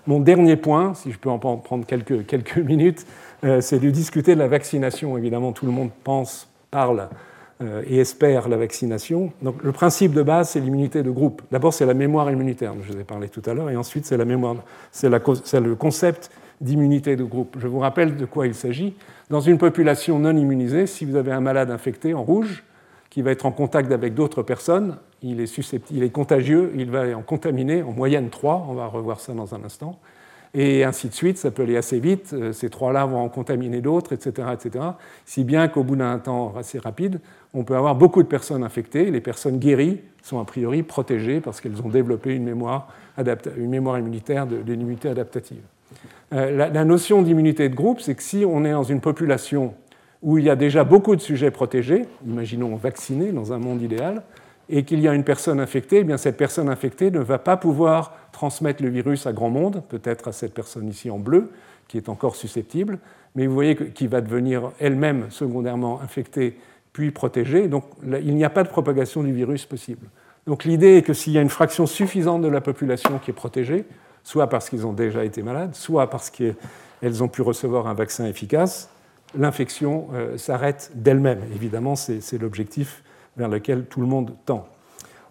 Mon 0.07 0.21
dernier 0.21 0.57
point, 0.57 0.95
si 0.95 1.13
je 1.13 1.19
peux 1.19 1.29
en 1.29 1.39
prendre 1.39 1.85
quelques, 1.85 2.57
minutes, 2.57 3.05
euh, 3.45 3.61
c'est 3.61 3.79
de 3.79 3.91
discuter 3.91 4.35
de 4.35 4.39
la 4.39 4.49
vaccination. 4.49 5.19
Évidemment, 5.19 5.53
tout 5.53 5.67
le 5.67 5.73
monde 5.73 5.91
pense, 6.03 6.49
parle 6.71 7.09
et 7.61 7.99
espère 7.99 8.49
la 8.49 8.57
vaccination. 8.57 9.33
Donc, 9.43 9.63
le 9.65 9.73
principe 9.73 10.13
de 10.13 10.23
base, 10.23 10.51
c'est 10.51 10.61
l'immunité 10.61 11.03
de 11.03 11.11
groupe. 11.11 11.43
D'abord, 11.51 11.75
c'est 11.75 11.87
la 11.87 11.95
mémoire 11.95 12.31
immunitaire, 12.31 12.75
dont 12.75 12.83
je 12.83 12.93
vous 12.93 13.01
ai 13.01 13.05
parlé 13.05 13.29
tout 13.29 13.43
à 13.47 13.55
l'heure, 13.55 13.69
et 13.69 13.77
ensuite, 13.77 14.07
c'est 14.07 14.17
le 14.17 15.75
concept 15.75 16.31
d'immunité 16.61 17.17
de 17.17 17.25
groupe. 17.25 17.57
Je 17.59 17.67
vous 17.67 17.79
rappelle 17.79 18.17
de 18.17 18.25
quoi 18.25 18.47
il 18.47 18.55
s'agit. 18.55 18.95
Dans 19.31 19.41
une 19.41 19.59
population 19.59 20.19
non 20.19 20.37
immunisée, 20.37 20.87
si 20.87 21.05
vous 21.05 21.17
avez 21.17 21.33
un 21.33 21.41
malade 21.41 21.71
infecté 21.71 22.15
en 22.15 22.23
rouge, 22.23 22.65
qui 23.11 23.23
va 23.23 23.31
être 23.31 23.47
en 23.47 23.53
contact 23.53 23.91
avec 23.91 24.15
d'autres 24.15 24.43
personnes, 24.43 24.97
il 25.23 25.41
est, 25.41 25.47
susceptible, 25.47 25.99
il 25.99 26.05
est 26.05 26.11
contagieux, 26.11 26.73
il 26.77 26.91
va 26.91 27.17
en 27.17 27.23
contaminer 27.23 27.83
en 27.83 27.93
moyenne 27.93 28.31
3, 28.31 28.67
on 28.69 28.75
va 28.75 28.87
revoir 28.87 29.21
ça 29.21 29.33
dans 29.33 29.55
un 29.55 29.65
instant, 29.65 29.99
et 30.55 30.85
ainsi 30.85 31.09
de 31.09 31.15
suite, 31.15 31.39
ça 31.39 31.51
peut 31.51 31.63
aller 31.63 31.77
assez 31.77 32.01
vite, 32.01 32.31
euh, 32.33 32.53
ces 32.53 32.71
trois-là 32.71 33.05
vont 33.05 33.19
en 33.19 33.29
contaminer 33.29 33.81
d'autres, 33.81 34.13
etc., 34.13 34.49
etc., 34.53 34.85
si 35.27 35.45
bien 35.45 35.69
qu'au 35.69 35.83
bout 35.83 35.97
d'un 35.97 36.19
temps 36.19 36.55
assez 36.57 36.79
rapide, 36.79 37.21
on 37.55 37.65
peut 37.65 37.77
avoir 37.77 37.95
beaucoup 37.95 38.23
de 38.23 38.29
personnes 38.29 38.63
infectées. 38.63 39.11
Les 39.11 39.21
personnes 39.21 39.59
guéries 39.59 40.01
sont 40.23 40.41
a 40.41 40.45
priori 40.45 40.83
protégées 40.83 41.41
parce 41.41 41.61
qu'elles 41.61 41.81
ont 41.83 41.89
développé 41.89 42.35
une 42.35 42.45
mémoire, 42.45 42.89
une 43.57 43.71
mémoire 43.71 43.99
immunitaire 43.99 44.47
de, 44.47 44.57
l'immunité 44.67 45.09
adaptative. 45.09 45.63
Euh, 46.33 46.69
la, 46.69 46.85
notion 46.85 47.23
d'immunité 47.23 47.69
de 47.69 47.75
groupe, 47.75 48.01
c'est 48.01 48.15
que 48.15 48.23
si 48.23 48.45
on 48.47 48.65
est 48.65 48.73
dans 48.73 48.83
une 48.83 49.01
population 49.01 49.75
où 50.23 50.37
il 50.37 50.45
y 50.45 50.51
a 50.51 50.57
déjà 50.57 50.85
beaucoup 50.85 51.17
de 51.17 51.21
sujets 51.21 51.51
protégés, 51.51 52.05
imaginons 52.27 52.77
vaccinés 52.77 53.33
dans 53.33 53.53
un 53.53 53.59
monde 53.59 53.81
idéal, 53.81 54.23
et 54.71 54.85
qu'il 54.85 55.01
y 55.01 55.09
a 55.09 55.15
une 55.15 55.25
personne 55.25 55.61
infectée, 55.61 55.99
eh 55.99 56.05
bien 56.05 56.17
cette 56.17 56.37
personne 56.37 56.69
infectée 56.69 57.11
ne 57.11 57.21
va 57.21 57.39
pas 57.39 57.57
pouvoir 57.57 58.15
transmettre 58.33 58.83
le 58.83 58.91
virus 58.91 59.27
à 59.27 59.33
grand 59.33 59.51
monde, 59.51 59.83
peut-être 59.89 60.29
à 60.29 60.33
cette 60.33 60.55
personne 60.55 60.89
ici 60.89 61.11
en 61.11 61.19
bleu, 61.19 61.51
qui 61.89 61.97
est 61.97 62.09
encore 62.09 62.37
susceptible, 62.37 62.99
mais 63.35 63.47
vous 63.47 63.55
voyez 63.55 63.77
qu'il 63.77 64.09
va 64.09 64.21
devenir 64.21 64.71
elle-même 64.79 65.31
secondairement 65.31 66.01
infectée 66.03 66.59
puis 66.93 67.11
protégée. 67.11 67.69
Donc 67.69 67.85
il 68.05 68.35
n'y 68.35 68.45
a 68.45 68.51
pas 68.51 68.63
de 68.63 68.69
propagation 68.69 69.23
du 69.23 69.33
virus 69.33 69.65
possible. 69.65 70.07
Donc 70.47 70.65
l'idée 70.65 70.97
est 70.97 71.03
que 71.03 71.15
s'il 71.15 71.33
y 71.33 71.39
a 71.39 71.43
une 71.43 71.49
fraction 71.49 71.87
suffisante 71.87 72.43
de 72.43 72.49
la 72.49 72.61
population 72.61 73.19
qui 73.19 73.31
est 73.31 73.35
protégée, 73.35 73.85
soit 74.23 74.49
parce 74.49 74.69
qu'ils 74.69 74.87
ont 74.87 74.93
déjà 74.93 75.25
été 75.25 75.43
malades, 75.43 75.75
soit 75.75 76.11
parce 76.11 76.31
qu'elles 76.31 77.23
ont 77.23 77.29
pu 77.29 77.43
recevoir 77.43 77.87
un 77.87 77.95
vaccin 77.95 78.27
efficace, 78.27 78.91
l'infection 79.37 80.09
euh, 80.15 80.37
s'arrête 80.39 80.91
d'elle-même. 80.95 81.41
Évidemment, 81.55 81.97
c'est 81.97 82.39
l'objectif 82.39 83.03
vers 83.39 83.49
lequel 83.49 83.87
tout 83.87 84.01
le 84.01 84.07
monde 84.07 84.35
tend. 84.45 84.69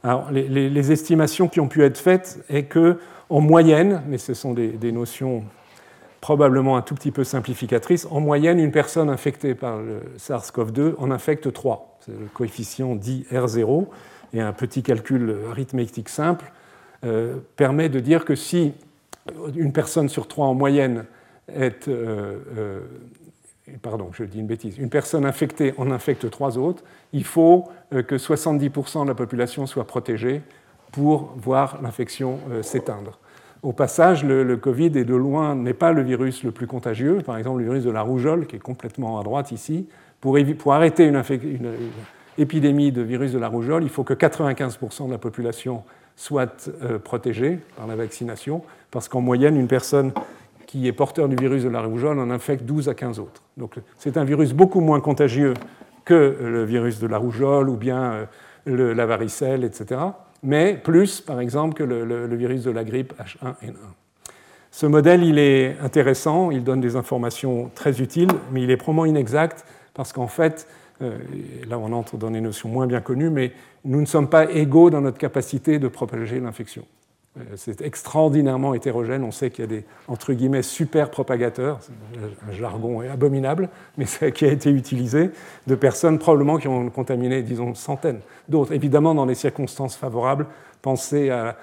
Alors, 0.03 0.31
les, 0.31 0.91
estimations 0.91 1.47
qui 1.47 1.59
ont 1.59 1.67
pu 1.67 1.83
être 1.83 1.97
faites 1.97 2.43
est 2.49 2.63
que, 2.63 2.97
en 3.29 3.41
moyenne, 3.41 4.01
mais 4.07 4.17
ce 4.17 4.33
sont 4.33 4.53
des, 4.53 4.91
notions 4.91 5.43
probablement 6.21 6.77
un 6.77 6.81
tout 6.81 6.95
petit 6.95 7.11
peu 7.11 7.23
simplificatrices, 7.23 8.07
en 8.09 8.19
moyenne, 8.19 8.59
une 8.59 8.71
personne 8.71 9.09
infectée 9.09 9.53
par 9.53 9.77
le 9.77 10.01
SARS-CoV-2 10.17 10.95
en 10.97 11.11
infecte 11.11 11.51
3. 11.51 11.97
C'est 11.99 12.11
le 12.11 12.27
coefficient 12.33 12.95
dit 12.95 13.25
R0, 13.31 13.87
et 14.33 14.41
un 14.41 14.53
petit 14.53 14.83
calcul 14.83 15.35
arithmétique 15.51 16.09
simple 16.09 16.51
euh, 17.05 17.37
permet 17.55 17.89
de 17.89 17.99
dire 17.99 18.25
que 18.25 18.35
si 18.35 18.73
une 19.55 19.73
personne 19.73 20.09
sur 20.09 20.27
trois 20.27 20.47
en 20.47 20.53
moyenne 20.53 21.05
est 21.53 21.87
euh, 21.87 22.39
euh, 22.57 22.79
pardon, 23.81 24.09
je 24.13 24.23
dis 24.23 24.39
une 24.39 24.47
bêtise, 24.47 24.77
une 24.77 24.89
personne 24.89 25.25
infectée 25.25 25.73
en 25.77 25.91
infecte 25.91 26.29
trois 26.29 26.57
autres, 26.57 26.83
il 27.13 27.23
faut 27.23 27.65
euh, 27.93 28.03
que 28.03 28.15
70% 28.15 29.03
de 29.03 29.07
la 29.07 29.15
population 29.15 29.65
soit 29.65 29.85
protégée 29.85 30.41
pour 30.91 31.33
voir 31.37 31.79
l'infection 31.81 32.39
s'éteindre. 32.61 33.19
Au 33.61 33.73
passage, 33.73 34.23
le, 34.23 34.55
Covid 34.55 34.97
est 34.97 35.03
de 35.03 35.15
loin 35.15 35.55
n'est 35.55 35.73
pas 35.73 35.91
le 35.91 36.01
virus 36.01 36.43
le 36.43 36.51
plus 36.51 36.67
contagieux. 36.67 37.21
Par 37.25 37.37
exemple, 37.37 37.59
le 37.59 37.65
virus 37.65 37.83
de 37.83 37.91
la 37.91 38.01
rougeole, 38.01 38.47
qui 38.47 38.55
est 38.55 38.59
complètement 38.59 39.19
à 39.19 39.23
droite 39.23 39.51
ici, 39.51 39.87
pour, 40.21 40.37
arrêter 40.73 41.05
une, 41.05 41.21
une, 41.43 41.73
épidémie 42.37 42.91
de 42.91 43.01
virus 43.01 43.31
de 43.31 43.39
la 43.39 43.47
rougeole, 43.47 43.83
il 43.83 43.89
faut 43.89 44.03
que 44.03 44.13
95% 44.13 45.07
de 45.07 45.11
la 45.11 45.17
population 45.17 45.83
soit 46.15 46.69
euh, 46.83 46.99
protégée 46.99 47.59
par 47.75 47.87
la 47.87 47.95
vaccination, 47.95 48.63
parce 48.91 49.07
qu'en 49.07 49.21
moyenne, 49.21 49.55
une 49.55 49.67
personne 49.67 50.11
qui 50.67 50.87
est 50.87 50.93
porteur 50.93 51.27
du 51.27 51.35
virus 51.35 51.63
de 51.63 51.69
la 51.69 51.81
rougeole 51.81 52.19
en 52.19 52.29
infecte 52.29 52.63
12 52.63 52.89
à 52.89 52.93
15 52.93 53.19
autres. 53.19 53.41
Donc 53.57 53.79
c'est 53.97 54.17
un 54.17 54.23
virus 54.23 54.53
beaucoup 54.53 54.81
moins 54.81 54.99
contagieux 54.99 55.55
que 56.05 56.37
le 56.39 56.63
virus 56.63 56.99
de 56.99 57.07
la 57.07 57.17
rougeole 57.17 57.69
ou 57.69 57.77
bien 57.77 58.27
euh, 58.67 58.93
la 58.93 59.05
varicelle, 59.07 59.63
etc 59.63 59.97
mais 60.43 60.75
plus, 60.75 61.21
par 61.21 61.39
exemple, 61.39 61.73
que 61.73 61.83
le, 61.83 62.35
virus 62.35 62.63
de 62.63 62.71
la 62.71 62.83
grippe 62.83 63.13
H1N1. 63.19 63.73
Ce 64.71 64.85
modèle, 64.85 65.23
il 65.23 65.39
est 65.39 65.77
intéressant, 65.81 66.51
il 66.51 66.63
donne 66.63 66.81
des 66.81 66.95
informations 66.95 67.71
très 67.73 68.01
utiles, 68.01 68.29
mais 68.51 68.61
il 68.61 68.69
est 68.69 68.77
probablement 68.77 69.05
inexact 69.05 69.65
parce 69.93 70.13
qu'en 70.13 70.27
fait, 70.27 70.67
euh, 71.01 71.17
là 71.67 71.79
on 71.79 71.91
entre 71.93 72.17
dans 72.17 72.29
des 72.29 72.41
notions 72.41 72.69
moins 72.69 72.85
bien 72.85 73.01
connues, 73.01 73.31
mais 73.31 73.53
nous 73.85 73.99
ne 73.99 74.05
sommes 74.05 74.29
pas 74.29 74.51
égaux 74.51 74.89
dans 74.91 75.01
notre 75.01 75.17
capacité 75.17 75.79
de 75.79 75.87
propager 75.87 76.39
l'infection. 76.39 76.85
Euh, 77.39 77.43
c'est 77.55 77.81
extraordinairement 77.81 78.73
hétérogène. 78.73 79.23
On 79.23 79.31
sait 79.31 79.49
qu'il 79.49 79.63
y 79.63 79.67
a 79.67 79.67
des, 79.67 79.85
entre 80.07 80.33
guillemets, 80.33 80.61
super 80.61 81.09
propagateurs, 81.09 81.79
un 82.49 82.53
jargon 82.53 83.01
abominable, 83.01 83.69
mais 83.97 84.05
qui 84.31 84.45
a 84.45 84.51
été 84.51 84.69
utilisé, 84.69 85.31
de 85.67 85.75
personnes 85.75 86.19
probablement 86.19 86.57
qui 86.57 86.67
ont 86.67 86.89
contaminé, 86.89 87.41
disons, 87.41 87.75
centaines 87.75 88.21
d'autres. 88.49 88.73
Évidemment, 88.73 89.15
dans 89.15 89.25
des 89.25 89.35
circonstances 89.35 89.95
favorables, 89.95 90.47
pensez 90.81 91.29
à, 91.29 91.57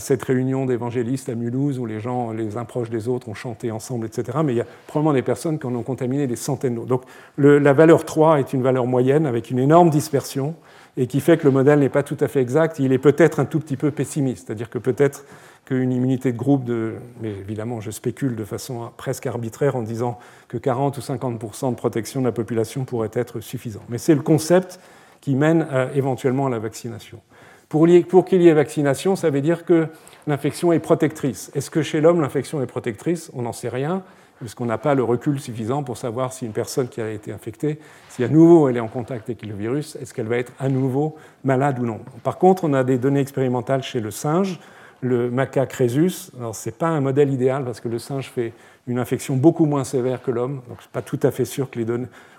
cette 0.00 0.24
réunion 0.24 0.66
d'évangélistes 0.66 1.28
à 1.28 1.36
Mulhouse 1.36 1.78
où 1.78 1.86
les 1.86 2.00
gens, 2.00 2.32
les 2.32 2.56
uns 2.56 2.64
proches 2.64 2.90
des 2.90 3.06
autres, 3.06 3.28
ont 3.28 3.34
chanté 3.34 3.70
ensemble, 3.70 4.06
etc. 4.06 4.38
Mais 4.44 4.52
il 4.52 4.56
y 4.56 4.60
a 4.60 4.66
probablement 4.88 5.12
des 5.14 5.22
personnes 5.22 5.60
qui 5.60 5.66
en 5.68 5.74
ont 5.76 5.84
contaminé 5.84 6.26
des 6.26 6.34
centaines 6.34 6.74
d'autres. 6.74 6.88
Donc 6.88 7.02
la 7.38 7.72
valeur 7.72 8.04
3 8.04 8.40
est 8.40 8.52
une 8.52 8.62
valeur 8.62 8.86
moyenne 8.86 9.26
avec 9.26 9.48
une 9.52 9.60
énorme 9.60 9.88
dispersion 9.88 10.56
et 10.96 11.06
qui 11.06 11.20
fait 11.20 11.36
que 11.36 11.44
le 11.44 11.50
modèle 11.50 11.78
n'est 11.78 11.88
pas 11.88 12.02
tout 12.02 12.16
à 12.20 12.28
fait 12.28 12.40
exact. 12.40 12.78
Il 12.78 12.92
est 12.92 12.98
peut-être 12.98 13.40
un 13.40 13.44
tout 13.44 13.60
petit 13.60 13.76
peu 13.76 13.90
pessimiste, 13.90 14.46
c'est-à-dire 14.46 14.70
que 14.70 14.78
peut-être 14.78 15.24
qu'une 15.64 15.92
immunité 15.92 16.32
de 16.32 16.38
groupe, 16.38 16.64
de, 16.64 16.94
mais 17.20 17.30
évidemment 17.30 17.80
je 17.80 17.90
spécule 17.90 18.36
de 18.36 18.44
façon 18.44 18.90
presque 18.96 19.26
arbitraire 19.26 19.76
en 19.76 19.82
disant 19.82 20.18
que 20.48 20.56
40 20.56 20.96
ou 20.96 21.00
50% 21.00 21.70
de 21.70 21.76
protection 21.76 22.20
de 22.20 22.26
la 22.26 22.32
population 22.32 22.84
pourrait 22.84 23.10
être 23.12 23.40
suffisant. 23.40 23.82
Mais 23.88 23.98
c'est 23.98 24.14
le 24.14 24.22
concept 24.22 24.80
qui 25.20 25.34
mène 25.34 25.66
éventuellement 25.94 26.46
à 26.46 26.50
la 26.50 26.60
vaccination. 26.60 27.20
Pour 27.68 27.84
qu'il 28.24 28.42
y 28.42 28.48
ait 28.48 28.52
vaccination, 28.52 29.16
ça 29.16 29.28
veut 29.28 29.40
dire 29.40 29.64
que 29.64 29.88
l'infection 30.28 30.72
est 30.72 30.78
protectrice. 30.78 31.50
Est-ce 31.56 31.68
que 31.68 31.82
chez 31.82 32.00
l'homme 32.00 32.20
l'infection 32.20 32.62
est 32.62 32.66
protectrice? 32.66 33.30
On 33.34 33.42
n'en 33.42 33.52
sait 33.52 33.68
rien 33.68 34.04
puisqu'on 34.38 34.66
n'a 34.66 34.78
pas 34.78 34.94
le 34.94 35.02
recul 35.02 35.40
suffisant 35.40 35.82
pour 35.82 35.96
savoir 35.96 36.32
si 36.32 36.46
une 36.46 36.52
personne 36.52 36.88
qui 36.88 37.00
a 37.00 37.10
été 37.10 37.32
infectée, 37.32 37.78
si 38.08 38.24
à 38.24 38.28
nouveau 38.28 38.68
elle 38.68 38.76
est 38.76 38.80
en 38.80 38.88
contact 38.88 39.28
avec 39.28 39.44
le 39.44 39.54
virus, 39.54 39.96
est-ce 39.96 40.12
qu'elle 40.12 40.26
va 40.26 40.36
être 40.36 40.52
à 40.58 40.68
nouveau 40.68 41.16
malade 41.44 41.78
ou 41.78 41.86
non. 41.86 42.00
Par 42.22 42.38
contre, 42.38 42.64
on 42.64 42.72
a 42.74 42.84
des 42.84 42.98
données 42.98 43.20
expérimentales 43.20 43.82
chez 43.82 44.00
le 44.00 44.10
singe, 44.10 44.60
le 45.00 45.30
macaque 45.30 45.72
rhesus. 45.72 46.30
Ce 46.52 46.68
n'est 46.68 46.74
pas 46.74 46.88
un 46.88 47.00
modèle 47.00 47.32
idéal 47.32 47.64
parce 47.64 47.80
que 47.80 47.88
le 47.88 47.98
singe 47.98 48.30
fait 48.30 48.52
une 48.86 48.98
infection 48.98 49.36
beaucoup 49.36 49.66
moins 49.66 49.84
sévère 49.84 50.22
que 50.22 50.30
l'homme, 50.30 50.62
donc 50.68 50.80
ce 50.80 50.86
n'est 50.86 50.92
pas 50.92 51.02
tout 51.02 51.20
à 51.22 51.30
fait 51.30 51.44
sûr 51.44 51.68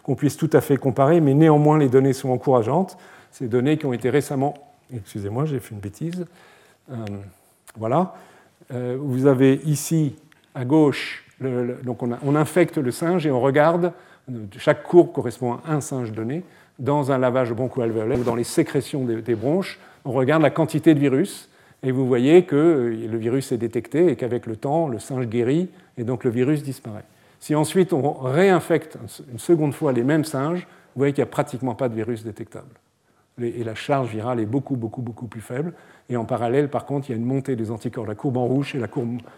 qu'on 0.04 0.16
puisse 0.16 0.38
tout 0.38 0.50
à 0.54 0.62
fait 0.62 0.78
comparer, 0.78 1.20
mais 1.20 1.34
néanmoins 1.34 1.78
les 1.78 1.89
données 1.89 2.14
sont 2.14 2.30
encourageantes. 2.30 2.98
Ces 3.32 3.48
données 3.48 3.78
qui 3.78 3.86
ont 3.86 3.93
été 3.93 4.10
récemment. 4.10 4.54
Excusez-moi, 4.93 5.45
j'ai 5.45 5.60
fait 5.60 5.76
une 5.76 5.82
bêtise. 5.82 6.26
Euh, 6.91 6.95
voilà. 7.76 8.16
Euh, 8.72 8.98
vous 9.00 9.28
avez 9.28 9.62
ici 9.66 10.16
à 10.56 10.66
gauche 10.66 11.26
donc 11.39 12.03
on, 12.03 12.35
infecte 12.35 12.77
le 12.77 12.91
singe 12.91 13.27
et 13.27 13.31
on 13.31 13.41
regarde, 13.41 13.91
chaque 14.57 14.83
courbe 14.83 15.11
correspond 15.11 15.53
à 15.65 15.73
un 15.73 15.81
singe 15.81 16.11
donné, 16.11 16.43
dans 16.79 17.11
un 17.11 17.17
lavage 17.17 17.53
broncho-alvéolaire 17.53 18.19
ou 18.19 18.23
dans 18.23 18.35
les 18.35 18.43
sécrétions 18.43 19.03
des, 19.03 19.35
bronches, 19.35 19.79
on 20.05 20.11
regarde 20.11 20.41
la 20.41 20.49
quantité 20.49 20.93
de 20.93 20.99
virus 20.99 21.49
et 21.83 21.91
vous 21.91 22.07
voyez 22.07 22.43
que 22.43 22.55
euh, 22.55 23.07
le 23.07 23.17
virus 23.17 23.51
est 23.51 23.57
détecté 23.57 24.07
et 24.11 24.15
qu'avec 24.15 24.45
le 24.45 24.55
temps, 24.55 24.88
le 24.88 24.99
singe 24.99 25.27
guérit 25.27 25.69
et 25.97 26.03
donc 26.03 26.23
le 26.23 26.29
virus 26.29 26.63
disparaît. 26.63 27.03
Si 27.39 27.55
ensuite 27.55 27.93
on 27.93 28.13
réinfecte 28.13 28.97
une 29.31 29.39
seconde 29.39 29.73
fois 29.73 29.91
les 29.93 30.03
mêmes 30.03 30.25
singes, 30.25 30.67
vous 30.95 30.99
voyez 31.01 31.13
qu'il 31.13 31.23
n'y 31.23 31.29
a 31.29 31.31
pratiquement 31.31 31.75
pas 31.75 31.89
de 31.89 31.95
virus 31.95 32.23
détectable. 32.23 32.73
Et 33.39 33.63
la 33.63 33.75
charge 33.75 34.09
virale 34.09 34.39
est 34.39 34.47
beaucoup, 34.47 34.75
beaucoup, 34.75 35.03
beaucoup 35.03 35.27
plus 35.27 35.41
faible. 35.41 35.73
Et 36.10 36.16
en 36.16 36.24
parallèle, 36.24 36.70
par 36.70 36.86
contre, 36.86 37.10
il 37.10 37.12
y 37.12 37.16
a 37.16 37.18
une 37.18 37.26
montée 37.26 37.55
des 37.55 37.70
anticorps. 37.70 38.05
La 38.05 38.16
courbe 38.16 38.38
en 38.38 38.45
rouge, 38.45 38.76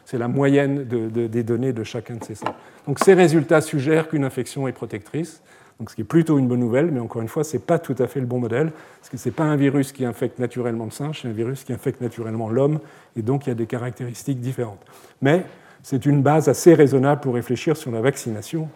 c'est 0.06 0.18
la, 0.18 0.20
la 0.20 0.28
moyenne 0.28 0.84
des 0.84 1.44
données 1.44 1.74
de 1.74 1.84
chacun 1.84 2.16
de 2.16 2.24
ces 2.24 2.36
cells. 2.36 2.54
Donc 2.86 3.00
ces 3.00 3.14
résultats 3.14 3.62
suggèrent 3.62 4.08
qu'une 4.08 4.24
infection 4.24 4.68
est 4.68 4.72
protectrice, 4.72 5.42
donc 5.80 5.90
ce 5.90 5.96
qui 5.96 6.02
est 6.02 6.06
plutôt 6.06 6.38
une 6.38 6.48
bonne 6.48 6.60
nouvelle, 6.60 6.92
mais 6.92 7.00
encore 7.00 7.22
une 7.22 7.30
fois, 7.30 7.44
ce 7.44 7.56
n'est 7.56 7.64
pas 7.64 7.80
tout 7.80 7.96
à 8.00 8.08
fait 8.08 8.20
le 8.20 8.26
bon 8.26 8.40
modèle, 8.40 8.72
parce 9.00 9.10
que 9.10 9.18
ce 9.18 9.30
n'est 9.30 9.34
pas 9.34 9.46
un 9.46 9.56
virus 9.56 9.94
qui 9.94 10.04
infecte 10.04 10.38
naturellement 10.38 10.86
le 10.86 10.92
singe, 10.92 11.22
c'est 11.22 11.30
un 11.30 11.32
virus 11.32 11.64
qui 11.64 11.72
infecte 11.72 12.02
naturellement 12.02 12.50
l'homme, 12.50 12.80
et 13.16 13.22
donc 13.22 13.46
il 13.46 13.50
y 13.50 13.52
a 13.54 13.56
des 13.56 13.66
caractéristiques 13.66 14.42
différentes. 14.42 14.86
Mais 15.22 15.46
c'est 15.82 16.06
une 16.06 16.22
base 16.22 16.50
assez 16.50 16.74
raisonnable 16.74 17.22
pour 17.22 17.34
réfléchir 17.34 17.78
sur 17.78 17.92
la 17.92 18.02
vaccination. 18.02 18.68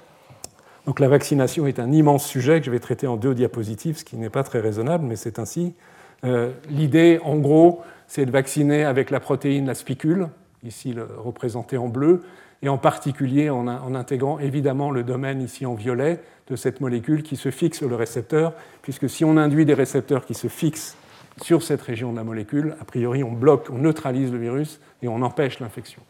Donc 0.85 0.99
la 1.01 1.09
vaccination 1.09 1.67
est 1.67 1.79
un 1.79 1.91
immense 1.91 2.25
sujet 2.25 2.59
que 2.59 2.65
je 2.65 2.71
vais 2.71 2.79
traiter 2.79 3.05
en 3.05 3.17
deux 3.17 3.35
diapositives, 3.35 3.97
ce 3.97 4.05
qui 4.05 4.15
n'est 4.15 4.29
pas 4.29 4.43
très 4.43 4.61
raisonnable, 4.61 5.05
mais 5.05 5.17
c'est 5.17 5.39
ainsi. 5.39 5.73
Euh, 6.23 6.51
l'idée, 6.69 7.19
en 7.23 7.37
gros, 7.37 7.81
c'est 8.07 8.25
de 8.25 8.31
vacciner 8.31 8.85
avec 8.85 9.09
la 9.09 9.19
protéine 9.19 9.65
la 9.65 9.75
spicule, 9.75 10.29
ici 10.63 10.95
représentée 11.17 11.77
en 11.77 11.87
bleu, 11.87 12.23
et 12.61 12.69
en 12.69 12.77
particulier 12.77 13.49
en, 13.49 13.67
intégrant 13.67 14.39
évidemment 14.39 14.89
le 14.89 15.03
domaine 15.03 15.41
ici 15.41 15.65
en 15.65 15.73
violet 15.73 16.21
de 16.47 16.55
cette 16.55 16.79
molécule 16.79 17.21
qui 17.21 17.35
se 17.35 17.51
fixe 17.51 17.79
sur 17.79 17.89
le 17.89 17.95
récepteur, 17.95 18.53
puisque 18.81 19.09
si 19.09 19.25
on 19.25 19.35
induit 19.35 19.65
des 19.65 19.73
récepteurs 19.73 20.25
qui 20.25 20.33
se 20.33 20.47
fixent 20.47 20.95
sur 21.41 21.61
cette 21.61 21.81
région 21.81 22.11
de 22.11 22.17
la 22.17 22.23
molécule, 22.23 22.75
a 22.79 22.85
priori 22.85 23.23
on 23.23 23.33
bloque, 23.33 23.67
on 23.69 23.79
neutralise 23.79 24.31
le 24.31 24.37
virus 24.37 24.79
et 25.01 25.09
on 25.09 25.21
empêche 25.23 25.59
l'infection. 25.59 26.01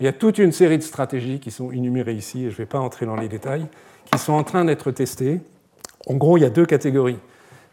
Il 0.00 0.04
y 0.04 0.08
a 0.08 0.12
toute 0.12 0.38
une 0.38 0.52
série 0.52 0.78
de 0.78 0.82
stratégies 0.82 1.40
qui 1.40 1.50
sont 1.50 1.70
énumérées 1.70 2.14
ici, 2.14 2.44
et 2.44 2.50
je 2.50 2.54
ne 2.54 2.58
vais 2.58 2.66
pas 2.66 2.80
entrer 2.80 3.06
dans 3.06 3.16
les 3.16 3.28
détails, 3.28 3.66
qui 4.10 4.18
sont 4.18 4.32
en 4.32 4.44
train 4.44 4.64
d'être 4.64 4.90
testées. 4.90 5.40
En 6.06 6.14
gros, 6.14 6.36
il 6.36 6.40
y 6.40 6.46
a 6.46 6.50
deux 6.50 6.66
catégories. 6.66 7.18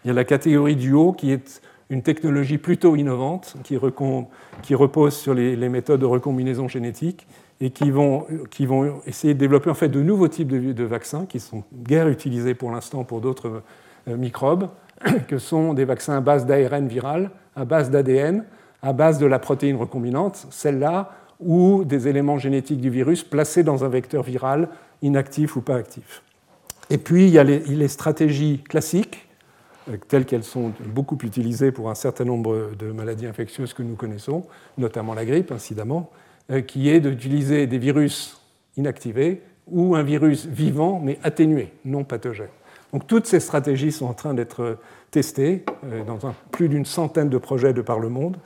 Il 0.06 0.10
y 0.10 0.12
a 0.12 0.14
la 0.14 0.24
catégorie 0.24 0.76
du 0.76 0.94
haut 0.94 1.12
qui 1.12 1.32
est 1.32 1.62
une 1.90 2.04
technologie 2.04 2.60
plutôt 2.60 2.96
innovante 2.96 3.56
qui, 3.64 3.76
repose 3.78 5.16
sur 5.16 5.34
les, 5.34 5.70
méthodes 5.70 6.02
de 6.02 6.06
recombinaison 6.06 6.68
génétique 6.68 7.28
et 7.62 7.72
qui 7.72 7.90
vont, 7.90 8.26
essayer 9.08 9.34
de 9.34 9.40
développer 9.40 9.70
en 9.70 9.74
fait 9.74 9.90
de 9.90 10.02
nouveaux 10.02 10.28
types 10.28 10.48
de, 10.48 10.84
vaccins 10.84 11.26
qui 11.26 11.40
sont 11.40 11.64
guère 11.74 12.08
utilisés 12.08 12.54
pour 12.54 12.72
l'instant 12.72 13.04
pour 13.04 13.22
d'autres 13.22 13.64
euh, 14.08 14.18
microbes, 14.18 14.70
que 15.28 15.40
sont 15.40 15.74
des 15.74 15.86
vaccins 15.86 16.18
à 16.18 16.22
base 16.22 16.46
d'ARN 16.46 16.88
viral, 16.88 17.32
à 17.56 17.66
base 17.66 17.90
d'ADN, 17.90 18.46
à 18.84 18.94
base 18.94 19.18
de 19.18 19.26
la 19.26 19.40
protéine 19.40 19.76
recombinante, 19.76 20.48
celle-là, 20.52 21.12
ou 21.40 21.84
des 21.86 22.08
éléments 22.08 22.38
génétiques 22.38 22.82
du 22.82 22.90
virus 22.90 23.24
placés 23.24 23.64
dans 23.64 23.84
un 23.84 23.90
vecteur 23.90 24.24
viral 24.24 24.70
inactif 25.02 25.56
ou 25.56 25.62
pas 25.62 25.76
actif. 25.76 26.22
Et 26.90 26.98
puis, 26.98 27.26
il 27.26 27.30
y 27.30 27.40
a 27.40 27.44
les 27.44 27.88
stratégies 27.88 28.62
classiques 28.68 29.29
telles 30.08 30.26
qu'elles 30.26 30.44
sont 30.44 30.72
beaucoup 30.86 31.18
utilisées 31.24 31.72
pour 31.72 31.90
un 31.90 31.96
certain 31.96 32.26
nombre 32.26 32.72
de 32.78 32.92
maladies 32.92 33.28
infectieuses 33.28 33.74
que 33.74 33.84
nous 33.84 33.96
connaissons, 33.96 34.46
notamment 34.78 35.14
la 35.14 35.26
grippe, 35.26 35.52
incidemment, 35.52 36.10
euh, 36.52 36.62
qui 36.62 36.90
est 36.90 37.00
d'utiliser 37.00 37.68
des 37.68 37.78
virus 37.78 38.42
inactivés 38.78 39.42
ou 39.68 39.96
un 39.96 40.04
virus 40.04 40.46
vivant 40.46 41.00
mais 41.04 41.20
atténué, 41.24 41.74
non 41.86 42.04
pathogène. 42.04 42.48
Donc 42.92 43.06
toutes 43.08 43.28
ces 43.28 43.40
stratégies 43.40 43.92
sont 43.92 44.08
en 44.08 44.14
train 44.14 44.34
d'être 44.34 44.78
testées 45.12 45.64
euh, 45.86 46.04
dans 46.04 46.18
plus 46.52 46.70
d'une 46.70 46.86
centaine 46.86 47.30
de 47.30 47.38
projets 47.38 47.74
de 47.74 47.82
par 47.82 48.00
le 48.00 48.10
monde, 48.10 48.38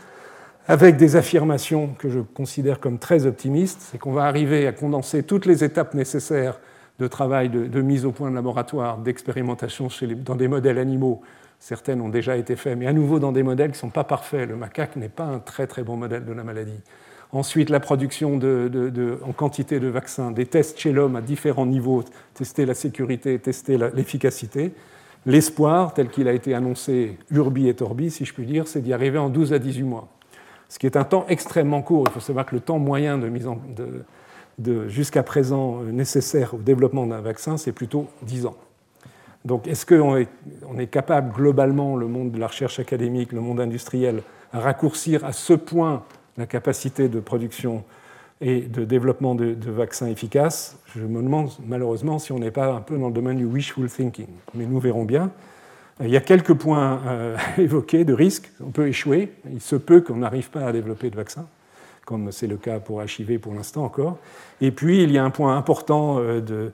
avec 0.67 0.95
des 0.97 1.15
affirmations 1.15 1.89
que 1.99 2.09
je 2.09 2.19
considère 2.19 2.79
comme 2.79 2.97
très 2.97 3.25
optimistes, 3.25 3.81
c'est 3.91 3.97
qu'on 3.97 4.13
va 4.13 4.23
arriver 4.25 4.65
à 4.67 4.71
condenser 4.71 5.23
toutes 5.23 5.45
les 5.45 5.63
étapes 5.63 5.93
nécessaires 5.93 6.59
de 6.99 7.07
travail 7.07 7.49
de, 7.49 7.81
mise 7.81 8.05
au 8.05 8.11
point 8.11 8.29
de 8.29 8.35
laboratoire, 8.35 8.97
d'expérimentation 8.97 9.87
dans 10.23 10.35
des 10.35 10.47
modèles 10.47 10.77
animaux. 10.77 11.21
Certaines 11.59 12.01
ont 12.01 12.09
déjà 12.09 12.37
été 12.37 12.55
faites, 12.55 12.77
mais 12.77 12.87
à 12.87 12.93
nouveau 12.93 13.19
dans 13.19 13.31
des 13.31 13.43
modèles 13.43 13.71
qui 13.71 13.77
ne 13.77 13.81
sont 13.81 13.89
pas 13.89 14.03
parfaits. 14.03 14.47
Le 14.47 14.55
macaque 14.55 14.95
n'est 14.95 15.09
pas 15.09 15.23
un 15.23 15.39
très 15.39 15.65
très 15.65 15.83
bon 15.83 15.97
modèle 15.97 16.25
de 16.25 16.33
la 16.33 16.43
maladie. 16.43 16.79
Ensuite, 17.31 17.71
la 17.71 17.79
production 17.79 18.35
en 18.37 19.31
quantité 19.31 19.79
de 19.79 19.87
vaccins, 19.87 20.29
des 20.29 20.45
tests 20.45 20.79
chez 20.79 20.91
l'homme 20.91 21.15
à 21.15 21.21
différents 21.21 21.65
niveaux, 21.65 22.03
tester 22.35 22.65
la 22.65 22.75
sécurité, 22.75 23.39
tester 23.39 23.77
l'efficacité. 23.77 24.73
L'espoir, 25.25 25.95
tel 25.95 26.09
qu'il 26.09 26.27
a 26.27 26.33
été 26.33 26.53
annoncé 26.53 27.17
urbi 27.31 27.69
et 27.69 27.81
orbi, 27.81 28.11
si 28.11 28.25
je 28.25 28.33
puis 28.33 28.45
dire, 28.45 28.67
c'est 28.67 28.81
d'y 28.81 28.93
arriver 28.93 29.17
en 29.17 29.29
12 29.29 29.53
à 29.53 29.59
18 29.59 29.83
mois. 29.83 30.09
Ce 30.69 30.77
qui 30.77 30.85
est 30.85 30.97
un 30.97 31.05
temps 31.05 31.25
extrêmement 31.27 31.81
court. 31.81 32.05
Il 32.07 32.13
faut 32.13 32.19
savoir 32.19 32.45
que 32.45 32.53
le 32.53 32.61
temps 32.61 32.77
moyen 32.77 33.17
de 33.17 33.29
mise 33.29 33.47
en, 33.47 33.57
jusqu'à 34.87 35.23
présent 35.23 35.81
euh, 35.81 35.91
nécessaire 35.91 36.53
au 36.53 36.57
développement 36.57 37.05
d'un 37.07 37.21
vaccin, 37.21 37.57
c'est 37.57 37.71
plutôt 37.71 38.07
10 38.23 38.45
ans. 38.45 38.55
Donc 39.45 39.67
est-ce 39.67 39.85
qu'on 39.85 40.17
est, 40.17 40.87
capable 40.87 41.33
globalement, 41.33 41.95
le 41.97 42.07
monde 42.07 42.31
de 42.31 42.39
la 42.39 42.47
recherche 42.47 42.79
académique, 42.79 43.33
le 43.33 43.41
monde 43.41 43.59
industriel, 43.59 44.21
à 44.53 44.59
raccourcir 44.59 45.25
à 45.25 45.33
ce 45.33 45.53
point 45.53 46.03
la 46.37 46.45
capacité 46.45 47.09
de 47.09 47.19
production 47.19 47.83
et 48.39 48.61
de 48.61 48.85
développement 48.85 49.35
de, 49.35 49.55
vaccins 49.69 50.07
efficaces, 50.07 50.77
je 50.95 51.01
me 51.01 51.21
demande 51.21 51.49
malheureusement 51.65 52.19
si 52.19 52.31
on 52.31 52.39
n'est 52.39 52.51
pas 52.51 52.71
un 52.71 52.81
peu 52.81 52.97
dans 52.97 53.07
le 53.07 53.13
domaine 53.13 53.37
du 53.37 53.45
wishful 53.45 53.89
thinking. 53.89 54.27
Mais 54.53 54.65
nous 54.65 54.79
verrons 54.79 55.05
bien. 55.05 55.31
Il 56.01 56.09
y 56.09 56.17
a 56.17 56.21
quelques 56.21 56.53
points 56.53 57.01
euh, 57.05 57.37
évoqués 57.57 58.05
de 58.05 58.13
risque. 58.13 58.51
On 58.65 58.71
peut 58.71 58.87
échouer. 58.87 59.33
Il 59.51 59.61
se 59.61 59.75
peut 59.75 60.01
qu'on 60.01 60.17
n'arrive 60.17 60.49
pas 60.49 60.65
à 60.65 60.71
développer 60.71 61.09
de 61.09 61.15
vaccins, 61.15 61.47
comme 62.05 62.31
c'est 62.31 62.47
le 62.47 62.57
cas 62.57 62.79
pour 62.79 63.03
HIV 63.03 63.39
pour 63.39 63.53
l'instant 63.53 63.83
encore. 63.83 64.17
Et 64.61 64.71
puis, 64.71 65.03
il 65.03 65.11
y 65.11 65.17
a 65.17 65.23
un 65.23 65.29
point 65.29 65.57
important 65.57 66.19
euh, 66.19 66.71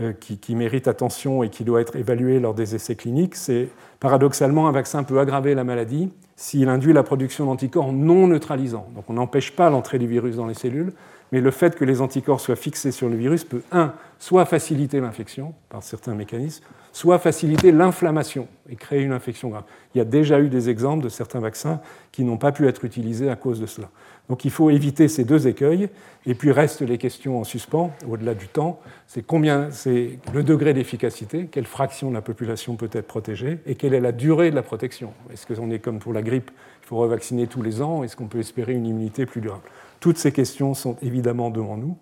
euh, 0.00 0.12
qui, 0.12 0.54
mérite 0.54 0.88
attention 0.88 1.42
et 1.42 1.50
qui 1.50 1.64
doit 1.64 1.80
être 1.80 1.96
évalué 1.96 2.40
lors 2.40 2.54
des 2.54 2.74
essais 2.74 2.96
cliniques. 2.96 3.36
C'est 3.36 3.68
paradoxalement, 4.00 4.68
un 4.68 4.72
vaccin 4.72 5.04
peut 5.04 5.20
aggraver 5.20 5.54
la 5.54 5.64
maladie 5.64 6.10
s'il 6.34 6.68
induit 6.68 6.92
la 6.92 7.02
production 7.02 7.46
d'anticorps 7.46 7.92
non 7.92 8.26
neutralisants. 8.26 8.88
Donc 8.94 9.04
on 9.08 9.12
n'empêche 9.12 9.54
pas 9.54 9.70
l'entrée 9.70 9.98
du 9.98 10.06
virus 10.06 10.36
dans 10.36 10.46
les 10.46 10.54
cellules, 10.54 10.92
mais 11.30 11.40
le 11.40 11.50
fait 11.50 11.76
que 11.76 11.84
les 11.84 12.00
anticorps 12.00 12.40
soient 12.40 12.56
fixés 12.56 12.90
sur 12.90 13.08
le 13.08 13.16
virus 13.16 13.44
peut, 13.44 13.62
un, 13.70 13.92
soit 14.18 14.44
faciliter 14.44 15.00
l'infection 15.00 15.54
par 15.68 15.82
certains 15.82 16.14
mécanismes, 16.14 16.64
soit 16.92 17.18
faciliter 17.18 17.70
l'inflammation 17.70 18.48
et 18.68 18.76
créer 18.76 19.02
une 19.02 19.12
infection 19.12 19.50
grave. 19.50 19.64
Il 19.94 19.98
y 19.98 20.00
a 20.00 20.04
déjà 20.04 20.40
eu 20.40 20.48
des 20.48 20.68
exemples 20.68 21.04
de 21.04 21.08
certains 21.08 21.40
vaccins 21.40 21.80
qui 22.12 22.24
n'ont 22.24 22.36
pas 22.36 22.52
pu 22.52 22.66
être 22.66 22.84
utilisés 22.84 23.30
à 23.30 23.36
cause 23.36 23.60
de 23.60 23.66
cela. 23.66 23.88
Donc 24.32 24.46
il 24.46 24.50
faut 24.50 24.70
éviter 24.70 25.08
ces 25.08 25.26
deux 25.26 25.46
écueils. 25.46 25.90
Et 26.24 26.34
puis 26.34 26.52
restent 26.52 26.80
les 26.80 26.96
questions 26.96 27.38
en 27.38 27.44
suspens, 27.44 27.90
au-delà 28.08 28.32
du 28.32 28.48
temps. 28.48 28.80
C'est 29.06 29.20
combien, 29.20 29.70
c'est 29.70 30.18
le 30.32 30.42
degré 30.42 30.72
d'efficacité, 30.72 31.48
quelle 31.52 31.66
fraction 31.66 32.08
de 32.08 32.14
la 32.14 32.22
population 32.22 32.76
peut 32.76 32.88
être 32.92 33.06
protégée, 33.06 33.58
et 33.66 33.74
quelle 33.74 33.92
est 33.92 34.00
la 34.00 34.12
durée 34.12 34.48
de 34.48 34.54
la 34.54 34.62
protection. 34.62 35.12
Est-ce 35.30 35.46
qu'on 35.46 35.70
est 35.70 35.80
comme 35.80 35.98
pour 35.98 36.14
la 36.14 36.22
grippe, 36.22 36.50
il 36.82 36.86
faut 36.86 36.96
revacciner 36.96 37.46
tous 37.46 37.60
les 37.60 37.82
ans 37.82 38.04
Est-ce 38.04 38.16
qu'on 38.16 38.26
peut 38.26 38.38
espérer 38.38 38.72
une 38.72 38.86
immunité 38.86 39.26
plus 39.26 39.42
durable? 39.42 39.64
Toutes 40.00 40.16
ces 40.16 40.32
questions 40.32 40.72
sont 40.72 40.96
évidemment 41.02 41.50
devant 41.50 41.76
nous. 41.76 41.98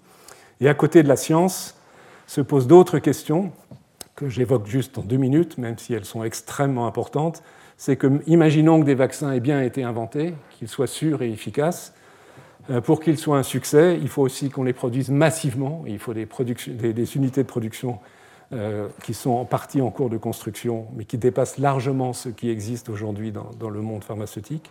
Et 0.61 0.69
à 0.69 0.75
côté 0.75 1.03
de 1.03 1.09
la 1.09 1.17
science, 1.17 1.75
se 2.29 2.41
posent 2.41 2.69
d'autres 2.69 3.01
questions 3.01 3.51
que 4.15 4.29
j'évoque 4.29 4.69
juste 4.69 4.99
en 4.99 5.03
deux 5.03 5.17
minutes, 5.17 5.59
même 5.59 5.79
si 5.79 5.95
elles 5.95 6.05
sont 6.05 6.23
extrêmement 6.23 6.87
importantes. 6.87 7.43
C'est 7.77 7.97
que, 7.97 8.23
imaginons 8.29 8.79
que 8.79 8.87
des 8.87 8.95
vaccins 8.95 9.33
aient 9.33 9.41
bien 9.41 9.61
été 9.63 9.83
inventés, 9.83 10.35
qu'ils 10.51 10.69
soient 10.69 10.87
sûrs 10.87 11.23
et 11.23 11.33
efficaces. 11.33 11.93
Euh, 12.71 12.81
pour 12.81 13.01
qu'ils 13.01 13.19
soient 13.19 13.39
un 13.39 13.43
succès, 13.43 13.99
il 14.01 14.09
faut 14.09 14.23
aussi 14.23 14.51
qu'on 14.51 14.63
les 14.63 14.73
produise 14.73 15.11
massivement. 15.11 15.83
Il 15.87 15.99
faut 15.99 16.15
des, 16.15 16.27
unités 17.17 17.43
de 17.43 17.49
production 17.49 17.99
euh, 18.53 18.89
qui 19.03 19.15
sont 19.15 19.31
en 19.31 19.45
partie 19.45 19.81
en 19.81 19.91
cours 19.91 20.11
de 20.11 20.17
construction, 20.17 20.87
mais 20.95 21.05
qui 21.05 21.19
dépassent 21.19 21.59
largement 21.59 22.13
ce 22.13 22.29
qui 22.29 22.51
existe 22.51 22.89
aujourd'hui 22.89 23.33
dans, 23.33 23.71
le 23.71 23.81
monde 23.81 24.05
pharmaceutique. 24.05 24.71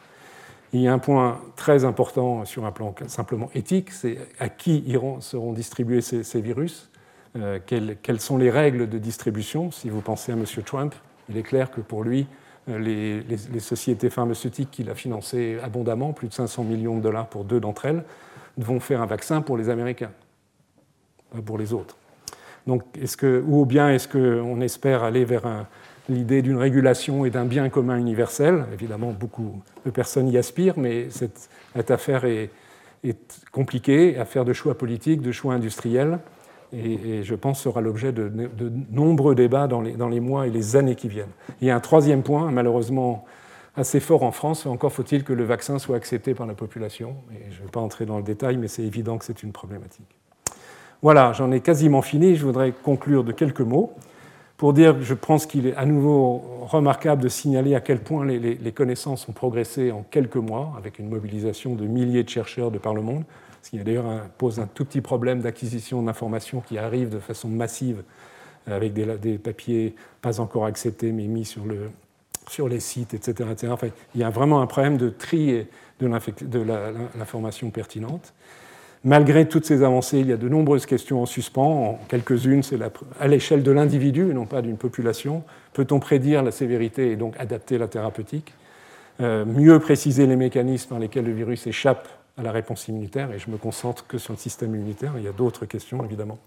Il 0.72 0.82
y 0.82 0.88
a 0.88 0.94
un 0.94 1.00
point 1.00 1.40
très 1.56 1.84
important 1.84 2.46
sur 2.46 2.66
un 2.66 2.72
plan 2.72 2.94
simplement 3.08 3.50
éthique, 3.56 3.92
c'est 3.92 4.20
à 4.40 4.50
qui 4.50 4.84
seront 5.20 5.54
distribués 5.54 6.02
ces 6.02 6.42
virus. 6.42 6.90
Euh, 7.36 7.60
quelles, 7.66 8.20
sont 8.20 8.38
les 8.38 8.50
règles 8.50 8.90
de 8.90 8.98
distribution. 8.98 9.70
Si 9.70 9.90
vous 9.90 10.02
pensez 10.02 10.32
à 10.32 10.36
M. 10.36 10.46
Trump, 10.66 10.96
il 11.30 11.38
est 11.38 11.44
clair 11.44 11.70
que 11.70 11.80
pour 11.80 12.04
lui, 12.04 12.26
euh, 12.70 13.22
les, 13.52 13.60
sociétés 13.60 14.10
pharmaceutiques 14.10 14.72
qu'il 14.72 14.90
a 14.90 14.96
financées 14.96 15.58
abondamment, 15.64 16.14
plus 16.14 16.28
de 16.28 16.34
500 16.34 16.64
millions 16.64 16.98
de 16.98 17.02
dollars 17.02 17.28
pour 17.28 17.44
deux 17.44 17.60
d'entre 17.60 17.86
elles, 17.86 18.04
vont 18.58 18.80
faire 18.80 19.02
un 19.02 19.06
vaccin 19.06 19.42
pour 19.42 19.58
les 19.58 19.70
Américains, 19.70 20.12
pas 21.32 21.42
pour 21.42 21.58
les 21.58 21.74
autres. 21.74 21.96
Donc, 22.68 22.84
est-ce 23.02 23.18
que, 23.18 23.44
ou 23.48 23.66
bien 23.66 23.90
est-ce 23.90 24.08
qu'on 24.08 24.62
espère 24.62 25.04
aller 25.04 25.26
vers 25.26 25.66
l'idée 26.10 26.42
d'une 26.42 26.58
régulation 26.58 27.26
et 27.26 27.30
d'un 27.30 27.46
bien 27.46 27.70
commun 27.70 27.98
universel? 27.98 28.66
Évidemment, 28.74 29.12
beaucoup 29.12 29.62
de 29.86 29.92
personnes 29.92 30.28
y 30.28 30.38
aspirent, 30.38 30.78
mais 30.78 31.10
cette, 31.10 31.50
affaire 31.90 32.26
est, 32.26 32.50
est 33.04 33.42
compliquée, 33.52 34.18
affaire 34.18 34.46
de 34.46 34.54
choix 34.54 34.78
politiques, 34.78 35.22
de 35.22 35.32
choix 35.32 35.54
industriels 35.54 36.20
et, 36.74 37.24
je 37.24 37.36
pense 37.36 37.62
sera 37.62 37.82
l'objet 37.82 38.12
de, 38.12 38.32
nombreux 38.92 39.36
débats 39.36 39.68
dans 39.68 39.82
les, 39.82 40.20
mois 40.20 40.48
et 40.48 40.50
les 40.50 40.76
années 40.76 40.96
qui 40.96 41.08
viennent. 41.08 41.32
Il 41.62 41.68
y 41.68 41.72
a 41.72 41.76
un 41.76 41.80
troisième 41.80 42.22
point, 42.22 42.52
malheureusement 42.52 43.26
assez 43.76 44.00
fort 44.00 44.24
en 44.24 44.32
France, 44.32 44.66
encore 44.66 44.92
faut-il 44.92 45.24
que 45.24 45.32
le 45.32 45.44
vaccin 45.44 45.80
soit 45.80 45.96
accepté 45.96 46.34
par 46.34 46.46
la 46.46 46.54
population. 46.54 47.16
Et 47.32 47.52
je 47.52 47.60
ne 47.60 47.66
vais 47.66 47.72
pas 47.72 47.80
entrer 47.80 48.06
dans 48.06 48.18
le 48.18 48.24
détail, 48.24 48.58
mais 48.58 48.68
c'est 48.68 48.84
évident 48.84 49.18
que 49.18 49.26
c'est 49.26 49.42
une 49.42 49.52
problématique. 49.52 50.18
Voilà, 51.02 51.32
j'en 51.32 51.52
ai 51.52 51.62
quasiment 51.62 52.02
fini. 52.02 52.36
Je 52.36 52.46
voudrais 52.46 52.74
conclure 52.84 53.24
de 53.24 53.32
quelques 53.32 53.62
mots 53.62 53.94
pour 54.58 54.74
dire 54.74 54.96
que 54.96 55.04
je 55.04 55.14
pense 55.14 55.46
qu'il 55.46 55.68
est 55.68 55.76
à 55.76 55.86
nouveau 55.86 56.44
remarquable 56.68 57.22
de 57.22 57.30
signaler 57.30 57.74
à 57.74 57.80
quel 57.80 58.00
point 58.00 58.26
les, 58.26 58.38
les 58.40 58.72
connaissances 58.74 59.30
ont 59.30 59.32
progressé 59.32 59.94
en 59.94 60.04
quelques 60.12 60.36
mois, 60.36 60.74
avec 60.78 61.00
une 61.00 61.08
mobilisation 61.08 61.76
de 61.76 61.86
milliers 61.86 62.24
de 62.24 62.30
chercheurs 62.30 62.70
de 62.70 62.78
par 62.78 62.94
le 62.94 63.02
monde 63.02 63.24
ce 63.62 63.72
qui 63.72 63.80
d'ailleurs 63.80 64.28
pose 64.38 64.60
un 64.60 64.68
tout 64.68 64.86
petit 64.86 65.02
problème 65.02 65.42
d'acquisition 65.42 66.02
d'informations 66.02 66.62
qui 66.62 66.78
arrivent 66.78 67.10
de 67.10 67.20
façon 67.20 67.48
massive 67.48 68.04
euh, 68.68 68.76
avec 68.76 68.94
des, 68.94 69.38
papiers 69.38 69.96
pas 70.22 70.40
encore 70.40 70.66
acceptés 70.66 71.12
mais 71.12 71.28
mis 71.28 71.46
sur 71.46 72.70
les 72.70 72.80
sites, 72.80 73.14
etc. 73.14 73.50
Enfin, 73.72 73.88
il 74.16 74.22
y 74.22 74.24
a 74.24 74.30
vraiment 74.30 74.62
un 74.62 74.68
problème 74.68 74.98
de 74.98 75.10
tri 75.10 75.68
de 76.00 76.08
l'information 77.18 77.70
pertinente. 77.70 78.34
Malgré 79.06 79.48
toutes 79.48 79.66
ces 79.66 79.84
avancées, 79.84 80.20
il 80.20 80.28
y 80.28 80.34
a 80.34 80.38
de 80.38 80.50
nombreuses 80.50 80.86
questions 80.86 81.22
en 81.22 81.26
suspens. 81.26 82.00
Quelques-unes, 82.10 82.64
c'est 82.64 82.78
à 83.20 83.28
l'échelle 83.28 83.64
de 83.64 83.72
l'individu 83.72 84.30
et 84.30 84.34
non 84.34 84.46
pas 84.46 84.62
d'une 84.62 84.76
population. 84.76 85.44
Peut-on 85.72 86.00
prédire 86.00 86.44
la 86.44 86.52
sévérité 86.52 87.12
et 87.12 87.16
donc 87.16 87.36
adapter 87.40 87.78
la 87.78 87.88
thérapeutique? 87.88 88.54
Euh, 89.22 89.46
Mieux 89.46 89.80
préciser 89.80 90.28
les 90.28 90.36
mécanismes 90.36 90.90
par 90.90 91.00
lesquels 91.00 91.26
le 91.26 91.32
virus 91.32 91.66
échappe 91.66 92.10
à 92.40 92.44
la 92.44 92.52
réponse 92.52 92.88
immunitaire, 92.88 93.32
et 93.34 93.40
je 93.40 93.52
me 93.52 93.58
concentre 93.58 94.08
que 94.08 94.18
sur 94.18 94.34
le 94.34 94.40
système 94.40 94.74
immunitaire. 94.74 95.14
Il 95.18 95.24
y 95.24 95.28
a 95.28 95.34
d'autres 95.34 95.66
questions, 95.66 96.04
évidemment. 96.06 96.40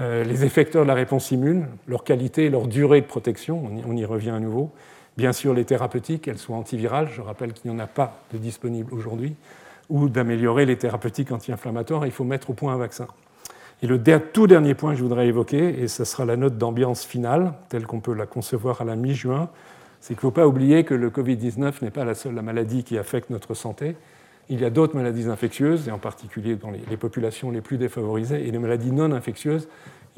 Euh, 0.00 0.24
les 0.24 0.44
effecteurs 0.44 0.82
de 0.82 0.88
la 0.88 0.94
réponse 0.94 1.30
immune, 1.30 1.66
leur 1.88 2.04
qualité, 2.04 2.50
leur 2.50 2.66
durée 2.66 3.00
de 3.00 3.06
protection, 3.06 3.62
on 3.86 3.96
y, 3.96 4.04
revient 4.04 4.30
à 4.30 4.40
nouveau. 4.40 4.70
Bien 5.16 5.32
sûr, 5.32 5.54
les 5.54 5.64
thérapeutiques, 5.64 6.22
qu'elles 6.22 6.38
soient 6.38 6.56
antivirales, 6.56 7.08
je 7.14 7.22
rappelle 7.22 7.52
qu'il 7.52 7.70
n'y 7.70 7.76
en 7.76 7.80
a 7.80 7.86
pas 7.86 8.20
de 8.32 8.38
disponible 8.38 8.92
aujourd'hui, 8.92 9.34
ou 9.88 10.08
d'améliorer 10.08 10.66
les 10.66 10.76
thérapeutiques 10.76 11.32
anti-inflammatoires, 11.32 12.06
il 12.06 12.12
faut 12.12 12.24
mettre 12.24 12.50
au 12.50 12.52
point 12.52 12.74
un 12.74 12.78
vaccin. 12.78 13.06
Et 13.82 13.86
le 13.86 14.00
tout 14.20 14.46
dernier 14.46 14.74
point 14.74 14.92
que 14.92 14.98
je 14.98 15.02
voudrais 15.02 15.26
évoquer, 15.26 15.80
et 15.82 15.88
ce 15.88 16.04
sera 16.04 16.24
la 16.24 16.36
note 16.36 16.56
d'ambiance 16.56 17.04
finale, 17.04 17.54
telle 17.68 17.86
qu'on 17.86 18.00
peut 18.00 18.14
la 18.14 18.26
concevoir 18.26 18.80
à 18.80 18.84
la 18.84 18.96
mi-juin, 18.96 19.48
c'est 20.00 20.14
qu'il 20.14 20.16
ne 20.16 20.20
faut 20.20 20.30
pas 20.30 20.46
oublier 20.46 20.84
que 20.84 20.94
le 20.94 21.10
Covid-19 21.10 21.82
n'est 21.82 21.90
pas 21.90 22.04
la 22.04 22.14
seule 22.14 22.34
maladie 22.34 22.84
qui 22.84 22.96
affecte 22.96 23.30
notre 23.30 23.54
santé. 23.54 23.96
Il 24.52 24.60
y 24.60 24.66
a 24.66 24.70
d'autres 24.70 24.94
maladies 24.94 25.30
infectieuses, 25.30 25.88
et 25.88 25.90
en 25.92 25.98
particulier 25.98 26.56
dans 26.56 26.70
les, 26.70 26.96
populations 26.98 27.50
les 27.50 27.62
plus 27.62 27.78
défavorisées, 27.78 28.46
et 28.46 28.50
les 28.50 28.58
maladies 28.58 28.92
non 28.92 29.10
infectieuses, 29.10 29.66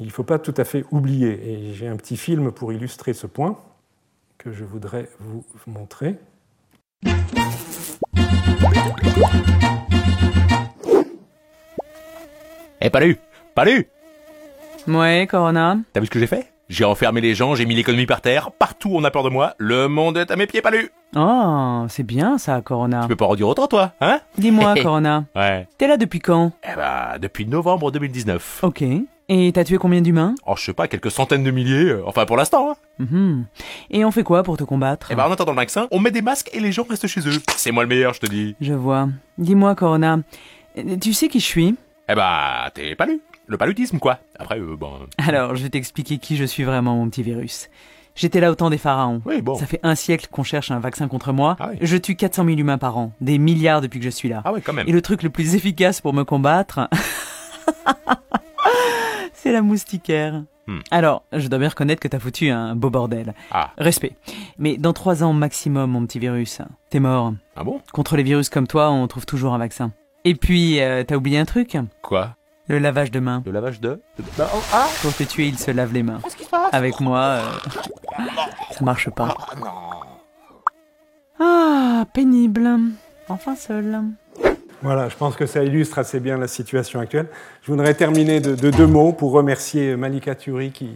il 0.01 0.07
ne 0.07 0.11
faut 0.11 0.25
pas 0.25 0.39
tout 0.39 0.53
à 0.57 0.65
fait 0.65 0.83
oublier. 0.91 1.39
Et 1.49 1.73
j'ai 1.73 1.87
un 1.87 1.95
petit 1.95 2.17
film 2.17 2.51
pour 2.51 2.73
illustrer 2.73 3.13
ce 3.13 3.27
point 3.27 3.57
que 4.37 4.51
je 4.51 4.65
voudrais 4.65 5.09
vous 5.21 5.45
montrer. 5.67 6.17
Eh, 12.81 12.89
Palu 12.89 13.17
Palu 13.55 13.87
Ouais, 14.85 15.27
Corona. 15.31 15.77
T'as 15.93 16.01
vu 16.01 16.07
ce 16.07 16.11
que 16.11 16.19
j'ai 16.19 16.27
fait? 16.27 16.54
J'ai 16.69 16.85
enfermé 16.85 17.21
les 17.21 17.35
gens, 17.35 17.55
j'ai 17.55 17.65
mis 17.65 17.75
l'économie 17.75 18.05
par 18.05 18.21
terre, 18.21 18.51
partout 18.51 18.91
on 18.93 19.03
a 19.03 19.11
peur 19.11 19.23
de 19.23 19.29
moi, 19.29 19.53
le 19.57 19.87
monde 19.87 20.17
est 20.17 20.31
à 20.31 20.35
mes 20.35 20.47
pieds 20.47 20.61
palus. 20.61 20.89
Oh, 21.15 21.85
c'est 21.87 22.03
bien 22.03 22.37
ça, 22.37 22.61
Corona. 22.61 23.01
Tu 23.03 23.07
peux 23.07 23.15
pas 23.15 23.25
redire 23.25 23.47
autant, 23.47 23.67
toi, 23.67 23.93
hein? 24.01 24.19
Dis-moi, 24.37 24.75
Corona. 24.81 25.25
Ouais. 25.35 25.67
T'es 25.77 25.87
là 25.87 25.97
depuis 25.97 26.19
quand? 26.19 26.51
Eh 26.63 26.75
bah, 26.75 27.17
depuis 27.21 27.45
novembre 27.45 27.91
2019. 27.91 28.59
Ok. 28.63 28.83
Et 29.27 29.51
t'as 29.53 29.63
tué 29.63 29.77
combien 29.77 30.01
d'humains? 30.01 30.35
Oh, 30.45 30.53
je 30.55 30.63
sais 30.65 30.73
pas, 30.73 30.87
quelques 30.87 31.09
centaines 31.09 31.43
de 31.43 31.49
milliers, 31.51 31.85
euh, 31.89 32.03
enfin 32.05 32.25
pour 32.25 32.37
l'instant. 32.37 32.71
Hein. 32.71 32.75
Mhm. 32.99 33.45
Et 33.89 34.05
on 34.05 34.11
fait 34.11 34.23
quoi 34.23 34.43
pour 34.43 34.57
te 34.57 34.63
combattre? 34.63 35.07
Eh 35.11 35.15
bah, 35.15 35.27
en 35.27 35.31
attendant 35.31 35.51
le 35.53 35.57
vaccin, 35.57 35.87
on 35.91 35.99
met 35.99 36.11
des 36.11 36.21
masques 36.21 36.49
et 36.53 36.59
les 36.59 36.71
gens 36.71 36.85
restent 36.87 37.07
chez 37.07 37.21
eux. 37.21 37.41
C'est 37.55 37.71
moi 37.71 37.83
le 37.83 37.89
meilleur, 37.89 38.13
je 38.13 38.19
te 38.19 38.27
dis. 38.27 38.55
Je 38.61 38.73
vois. 38.73 39.07
Dis-moi, 39.37 39.73
Corona, 39.75 40.19
tu 41.01 41.13
sais 41.13 41.27
qui 41.27 41.39
je 41.39 41.45
suis? 41.45 41.75
Eh 42.07 42.13
bah, 42.13 42.69
t'es 42.73 42.93
palu 42.95 43.19
le 43.47 43.57
paludisme, 43.57 43.99
quoi. 43.99 44.19
Après, 44.39 44.59
euh, 44.59 44.75
bon. 44.75 44.91
Alors, 45.17 45.55
je 45.55 45.63
vais 45.63 45.69
t'expliquer 45.69 46.17
qui 46.17 46.35
je 46.35 46.45
suis 46.45 46.63
vraiment, 46.63 46.95
mon 46.95 47.09
petit 47.09 47.23
virus. 47.23 47.69
J'étais 48.15 48.39
là 48.39 48.49
au 48.49 48.55
temps 48.55 48.69
des 48.69 48.77
pharaons. 48.77 49.21
Oui, 49.25 49.41
bon. 49.41 49.55
Ça 49.55 49.65
fait 49.65 49.81
un 49.83 49.95
siècle 49.95 50.27
qu'on 50.31 50.43
cherche 50.43 50.71
un 50.71 50.79
vaccin 50.79 51.07
contre 51.09 51.33
moi. 51.33 51.57
Ah 51.59 51.71
je 51.81 51.97
tue 51.97 52.15
400 52.15 52.45
000 52.45 52.57
humains 52.57 52.77
par 52.77 52.97
an. 52.97 53.11
Des 53.19 53.37
milliards 53.37 53.81
depuis 53.81 53.99
que 53.99 54.05
je 54.05 54.09
suis 54.09 54.29
là. 54.29 54.41
Ah 54.45 54.53
oui, 54.53 54.61
quand 54.61 54.71
même. 54.71 54.87
Et 54.87 54.93
le 54.93 55.01
truc 55.01 55.21
le 55.21 55.29
plus 55.29 55.55
efficace 55.55 55.99
pour 55.99 56.13
me 56.13 56.23
combattre, 56.23 56.89
c'est 59.33 59.51
la 59.51 59.61
moustiquaire. 59.61 60.43
Hmm. 60.67 60.79
Alors, 60.91 61.23
je 61.33 61.47
dois 61.49 61.59
bien 61.59 61.69
reconnaître 61.69 62.01
que 62.01 62.07
t'as 62.07 62.19
foutu 62.19 62.49
un 62.49 62.75
beau 62.75 62.89
bordel. 62.89 63.33
Ah. 63.51 63.71
Respect. 63.77 64.15
Mais 64.57 64.77
dans 64.77 64.93
trois 64.93 65.21
ans 65.23 65.33
maximum, 65.33 65.91
mon 65.91 66.05
petit 66.05 66.19
virus, 66.19 66.61
t'es 66.89 67.01
mort. 67.01 67.33
Ah 67.57 67.65
bon? 67.65 67.81
Contre 67.91 68.15
les 68.15 68.23
virus 68.23 68.47
comme 68.49 68.65
toi, 68.65 68.91
on 68.91 69.07
trouve 69.07 69.25
toujours 69.25 69.53
un 69.53 69.57
vaccin. 69.59 69.91
Et 70.23 70.35
puis, 70.35 70.81
euh, 70.81 71.03
t'as 71.03 71.15
oublié 71.15 71.37
un 71.37 71.45
truc? 71.45 71.77
Quoi? 72.01 72.35
Le 72.67 72.79
lavage 72.79 73.11
de 73.11 73.19
mains. 73.19 73.43
Le 73.45 73.51
lavage 73.51 73.79
de, 73.79 74.01
bah, 74.37 74.49
oh, 74.53 74.59
ah 74.73 74.87
Pour 75.01 75.13
te 75.13 75.23
tuer, 75.23 75.47
il 75.47 75.57
se 75.57 75.71
lave 75.71 75.93
les 75.93 76.03
mains. 76.03 76.19
Qu'est-ce 76.23 76.37
qui 76.37 76.45
se 76.45 76.49
passe 76.49 76.73
Avec 76.73 76.99
moi, 76.99 77.19
euh, 77.19 77.41
ça 78.71 78.83
marche 78.83 79.09
pas. 79.09 79.35
Ah, 81.39 82.05
pénible. 82.13 82.67
enfin 83.29 83.55
seul. 83.55 83.99
Voilà, 84.81 85.09
je 85.09 85.15
pense 85.15 85.35
que 85.35 85.45
ça 85.45 85.63
illustre 85.63 85.99
assez 85.99 86.19
bien 86.19 86.37
la 86.37 86.47
situation 86.47 86.99
actuelle. 86.99 87.27
Je 87.63 87.71
voudrais 87.71 87.93
terminer 87.93 88.39
de, 88.39 88.69
deux 88.69 88.87
mots 88.87 89.13
pour 89.13 89.31
remercier 89.31 89.95
Malika 89.95 90.35
Turi 90.35 90.71
qui, 90.71 90.91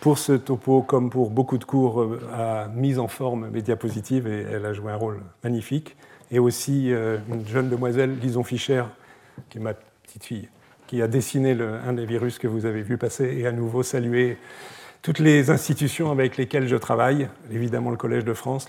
pour 0.00 0.18
ce 0.18 0.32
topo, 0.32 0.82
comme 0.82 1.10
pour 1.10 1.30
beaucoup 1.30 1.58
de 1.58 1.64
cours, 1.64 2.02
euh, 2.02 2.20
a 2.34 2.68
mis 2.68 2.98
en 2.98 3.08
forme 3.08 3.48
mes 3.50 3.62
diapositives 3.62 4.26
et 4.26 4.46
elle 4.52 4.66
a 4.66 4.72
joué 4.72 4.92
un 4.92 4.96
rôle 4.96 5.20
magnifique. 5.44 5.96
Et 6.30 6.38
aussi 6.38 6.92
euh, 6.92 7.18
une 7.30 7.46
jeune 7.46 7.70
demoiselle, 7.70 8.18
Lison 8.20 8.42
Fischer, 8.42 8.84
qui 9.48 9.58
est 9.58 9.60
ma 9.62 9.72
petite 10.02 10.24
fille, 10.24 10.48
qui 10.88 11.00
a 11.02 11.06
dessiné 11.06 11.56
un 11.86 11.92
des 11.92 12.06
virus 12.06 12.38
que 12.38 12.48
vous 12.48 12.66
avez 12.66 12.82
vu 12.82 12.98
passer 12.98 13.36
et 13.38 13.46
à 13.46 13.52
nouveau 13.52 13.84
saluer 13.84 14.36
toutes 15.02 15.20
les 15.20 15.50
institutions 15.50 16.10
avec 16.10 16.36
lesquelles 16.36 16.66
je 16.66 16.74
travaille, 16.74 17.28
évidemment 17.52 17.90
le 17.90 17.96
Collège 17.96 18.24
de 18.24 18.34
France, 18.34 18.68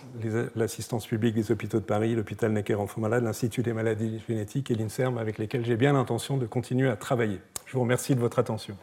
l'assistance 0.55 1.07
publique 1.07 1.33
des 1.33 1.51
hôpitaux 1.51 1.79
de 1.79 1.85
Paris, 1.85 2.13
l'hôpital 2.13 2.51
Necker-Enfants 2.51 3.01
Malades, 3.01 3.23
l'Institut 3.23 3.63
des 3.63 3.73
maladies 3.73 4.21
génétiques 4.27 4.69
et 4.69 4.75
l'INSERM 4.75 5.17
avec 5.17 5.39
lesquels 5.39 5.65
j'ai 5.65 5.75
bien 5.75 5.93
l'intention 5.93 6.37
de 6.37 6.45
continuer 6.45 6.89
à 6.89 6.95
travailler. 6.95 7.41
Je 7.65 7.73
vous 7.73 7.81
remercie 7.81 8.13
de 8.13 8.19
votre 8.19 8.37
attention. 8.37 8.77